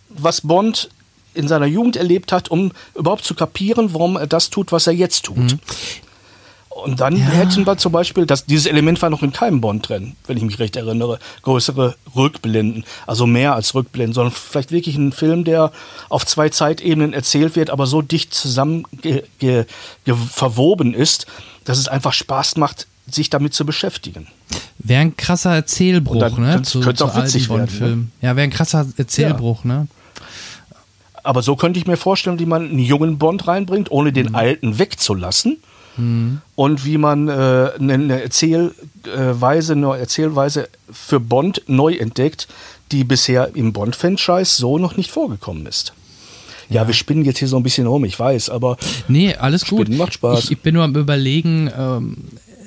was 0.10 0.42
Bond 0.42 0.90
in 1.34 1.48
seiner 1.48 1.68
Jugend 1.68 1.96
erlebt 1.96 2.32
hat, 2.32 2.50
um 2.50 2.72
überhaupt 2.96 3.24
zu 3.24 3.36
kapieren, 3.36 3.94
warum 3.94 4.18
er 4.18 4.28
das 4.28 4.50
tut, 4.50 4.72
was 4.72 4.88
er 4.88 4.94
jetzt 4.94 5.26
tut. 5.26 5.38
Mhm. 5.38 5.60
Und 6.84 7.00
dann 7.00 7.18
ja. 7.18 7.26
hätten 7.26 7.66
wir 7.66 7.78
zum 7.78 7.92
Beispiel, 7.92 8.26
das, 8.26 8.46
dieses 8.46 8.68
Element 8.68 9.02
war 9.02 9.10
noch 9.10 9.24
in 9.24 9.32
keinem 9.32 9.62
Bond 9.62 9.90
drin, 9.90 10.16
wenn 10.28 10.38
ich 10.38 10.44
mich 10.44 10.60
recht 10.60 10.76
erinnere, 10.76 11.18
größere 11.42 11.96
Rückblenden, 12.16 12.86
also 13.08 13.26
mehr 13.26 13.56
als 13.56 13.74
Rückblenden, 13.74 14.14
sondern 14.14 14.32
vielleicht 14.32 14.72
wirklich 14.72 14.96
ein 14.96 15.12
Film, 15.12 15.44
der 15.44 15.72
auf 16.10 16.26
zwei 16.26 16.50
Zeitebenen 16.50 17.14
erzählt 17.14 17.56
wird, 17.56 17.72
aber 17.72 17.88
so 17.88 18.02
dicht 18.02 18.34
zusammen 18.34 18.84
verwoben 20.34 20.94
ist, 20.94 21.26
dass 21.66 21.80
es 21.80 21.88
einfach 21.88 22.14
Spaß 22.14 22.58
macht, 22.58 22.88
sich 23.10 23.30
damit 23.30 23.54
zu 23.54 23.66
beschäftigen. 23.66 24.28
Wäre 24.78 25.02
ein 25.02 25.18
krasser 25.18 25.56
Erzählbruch, 25.56 26.20
dann, 26.20 26.42
ne? 26.42 26.62
Zu, 26.62 26.82
könnte 26.82 27.06
auch 27.06 27.16
witzig 27.16 27.50
werden. 27.50 27.80
Ne? 27.80 28.08
Ja, 28.28 28.36
wäre 28.36 28.44
ein 28.44 28.52
krasser 28.52 28.86
Erzählbruch, 28.98 29.64
ja. 29.64 29.80
ne? 29.80 29.88
Aber 31.24 31.42
so 31.42 31.56
könnte 31.56 31.80
ich 31.80 31.88
mir 31.88 31.98
vorstellen, 31.98 32.40
wie 32.40 32.46
man 32.46 32.70
einen 32.70 32.80
jungen 32.80 33.18
Bond 33.18 33.48
reinbringt, 33.48 33.92
ohne 33.92 34.14
den 34.14 34.28
mhm. 34.28 34.36
alten 34.36 34.80
wegzulassen 34.80 35.58
Mhm. 35.98 36.42
Und 36.56 36.86
wie 36.86 36.98
man 36.98 37.28
äh, 37.28 37.72
eine 37.80 38.22
Erzählweise, 38.22 39.74
eine 39.74 39.98
Erzählweise 39.98 40.70
für 40.92 41.20
Bond 41.20 41.64
neu 41.68 41.94
entdeckt, 41.96 42.48
die 42.92 43.04
bisher 43.04 43.52
im 43.56 43.74
Bond-Franchise 43.74 44.56
so 44.58 44.78
noch 44.78 44.96
nicht 44.96 45.12
vorgekommen 45.12 45.66
ist. 45.66 45.94
Ja, 46.70 46.82
ja, 46.82 46.88
wir 46.88 46.94
spinnen 46.94 47.24
jetzt 47.24 47.40
hier 47.40 47.48
so 47.48 47.58
ein 47.58 47.64
bisschen 47.64 47.88
rum, 47.88 48.04
ich 48.06 48.20
weiß, 48.20 48.50
aber. 48.50 48.78
Nee, 49.08 49.36
alles 49.36 49.66
gut. 49.66 49.90
Macht 49.90 50.14
Spaß. 50.14 50.46
Ich, 50.46 50.52
ich, 50.52 50.60
bin 50.60 50.76
nur 50.76 50.84
am 50.84 50.96
Überlegen, 50.96 51.72
ähm, 51.78 52.18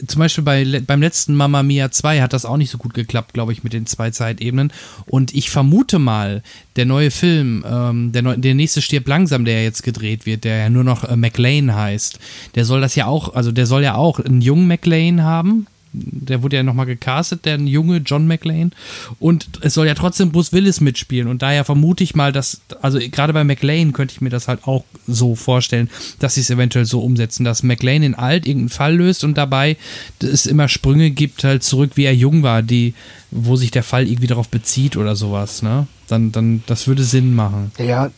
zum 0.06 0.20
Beispiel 0.20 0.44
bei, 0.44 0.80
beim 0.86 1.00
letzten 1.00 1.34
Mamma 1.34 1.62
Mia 1.62 1.90
2 1.90 2.20
hat 2.20 2.32
das 2.32 2.44
auch 2.44 2.56
nicht 2.56 2.70
so 2.70 2.78
gut 2.78 2.94
geklappt, 2.94 3.34
glaube 3.34 3.52
ich, 3.52 3.64
mit 3.64 3.72
den 3.72 3.86
zwei 3.86 4.10
Zeitebenen. 4.10 4.72
Und 5.06 5.34
ich 5.34 5.50
vermute 5.50 5.98
mal, 5.98 6.42
der 6.76 6.86
neue 6.86 7.10
Film, 7.10 7.64
ähm, 7.68 8.12
der, 8.12 8.36
der 8.36 8.54
nächste 8.54 8.82
stirbt 8.82 9.08
langsam, 9.08 9.44
der 9.44 9.62
jetzt 9.64 9.82
gedreht 9.82 10.26
wird, 10.26 10.44
der 10.44 10.58
ja 10.58 10.70
nur 10.70 10.84
noch 10.84 11.04
äh, 11.04 11.16
McLean 11.16 11.74
heißt, 11.74 12.18
der 12.54 12.64
soll 12.64 12.80
das 12.80 12.94
ja 12.94 13.06
auch, 13.06 13.34
also 13.34 13.52
der 13.52 13.66
soll 13.66 13.82
ja 13.82 13.94
auch 13.94 14.20
einen 14.20 14.40
jungen 14.40 14.66
McLean 14.66 15.22
haben, 15.22 15.66
der 15.92 16.42
wurde 16.42 16.56
ja 16.56 16.62
nochmal 16.62 16.86
gecastet, 16.86 17.44
der 17.44 17.58
junge 17.58 17.98
John 17.98 18.26
McLean. 18.26 18.72
Und 19.18 19.48
es 19.62 19.74
soll 19.74 19.86
ja 19.86 19.94
trotzdem 19.94 20.30
Bruce 20.30 20.52
Willis 20.52 20.80
mitspielen. 20.80 21.28
Und 21.28 21.42
daher 21.42 21.64
vermute 21.64 22.04
ich 22.04 22.14
mal, 22.14 22.32
dass, 22.32 22.60
also 22.80 22.98
gerade 22.98 23.32
bei 23.32 23.44
McLean 23.44 23.92
könnte 23.92 24.12
ich 24.12 24.20
mir 24.20 24.30
das 24.30 24.48
halt 24.48 24.66
auch 24.66 24.84
so 25.06 25.34
vorstellen, 25.34 25.90
dass 26.18 26.34
sie 26.34 26.42
es 26.42 26.50
eventuell 26.50 26.84
so 26.84 27.00
umsetzen, 27.00 27.44
dass 27.44 27.62
McLean 27.62 28.02
in 28.02 28.14
alt 28.14 28.46
irgendeinen 28.46 28.68
Fall 28.68 28.96
löst 28.96 29.24
und 29.24 29.36
dabei 29.36 29.76
es 30.22 30.46
immer 30.46 30.68
Sprünge 30.68 31.10
gibt, 31.10 31.44
halt 31.44 31.62
zurück, 31.62 31.92
wie 31.96 32.04
er 32.04 32.14
jung 32.14 32.42
war, 32.42 32.62
die, 32.62 32.94
wo 33.30 33.56
sich 33.56 33.70
der 33.70 33.82
Fall 33.82 34.06
irgendwie 34.06 34.28
darauf 34.28 34.48
bezieht 34.48 34.96
oder 34.96 35.16
sowas, 35.16 35.62
ne? 35.62 35.86
Dann, 36.08 36.32
dann, 36.32 36.64
das 36.66 36.88
würde 36.88 37.04
Sinn 37.04 37.36
machen. 37.36 37.70
Ja, 37.78 38.10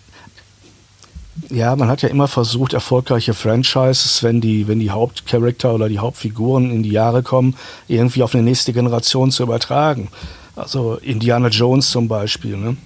ja, 1.50 1.74
man 1.76 1.88
hat 1.88 2.02
ja 2.02 2.08
immer 2.08 2.28
versucht, 2.28 2.72
erfolgreiche 2.72 3.34
Franchises, 3.34 4.22
wenn 4.22 4.40
die, 4.40 4.68
wenn 4.68 4.80
die 4.80 4.90
Hauptcharakter 4.90 5.74
oder 5.74 5.88
die 5.88 5.98
Hauptfiguren 5.98 6.70
in 6.70 6.82
die 6.82 6.90
Jahre 6.90 7.22
kommen, 7.22 7.56
irgendwie 7.88 8.22
auf 8.22 8.34
eine 8.34 8.42
nächste 8.42 8.72
Generation 8.72 9.30
zu 9.30 9.42
übertragen. 9.42 10.08
Also 10.56 10.96
Indiana 10.96 11.48
Jones 11.48 11.90
zum 11.90 12.08
Beispiel. 12.08 12.56
Ne? 12.56 12.76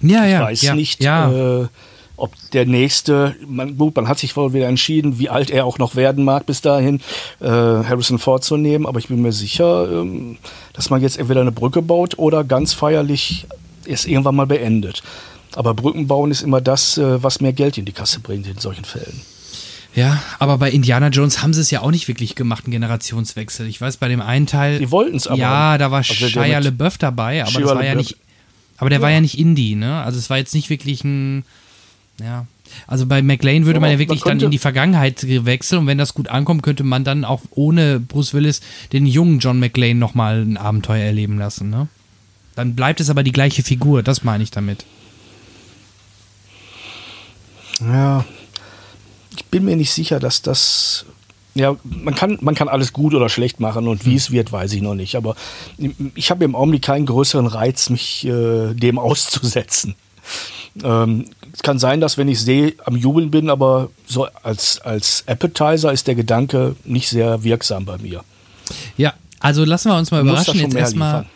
Ja, 0.00 0.26
ja. 0.26 0.42
Ich 0.42 0.46
weiß 0.46 0.62
ja, 0.62 0.74
nicht, 0.74 1.02
ja. 1.02 1.32
Äh, 1.62 1.68
ob 2.18 2.32
der 2.52 2.66
nächste, 2.66 3.36
man, 3.46 3.78
gut, 3.78 3.94
man 3.96 4.08
hat 4.08 4.18
sich 4.18 4.36
wohl 4.36 4.52
wieder 4.52 4.66
entschieden, 4.66 5.18
wie 5.18 5.28
alt 5.28 5.50
er 5.50 5.64
auch 5.64 5.78
noch 5.78 5.94
werden 5.94 6.24
mag 6.24 6.46
bis 6.46 6.60
dahin, 6.60 7.00
äh, 7.40 7.46
Harrison 7.46 8.18
Ford 8.18 8.42
zu 8.42 8.56
nehmen, 8.56 8.86
aber 8.86 8.98
ich 8.98 9.08
bin 9.08 9.22
mir 9.22 9.32
sicher, 9.32 9.88
ähm, 9.90 10.36
dass 10.72 10.90
man 10.90 11.00
jetzt 11.00 11.16
entweder 11.18 11.42
eine 11.42 11.52
Brücke 11.52 11.80
baut 11.80 12.18
oder 12.18 12.42
ganz 12.42 12.74
feierlich 12.74 13.46
es 13.86 14.04
irgendwann 14.04 14.36
mal 14.36 14.46
beendet. 14.46 15.02
Aber 15.54 15.74
Brücken 15.74 16.06
bauen 16.06 16.30
ist 16.30 16.42
immer 16.42 16.60
das, 16.60 16.98
äh, 16.98 17.22
was 17.22 17.40
mehr 17.40 17.52
Geld 17.52 17.78
in 17.78 17.84
die 17.84 17.92
Kasse 17.92 18.20
bringt 18.20 18.46
in 18.46 18.58
solchen 18.58 18.84
Fällen. 18.84 19.20
Ja, 19.94 20.22
aber 20.38 20.58
bei 20.58 20.70
Indiana 20.70 21.08
Jones 21.08 21.42
haben 21.42 21.52
sie 21.52 21.60
es 21.60 21.70
ja 21.70 21.80
auch 21.80 21.90
nicht 21.90 22.06
wirklich 22.06 22.34
gemacht, 22.34 22.64
einen 22.64 22.72
Generationswechsel. 22.72 23.66
Ich 23.66 23.80
weiß, 23.80 23.96
bei 23.96 24.08
dem 24.08 24.20
einen 24.20 24.46
Teil. 24.46 24.78
Die 24.78 24.90
wollten 24.90 25.16
es 25.16 25.26
aber. 25.26 25.38
Ja, 25.38 25.78
da 25.78 25.90
war 25.90 25.98
also 25.98 26.14
Shia 26.14 26.58
LeBeouf 26.58 26.98
dabei, 26.98 27.42
aber 27.42 27.50
Shia 27.50 27.60
das 27.62 27.74
war 27.74 27.84
ja 27.84 27.94
nicht. 27.94 28.16
Aber 28.76 28.90
der 28.90 29.00
ja. 29.00 29.02
war 29.02 29.10
ja 29.10 29.20
nicht 29.20 29.38
Indie, 29.38 29.74
ne? 29.74 30.02
Also 30.02 30.18
es 30.18 30.30
war 30.30 30.36
jetzt 30.36 30.54
nicht 30.54 30.70
wirklich 30.70 31.02
ein. 31.02 31.44
Ja. 32.20 32.46
Also 32.86 33.06
bei 33.06 33.22
McLean 33.22 33.66
würde 33.66 33.80
man 33.80 33.90
ja 33.90 33.98
wirklich 33.98 34.24
man 34.24 34.38
dann 34.38 34.46
in 34.46 34.50
die 34.50 34.58
Vergangenheit 34.58 35.26
wechseln 35.26 35.80
und 35.80 35.86
wenn 35.86 35.98
das 35.98 36.14
gut 36.14 36.28
ankommt, 36.28 36.62
könnte 36.62 36.84
man 36.84 37.02
dann 37.02 37.24
auch 37.24 37.40
ohne 37.50 37.98
Bruce 37.98 38.34
Willis 38.34 38.60
den 38.92 39.06
jungen 39.06 39.38
John 39.38 39.58
McLean 39.58 39.98
nochmal 39.98 40.42
ein 40.42 40.56
Abenteuer 40.58 41.04
erleben 41.04 41.38
lassen, 41.38 41.70
ne? 41.70 41.88
Dann 42.54 42.74
bleibt 42.74 43.00
es 43.00 43.08
aber 43.08 43.22
die 43.22 43.32
gleiche 43.32 43.62
Figur, 43.62 44.02
das 44.02 44.22
meine 44.22 44.42
ich 44.42 44.50
damit. 44.50 44.84
Ja, 47.80 48.24
ich 49.36 49.44
bin 49.46 49.64
mir 49.64 49.76
nicht 49.76 49.92
sicher, 49.92 50.20
dass 50.20 50.42
das. 50.42 51.06
Ja, 51.54 51.76
man 51.82 52.14
kann, 52.14 52.38
man 52.40 52.54
kann 52.54 52.68
alles 52.68 52.92
gut 52.92 53.14
oder 53.14 53.28
schlecht 53.28 53.58
machen 53.58 53.88
und 53.88 54.04
wie 54.06 54.10
hm. 54.10 54.16
es 54.16 54.30
wird, 54.30 54.52
weiß 54.52 54.72
ich 54.74 54.82
noch 54.82 54.94
nicht. 54.94 55.16
Aber 55.16 55.34
ich 56.14 56.30
habe 56.30 56.44
im 56.44 56.54
Augenblick 56.54 56.82
keinen 56.82 57.06
größeren 57.06 57.46
Reiz, 57.46 57.90
mich 57.90 58.24
äh, 58.26 58.74
dem 58.74 58.98
auszusetzen. 58.98 59.96
Ähm, 60.84 61.24
es 61.52 61.62
kann 61.62 61.78
sein, 61.78 62.00
dass 62.00 62.18
wenn 62.18 62.28
ich 62.28 62.40
sehe, 62.40 62.74
am 62.84 62.96
Jubeln 62.96 63.30
bin, 63.30 63.50
aber 63.50 63.90
so 64.06 64.28
als, 64.42 64.80
als 64.80 65.24
Appetizer 65.26 65.92
ist 65.92 66.06
der 66.06 66.14
Gedanke 66.14 66.76
nicht 66.84 67.08
sehr 67.08 67.42
wirksam 67.42 67.84
bei 67.84 67.98
mir. 67.98 68.22
Ja, 68.96 69.14
also 69.40 69.64
lassen 69.64 69.90
wir 69.90 69.96
uns 69.96 70.10
mal 70.10 70.20
überraschen. 70.20 70.60
Jetzt 70.60 70.74
erstmal. 70.74 71.26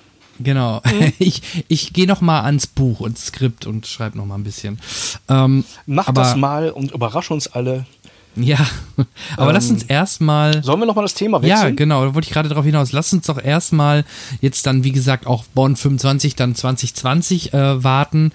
Genau. 0.43 0.81
Mhm. 0.85 1.13
Ich, 1.19 1.65
ich 1.69 1.93
gehe 1.93 2.07
noch 2.07 2.21
mal 2.21 2.43
ans 2.43 2.67
Buch 2.67 3.01
und 3.01 3.19
Skript 3.19 3.67
und 3.67 3.87
schreibe 3.87 4.17
noch 4.19 4.27
mal 4.27 4.35
ein 4.35 4.45
bisschen. 4.45 4.81
Ähm, 5.29 5.65
Mach 5.87 6.13
das 6.13 6.37
mal 6.37 6.71
und 6.71 6.91
überrasch 6.93 7.31
uns 7.31 7.47
alle. 7.49 7.87
Ja, 8.35 8.59
aber 9.37 9.49
ähm, 9.49 9.55
lass 9.55 9.71
uns 9.71 9.83
erstmal. 9.83 10.63
Sollen 10.63 10.81
wir 10.81 10.87
noch 10.87 10.95
mal 10.95 11.03
das 11.03 11.15
Thema 11.15 11.43
wechseln? 11.43 11.69
Ja, 11.69 11.71
genau, 11.71 12.07
da 12.07 12.15
wollte 12.15 12.29
ich 12.29 12.33
gerade 12.33 12.49
darauf 12.49 12.65
hinaus. 12.65 12.93
Lass 12.93 13.13
uns 13.13 13.27
doch 13.27 13.43
erstmal 13.43 14.05
jetzt 14.41 14.67
dann, 14.67 14.85
wie 14.85 14.93
gesagt, 14.93 15.27
auch 15.27 15.45
Bonn 15.55 15.77
25, 15.77 16.35
dann 16.35 16.55
2020 16.55 17.53
äh, 17.53 17.85
warten 17.85 18.33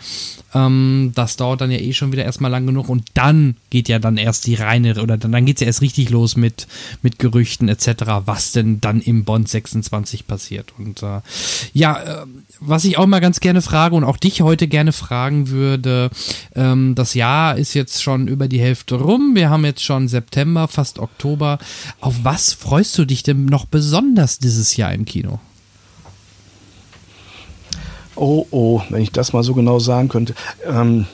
ähm, 0.54 1.12
das 1.14 1.36
dauert 1.36 1.62
dann 1.62 1.72
ja 1.72 1.78
eh 1.78 1.94
schon 1.94 2.12
wieder 2.12 2.24
erstmal 2.24 2.52
lang 2.52 2.66
genug 2.66 2.90
und 2.90 3.04
dann 3.14 3.56
geht 3.70 3.90
ja 3.90 4.00
dann 4.00 4.18
erst 4.18 4.48
die 4.48 4.56
reine, 4.56 5.02
oder 5.02 5.18
dann, 5.18 5.32
dann 5.32 5.46
geht 5.46 5.58
es 5.58 5.62
ja 5.62 5.68
erst 5.68 5.82
richtig 5.82 6.10
los 6.10 6.38
mit, 6.38 6.68
mit 7.02 7.20
Gerüchten 7.20 7.68
etc., 7.68 7.90
was 8.26 8.54
denn 8.54 8.80
dann 8.80 9.02
im 9.02 9.26
Bond 9.26 9.50
26 9.50 10.26
passiert. 10.26 10.74
Und 10.78 11.04
äh, 11.04 11.22
ja, 11.74 12.02
äh, 12.02 12.26
was 12.60 12.86
ich 12.86 12.98
auch 12.98 13.08
mal 13.08 13.20
ganz 13.20 13.40
gerne 13.40 13.62
frage 13.62 13.96
und 13.96 14.04
auch 14.04 14.18
dich 14.18 14.42
heute 14.42 14.68
gerne 14.68 14.94
fragen 14.94 15.50
würde, 15.50 16.10
ähm, 16.56 16.96
das 16.96 17.14
Jahr 17.14 17.58
ist 17.58 17.74
jetzt 17.74 18.02
schon 18.02 18.28
über 18.28 18.48
die 18.48 18.60
Hälfte 18.60 18.96
rum, 18.96 19.32
wir 19.36 19.50
haben 19.50 19.66
jetzt 19.66 19.84
schon 19.88 20.08
September, 20.08 20.68
fast 20.68 21.00
Oktober. 21.00 21.58
Auf 22.00 22.16
was 22.24 22.54
freust 22.54 22.96
du 22.98 23.06
dich 23.06 23.24
denn 23.24 23.46
noch 23.46 23.66
besonders 23.66 24.38
dieses 24.38 24.78
Jahr 24.78 24.94
im 24.94 25.06
Kino? 25.06 25.40
Oh, 28.16 28.46
oh, 28.52 28.82
wenn 28.90 29.02
ich 29.02 29.12
das 29.12 29.34
mal 29.34 29.44
so 29.44 29.54
genau 29.54 29.80
sagen 29.80 30.10
könnte. 30.10 30.34
Ähm, 30.66 31.06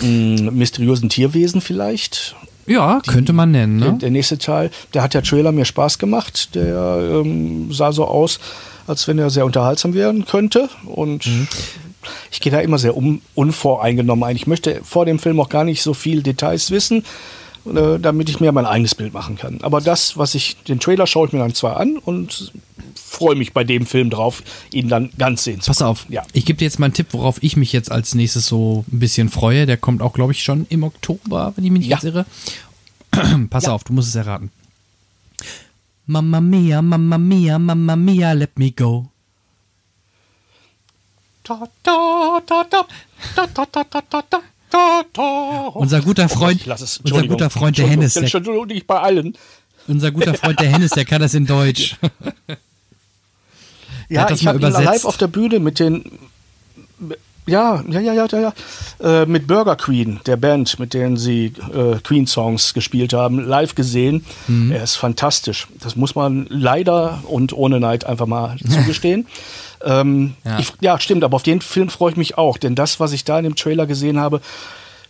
mysteriösen 0.00 1.08
Tierwesen 1.08 1.60
vielleicht. 1.60 2.36
Ja, 2.66 3.00
Die, 3.00 3.10
könnte 3.10 3.32
man 3.32 3.50
nennen. 3.50 3.76
Ne? 3.76 3.84
Der, 3.86 3.92
der, 3.94 4.10
nächste 4.10 4.38
Teil, 4.38 4.70
der 4.94 5.02
hat 5.02 5.14
der 5.14 5.22
Trailer 5.22 5.52
mir 5.52 5.64
Spaß 5.64 5.98
gemacht. 5.98 6.54
Der 6.54 7.22
ähm, 7.24 7.72
sah 7.72 7.92
so 7.92 8.06
aus, 8.06 8.40
als 8.86 9.08
wenn 9.08 9.18
er 9.18 9.30
sehr 9.30 9.44
unterhaltsam 9.44 9.94
werden 9.94 10.24
könnte. 10.26 10.68
Und 10.84 11.26
mhm. 11.26 11.48
ich 12.30 12.40
gehe 12.40 12.52
da 12.52 12.60
immer 12.60 12.78
sehr 12.78 12.96
un 12.96 13.20
unvoreingenommen 13.34 14.24
ein. 14.24 14.36
Ich 14.36 14.46
möchte 14.46 14.80
vor 14.84 15.06
dem 15.06 15.18
Film 15.18 15.40
auch 15.40 15.48
gar 15.48 15.64
nicht 15.64 15.82
so 15.82 15.94
viel 15.94 16.22
Details 16.22 16.70
wissen. 16.70 17.04
Äh, 17.64 18.00
damit 18.00 18.28
ich 18.28 18.40
mir 18.40 18.50
mein 18.50 18.66
eigenes 18.66 18.96
Bild 18.96 19.14
machen 19.14 19.36
kann. 19.36 19.60
Aber 19.62 19.80
das, 19.80 20.18
was 20.18 20.34
ich, 20.34 20.56
den 20.64 20.80
Trailer 20.80 21.06
schaue 21.06 21.28
ich 21.28 21.32
mir 21.32 21.38
dann 21.38 21.54
zwar 21.54 21.76
an 21.76 21.96
und 21.96 22.52
freue 22.96 23.36
mich 23.36 23.52
bei 23.52 23.62
dem 23.62 23.86
Film 23.86 24.10
drauf, 24.10 24.42
ihn 24.72 24.88
dann 24.88 25.10
ganz 25.16 25.44
sehen 25.44 25.60
zu 25.60 25.70
Pass 25.70 25.80
auf, 25.80 26.06
ja. 26.08 26.22
ich 26.32 26.44
gebe 26.44 26.58
dir 26.58 26.64
jetzt 26.64 26.80
mal 26.80 26.86
einen 26.86 26.94
Tipp, 26.94 27.08
worauf 27.12 27.40
ich 27.40 27.56
mich 27.56 27.72
jetzt 27.72 27.92
als 27.92 28.16
nächstes 28.16 28.46
so 28.48 28.84
ein 28.92 28.98
bisschen 28.98 29.28
freue. 29.28 29.66
Der 29.66 29.76
kommt 29.76 30.02
auch, 30.02 30.12
glaube 30.12 30.32
ich, 30.32 30.42
schon 30.42 30.66
im 30.70 30.82
Oktober, 30.82 31.52
wenn 31.54 31.64
ich 31.64 31.70
mich 31.70 31.86
nicht 31.86 32.02
ja. 32.02 32.08
irre. 32.08 32.26
Pass 33.50 33.66
ja. 33.66 33.72
auf, 33.72 33.84
du 33.84 33.92
musst 33.92 34.08
es 34.08 34.16
erraten. 34.16 34.50
Mamma 36.06 36.40
mia, 36.40 36.82
mamma 36.82 37.16
mia, 37.16 37.60
mamma 37.60 37.94
mia, 37.94 38.32
let 38.32 38.58
me 38.58 38.72
go. 38.72 39.06
Da, 41.44 41.68
da, 41.84 42.40
da, 42.44 42.64
da, 42.68 42.86
da, 43.36 43.46
da, 43.46 43.84
da, 43.84 44.02
da, 44.10 44.22
da. 44.28 44.40
Unser 45.74 46.00
guter 46.00 46.28
Freund, 46.28 46.60
oh, 46.66 46.72
unser 47.04 47.26
guter 47.26 47.50
Freund 47.50 47.78
der 47.78 47.86
Hennes. 47.86 48.16
Entschuldigung, 48.16 48.66
nicht 48.66 48.86
bei 48.86 49.00
allen. 49.00 49.36
Unser 49.88 50.10
guter 50.10 50.34
Freund 50.34 50.60
der 50.60 50.68
Hennis, 50.68 50.92
der 50.92 51.04
kann 51.04 51.20
das 51.20 51.34
in 51.34 51.46
Deutsch. 51.46 51.96
ja, 54.08 54.30
ich 54.30 54.46
habe 54.46 54.60
ihn 54.60 54.72
live 54.72 55.04
auf 55.04 55.16
der 55.16 55.26
Bühne 55.26 55.58
mit 55.58 55.78
den 55.78 56.04
ja, 57.46 57.82
ja, 57.88 58.00
ja, 58.00 58.12
ja, 58.12 58.26
ja, 58.30 58.52
äh, 59.02 59.26
mit 59.26 59.48
Burger 59.48 59.74
Queen, 59.74 60.20
der 60.26 60.36
Band, 60.36 60.78
mit 60.78 60.94
denen 60.94 61.16
sie 61.16 61.46
äh, 61.74 61.96
Queen-Songs 62.02 62.72
gespielt 62.72 63.12
haben, 63.12 63.44
live 63.44 63.74
gesehen. 63.74 64.24
Mhm. 64.46 64.70
Er 64.70 64.84
ist 64.84 64.94
fantastisch. 64.94 65.66
Das 65.80 65.96
muss 65.96 66.14
man 66.14 66.46
leider 66.48 67.20
und 67.26 67.52
ohne 67.52 67.80
Neid 67.80 68.04
einfach 68.04 68.26
mal 68.26 68.56
zugestehen. 68.58 69.26
ähm, 69.84 70.34
ja. 70.44 70.58
Ich, 70.58 70.72
ja, 70.80 71.00
stimmt, 71.00 71.24
aber 71.24 71.36
auf 71.36 71.42
den 71.42 71.60
Film 71.60 71.88
freue 71.88 72.12
ich 72.12 72.16
mich 72.16 72.38
auch, 72.38 72.58
denn 72.58 72.74
das, 72.74 73.00
was 73.00 73.12
ich 73.12 73.24
da 73.24 73.38
in 73.38 73.44
dem 73.44 73.56
Trailer 73.56 73.86
gesehen 73.86 74.18
habe, 74.18 74.40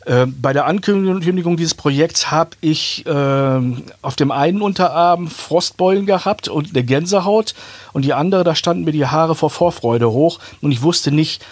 äh, 0.05 0.27
bei 0.27 0.53
der 0.53 0.67
Ankündigung 0.67 1.57
dieses 1.57 1.75
Projekts 1.75 2.31
habe 2.31 2.51
ich 2.61 3.07
äh, 3.07 3.61
auf 4.03 4.17
dem 4.17 4.31
einen 4.31 4.61
Unterarm 4.61 5.29
Frostbeulen 5.29 6.07
gehabt 6.07 6.49
und 6.49 6.71
eine 6.71 6.85
Gänsehaut 6.85 7.55
und 7.93 8.05
die 8.05 8.13
andere, 8.13 8.45
da 8.45 8.55
standen 8.55 8.85
mir 8.85 8.93
die 8.93 9.07
Haare 9.07 9.35
vor 9.35 9.51
Vorfreude 9.51 10.11
hoch 10.11 10.41
und 10.61 10.73
ich 10.73 10.83
wusste 10.83 11.13
nicht, 11.13 11.45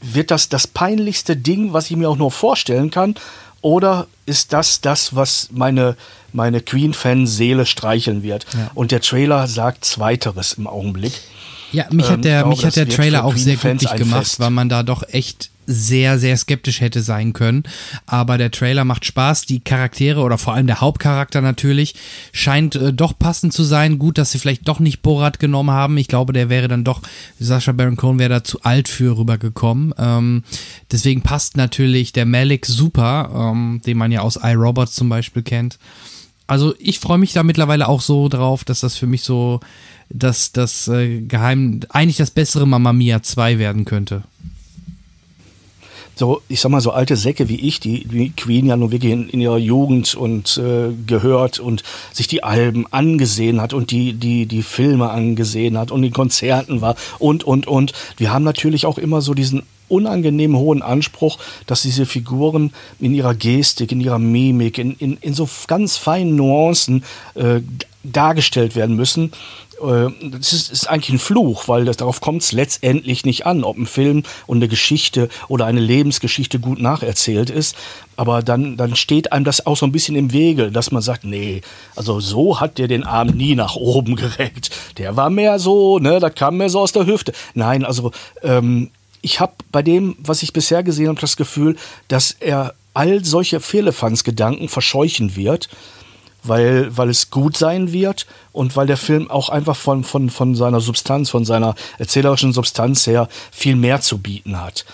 wird 0.00 0.30
das 0.30 0.48
das 0.48 0.68
peinlichste 0.68 1.36
Ding, 1.36 1.72
was 1.72 1.90
ich 1.90 1.96
mir 1.96 2.08
auch 2.08 2.16
nur 2.16 2.30
vorstellen 2.30 2.90
kann? 2.90 3.16
Oder 3.60 4.06
ist 4.26 4.52
das 4.52 4.80
das, 4.80 5.16
was 5.16 5.48
meine, 5.50 5.96
meine 6.32 6.60
Queen-Fan-Seele 6.60 7.66
streicheln 7.66 8.22
wird? 8.22 8.46
Ja. 8.54 8.70
Und 8.74 8.92
der 8.92 9.00
Trailer 9.00 9.48
sagt 9.48 9.84
Zweiteres 9.84 10.52
im 10.52 10.68
Augenblick. 10.68 11.14
Ja, 11.72 11.86
mich 11.90 12.06
hat 12.08 12.16
ähm, 12.16 12.22
der, 12.22 12.42
ähm, 12.42 12.48
mich 12.48 12.64
hat 12.64 12.76
der 12.76 12.88
Trailer 12.88 13.24
auch 13.24 13.36
sehr 13.36 13.56
glücklich 13.56 13.94
gemacht, 13.94 14.24
Fest. 14.24 14.40
weil 14.40 14.50
man 14.50 14.68
da 14.68 14.82
doch 14.82 15.02
echt 15.08 15.50
sehr, 15.70 16.18
sehr 16.18 16.36
skeptisch 16.38 16.80
hätte 16.80 17.02
sein 17.02 17.34
können. 17.34 17.62
Aber 18.06 18.38
der 18.38 18.50
Trailer 18.50 18.84
macht 18.84 19.04
Spaß. 19.04 19.44
Die 19.44 19.60
Charaktere 19.60 20.20
oder 20.22 20.38
vor 20.38 20.54
allem 20.54 20.66
der 20.66 20.80
Hauptcharakter 20.80 21.42
natürlich 21.42 21.94
scheint 22.32 22.74
äh, 22.74 22.92
doch 22.92 23.16
passend 23.18 23.52
zu 23.52 23.62
sein. 23.64 23.98
Gut, 23.98 24.16
dass 24.16 24.32
sie 24.32 24.38
vielleicht 24.38 24.66
doch 24.66 24.80
nicht 24.80 25.02
Borat 25.02 25.38
genommen 25.38 25.70
haben. 25.70 25.98
Ich 25.98 26.08
glaube, 26.08 26.32
der 26.32 26.48
wäre 26.48 26.68
dann 26.68 26.84
doch, 26.84 27.02
Sascha 27.38 27.72
Baron 27.72 27.96
Cohen 27.96 28.18
wäre 28.18 28.30
da 28.30 28.44
zu 28.44 28.62
alt 28.62 28.88
für 28.88 29.18
rübergekommen. 29.18 29.94
Ähm, 29.98 30.42
deswegen 30.90 31.20
passt 31.20 31.58
natürlich 31.58 32.14
der 32.14 32.24
Malik 32.24 32.64
super, 32.64 33.52
ähm, 33.52 33.82
den 33.84 33.98
man 33.98 34.10
ja 34.10 34.22
aus 34.22 34.38
iRobots 34.42 34.94
zum 34.94 35.10
Beispiel 35.10 35.42
kennt. 35.42 35.78
Also 36.48 36.74
ich 36.80 36.98
freue 36.98 37.18
mich 37.18 37.32
da 37.32 37.44
mittlerweile 37.44 37.88
auch 37.88 38.00
so 38.00 38.28
drauf, 38.28 38.64
dass 38.64 38.80
das 38.80 38.96
für 38.96 39.06
mich 39.06 39.22
so 39.22 39.60
dass 40.10 40.52
das 40.52 40.88
äh, 40.88 41.20
Geheim 41.20 41.80
eigentlich 41.90 42.16
das 42.16 42.30
bessere 42.30 42.66
Mamma 42.66 42.92
Mia 42.92 43.22
2 43.22 43.58
werden 43.58 43.84
könnte 43.84 44.22
so, 46.18 46.42
ich 46.48 46.60
sag 46.60 46.70
mal, 46.70 46.80
so 46.80 46.90
alte 46.90 47.16
Säcke 47.16 47.48
wie 47.48 47.60
ich, 47.60 47.78
die, 47.78 48.04
die 48.04 48.30
Queen 48.30 48.66
ja 48.66 48.76
nun 48.76 48.90
wirklich 48.90 49.12
in, 49.12 49.28
in 49.28 49.40
ihrer 49.40 49.58
Jugend 49.58 50.14
und 50.16 50.58
äh, 50.58 50.92
gehört 51.06 51.60
und 51.60 51.84
sich 52.12 52.26
die 52.26 52.42
Alben 52.42 52.86
angesehen 52.92 53.60
hat 53.60 53.72
und 53.72 53.92
die, 53.92 54.14
die, 54.14 54.46
die 54.46 54.62
Filme 54.62 55.10
angesehen 55.10 55.78
hat 55.78 55.92
und 55.92 56.02
in 56.02 56.12
Konzerten 56.12 56.80
war 56.80 56.96
und, 57.18 57.44
und, 57.44 57.68
und. 57.68 57.92
Wir 58.16 58.32
haben 58.32 58.44
natürlich 58.44 58.84
auch 58.84 58.98
immer 58.98 59.20
so 59.20 59.32
diesen 59.32 59.62
unangenehm 59.88 60.56
hohen 60.56 60.82
Anspruch, 60.82 61.38
dass 61.66 61.82
diese 61.82 62.06
Figuren 62.06 62.72
in 63.00 63.14
ihrer 63.14 63.34
Gestik, 63.34 63.92
in 63.92 64.00
ihrer 64.00 64.18
Mimik, 64.18 64.78
in, 64.78 64.92
in, 64.96 65.16
in 65.20 65.34
so 65.34 65.48
ganz 65.66 65.96
feinen 65.96 66.36
Nuancen 66.36 67.04
äh, 67.34 67.60
dargestellt 68.02 68.76
werden 68.76 68.96
müssen. 68.96 69.32
Äh, 69.82 70.10
das 70.22 70.52
ist, 70.52 70.72
ist, 70.72 70.88
eigentlich 70.88 71.10
ein 71.10 71.18
Fluch, 71.18 71.68
weil 71.68 71.84
das, 71.84 71.96
darauf 71.96 72.20
kommt 72.20 72.42
es 72.42 72.52
letztendlich 72.52 73.24
nicht 73.24 73.46
an, 73.46 73.64
ob 73.64 73.76
ein 73.76 73.86
Film 73.86 74.22
und 74.46 74.58
eine 74.58 74.68
Geschichte 74.68 75.28
oder 75.48 75.66
eine 75.66 75.80
Lebensgeschichte 75.80 76.58
gut 76.58 76.80
nacherzählt 76.80 77.50
ist. 77.50 77.76
Aber 78.16 78.42
dann, 78.42 78.76
dann 78.76 78.96
steht 78.96 79.32
einem 79.32 79.44
das 79.44 79.66
auch 79.66 79.76
so 79.76 79.86
ein 79.86 79.92
bisschen 79.92 80.16
im 80.16 80.32
Wege, 80.32 80.72
dass 80.72 80.90
man 80.90 81.02
sagt, 81.02 81.24
nee, 81.24 81.62
also 81.94 82.20
so 82.20 82.60
hat 82.60 82.78
der 82.78 82.88
den 82.88 83.04
Arm 83.04 83.28
nie 83.28 83.54
nach 83.54 83.76
oben 83.76 84.16
gereckt. 84.16 84.70
Der 84.98 85.16
war 85.16 85.30
mehr 85.30 85.58
so, 85.58 85.98
ne, 85.98 86.18
da 86.18 86.30
kam 86.30 86.56
mehr 86.56 86.68
so 86.68 86.80
aus 86.80 86.92
der 86.92 87.06
Hüfte. 87.06 87.32
Nein, 87.54 87.84
also 87.84 88.10
ähm, 88.42 88.90
ich 89.22 89.40
habe 89.40 89.54
bei 89.72 89.82
dem, 89.82 90.16
was 90.18 90.42
ich 90.42 90.52
bisher 90.52 90.82
gesehen 90.82 91.08
habe, 91.08 91.20
das 91.20 91.36
Gefühl, 91.36 91.76
dass 92.08 92.32
er 92.32 92.74
all 92.94 93.24
solche 93.24 93.60
Fehlefanz-Gedanken 93.60 94.68
verscheuchen 94.68 95.36
wird 95.36 95.68
weil, 96.42 96.96
weil 96.96 97.08
es 97.08 97.30
gut 97.30 97.56
sein 97.56 97.92
wird 97.92 98.26
und 98.52 98.76
weil 98.76 98.86
der 98.86 98.96
Film 98.96 99.30
auch 99.30 99.48
einfach 99.48 99.76
von, 99.76 100.04
von, 100.04 100.30
von 100.30 100.54
seiner 100.54 100.80
Substanz, 100.80 101.30
von 101.30 101.44
seiner 101.44 101.74
erzählerischen 101.98 102.52
Substanz 102.52 103.06
her 103.06 103.28
viel 103.50 103.76
mehr 103.76 104.00
zu 104.00 104.18
bieten 104.18 104.60
hat. 104.60 104.84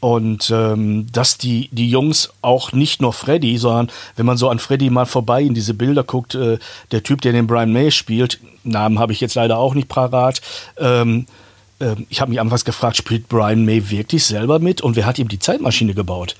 Und 0.00 0.50
ähm, 0.50 1.06
dass 1.10 1.38
die, 1.38 1.68
die 1.72 1.90
Jungs 1.90 2.30
auch 2.42 2.72
nicht 2.72 3.00
nur 3.00 3.12
Freddy, 3.12 3.56
sondern 3.56 3.90
wenn 4.14 4.26
man 4.26 4.36
so 4.36 4.48
an 4.50 4.58
Freddy 4.58 4.90
mal 4.90 5.06
vorbei 5.06 5.42
in 5.42 5.54
diese 5.54 5.74
Bilder 5.74 6.04
guckt, 6.04 6.34
äh, 6.34 6.58
der 6.92 7.02
Typ, 7.02 7.22
der 7.22 7.32
den 7.32 7.46
Brian 7.46 7.72
May 7.72 7.90
spielt, 7.90 8.38
Namen 8.62 8.98
habe 8.98 9.12
ich 9.12 9.20
jetzt 9.20 9.34
leider 9.34 9.58
auch 9.58 9.74
nicht 9.74 9.88
parat, 9.88 10.42
ähm, 10.78 11.22
äh, 11.22 11.45
ich 12.08 12.20
habe 12.20 12.30
mich 12.30 12.40
anfangs 12.40 12.64
gefragt, 12.64 12.96
spielt 12.96 13.28
Brian 13.28 13.64
May 13.64 13.90
wirklich 13.90 14.24
selber 14.24 14.58
mit 14.58 14.80
und 14.80 14.96
wer 14.96 15.06
hat 15.06 15.18
ihm 15.18 15.28
die 15.28 15.38
Zeitmaschine 15.38 15.94
gebaut? 15.94 16.36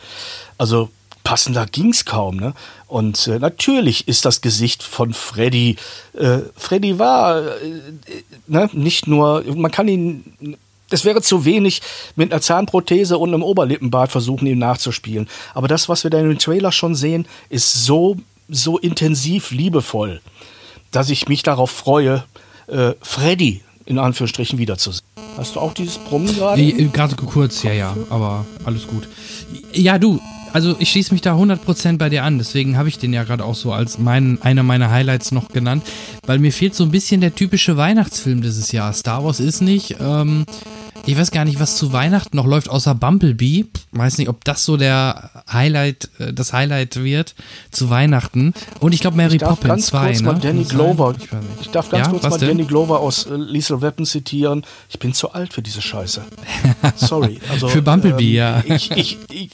Also 0.59 0.89
passender 1.27 1.67
ging's 1.67 2.05
kaum. 2.05 2.37
Ne? 2.37 2.55
Und 2.87 3.27
äh, 3.27 3.41
natürlich 3.41 4.07
ist 4.07 4.25
das 4.25 4.41
Gesicht 4.43 4.85
von 4.85 5.13
Freddy. 5.13 5.75
Äh, 6.17 6.39
Freddy 6.57 7.01
war 7.01 7.49
äh, 7.49 7.81
ne, 8.47 8.71
nicht 8.73 9.09
nur, 9.09 9.43
man 9.57 9.73
kann 9.73 9.89
ihn. 9.89 10.57
Es 10.89 11.05
wäre 11.05 11.21
zu 11.21 11.45
wenig, 11.45 11.83
mit 12.15 12.31
einer 12.31 12.41
Zahnprothese 12.41 13.19
und 13.19 13.35
einem 13.35 13.43
Oberlippenbart 13.43 14.13
versuchen, 14.13 14.47
ihn 14.47 14.59
nachzuspielen. 14.59 15.29
Aber 15.53 15.67
das, 15.67 15.89
was 15.89 16.05
wir 16.05 16.13
da 16.13 16.21
in 16.21 16.29
dem 16.29 16.39
Trailer 16.39 16.71
schon 16.71 16.95
sehen, 16.95 17.27
ist 17.49 17.85
so, 17.85 18.19
so 18.49 18.79
intensiv 18.79 19.51
liebevoll, 19.51 20.21
dass 20.93 21.11
ich 21.11 21.27
mich 21.27 21.43
darauf 21.43 21.73
freue, 21.73 22.23
äh, 22.69 22.93
Freddy 23.03 23.63
in 23.87 23.99
Anführungsstrichen 23.99 24.59
wiederzusehen. 24.59 25.07
Hast 25.37 25.57
du 25.57 25.61
auch 25.61 25.75
dieses 25.75 25.99
Brummen 25.99 26.35
gerade? 26.35 26.63
Gerade 26.73 27.17
kurz, 27.17 27.63
ja, 27.63 27.73
ja, 27.73 27.97
aber 28.11 28.45
alles 28.65 28.87
gut. 28.87 29.09
Ja, 29.73 29.99
du, 29.99 30.21
also 30.53 30.77
ich 30.79 30.91
schließe 30.91 31.13
mich 31.13 31.21
da 31.21 31.37
100% 31.37 31.99
bei 31.99 32.09
dir 32.09 32.25
an, 32.25 32.39
deswegen 32.39 32.77
habe 32.77 32.89
ich 32.89 32.99
den 32.99 33.13
ja 33.13 33.25
gerade 33.25 33.45
auch 33.45 33.55
so 33.55 33.73
als 33.73 33.99
mein, 33.99 34.39
einer 34.43 34.63
meiner 34.63 34.91
Highlights 34.91 35.33
noch 35.33 35.49
genannt, 35.49 35.85
weil 36.27 36.39
mir 36.39 36.53
fehlt 36.53 36.75
so 36.75 36.85
ein 36.85 36.91
bisschen 36.91 37.21
der 37.21 37.35
typische 37.35 37.77
Weihnachtsfilm 37.77 38.43
dieses 38.43 38.73
Jahr. 38.73 38.93
Star 38.93 39.25
Wars 39.25 39.41
ist 39.41 39.61
nicht, 39.61 39.97
ähm, 40.01 40.45
ich 41.07 41.17
weiß 41.17 41.31
gar 41.31 41.45
nicht, 41.45 41.61
was 41.61 41.77
zu 41.77 41.93
Weihnachten 41.93 42.37
noch 42.37 42.47
läuft, 42.47 42.69
außer 42.69 42.95
Bumblebee. 42.95 43.67
Weiß 43.93 44.19
nicht, 44.19 44.29
ob 44.29 44.45
das 44.45 44.65
so 44.65 44.77
der 44.77 45.31
Highlight, 45.51 46.11
äh, 46.19 46.33
das 46.33 46.53
Highlight 46.53 46.97
wird 46.97 47.35
zu 47.71 47.91
Weihnachten. 47.91 48.55
Und 48.81 48.93
ich 48.93 49.01
glaube 49.01 49.17
Mary 49.17 49.39
Poppins 49.39 49.87
2, 49.87 50.13
ne? 50.13 50.23
Mal 50.23 50.41
Danny 50.41 50.65
Glover. 50.65 51.15
Ich, 51.17 51.29
ich, 51.61 51.71
darf 51.71 51.91
ganz 51.91 52.07
ja, 52.07 52.11
kurz 52.11 52.23
mal 52.25 52.39
denn? 52.39 52.49
Danny 52.49 52.65
Glover 52.65 53.01
aus 53.01 53.27
äh, 53.27 53.37
Lethal 53.37 53.81
Weapon 53.83 54.05
zitieren. 54.05 54.65
Ich 54.89 54.99
bin 54.99 55.15
zu 55.15 55.33
alt 55.33 55.53
für 55.53 55.63
diese 55.63 55.81
Scheiße. 55.81 56.25
Sorry. 56.97 57.39
Also, 57.51 57.69
für 57.69 57.83
Bumblebee, 57.83 58.31
ähm, 58.31 58.35
ja. 58.35 58.63
Ich, 58.67 58.91
ich, 58.91 59.19
ich, 59.31 59.51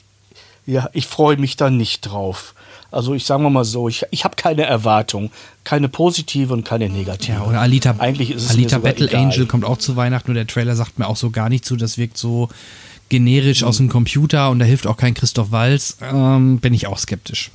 ja, 0.64 0.88
ich 0.92 1.06
freue 1.06 1.36
mich 1.36 1.56
da 1.56 1.70
nicht 1.70 2.02
drauf. 2.02 2.54
Also 2.92 3.14
ich 3.14 3.24
sage 3.24 3.48
mal 3.48 3.64
so, 3.64 3.88
ich, 3.88 4.04
ich 4.10 4.24
habe 4.24 4.36
keine 4.36 4.64
Erwartung, 4.64 5.30
keine 5.64 5.88
positive 5.88 6.52
und 6.52 6.64
keine 6.64 6.90
negative. 6.90 7.38
Ja, 7.38 7.44
oder 7.44 7.60
Alita, 7.60 7.96
Eigentlich 7.98 8.30
ist 8.30 8.44
es 8.44 8.50
Alita 8.50 8.78
Battle 8.78 9.08
egal. 9.08 9.24
Angel 9.24 9.46
kommt 9.46 9.64
auch 9.64 9.78
zu 9.78 9.96
Weihnachten 9.96 10.30
nur 10.30 10.34
der 10.34 10.46
Trailer 10.46 10.76
sagt 10.76 10.98
mir 10.98 11.08
auch 11.08 11.16
so 11.16 11.30
gar 11.30 11.48
nicht 11.48 11.64
zu, 11.64 11.76
das 11.76 11.96
wirkt 11.96 12.18
so 12.18 12.50
generisch 13.08 13.62
mhm. 13.62 13.68
aus 13.68 13.78
dem 13.78 13.88
Computer 13.88 14.50
und 14.50 14.58
da 14.58 14.66
hilft 14.66 14.86
auch 14.86 14.98
kein 14.98 15.14
Christoph 15.14 15.50
Walz, 15.50 15.96
ähm, 16.02 16.58
bin 16.58 16.74
ich 16.74 16.86
auch 16.86 16.98
skeptisch. 16.98 17.50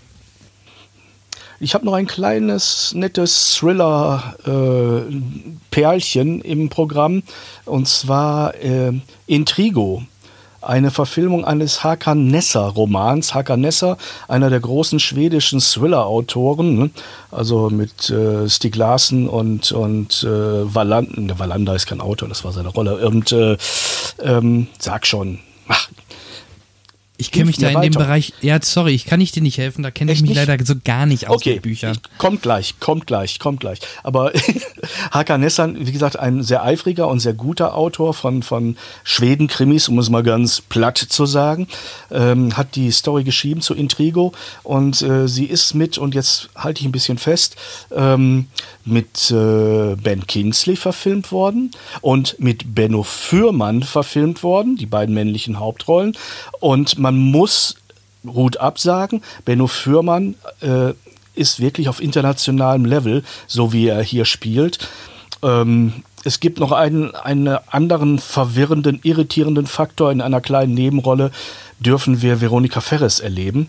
Ich 1.60 1.74
habe 1.74 1.86
noch 1.86 1.94
ein 1.94 2.06
kleines, 2.06 2.94
nettes 2.94 3.56
Thriller-Perlchen 3.56 6.42
äh, 6.42 6.48
im 6.48 6.70
Programm 6.70 7.24
und 7.66 7.88
zwar 7.88 8.54
äh, 8.56 8.94
Intrigo 9.26 10.04
eine 10.62 10.92
Verfilmung 10.92 11.46
eines 11.46 11.84
Hakan 11.84 12.28
Nessa-Romans. 12.28 13.34
Hakan 13.34 13.62
Nessa, 13.62 13.98
einer 14.28 14.50
der 14.50 14.60
großen 14.60 15.00
schwedischen 15.00 15.60
Thriller-Autoren, 15.60 16.78
ne? 16.78 16.90
also 17.32 17.70
mit 17.70 18.10
äh, 18.10 18.50
Stieg 18.50 18.76
Larsen 18.76 19.28
und, 19.30 19.72
und 19.72 20.24
äh, 20.24 20.28
Wallander. 20.76 21.40
Wallander 21.40 21.76
ist 21.76 21.88
kein 21.88 22.02
Autor, 22.02 22.30
das 22.30 22.44
war 22.44 22.52
seine 22.52 22.70
Rolle. 22.70 23.08
Und 23.08 23.32
äh, 23.32 23.58
ähm, 24.22 24.68
sag 24.80 25.06
schon, 25.06 25.40
ach, 25.68 25.90
ich 27.18 27.32
kenne 27.32 27.46
mich 27.46 27.58
da 27.58 27.70
in 27.70 27.76
weiter. 27.76 27.90
dem 27.90 27.94
Bereich, 27.94 28.34
ja, 28.42 28.60
sorry, 28.62 28.94
ich 28.94 29.06
kann 29.06 29.20
ich 29.22 29.32
dir 29.32 29.42
nicht 29.42 29.58
helfen, 29.58 29.82
da 29.82 29.90
kenne 29.90 30.12
ich 30.12 30.22
mich 30.22 30.32
nicht? 30.32 30.48
leider 30.48 30.64
so 30.64 30.76
gar 30.84 31.06
nicht 31.06 31.28
aus 31.28 31.38
okay. 31.38 31.54
mit 31.54 31.64
Büchern. 31.64 31.98
Kommt 32.20 32.44
gleich, 32.44 32.80
kommt 32.80 33.08
gleich, 33.08 33.40
kommt 33.40 33.60
gleich. 33.60 33.80
Aber 34.04 34.32
Hakan 35.12 35.42
Nessan, 35.42 35.88
wie 35.88 35.92
gesagt, 35.92 36.20
ein 36.20 36.44
sehr 36.44 36.64
eifriger 36.64 37.08
und 37.08 37.20
sehr 37.20 37.34
guter 37.34 37.76
Autor 37.76 38.14
von, 38.14 38.44
von 38.44 38.78
Schweden-Krimis, 39.04 39.90
um 39.90 39.98
es 39.98 40.10
mal 40.10 40.22
ganz 40.22 40.62
platt 40.62 40.98
zu 40.98 41.26
sagen, 41.26 41.68
ähm, 42.12 42.56
hat 42.56 42.76
die 42.76 42.92
Story 42.92 43.24
geschrieben 43.24 43.62
zu 43.62 43.74
Intrigo 43.74 44.34
und 44.64 45.02
äh, 45.02 45.28
sie 45.28 45.46
ist 45.46 45.74
mit, 45.74 45.98
und 45.98 46.14
jetzt 46.14 46.50
halte 46.56 46.82
ich 46.82 46.86
ein 46.86 46.92
bisschen 46.92 47.18
fest, 47.18 47.56
ähm, 47.96 48.48
mit 48.88 49.32
äh, 49.32 49.96
Ben 49.96 50.26
Kingsley 50.26 50.76
verfilmt 50.76 51.32
worden 51.32 51.72
und 52.02 52.40
mit 52.40 52.74
Benno 52.74 53.04
Fürmann 53.04 53.84
verfilmt 53.84 54.44
worden, 54.44 54.78
die 54.78 54.86
beiden 54.86 55.14
männlichen 55.14 55.60
Hauptrollen. 55.60 56.14
Und 56.60 56.98
man 56.98 57.07
muss 57.12 57.76
Hut 58.26 58.58
absagen. 58.58 59.22
Benno 59.46 59.68
Fürmann 59.68 60.36
äh, 60.62 60.94
ist 61.36 61.60
wirklich 61.60 61.90
auf 61.90 62.02
internationalem 62.02 62.86
Level, 62.86 63.24
so 63.48 63.74
wie 63.74 63.88
er 63.88 64.02
hier 64.02 64.26
spielt. 64.26 64.80
Ähm, 65.44 66.04
es 66.24 66.40
gibt 66.40 66.60
noch 66.60 66.72
einen, 66.72 67.16
einen 67.16 67.48
anderen 67.68 68.20
verwirrenden, 68.20 69.00
irritierenden 69.04 69.68
Faktor 69.68 70.12
in 70.12 70.22
einer 70.22 70.42
kleinen 70.42 70.74
Nebenrolle 70.74 71.32
dürfen 71.80 72.22
wir 72.22 72.42
Veronika 72.42 72.82
Ferres 72.82 73.20
erleben. 73.20 73.68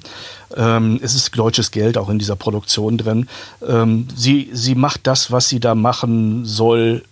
Ähm, 0.56 0.98
es 1.02 1.14
ist 1.14 1.36
deutsches 1.36 1.70
Geld 1.70 1.98
auch 1.98 2.08
in 2.08 2.18
dieser 2.18 2.36
Produktion 2.36 2.96
drin. 2.96 3.28
Ähm, 3.66 4.08
sie, 4.14 4.48
sie 4.52 4.74
macht 4.74 5.06
das, 5.06 5.30
was 5.30 5.48
sie 5.48 5.60
da 5.60 5.74
machen 5.74 6.44
soll, 6.44 7.04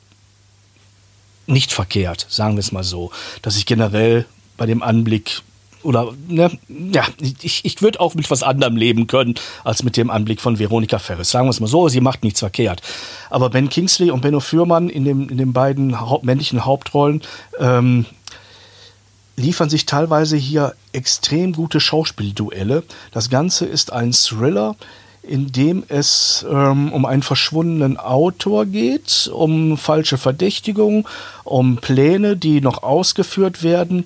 nicht 1.46 1.72
verkehrt, 1.72 2.26
sagen 2.28 2.54
wir 2.54 2.60
es 2.60 2.72
mal 2.72 2.82
so. 2.82 3.10
Dass 3.42 3.56
ich 3.56 3.66
generell 3.66 4.24
bei 4.56 4.66
dem 4.66 4.82
Anblick 4.82 5.42
oder 5.82 6.12
ne, 6.28 6.50
ja, 6.68 7.04
ich, 7.42 7.64
ich 7.64 7.82
würde 7.82 8.00
auch 8.00 8.14
mit 8.14 8.30
was 8.30 8.42
anderem 8.42 8.76
leben 8.76 9.06
können 9.06 9.34
als 9.64 9.82
mit 9.82 9.96
dem 9.96 10.10
Anblick 10.10 10.40
von 10.40 10.58
Veronika 10.58 10.98
Ferris. 10.98 11.30
Sagen 11.30 11.46
wir 11.46 11.50
es 11.50 11.60
mal 11.60 11.66
so, 11.66 11.88
sie 11.88 12.00
macht 12.00 12.24
nichts 12.24 12.40
verkehrt. 12.40 12.82
Aber 13.30 13.50
Ben 13.50 13.68
Kingsley 13.68 14.10
und 14.10 14.20
Benno 14.20 14.40
Fürmann 14.40 14.88
in, 14.88 15.04
dem, 15.04 15.28
in 15.28 15.38
den 15.38 15.52
beiden 15.52 16.00
haupt, 16.00 16.24
männlichen 16.24 16.64
Hauptrollen 16.64 17.22
ähm, 17.58 18.06
liefern 19.36 19.68
sich 19.68 19.86
teilweise 19.86 20.36
hier 20.36 20.74
extrem 20.92 21.52
gute 21.52 21.78
Schauspielduelle. 21.78 22.82
Das 23.12 23.30
Ganze 23.30 23.66
ist 23.66 23.92
ein 23.92 24.12
Thriller, 24.12 24.76
in 25.22 25.52
dem 25.52 25.84
es 25.88 26.46
ähm, 26.48 26.92
um 26.92 27.04
einen 27.04 27.22
verschwundenen 27.22 27.96
Autor 27.96 28.64
geht, 28.64 29.28
um 29.32 29.76
falsche 29.76 30.18
Verdächtigungen, 30.18 31.04
um 31.44 31.76
Pläne, 31.76 32.36
die 32.36 32.60
noch 32.60 32.82
ausgeführt 32.82 33.62
werden. 33.62 34.04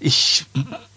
Ich 0.00 0.44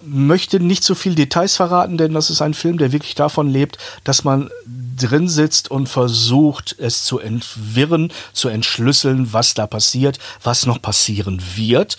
möchte 0.05 0.59
nicht 0.59 0.83
so 0.83 0.95
viel 0.95 1.15
Details 1.15 1.55
verraten, 1.55 1.97
denn 1.97 2.13
das 2.13 2.29
ist 2.29 2.41
ein 2.41 2.53
Film, 2.53 2.77
der 2.77 2.91
wirklich 2.91 3.15
davon 3.15 3.49
lebt, 3.49 3.77
dass 4.03 4.23
man 4.23 4.49
drin 4.97 5.27
sitzt 5.27 5.71
und 5.71 5.87
versucht, 5.89 6.75
es 6.77 7.05
zu 7.05 7.19
entwirren, 7.19 8.11
zu 8.33 8.49
entschlüsseln, 8.49 9.33
was 9.33 9.53
da 9.53 9.67
passiert, 9.67 10.19
was 10.43 10.65
noch 10.65 10.81
passieren 10.81 11.41
wird. 11.55 11.97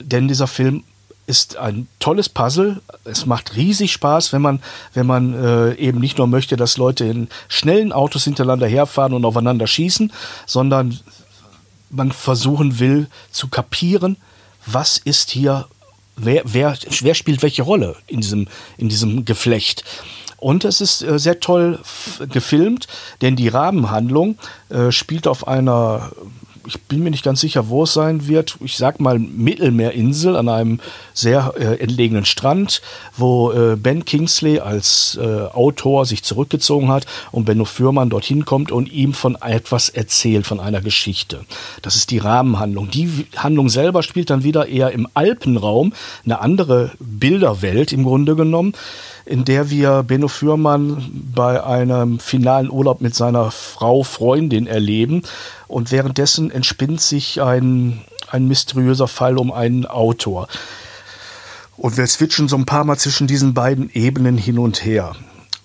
Denn 0.00 0.28
dieser 0.28 0.46
Film 0.46 0.84
ist 1.26 1.56
ein 1.56 1.86
tolles 2.00 2.28
Puzzle. 2.28 2.80
Es 3.04 3.26
macht 3.26 3.54
riesig 3.54 3.92
Spaß, 3.92 4.32
wenn 4.32 4.42
man, 4.42 4.60
wenn 4.94 5.06
man 5.06 5.34
äh, 5.34 5.74
eben 5.74 6.00
nicht 6.00 6.18
nur 6.18 6.26
möchte, 6.26 6.56
dass 6.56 6.78
Leute 6.78 7.04
in 7.04 7.28
schnellen 7.48 7.92
Autos 7.92 8.24
hintereinander 8.24 8.66
herfahren 8.66 9.12
und 9.12 9.24
aufeinander 9.24 9.66
schießen, 9.66 10.12
sondern 10.46 10.98
man 11.90 12.12
versuchen 12.12 12.78
will 12.78 13.08
zu 13.30 13.48
kapieren, 13.48 14.16
was 14.64 14.98
ist 14.98 15.30
hier, 15.30 15.66
wer, 16.18 16.42
wer, 16.44 16.76
wer 17.00 17.14
spielt 17.14 17.42
welche 17.42 17.62
Rolle 17.62 17.96
in 18.06 18.20
diesem, 18.20 18.48
in 18.76 18.88
diesem 18.88 19.24
Geflecht. 19.24 19.84
Und 20.38 20.64
es 20.64 20.80
ist 20.80 21.02
äh, 21.02 21.18
sehr 21.18 21.40
toll 21.40 21.80
gefilmt, 22.30 22.86
denn 23.20 23.34
die 23.34 23.48
Rahmenhandlung 23.48 24.38
äh, 24.68 24.92
spielt 24.92 25.26
auf 25.26 25.48
einer 25.48 26.12
ich 26.68 26.80
bin 26.82 27.02
mir 27.02 27.10
nicht 27.10 27.24
ganz 27.24 27.40
sicher, 27.40 27.68
wo 27.68 27.84
es 27.84 27.94
sein 27.94 28.28
wird. 28.28 28.56
Ich 28.60 28.76
sag 28.76 29.00
mal 29.00 29.18
Mittelmeerinsel 29.18 30.36
an 30.36 30.48
einem 30.48 30.80
sehr 31.14 31.54
äh, 31.58 31.80
entlegenen 31.80 32.24
Strand, 32.24 32.82
wo 33.16 33.50
äh, 33.52 33.76
Ben 33.76 34.04
Kingsley 34.04 34.60
als 34.60 35.18
äh, 35.20 35.26
Autor 35.26 36.06
sich 36.06 36.22
zurückgezogen 36.22 36.88
hat 36.88 37.06
und 37.32 37.46
Benno 37.46 37.64
Fürmann 37.64 38.10
dorthin 38.10 38.44
kommt 38.44 38.70
und 38.70 38.92
ihm 38.92 39.14
von 39.14 39.36
etwas 39.36 39.88
erzählt, 39.88 40.46
von 40.46 40.60
einer 40.60 40.82
Geschichte. 40.82 41.44
Das 41.82 41.96
ist 41.96 42.10
die 42.10 42.18
Rahmenhandlung. 42.18 42.90
Die 42.90 43.26
Handlung 43.36 43.68
selber 43.68 44.02
spielt 44.02 44.30
dann 44.30 44.44
wieder 44.44 44.68
eher 44.68 44.92
im 44.92 45.08
Alpenraum, 45.14 45.94
eine 46.24 46.40
andere 46.40 46.92
Bilderwelt 47.00 47.92
im 47.92 48.04
Grunde 48.04 48.36
genommen 48.36 48.74
in 49.28 49.44
der 49.44 49.68
wir 49.68 50.04
Benno 50.04 50.28
Fürmann 50.28 51.04
bei 51.34 51.62
einem 51.62 52.18
finalen 52.18 52.70
Urlaub 52.70 53.02
mit 53.02 53.14
seiner 53.14 53.50
Frau, 53.50 54.02
Freundin 54.02 54.66
erleben. 54.66 55.22
Und 55.68 55.92
währenddessen 55.92 56.50
entspinnt 56.50 57.00
sich 57.00 57.40
ein, 57.42 58.00
ein 58.30 58.48
mysteriöser 58.48 59.06
Fall 59.06 59.38
um 59.38 59.52
einen 59.52 59.86
Autor. 59.86 60.48
Und 61.76 61.96
wir 61.96 62.06
switchen 62.06 62.48
so 62.48 62.56
ein 62.56 62.66
paar 62.66 62.84
Mal 62.84 62.98
zwischen 62.98 63.26
diesen 63.26 63.54
beiden 63.54 63.90
Ebenen 63.90 64.36
hin 64.36 64.58
und 64.58 64.84
her. 64.84 65.14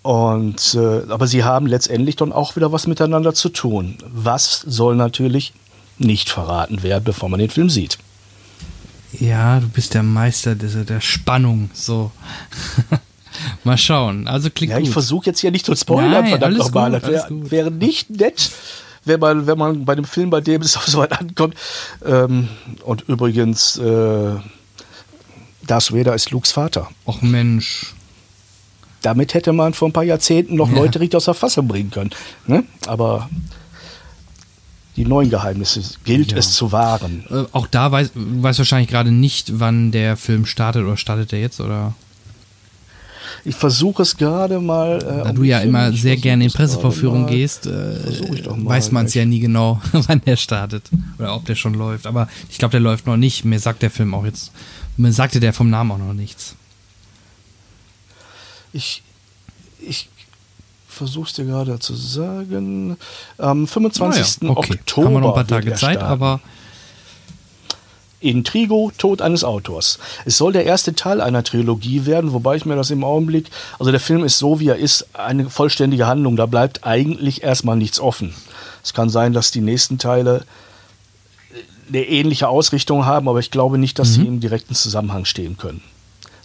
Und, 0.03 0.75
äh, 0.75 1.09
aber 1.09 1.27
sie 1.27 1.45
haben 1.45 1.65
letztendlich 1.65 2.17
dann 2.17 2.33
auch 2.33 2.57
wieder 2.57 2.71
was 2.73 2.85
miteinander 2.85 3.33
zu 3.33 3.49
tun. 3.49 3.97
Was 4.05 4.59
soll 4.59 4.95
natürlich 4.95 5.53
nicht 5.97 6.29
verraten 6.29 6.83
werden, 6.83 7.03
bevor 7.05 7.29
man 7.29 7.39
den 7.39 7.49
Film 7.49 7.69
sieht. 7.69 7.97
Ja, 9.13 9.59
du 9.59 9.69
bist 9.69 9.93
der 9.93 10.03
Meister 10.03 10.55
der, 10.55 10.83
der 10.83 11.01
Spannung, 11.01 11.69
so. 11.73 12.11
Mal 13.63 13.77
schauen. 13.77 14.27
Also 14.27 14.49
klingt 14.49 14.71
ja, 14.73 14.79
ich 14.79 14.89
versuche 14.89 15.27
jetzt 15.27 15.39
hier 15.39 15.51
nicht 15.51 15.65
zu 15.65 15.75
spoilern, 15.75 16.11
Nein, 16.11 16.27
verdammt 16.27 16.57
nochmal. 16.57 16.91
Das 16.91 17.07
wär, 17.07 17.27
wäre 17.29 17.71
nicht 17.71 18.09
nett, 18.09 18.51
wenn 19.05 19.19
man, 19.19 19.47
wenn 19.47 19.57
man 19.57 19.85
bei 19.85 19.95
dem 19.95 20.05
Film, 20.05 20.29
bei 20.29 20.41
dem 20.41 20.61
es 20.61 20.77
auf 20.77 20.87
so 20.87 20.99
weit 20.99 21.19
ankommt. 21.19 21.55
Ähm, 22.05 22.47
und 22.83 23.01
übrigens, 23.07 23.77
äh, 23.77 24.35
Darth 25.67 25.93
Vader 25.93 26.13
ist 26.15 26.31
Lukes 26.31 26.51
Vater. 26.51 26.89
Och 27.05 27.21
Mensch. 27.21 27.93
Damit 29.01 29.33
hätte 29.33 29.51
man 29.53 29.73
vor 29.73 29.89
ein 29.89 29.93
paar 29.93 30.03
Jahrzehnten 30.03 30.55
noch 30.55 30.69
Ja. 30.69 30.75
Leute 30.75 30.99
richtig 30.99 31.17
aus 31.17 31.25
der 31.25 31.33
Fassung 31.33 31.67
bringen 31.67 31.91
können. 31.91 32.11
Ne? 32.47 32.63
Aber 32.87 33.29
die 34.95 35.05
neuen 35.05 35.29
Geheimnisse 35.29 35.81
gilt 36.05 36.31
Ja. 36.31 36.37
es 36.37 36.53
zu 36.53 36.71
wahren. 36.71 37.25
Äh, 37.29 37.43
auch 37.51 37.67
da 37.67 37.91
weiß, 37.91 38.11
weiß 38.15 38.57
wahrscheinlich 38.59 38.89
gerade 38.89 39.11
nicht, 39.11 39.59
wann 39.59 39.91
der 39.91 40.15
Film 40.17 40.45
startet 40.45 40.83
oder 40.83 40.97
startet 40.97 41.31
der 41.31 41.41
jetzt 41.41 41.59
oder? 41.59 41.93
Ich 43.45 43.55
versuche 43.55 44.03
es 44.03 44.15
gerade 44.15 44.59
mal. 44.59 44.97
Äh, 44.97 45.23
Da 45.23 45.33
du 45.33 45.43
ja 45.43 45.59
immer 45.59 45.91
sehr 45.91 46.15
gerne 46.15 46.45
in 46.45 46.51
Pressevorführungen 46.51 47.27
gehst, 47.27 47.67
äh, 47.67 47.71
weiß 48.45 48.91
man 48.91 49.05
es 49.05 49.13
ja 49.13 49.25
nie 49.25 49.39
genau, 49.39 49.81
wann 49.91 50.21
der 50.21 50.37
startet 50.37 50.89
oder 51.19 51.35
ob 51.35 51.45
der 51.45 51.55
schon 51.55 51.73
läuft. 51.73 52.07
Aber 52.07 52.29
ich 52.49 52.57
glaube, 52.57 52.71
der 52.71 52.79
läuft 52.79 53.05
noch 53.05 53.17
nicht. 53.17 53.43
Mir 53.43 53.59
sagt 53.59 53.81
der 53.81 53.91
Film 53.91 54.13
auch 54.13 54.23
jetzt, 54.25 54.51
mir 54.95 55.11
sagte 55.11 55.39
der 55.39 55.51
vom 55.53 55.69
Namen 55.69 55.91
auch 55.91 55.97
noch 55.97 56.13
nichts. 56.13 56.55
Ich, 58.71 59.03
ich 59.79 60.09
versuche 60.87 61.27
es 61.27 61.33
dir 61.33 61.45
gerade 61.45 61.79
zu 61.79 61.95
sagen. 61.95 62.97
Am 63.37 63.67
25. 63.67 64.41
Naja, 64.41 64.55
okay. 64.55 64.73
Oktober. 64.73 65.07
Haben 65.07 65.13
wir 65.13 65.19
noch 65.19 65.29
ein 65.29 65.33
paar 65.33 65.47
Tage 65.47 65.73
Zeit, 65.73 65.97
starten. 65.97 66.03
aber 66.03 66.39
Intrigo, 68.23 68.91
Tod 68.97 69.21
eines 69.21 69.43
Autors. 69.43 69.99
Es 70.25 70.37
soll 70.37 70.53
der 70.53 70.65
erste 70.65 70.95
Teil 70.95 71.21
einer 71.21 71.43
Trilogie 71.43 72.05
werden, 72.05 72.33
wobei 72.33 72.55
ich 72.55 72.65
mir 72.65 72.75
das 72.75 72.91
im 72.91 73.03
Augenblick, 73.03 73.49
also 73.79 73.91
der 73.91 73.99
Film 73.99 74.23
ist 74.23 74.39
so, 74.39 74.59
wie 74.59 74.69
er 74.69 74.77
ist, 74.77 75.07
eine 75.13 75.49
vollständige 75.49 76.07
Handlung. 76.07 76.35
Da 76.35 76.45
bleibt 76.45 76.85
eigentlich 76.85 77.43
erstmal 77.43 77.75
nichts 77.75 77.99
offen. 77.99 78.33
Es 78.83 78.93
kann 78.93 79.09
sein, 79.09 79.33
dass 79.33 79.51
die 79.51 79.61
nächsten 79.61 79.97
Teile 79.97 80.45
eine 81.89 82.03
ähnliche 82.03 82.47
Ausrichtung 82.47 83.05
haben, 83.05 83.29
aber 83.29 83.39
ich 83.39 83.51
glaube 83.51 83.77
nicht, 83.77 83.99
dass 83.99 84.13
sie 84.13 84.25
im 84.25 84.39
direkten 84.39 84.73
Zusammenhang 84.73 85.25
stehen 85.25 85.57
können. 85.57 85.81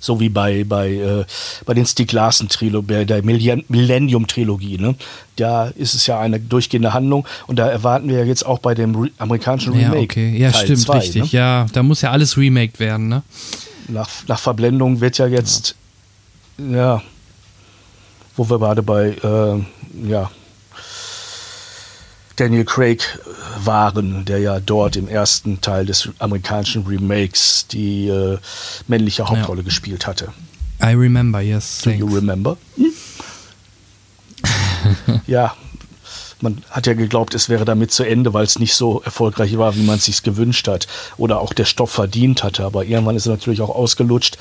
So 0.00 0.20
wie 0.20 0.28
bei, 0.28 0.64
bei, 0.64 0.92
äh, 0.92 1.24
bei 1.66 1.74
den 1.74 1.84
Stieg 1.86 2.12
Larsen-Trilogie, 2.12 2.86
bei 2.86 3.04
der 3.04 3.22
Millen- 3.24 3.64
Millennium-Trilogie. 3.68 4.78
Ne? 4.78 4.94
Da 5.36 5.66
ist 5.66 5.94
es 5.94 6.06
ja 6.06 6.20
eine 6.20 6.38
durchgehende 6.38 6.92
Handlung 6.94 7.26
und 7.46 7.58
da 7.58 7.68
erwarten 7.68 8.08
wir 8.08 8.18
ja 8.18 8.24
jetzt 8.24 8.46
auch 8.46 8.58
bei 8.60 8.74
dem 8.74 8.94
Re 8.94 9.10
amerikanischen 9.18 9.72
ja, 9.74 9.88
Remake. 9.90 10.04
okay. 10.04 10.36
Ja, 10.36 10.50
Teil 10.52 10.64
stimmt, 10.64 10.80
zwei, 10.80 10.98
richtig. 10.98 11.22
Ne? 11.32 11.38
Ja, 11.38 11.66
da 11.72 11.82
muss 11.82 12.00
ja 12.02 12.10
alles 12.12 12.36
remaked 12.36 12.78
werden, 12.80 13.08
ne? 13.08 13.22
Nach, 13.88 14.08
nach 14.26 14.38
Verblendung 14.38 15.00
wird 15.00 15.18
ja 15.18 15.26
jetzt, 15.26 15.74
ja, 16.58 17.02
wo 18.36 18.48
wir 18.48 18.58
gerade 18.58 18.82
bei, 18.82 19.10
äh, 19.22 20.08
ja, 20.08 20.30
Daniel 22.38 22.64
Craig 22.64 23.18
waren, 23.64 24.24
der 24.24 24.38
ja 24.38 24.60
dort 24.60 24.96
im 24.96 25.08
ersten 25.08 25.60
Teil 25.60 25.86
des 25.86 26.08
amerikanischen 26.18 26.86
Remakes 26.86 27.66
die 27.66 28.08
äh, 28.08 28.38
männliche 28.86 29.28
Hauptrolle 29.28 29.64
gespielt 29.64 30.06
hatte. 30.06 30.32
I 30.80 30.94
remember, 30.94 31.40
yes. 31.40 31.80
Do 31.82 31.90
you 31.90 32.06
thanks. 32.06 32.14
remember? 32.14 32.56
ja, 35.26 35.56
man 36.40 36.62
hat 36.70 36.86
ja 36.86 36.94
geglaubt, 36.94 37.34
es 37.34 37.48
wäre 37.48 37.64
damit 37.64 37.90
zu 37.90 38.04
Ende, 38.04 38.32
weil 38.32 38.44
es 38.44 38.60
nicht 38.60 38.74
so 38.74 39.02
erfolgreich 39.02 39.58
war, 39.58 39.74
wie 39.74 39.82
man 39.82 39.96
es 39.96 40.04
sich 40.04 40.22
gewünscht 40.22 40.68
hat 40.68 40.86
oder 41.16 41.40
auch 41.40 41.52
der 41.52 41.64
Stoff 41.64 41.90
verdient 41.90 42.44
hatte. 42.44 42.64
Aber 42.64 42.84
irgendwann 42.84 43.16
ist 43.16 43.26
er 43.26 43.32
natürlich 43.32 43.60
auch 43.60 43.74
ausgelutscht, 43.74 44.38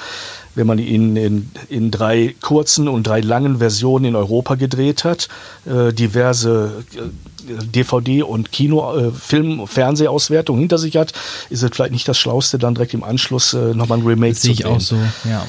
wenn 0.53 0.67
man 0.67 0.77
ihn 0.79 1.15
in, 1.15 1.51
in 1.69 1.91
drei 1.91 2.35
kurzen 2.41 2.87
und 2.87 3.07
drei 3.07 3.21
langen 3.21 3.57
Versionen 3.57 4.05
in 4.05 4.15
Europa 4.15 4.55
gedreht 4.55 5.03
hat, 5.03 5.27
äh, 5.65 5.93
diverse 5.93 6.83
äh, 6.95 7.01
DVD- 7.47 8.23
und 8.23 8.51
Kino-, 8.51 8.95
äh, 8.97 9.11
Film-, 9.11 9.67
Fernsehauswertung 9.67 10.57
hinter 10.59 10.77
sich 10.77 10.97
hat, 10.97 11.13
ist 11.49 11.63
es 11.63 11.71
vielleicht 11.73 11.91
nicht 11.91 12.07
das 12.07 12.17
Schlauste, 12.17 12.57
dann 12.57 12.75
direkt 12.75 12.93
im 12.93 13.03
Anschluss 13.03 13.53
äh, 13.53 13.73
nochmal 13.73 13.99
ein 13.99 14.05
Remake 14.05 14.33
Das 14.33 14.41
zu 14.41 14.51
ich 14.51 14.65
auch 14.65 14.79
so, 14.79 14.97
ja. 15.23 15.45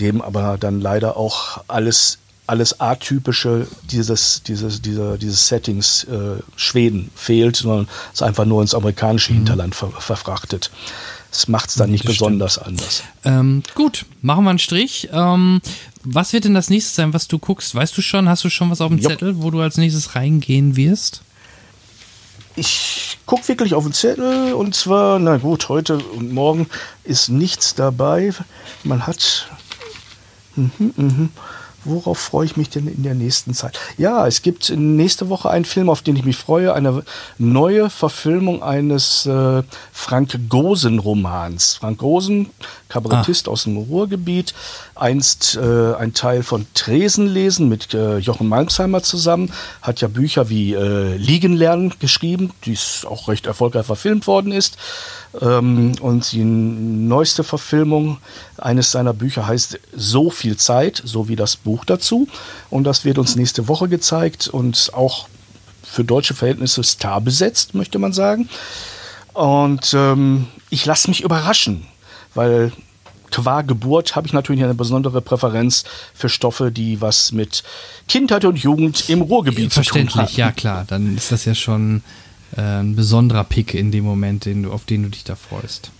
dem 0.00 0.20
aber 0.22 0.56
dann 0.58 0.80
leider 0.80 1.16
auch 1.16 1.62
alles, 1.68 2.18
alles 2.46 2.80
atypische 2.80 3.66
dieses, 3.90 4.42
dieses, 4.42 4.82
dieser, 4.82 5.18
dieses 5.18 5.48
Settings 5.48 6.04
äh, 6.04 6.42
Schweden 6.56 7.10
fehlt, 7.14 7.56
sondern 7.56 7.88
es 8.12 8.22
einfach 8.22 8.44
nur 8.44 8.62
ins 8.62 8.74
amerikanische 8.74 9.32
Hinterland 9.32 9.74
ver 9.74 9.90
verfrachtet. 9.90 10.70
Das 11.32 11.48
macht 11.48 11.70
es 11.70 11.76
dann 11.76 11.90
nicht 11.90 12.04
Mhm. 12.04 12.08
Das 12.08 12.16
besonders 12.18 12.58
anders. 12.58 13.02
Ähm, 13.24 13.62
gut, 13.74 14.04
machen 14.20 14.44
wir 14.44 14.50
einen 14.50 14.58
Strich. 14.58 15.08
Ähm, 15.12 15.62
Was 16.04 16.32
wird 16.32 16.44
denn 16.44 16.54
das 16.54 16.70
nächste 16.70 16.94
sein, 16.94 17.12
was 17.12 17.28
du 17.28 17.38
guckst? 17.38 17.74
Weißt 17.74 17.96
du 17.96 18.02
schon, 18.02 18.28
hast 18.28 18.44
du 18.44 18.50
schon 18.50 18.70
was 18.70 18.80
auf 18.80 18.88
dem 18.88 18.98
Jupp. 18.98 19.12
Zettel, 19.12 19.42
wo 19.42 19.50
du 19.50 19.60
als 19.60 19.76
nächstes 19.76 20.14
reingehen 20.14 20.76
wirst? 20.76 21.22
Ich 22.56 23.18
gucke 23.24 23.48
wirklich 23.48 23.74
auf 23.74 23.84
den 23.84 23.92
Zettel 23.92 24.52
und 24.52 24.74
zwar, 24.74 25.18
na 25.18 25.38
gut, 25.38 25.68
heute 25.68 25.98
und 25.98 26.32
morgen 26.32 26.68
ist 27.04 27.28
nichts 27.28 27.74
dabei. 27.74 28.32
Man 28.84 29.06
hat. 29.06 29.48
Mhm, 30.54 30.70
mhm. 30.96 31.28
Worauf 31.84 32.18
freue 32.18 32.46
ich 32.46 32.56
mich 32.56 32.70
denn 32.70 32.86
in 32.86 33.02
der 33.02 33.14
nächsten 33.14 33.54
Zeit? 33.54 33.78
Ja, 33.98 34.26
es 34.26 34.42
gibt 34.42 34.70
nächste 34.70 35.28
Woche 35.28 35.50
einen 35.50 35.64
Film, 35.64 35.88
auf 35.88 36.02
den 36.02 36.14
ich 36.16 36.24
mich 36.24 36.36
freue, 36.36 36.74
eine 36.74 37.02
neue 37.38 37.90
Verfilmung 37.90 38.62
eines 38.62 39.26
äh, 39.26 39.62
Frank 39.92 40.38
Gosen-Romans. 40.48 41.76
Frank 41.76 41.98
Gosen, 41.98 42.50
Kabarettist 42.88 43.48
aus 43.48 43.64
dem 43.64 43.76
Ruhrgebiet, 43.76 44.54
einst 44.94 45.56
äh, 45.56 45.94
ein 45.94 46.14
Teil 46.14 46.42
von 46.42 46.66
Tresenlesen 46.74 47.68
mit 47.68 47.94
äh, 47.94 48.18
Jochen 48.18 48.48
Malmsheimer 48.48 49.02
zusammen, 49.02 49.52
hat 49.80 50.00
ja 50.00 50.08
Bücher 50.08 50.48
wie 50.48 50.74
äh, 50.74 51.16
Liegen 51.16 51.54
lernen 51.54 51.94
geschrieben, 51.98 52.52
die 52.64 52.78
auch 53.06 53.28
recht 53.28 53.46
erfolgreich 53.46 53.86
verfilmt 53.86 54.26
worden 54.26 54.52
ist. 54.52 54.76
Ähm, 55.40 55.92
und 56.00 56.32
die 56.32 56.44
neueste 56.44 57.44
Verfilmung 57.44 58.18
eines 58.58 58.90
seiner 58.90 59.14
Bücher 59.14 59.46
heißt 59.46 59.78
So 59.94 60.30
viel 60.30 60.56
Zeit, 60.56 61.00
so 61.04 61.28
wie 61.28 61.36
das 61.36 61.56
Buch 61.56 61.84
dazu. 61.84 62.28
Und 62.70 62.84
das 62.84 63.04
wird 63.04 63.18
uns 63.18 63.36
nächste 63.36 63.68
Woche 63.68 63.88
gezeigt 63.88 64.48
und 64.48 64.90
auch 64.94 65.28
für 65.82 66.04
deutsche 66.04 66.34
Verhältnisse 66.34 66.82
star 66.82 67.20
besetzt, 67.20 67.74
möchte 67.74 67.98
man 67.98 68.12
sagen. 68.12 68.48
Und 69.32 69.94
ähm, 69.94 70.46
ich 70.70 70.84
lasse 70.84 71.08
mich 71.08 71.22
überraschen, 71.22 71.86
weil 72.34 72.72
qua 73.30 73.62
Geburt 73.62 74.14
habe 74.14 74.26
ich 74.26 74.32
natürlich 74.32 74.62
eine 74.62 74.74
besondere 74.74 75.22
Präferenz 75.22 75.84
für 76.14 76.28
Stoffe, 76.28 76.70
die 76.70 77.00
was 77.00 77.32
mit 77.32 77.62
Kindheit 78.08 78.44
und 78.44 78.58
Jugend 78.58 79.08
im 79.08 79.22
Ruhrgebiet 79.22 79.72
zu 79.72 79.80
tun 79.80 80.00
haben. 80.00 80.08
Verständlich, 80.08 80.36
ja 80.36 80.52
klar. 80.52 80.84
Dann 80.86 81.16
ist 81.16 81.32
das 81.32 81.46
ja 81.46 81.54
schon 81.54 82.02
ein 82.56 82.96
besonderer 82.96 83.44
Pick 83.44 83.74
in 83.74 83.90
dem 83.90 84.04
Moment, 84.04 84.44
den 84.44 84.64
du, 84.64 84.72
auf 84.72 84.84
den 84.84 85.04
du 85.04 85.08
dich 85.08 85.24
da 85.24 85.36
freust. 85.36 85.90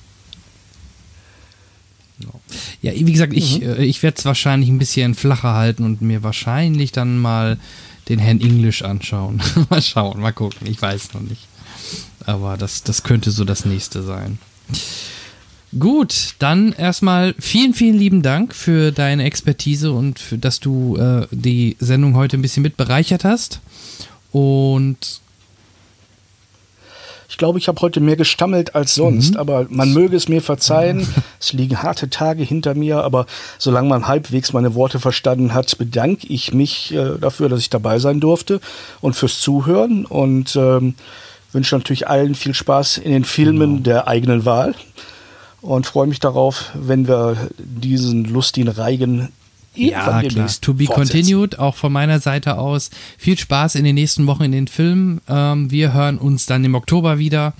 Ja, 2.82 2.92
wie 2.94 3.12
gesagt, 3.12 3.32
ich, 3.32 3.62
äh, 3.62 3.84
ich 3.84 4.02
werde 4.02 4.16
es 4.18 4.24
wahrscheinlich 4.24 4.68
ein 4.68 4.78
bisschen 4.78 5.14
flacher 5.14 5.54
halten 5.54 5.84
und 5.84 6.02
mir 6.02 6.22
wahrscheinlich 6.22 6.92
dann 6.92 7.18
mal 7.18 7.58
den 8.08 8.18
Herrn 8.18 8.40
English 8.40 8.82
anschauen. 8.82 9.42
mal 9.70 9.82
schauen, 9.82 10.20
mal 10.20 10.32
gucken. 10.32 10.66
Ich 10.66 10.80
weiß 10.80 11.14
noch 11.14 11.22
nicht. 11.22 11.46
Aber 12.26 12.56
das, 12.56 12.82
das 12.82 13.02
könnte 13.02 13.30
so 13.30 13.44
das 13.44 13.64
nächste 13.64 14.02
sein. 14.02 14.38
Gut, 15.78 16.34
dann 16.38 16.72
erstmal 16.72 17.34
vielen, 17.38 17.72
vielen 17.72 17.96
lieben 17.96 18.22
Dank 18.22 18.54
für 18.54 18.92
deine 18.92 19.24
Expertise 19.24 19.92
und 19.92 20.18
für, 20.18 20.36
dass 20.36 20.60
du 20.60 20.96
äh, 20.96 21.26
die 21.30 21.76
Sendung 21.80 22.14
heute 22.14 22.36
ein 22.36 22.42
bisschen 22.42 22.62
mit 22.62 22.76
bereichert 22.76 23.24
hast. 23.24 23.60
Und 24.32 25.21
Ich 27.32 27.38
glaube, 27.38 27.58
ich 27.58 27.66
habe 27.66 27.80
heute 27.80 28.00
mehr 28.00 28.16
gestammelt 28.16 28.74
als 28.74 28.94
sonst, 28.94 29.38
aber 29.38 29.66
man 29.70 29.94
möge 29.94 30.14
es 30.14 30.28
mir 30.28 30.42
verzeihen. 30.42 31.08
Es 31.40 31.54
liegen 31.54 31.82
harte 31.82 32.10
Tage 32.10 32.42
hinter 32.42 32.74
mir, 32.74 33.02
aber 33.02 33.24
solange 33.58 33.88
man 33.88 34.06
halbwegs 34.06 34.52
meine 34.52 34.74
Worte 34.74 35.00
verstanden 35.00 35.54
hat, 35.54 35.78
bedanke 35.78 36.26
ich 36.26 36.52
mich 36.52 36.92
äh, 36.92 37.18
dafür, 37.18 37.48
dass 37.48 37.60
ich 37.60 37.70
dabei 37.70 37.98
sein 37.98 38.20
durfte 38.20 38.60
und 39.00 39.16
fürs 39.16 39.40
Zuhören 39.40 40.04
und 40.04 40.56
ähm, 40.56 40.94
wünsche 41.52 41.74
natürlich 41.74 42.06
allen 42.06 42.34
viel 42.34 42.52
Spaß 42.52 42.98
in 42.98 43.10
den 43.10 43.24
Filmen 43.24 43.82
der 43.82 44.08
eigenen 44.08 44.44
Wahl 44.44 44.74
und 45.62 45.86
freue 45.86 46.08
mich 46.08 46.20
darauf, 46.20 46.70
wenn 46.74 47.08
wir 47.08 47.48
diesen 47.56 48.26
lustigen 48.26 48.68
Reigen 48.68 49.32
Ja, 49.74 50.22
klar. 50.22 50.50
To 50.60 50.74
be 50.74 50.84
continued, 50.84 51.58
auch 51.58 51.74
von 51.74 51.92
meiner 51.92 52.20
Seite 52.20 52.58
aus. 52.58 52.90
Viel 53.18 53.38
Spaß 53.38 53.74
in 53.76 53.84
den 53.84 53.94
nächsten 53.94 54.26
Wochen 54.26 54.44
in 54.44 54.52
den 54.52 54.68
Filmen. 54.68 55.20
Ähm, 55.28 55.70
wir 55.70 55.94
hören 55.94 56.18
uns 56.18 56.46
dann 56.46 56.64
im 56.64 56.74
Oktober 56.74 57.18
wieder. 57.18 57.54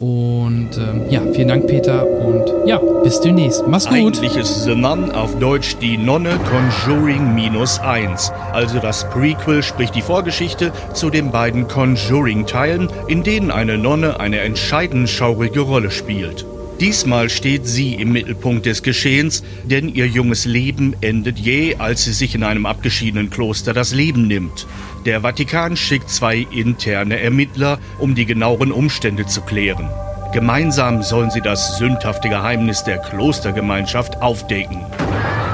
Und 0.00 0.70
ähm, 0.76 1.08
ja, 1.08 1.22
vielen 1.32 1.48
Dank, 1.48 1.66
Peter. 1.68 2.04
Und 2.06 2.52
ja, 2.66 2.78
bis 3.04 3.20
demnächst. 3.20 3.66
Mach's 3.68 3.86
gut. 3.86 4.18
Eigentlich 4.18 4.36
ist 4.36 4.64
The 4.64 4.74
Nun 4.74 5.12
auf 5.12 5.38
Deutsch 5.38 5.76
die 5.80 5.96
Nonne 5.96 6.38
Conjuring 6.50 7.34
minus 7.34 7.78
1. 7.78 8.32
Also 8.52 8.80
das 8.80 9.08
Prequel, 9.10 9.62
sprich 9.62 9.90
die 9.90 10.02
Vorgeschichte 10.02 10.72
zu 10.92 11.10
den 11.10 11.30
beiden 11.30 11.68
Conjuring-Teilen, 11.68 12.88
in 13.06 13.22
denen 13.22 13.52
eine 13.52 13.78
Nonne 13.78 14.18
eine 14.18 14.40
entscheidend 14.40 15.08
schaurige 15.08 15.60
Rolle 15.60 15.92
spielt. 15.92 16.44
Diesmal 16.80 17.30
steht 17.30 17.66
sie 17.66 17.94
im 17.94 18.12
Mittelpunkt 18.12 18.66
des 18.66 18.82
Geschehens, 18.82 19.44
denn 19.64 19.88
ihr 19.88 20.08
junges 20.08 20.44
Leben 20.44 20.96
endet 21.00 21.38
jäh, 21.38 21.76
als 21.76 22.04
sie 22.04 22.12
sich 22.12 22.34
in 22.34 22.42
einem 22.42 22.66
abgeschiedenen 22.66 23.30
Kloster 23.30 23.72
das 23.72 23.94
Leben 23.94 24.26
nimmt. 24.26 24.66
Der 25.04 25.20
Vatikan 25.20 25.76
schickt 25.76 26.10
zwei 26.10 26.46
interne 26.50 27.20
Ermittler, 27.20 27.78
um 27.98 28.14
die 28.14 28.26
genaueren 28.26 28.72
Umstände 28.72 29.24
zu 29.26 29.42
klären. 29.42 29.88
Gemeinsam 30.32 31.04
sollen 31.04 31.30
sie 31.30 31.40
das 31.40 31.78
sündhafte 31.78 32.28
Geheimnis 32.28 32.82
der 32.82 32.98
Klostergemeinschaft 32.98 34.20
aufdecken. 34.20 34.80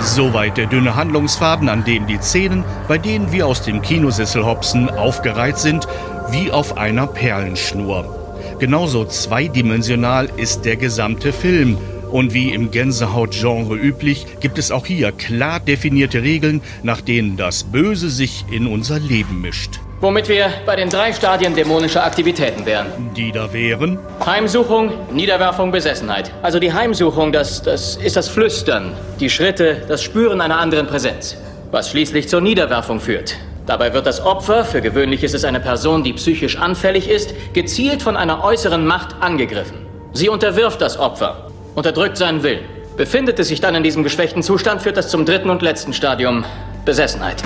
Soweit 0.00 0.56
der 0.56 0.66
dünne 0.66 0.96
Handlungsfaden, 0.96 1.68
an 1.68 1.84
dem 1.84 2.06
die 2.06 2.16
Szenen, 2.16 2.64
bei 2.88 2.96
denen 2.96 3.30
wir 3.30 3.46
aus 3.46 3.62
dem 3.62 3.82
Kinosessel 3.82 4.46
hopsen, 4.46 4.88
aufgereiht 4.88 5.58
sind, 5.58 5.86
wie 6.30 6.50
auf 6.50 6.78
einer 6.78 7.06
Perlenschnur. 7.06 8.19
Genauso 8.60 9.06
zweidimensional 9.06 10.28
ist 10.36 10.66
der 10.66 10.76
gesamte 10.76 11.32
Film. 11.32 11.78
Und 12.10 12.34
wie 12.34 12.52
im 12.52 12.70
Gänsehaut-Genre 12.70 13.74
üblich, 13.74 14.26
gibt 14.40 14.58
es 14.58 14.70
auch 14.70 14.84
hier 14.84 15.12
klar 15.12 15.60
definierte 15.60 16.22
Regeln, 16.22 16.60
nach 16.82 17.00
denen 17.00 17.38
das 17.38 17.64
Böse 17.64 18.10
sich 18.10 18.44
in 18.50 18.66
unser 18.66 18.98
Leben 18.98 19.40
mischt. 19.40 19.80
Womit 20.02 20.28
wir 20.28 20.52
bei 20.66 20.76
den 20.76 20.90
drei 20.90 21.14
Stadien 21.14 21.54
dämonischer 21.54 22.04
Aktivitäten 22.04 22.66
wären. 22.66 22.88
Die 23.16 23.32
da 23.32 23.50
wären 23.54 23.98
Heimsuchung, 24.26 24.92
Niederwerfung, 25.10 25.72
Besessenheit. 25.72 26.30
Also 26.42 26.58
die 26.58 26.74
Heimsuchung, 26.74 27.32
das, 27.32 27.62
das 27.62 27.96
ist 27.96 28.16
das 28.16 28.28
Flüstern. 28.28 28.92
Die 29.20 29.30
Schritte, 29.30 29.84
das 29.88 30.02
Spüren 30.02 30.42
einer 30.42 30.58
anderen 30.58 30.86
Präsenz. 30.86 31.38
Was 31.70 31.88
schließlich 31.90 32.28
zur 32.28 32.42
Niederwerfung 32.42 33.00
führt. 33.00 33.36
Dabei 33.70 33.94
wird 33.94 34.04
das 34.04 34.20
Opfer, 34.26 34.64
für 34.64 34.80
gewöhnlich 34.80 35.22
ist 35.22 35.32
es 35.32 35.44
eine 35.44 35.60
Person, 35.60 36.02
die 36.02 36.12
psychisch 36.14 36.56
anfällig 36.56 37.08
ist, 37.08 37.32
gezielt 37.52 38.02
von 38.02 38.16
einer 38.16 38.42
äußeren 38.42 38.84
Macht 38.84 39.14
angegriffen. 39.20 39.86
Sie 40.12 40.28
unterwirft 40.28 40.80
das 40.80 40.98
Opfer, 40.98 41.52
unterdrückt 41.76 42.16
seinen 42.16 42.42
Willen. 42.42 42.64
Befindet 42.96 43.38
es 43.38 43.46
sich 43.46 43.60
dann 43.60 43.76
in 43.76 43.84
diesem 43.84 44.02
geschwächten 44.02 44.42
Zustand, 44.42 44.82
führt 44.82 44.96
das 44.96 45.08
zum 45.08 45.24
dritten 45.24 45.50
und 45.50 45.62
letzten 45.62 45.92
Stadium 45.92 46.44
Besessenheit. 46.84 47.44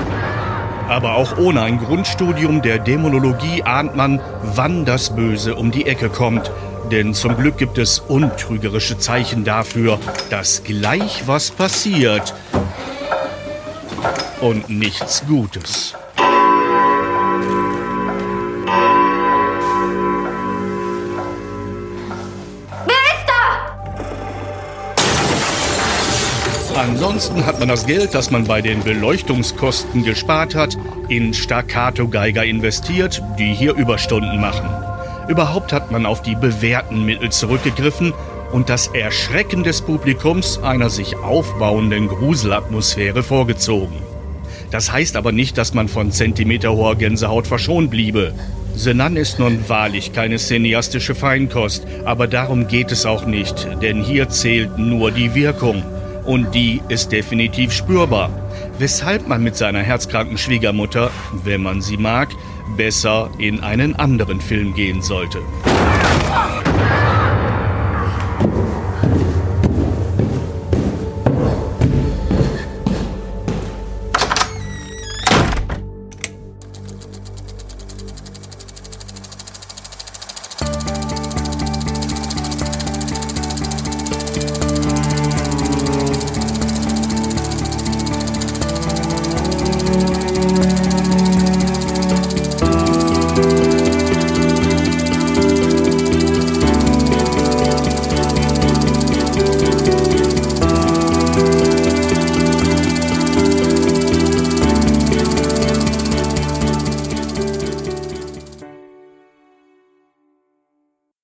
Aber 0.89 1.17
auch 1.17 1.37
ohne 1.37 1.61
ein 1.61 1.79
Grundstudium 1.79 2.63
der 2.63 2.79
Dämonologie 2.79 3.63
ahnt 3.63 3.95
man, 3.95 4.19
wann 4.55 4.87
das 4.87 5.15
Böse 5.15 5.55
um 5.57 5.73
die 5.73 5.85
Ecke 5.85 6.09
kommt. 6.09 6.51
Denn 6.91 7.13
zum 7.13 7.37
Glück 7.37 7.59
gibt 7.59 7.77
es 7.77 7.99
untrügerische 7.99 8.97
Zeichen 8.97 9.45
dafür, 9.45 9.99
dass 10.31 10.65
gleich 10.65 11.25
was 11.27 11.51
passiert. 11.51 12.33
Und 14.45 14.69
nichts 14.69 15.25
Gutes. 15.27 15.95
Wer 22.85 23.05
ist 23.15 23.25
da? 23.27 23.41
Ansonsten 26.79 27.47
hat 27.47 27.59
man 27.59 27.69
das 27.69 27.87
Geld, 27.87 28.15
das 28.15 28.31
man 28.31 28.45
bei 28.45 28.61
den 28.61 28.83
Beleuchtungskosten 28.83 30.05
gespart 30.05 30.55
hat, 30.55 30.77
in 31.09 31.33
Staccato-Geiger 31.33 32.45
investiert, 32.45 33.23
die 33.39 33.55
hier 33.55 33.75
Überstunden 33.75 34.39
machen. 34.43 34.69
Überhaupt 35.27 35.73
hat 35.73 35.91
man 35.91 36.05
auf 36.05 36.21
die 36.21 36.35
bewährten 36.35 37.07
Mittel 37.07 37.33
zurückgegriffen 37.33 38.13
und 38.53 38.69
das 38.69 38.89
Erschrecken 38.89 39.65
des 39.65 39.81
Publikums 39.81 40.59
einer 40.59 40.91
sich 40.91 41.17
aufbauenden 41.17 42.09
Gruselatmosphäre 42.09 43.23
vorgezogen. 43.23 44.04
Das 44.75 44.91
heißt 44.91 45.15
aber 45.15 45.31
nicht, 45.31 45.57
dass 45.57 45.73
man 45.73 45.87
von 45.87 46.11
zentimeterhoher 46.11 46.97
Gänsehaut 46.97 47.47
verschont 47.47 47.93
bliebe. 47.93 48.35
The 48.75 48.93
Nun 48.93 49.17
ist 49.17 49.39
nun 49.39 49.69
wahrlich 49.69 50.13
keine 50.13 50.37
cineastische 50.37 51.15
Feinkost, 51.15 51.87
aber 52.05 52.27
darum 52.27 52.67
geht 52.67 52.91
es 52.91 53.07
auch 53.07 53.25
nicht, 53.25 53.69
denn 53.81 54.03
hier 54.03 54.31
zählt 54.31 54.77
nur 54.77 55.13
die 55.13 55.33
Wirkung. 55.33 55.85
Und 56.25 56.57
die 56.57 56.81
ist 56.89 57.13
definitiv 57.13 57.73
spürbar. 57.73 58.31
Weshalb 58.81 59.29
man 59.29 59.45
mit 59.45 59.55
seiner 59.55 59.79
herzkranken 59.79 60.39
Schwiegermutter, 60.39 61.13
wenn 61.45 61.63
man 61.63 61.81
sie 61.81 61.97
mag, 61.97 62.31
besser 62.77 63.31
in 63.39 63.61
einen 63.61 63.95
anderen 63.95 64.41
Film 64.41 64.75
gehen 64.75 65.03
sollte. 65.03 65.39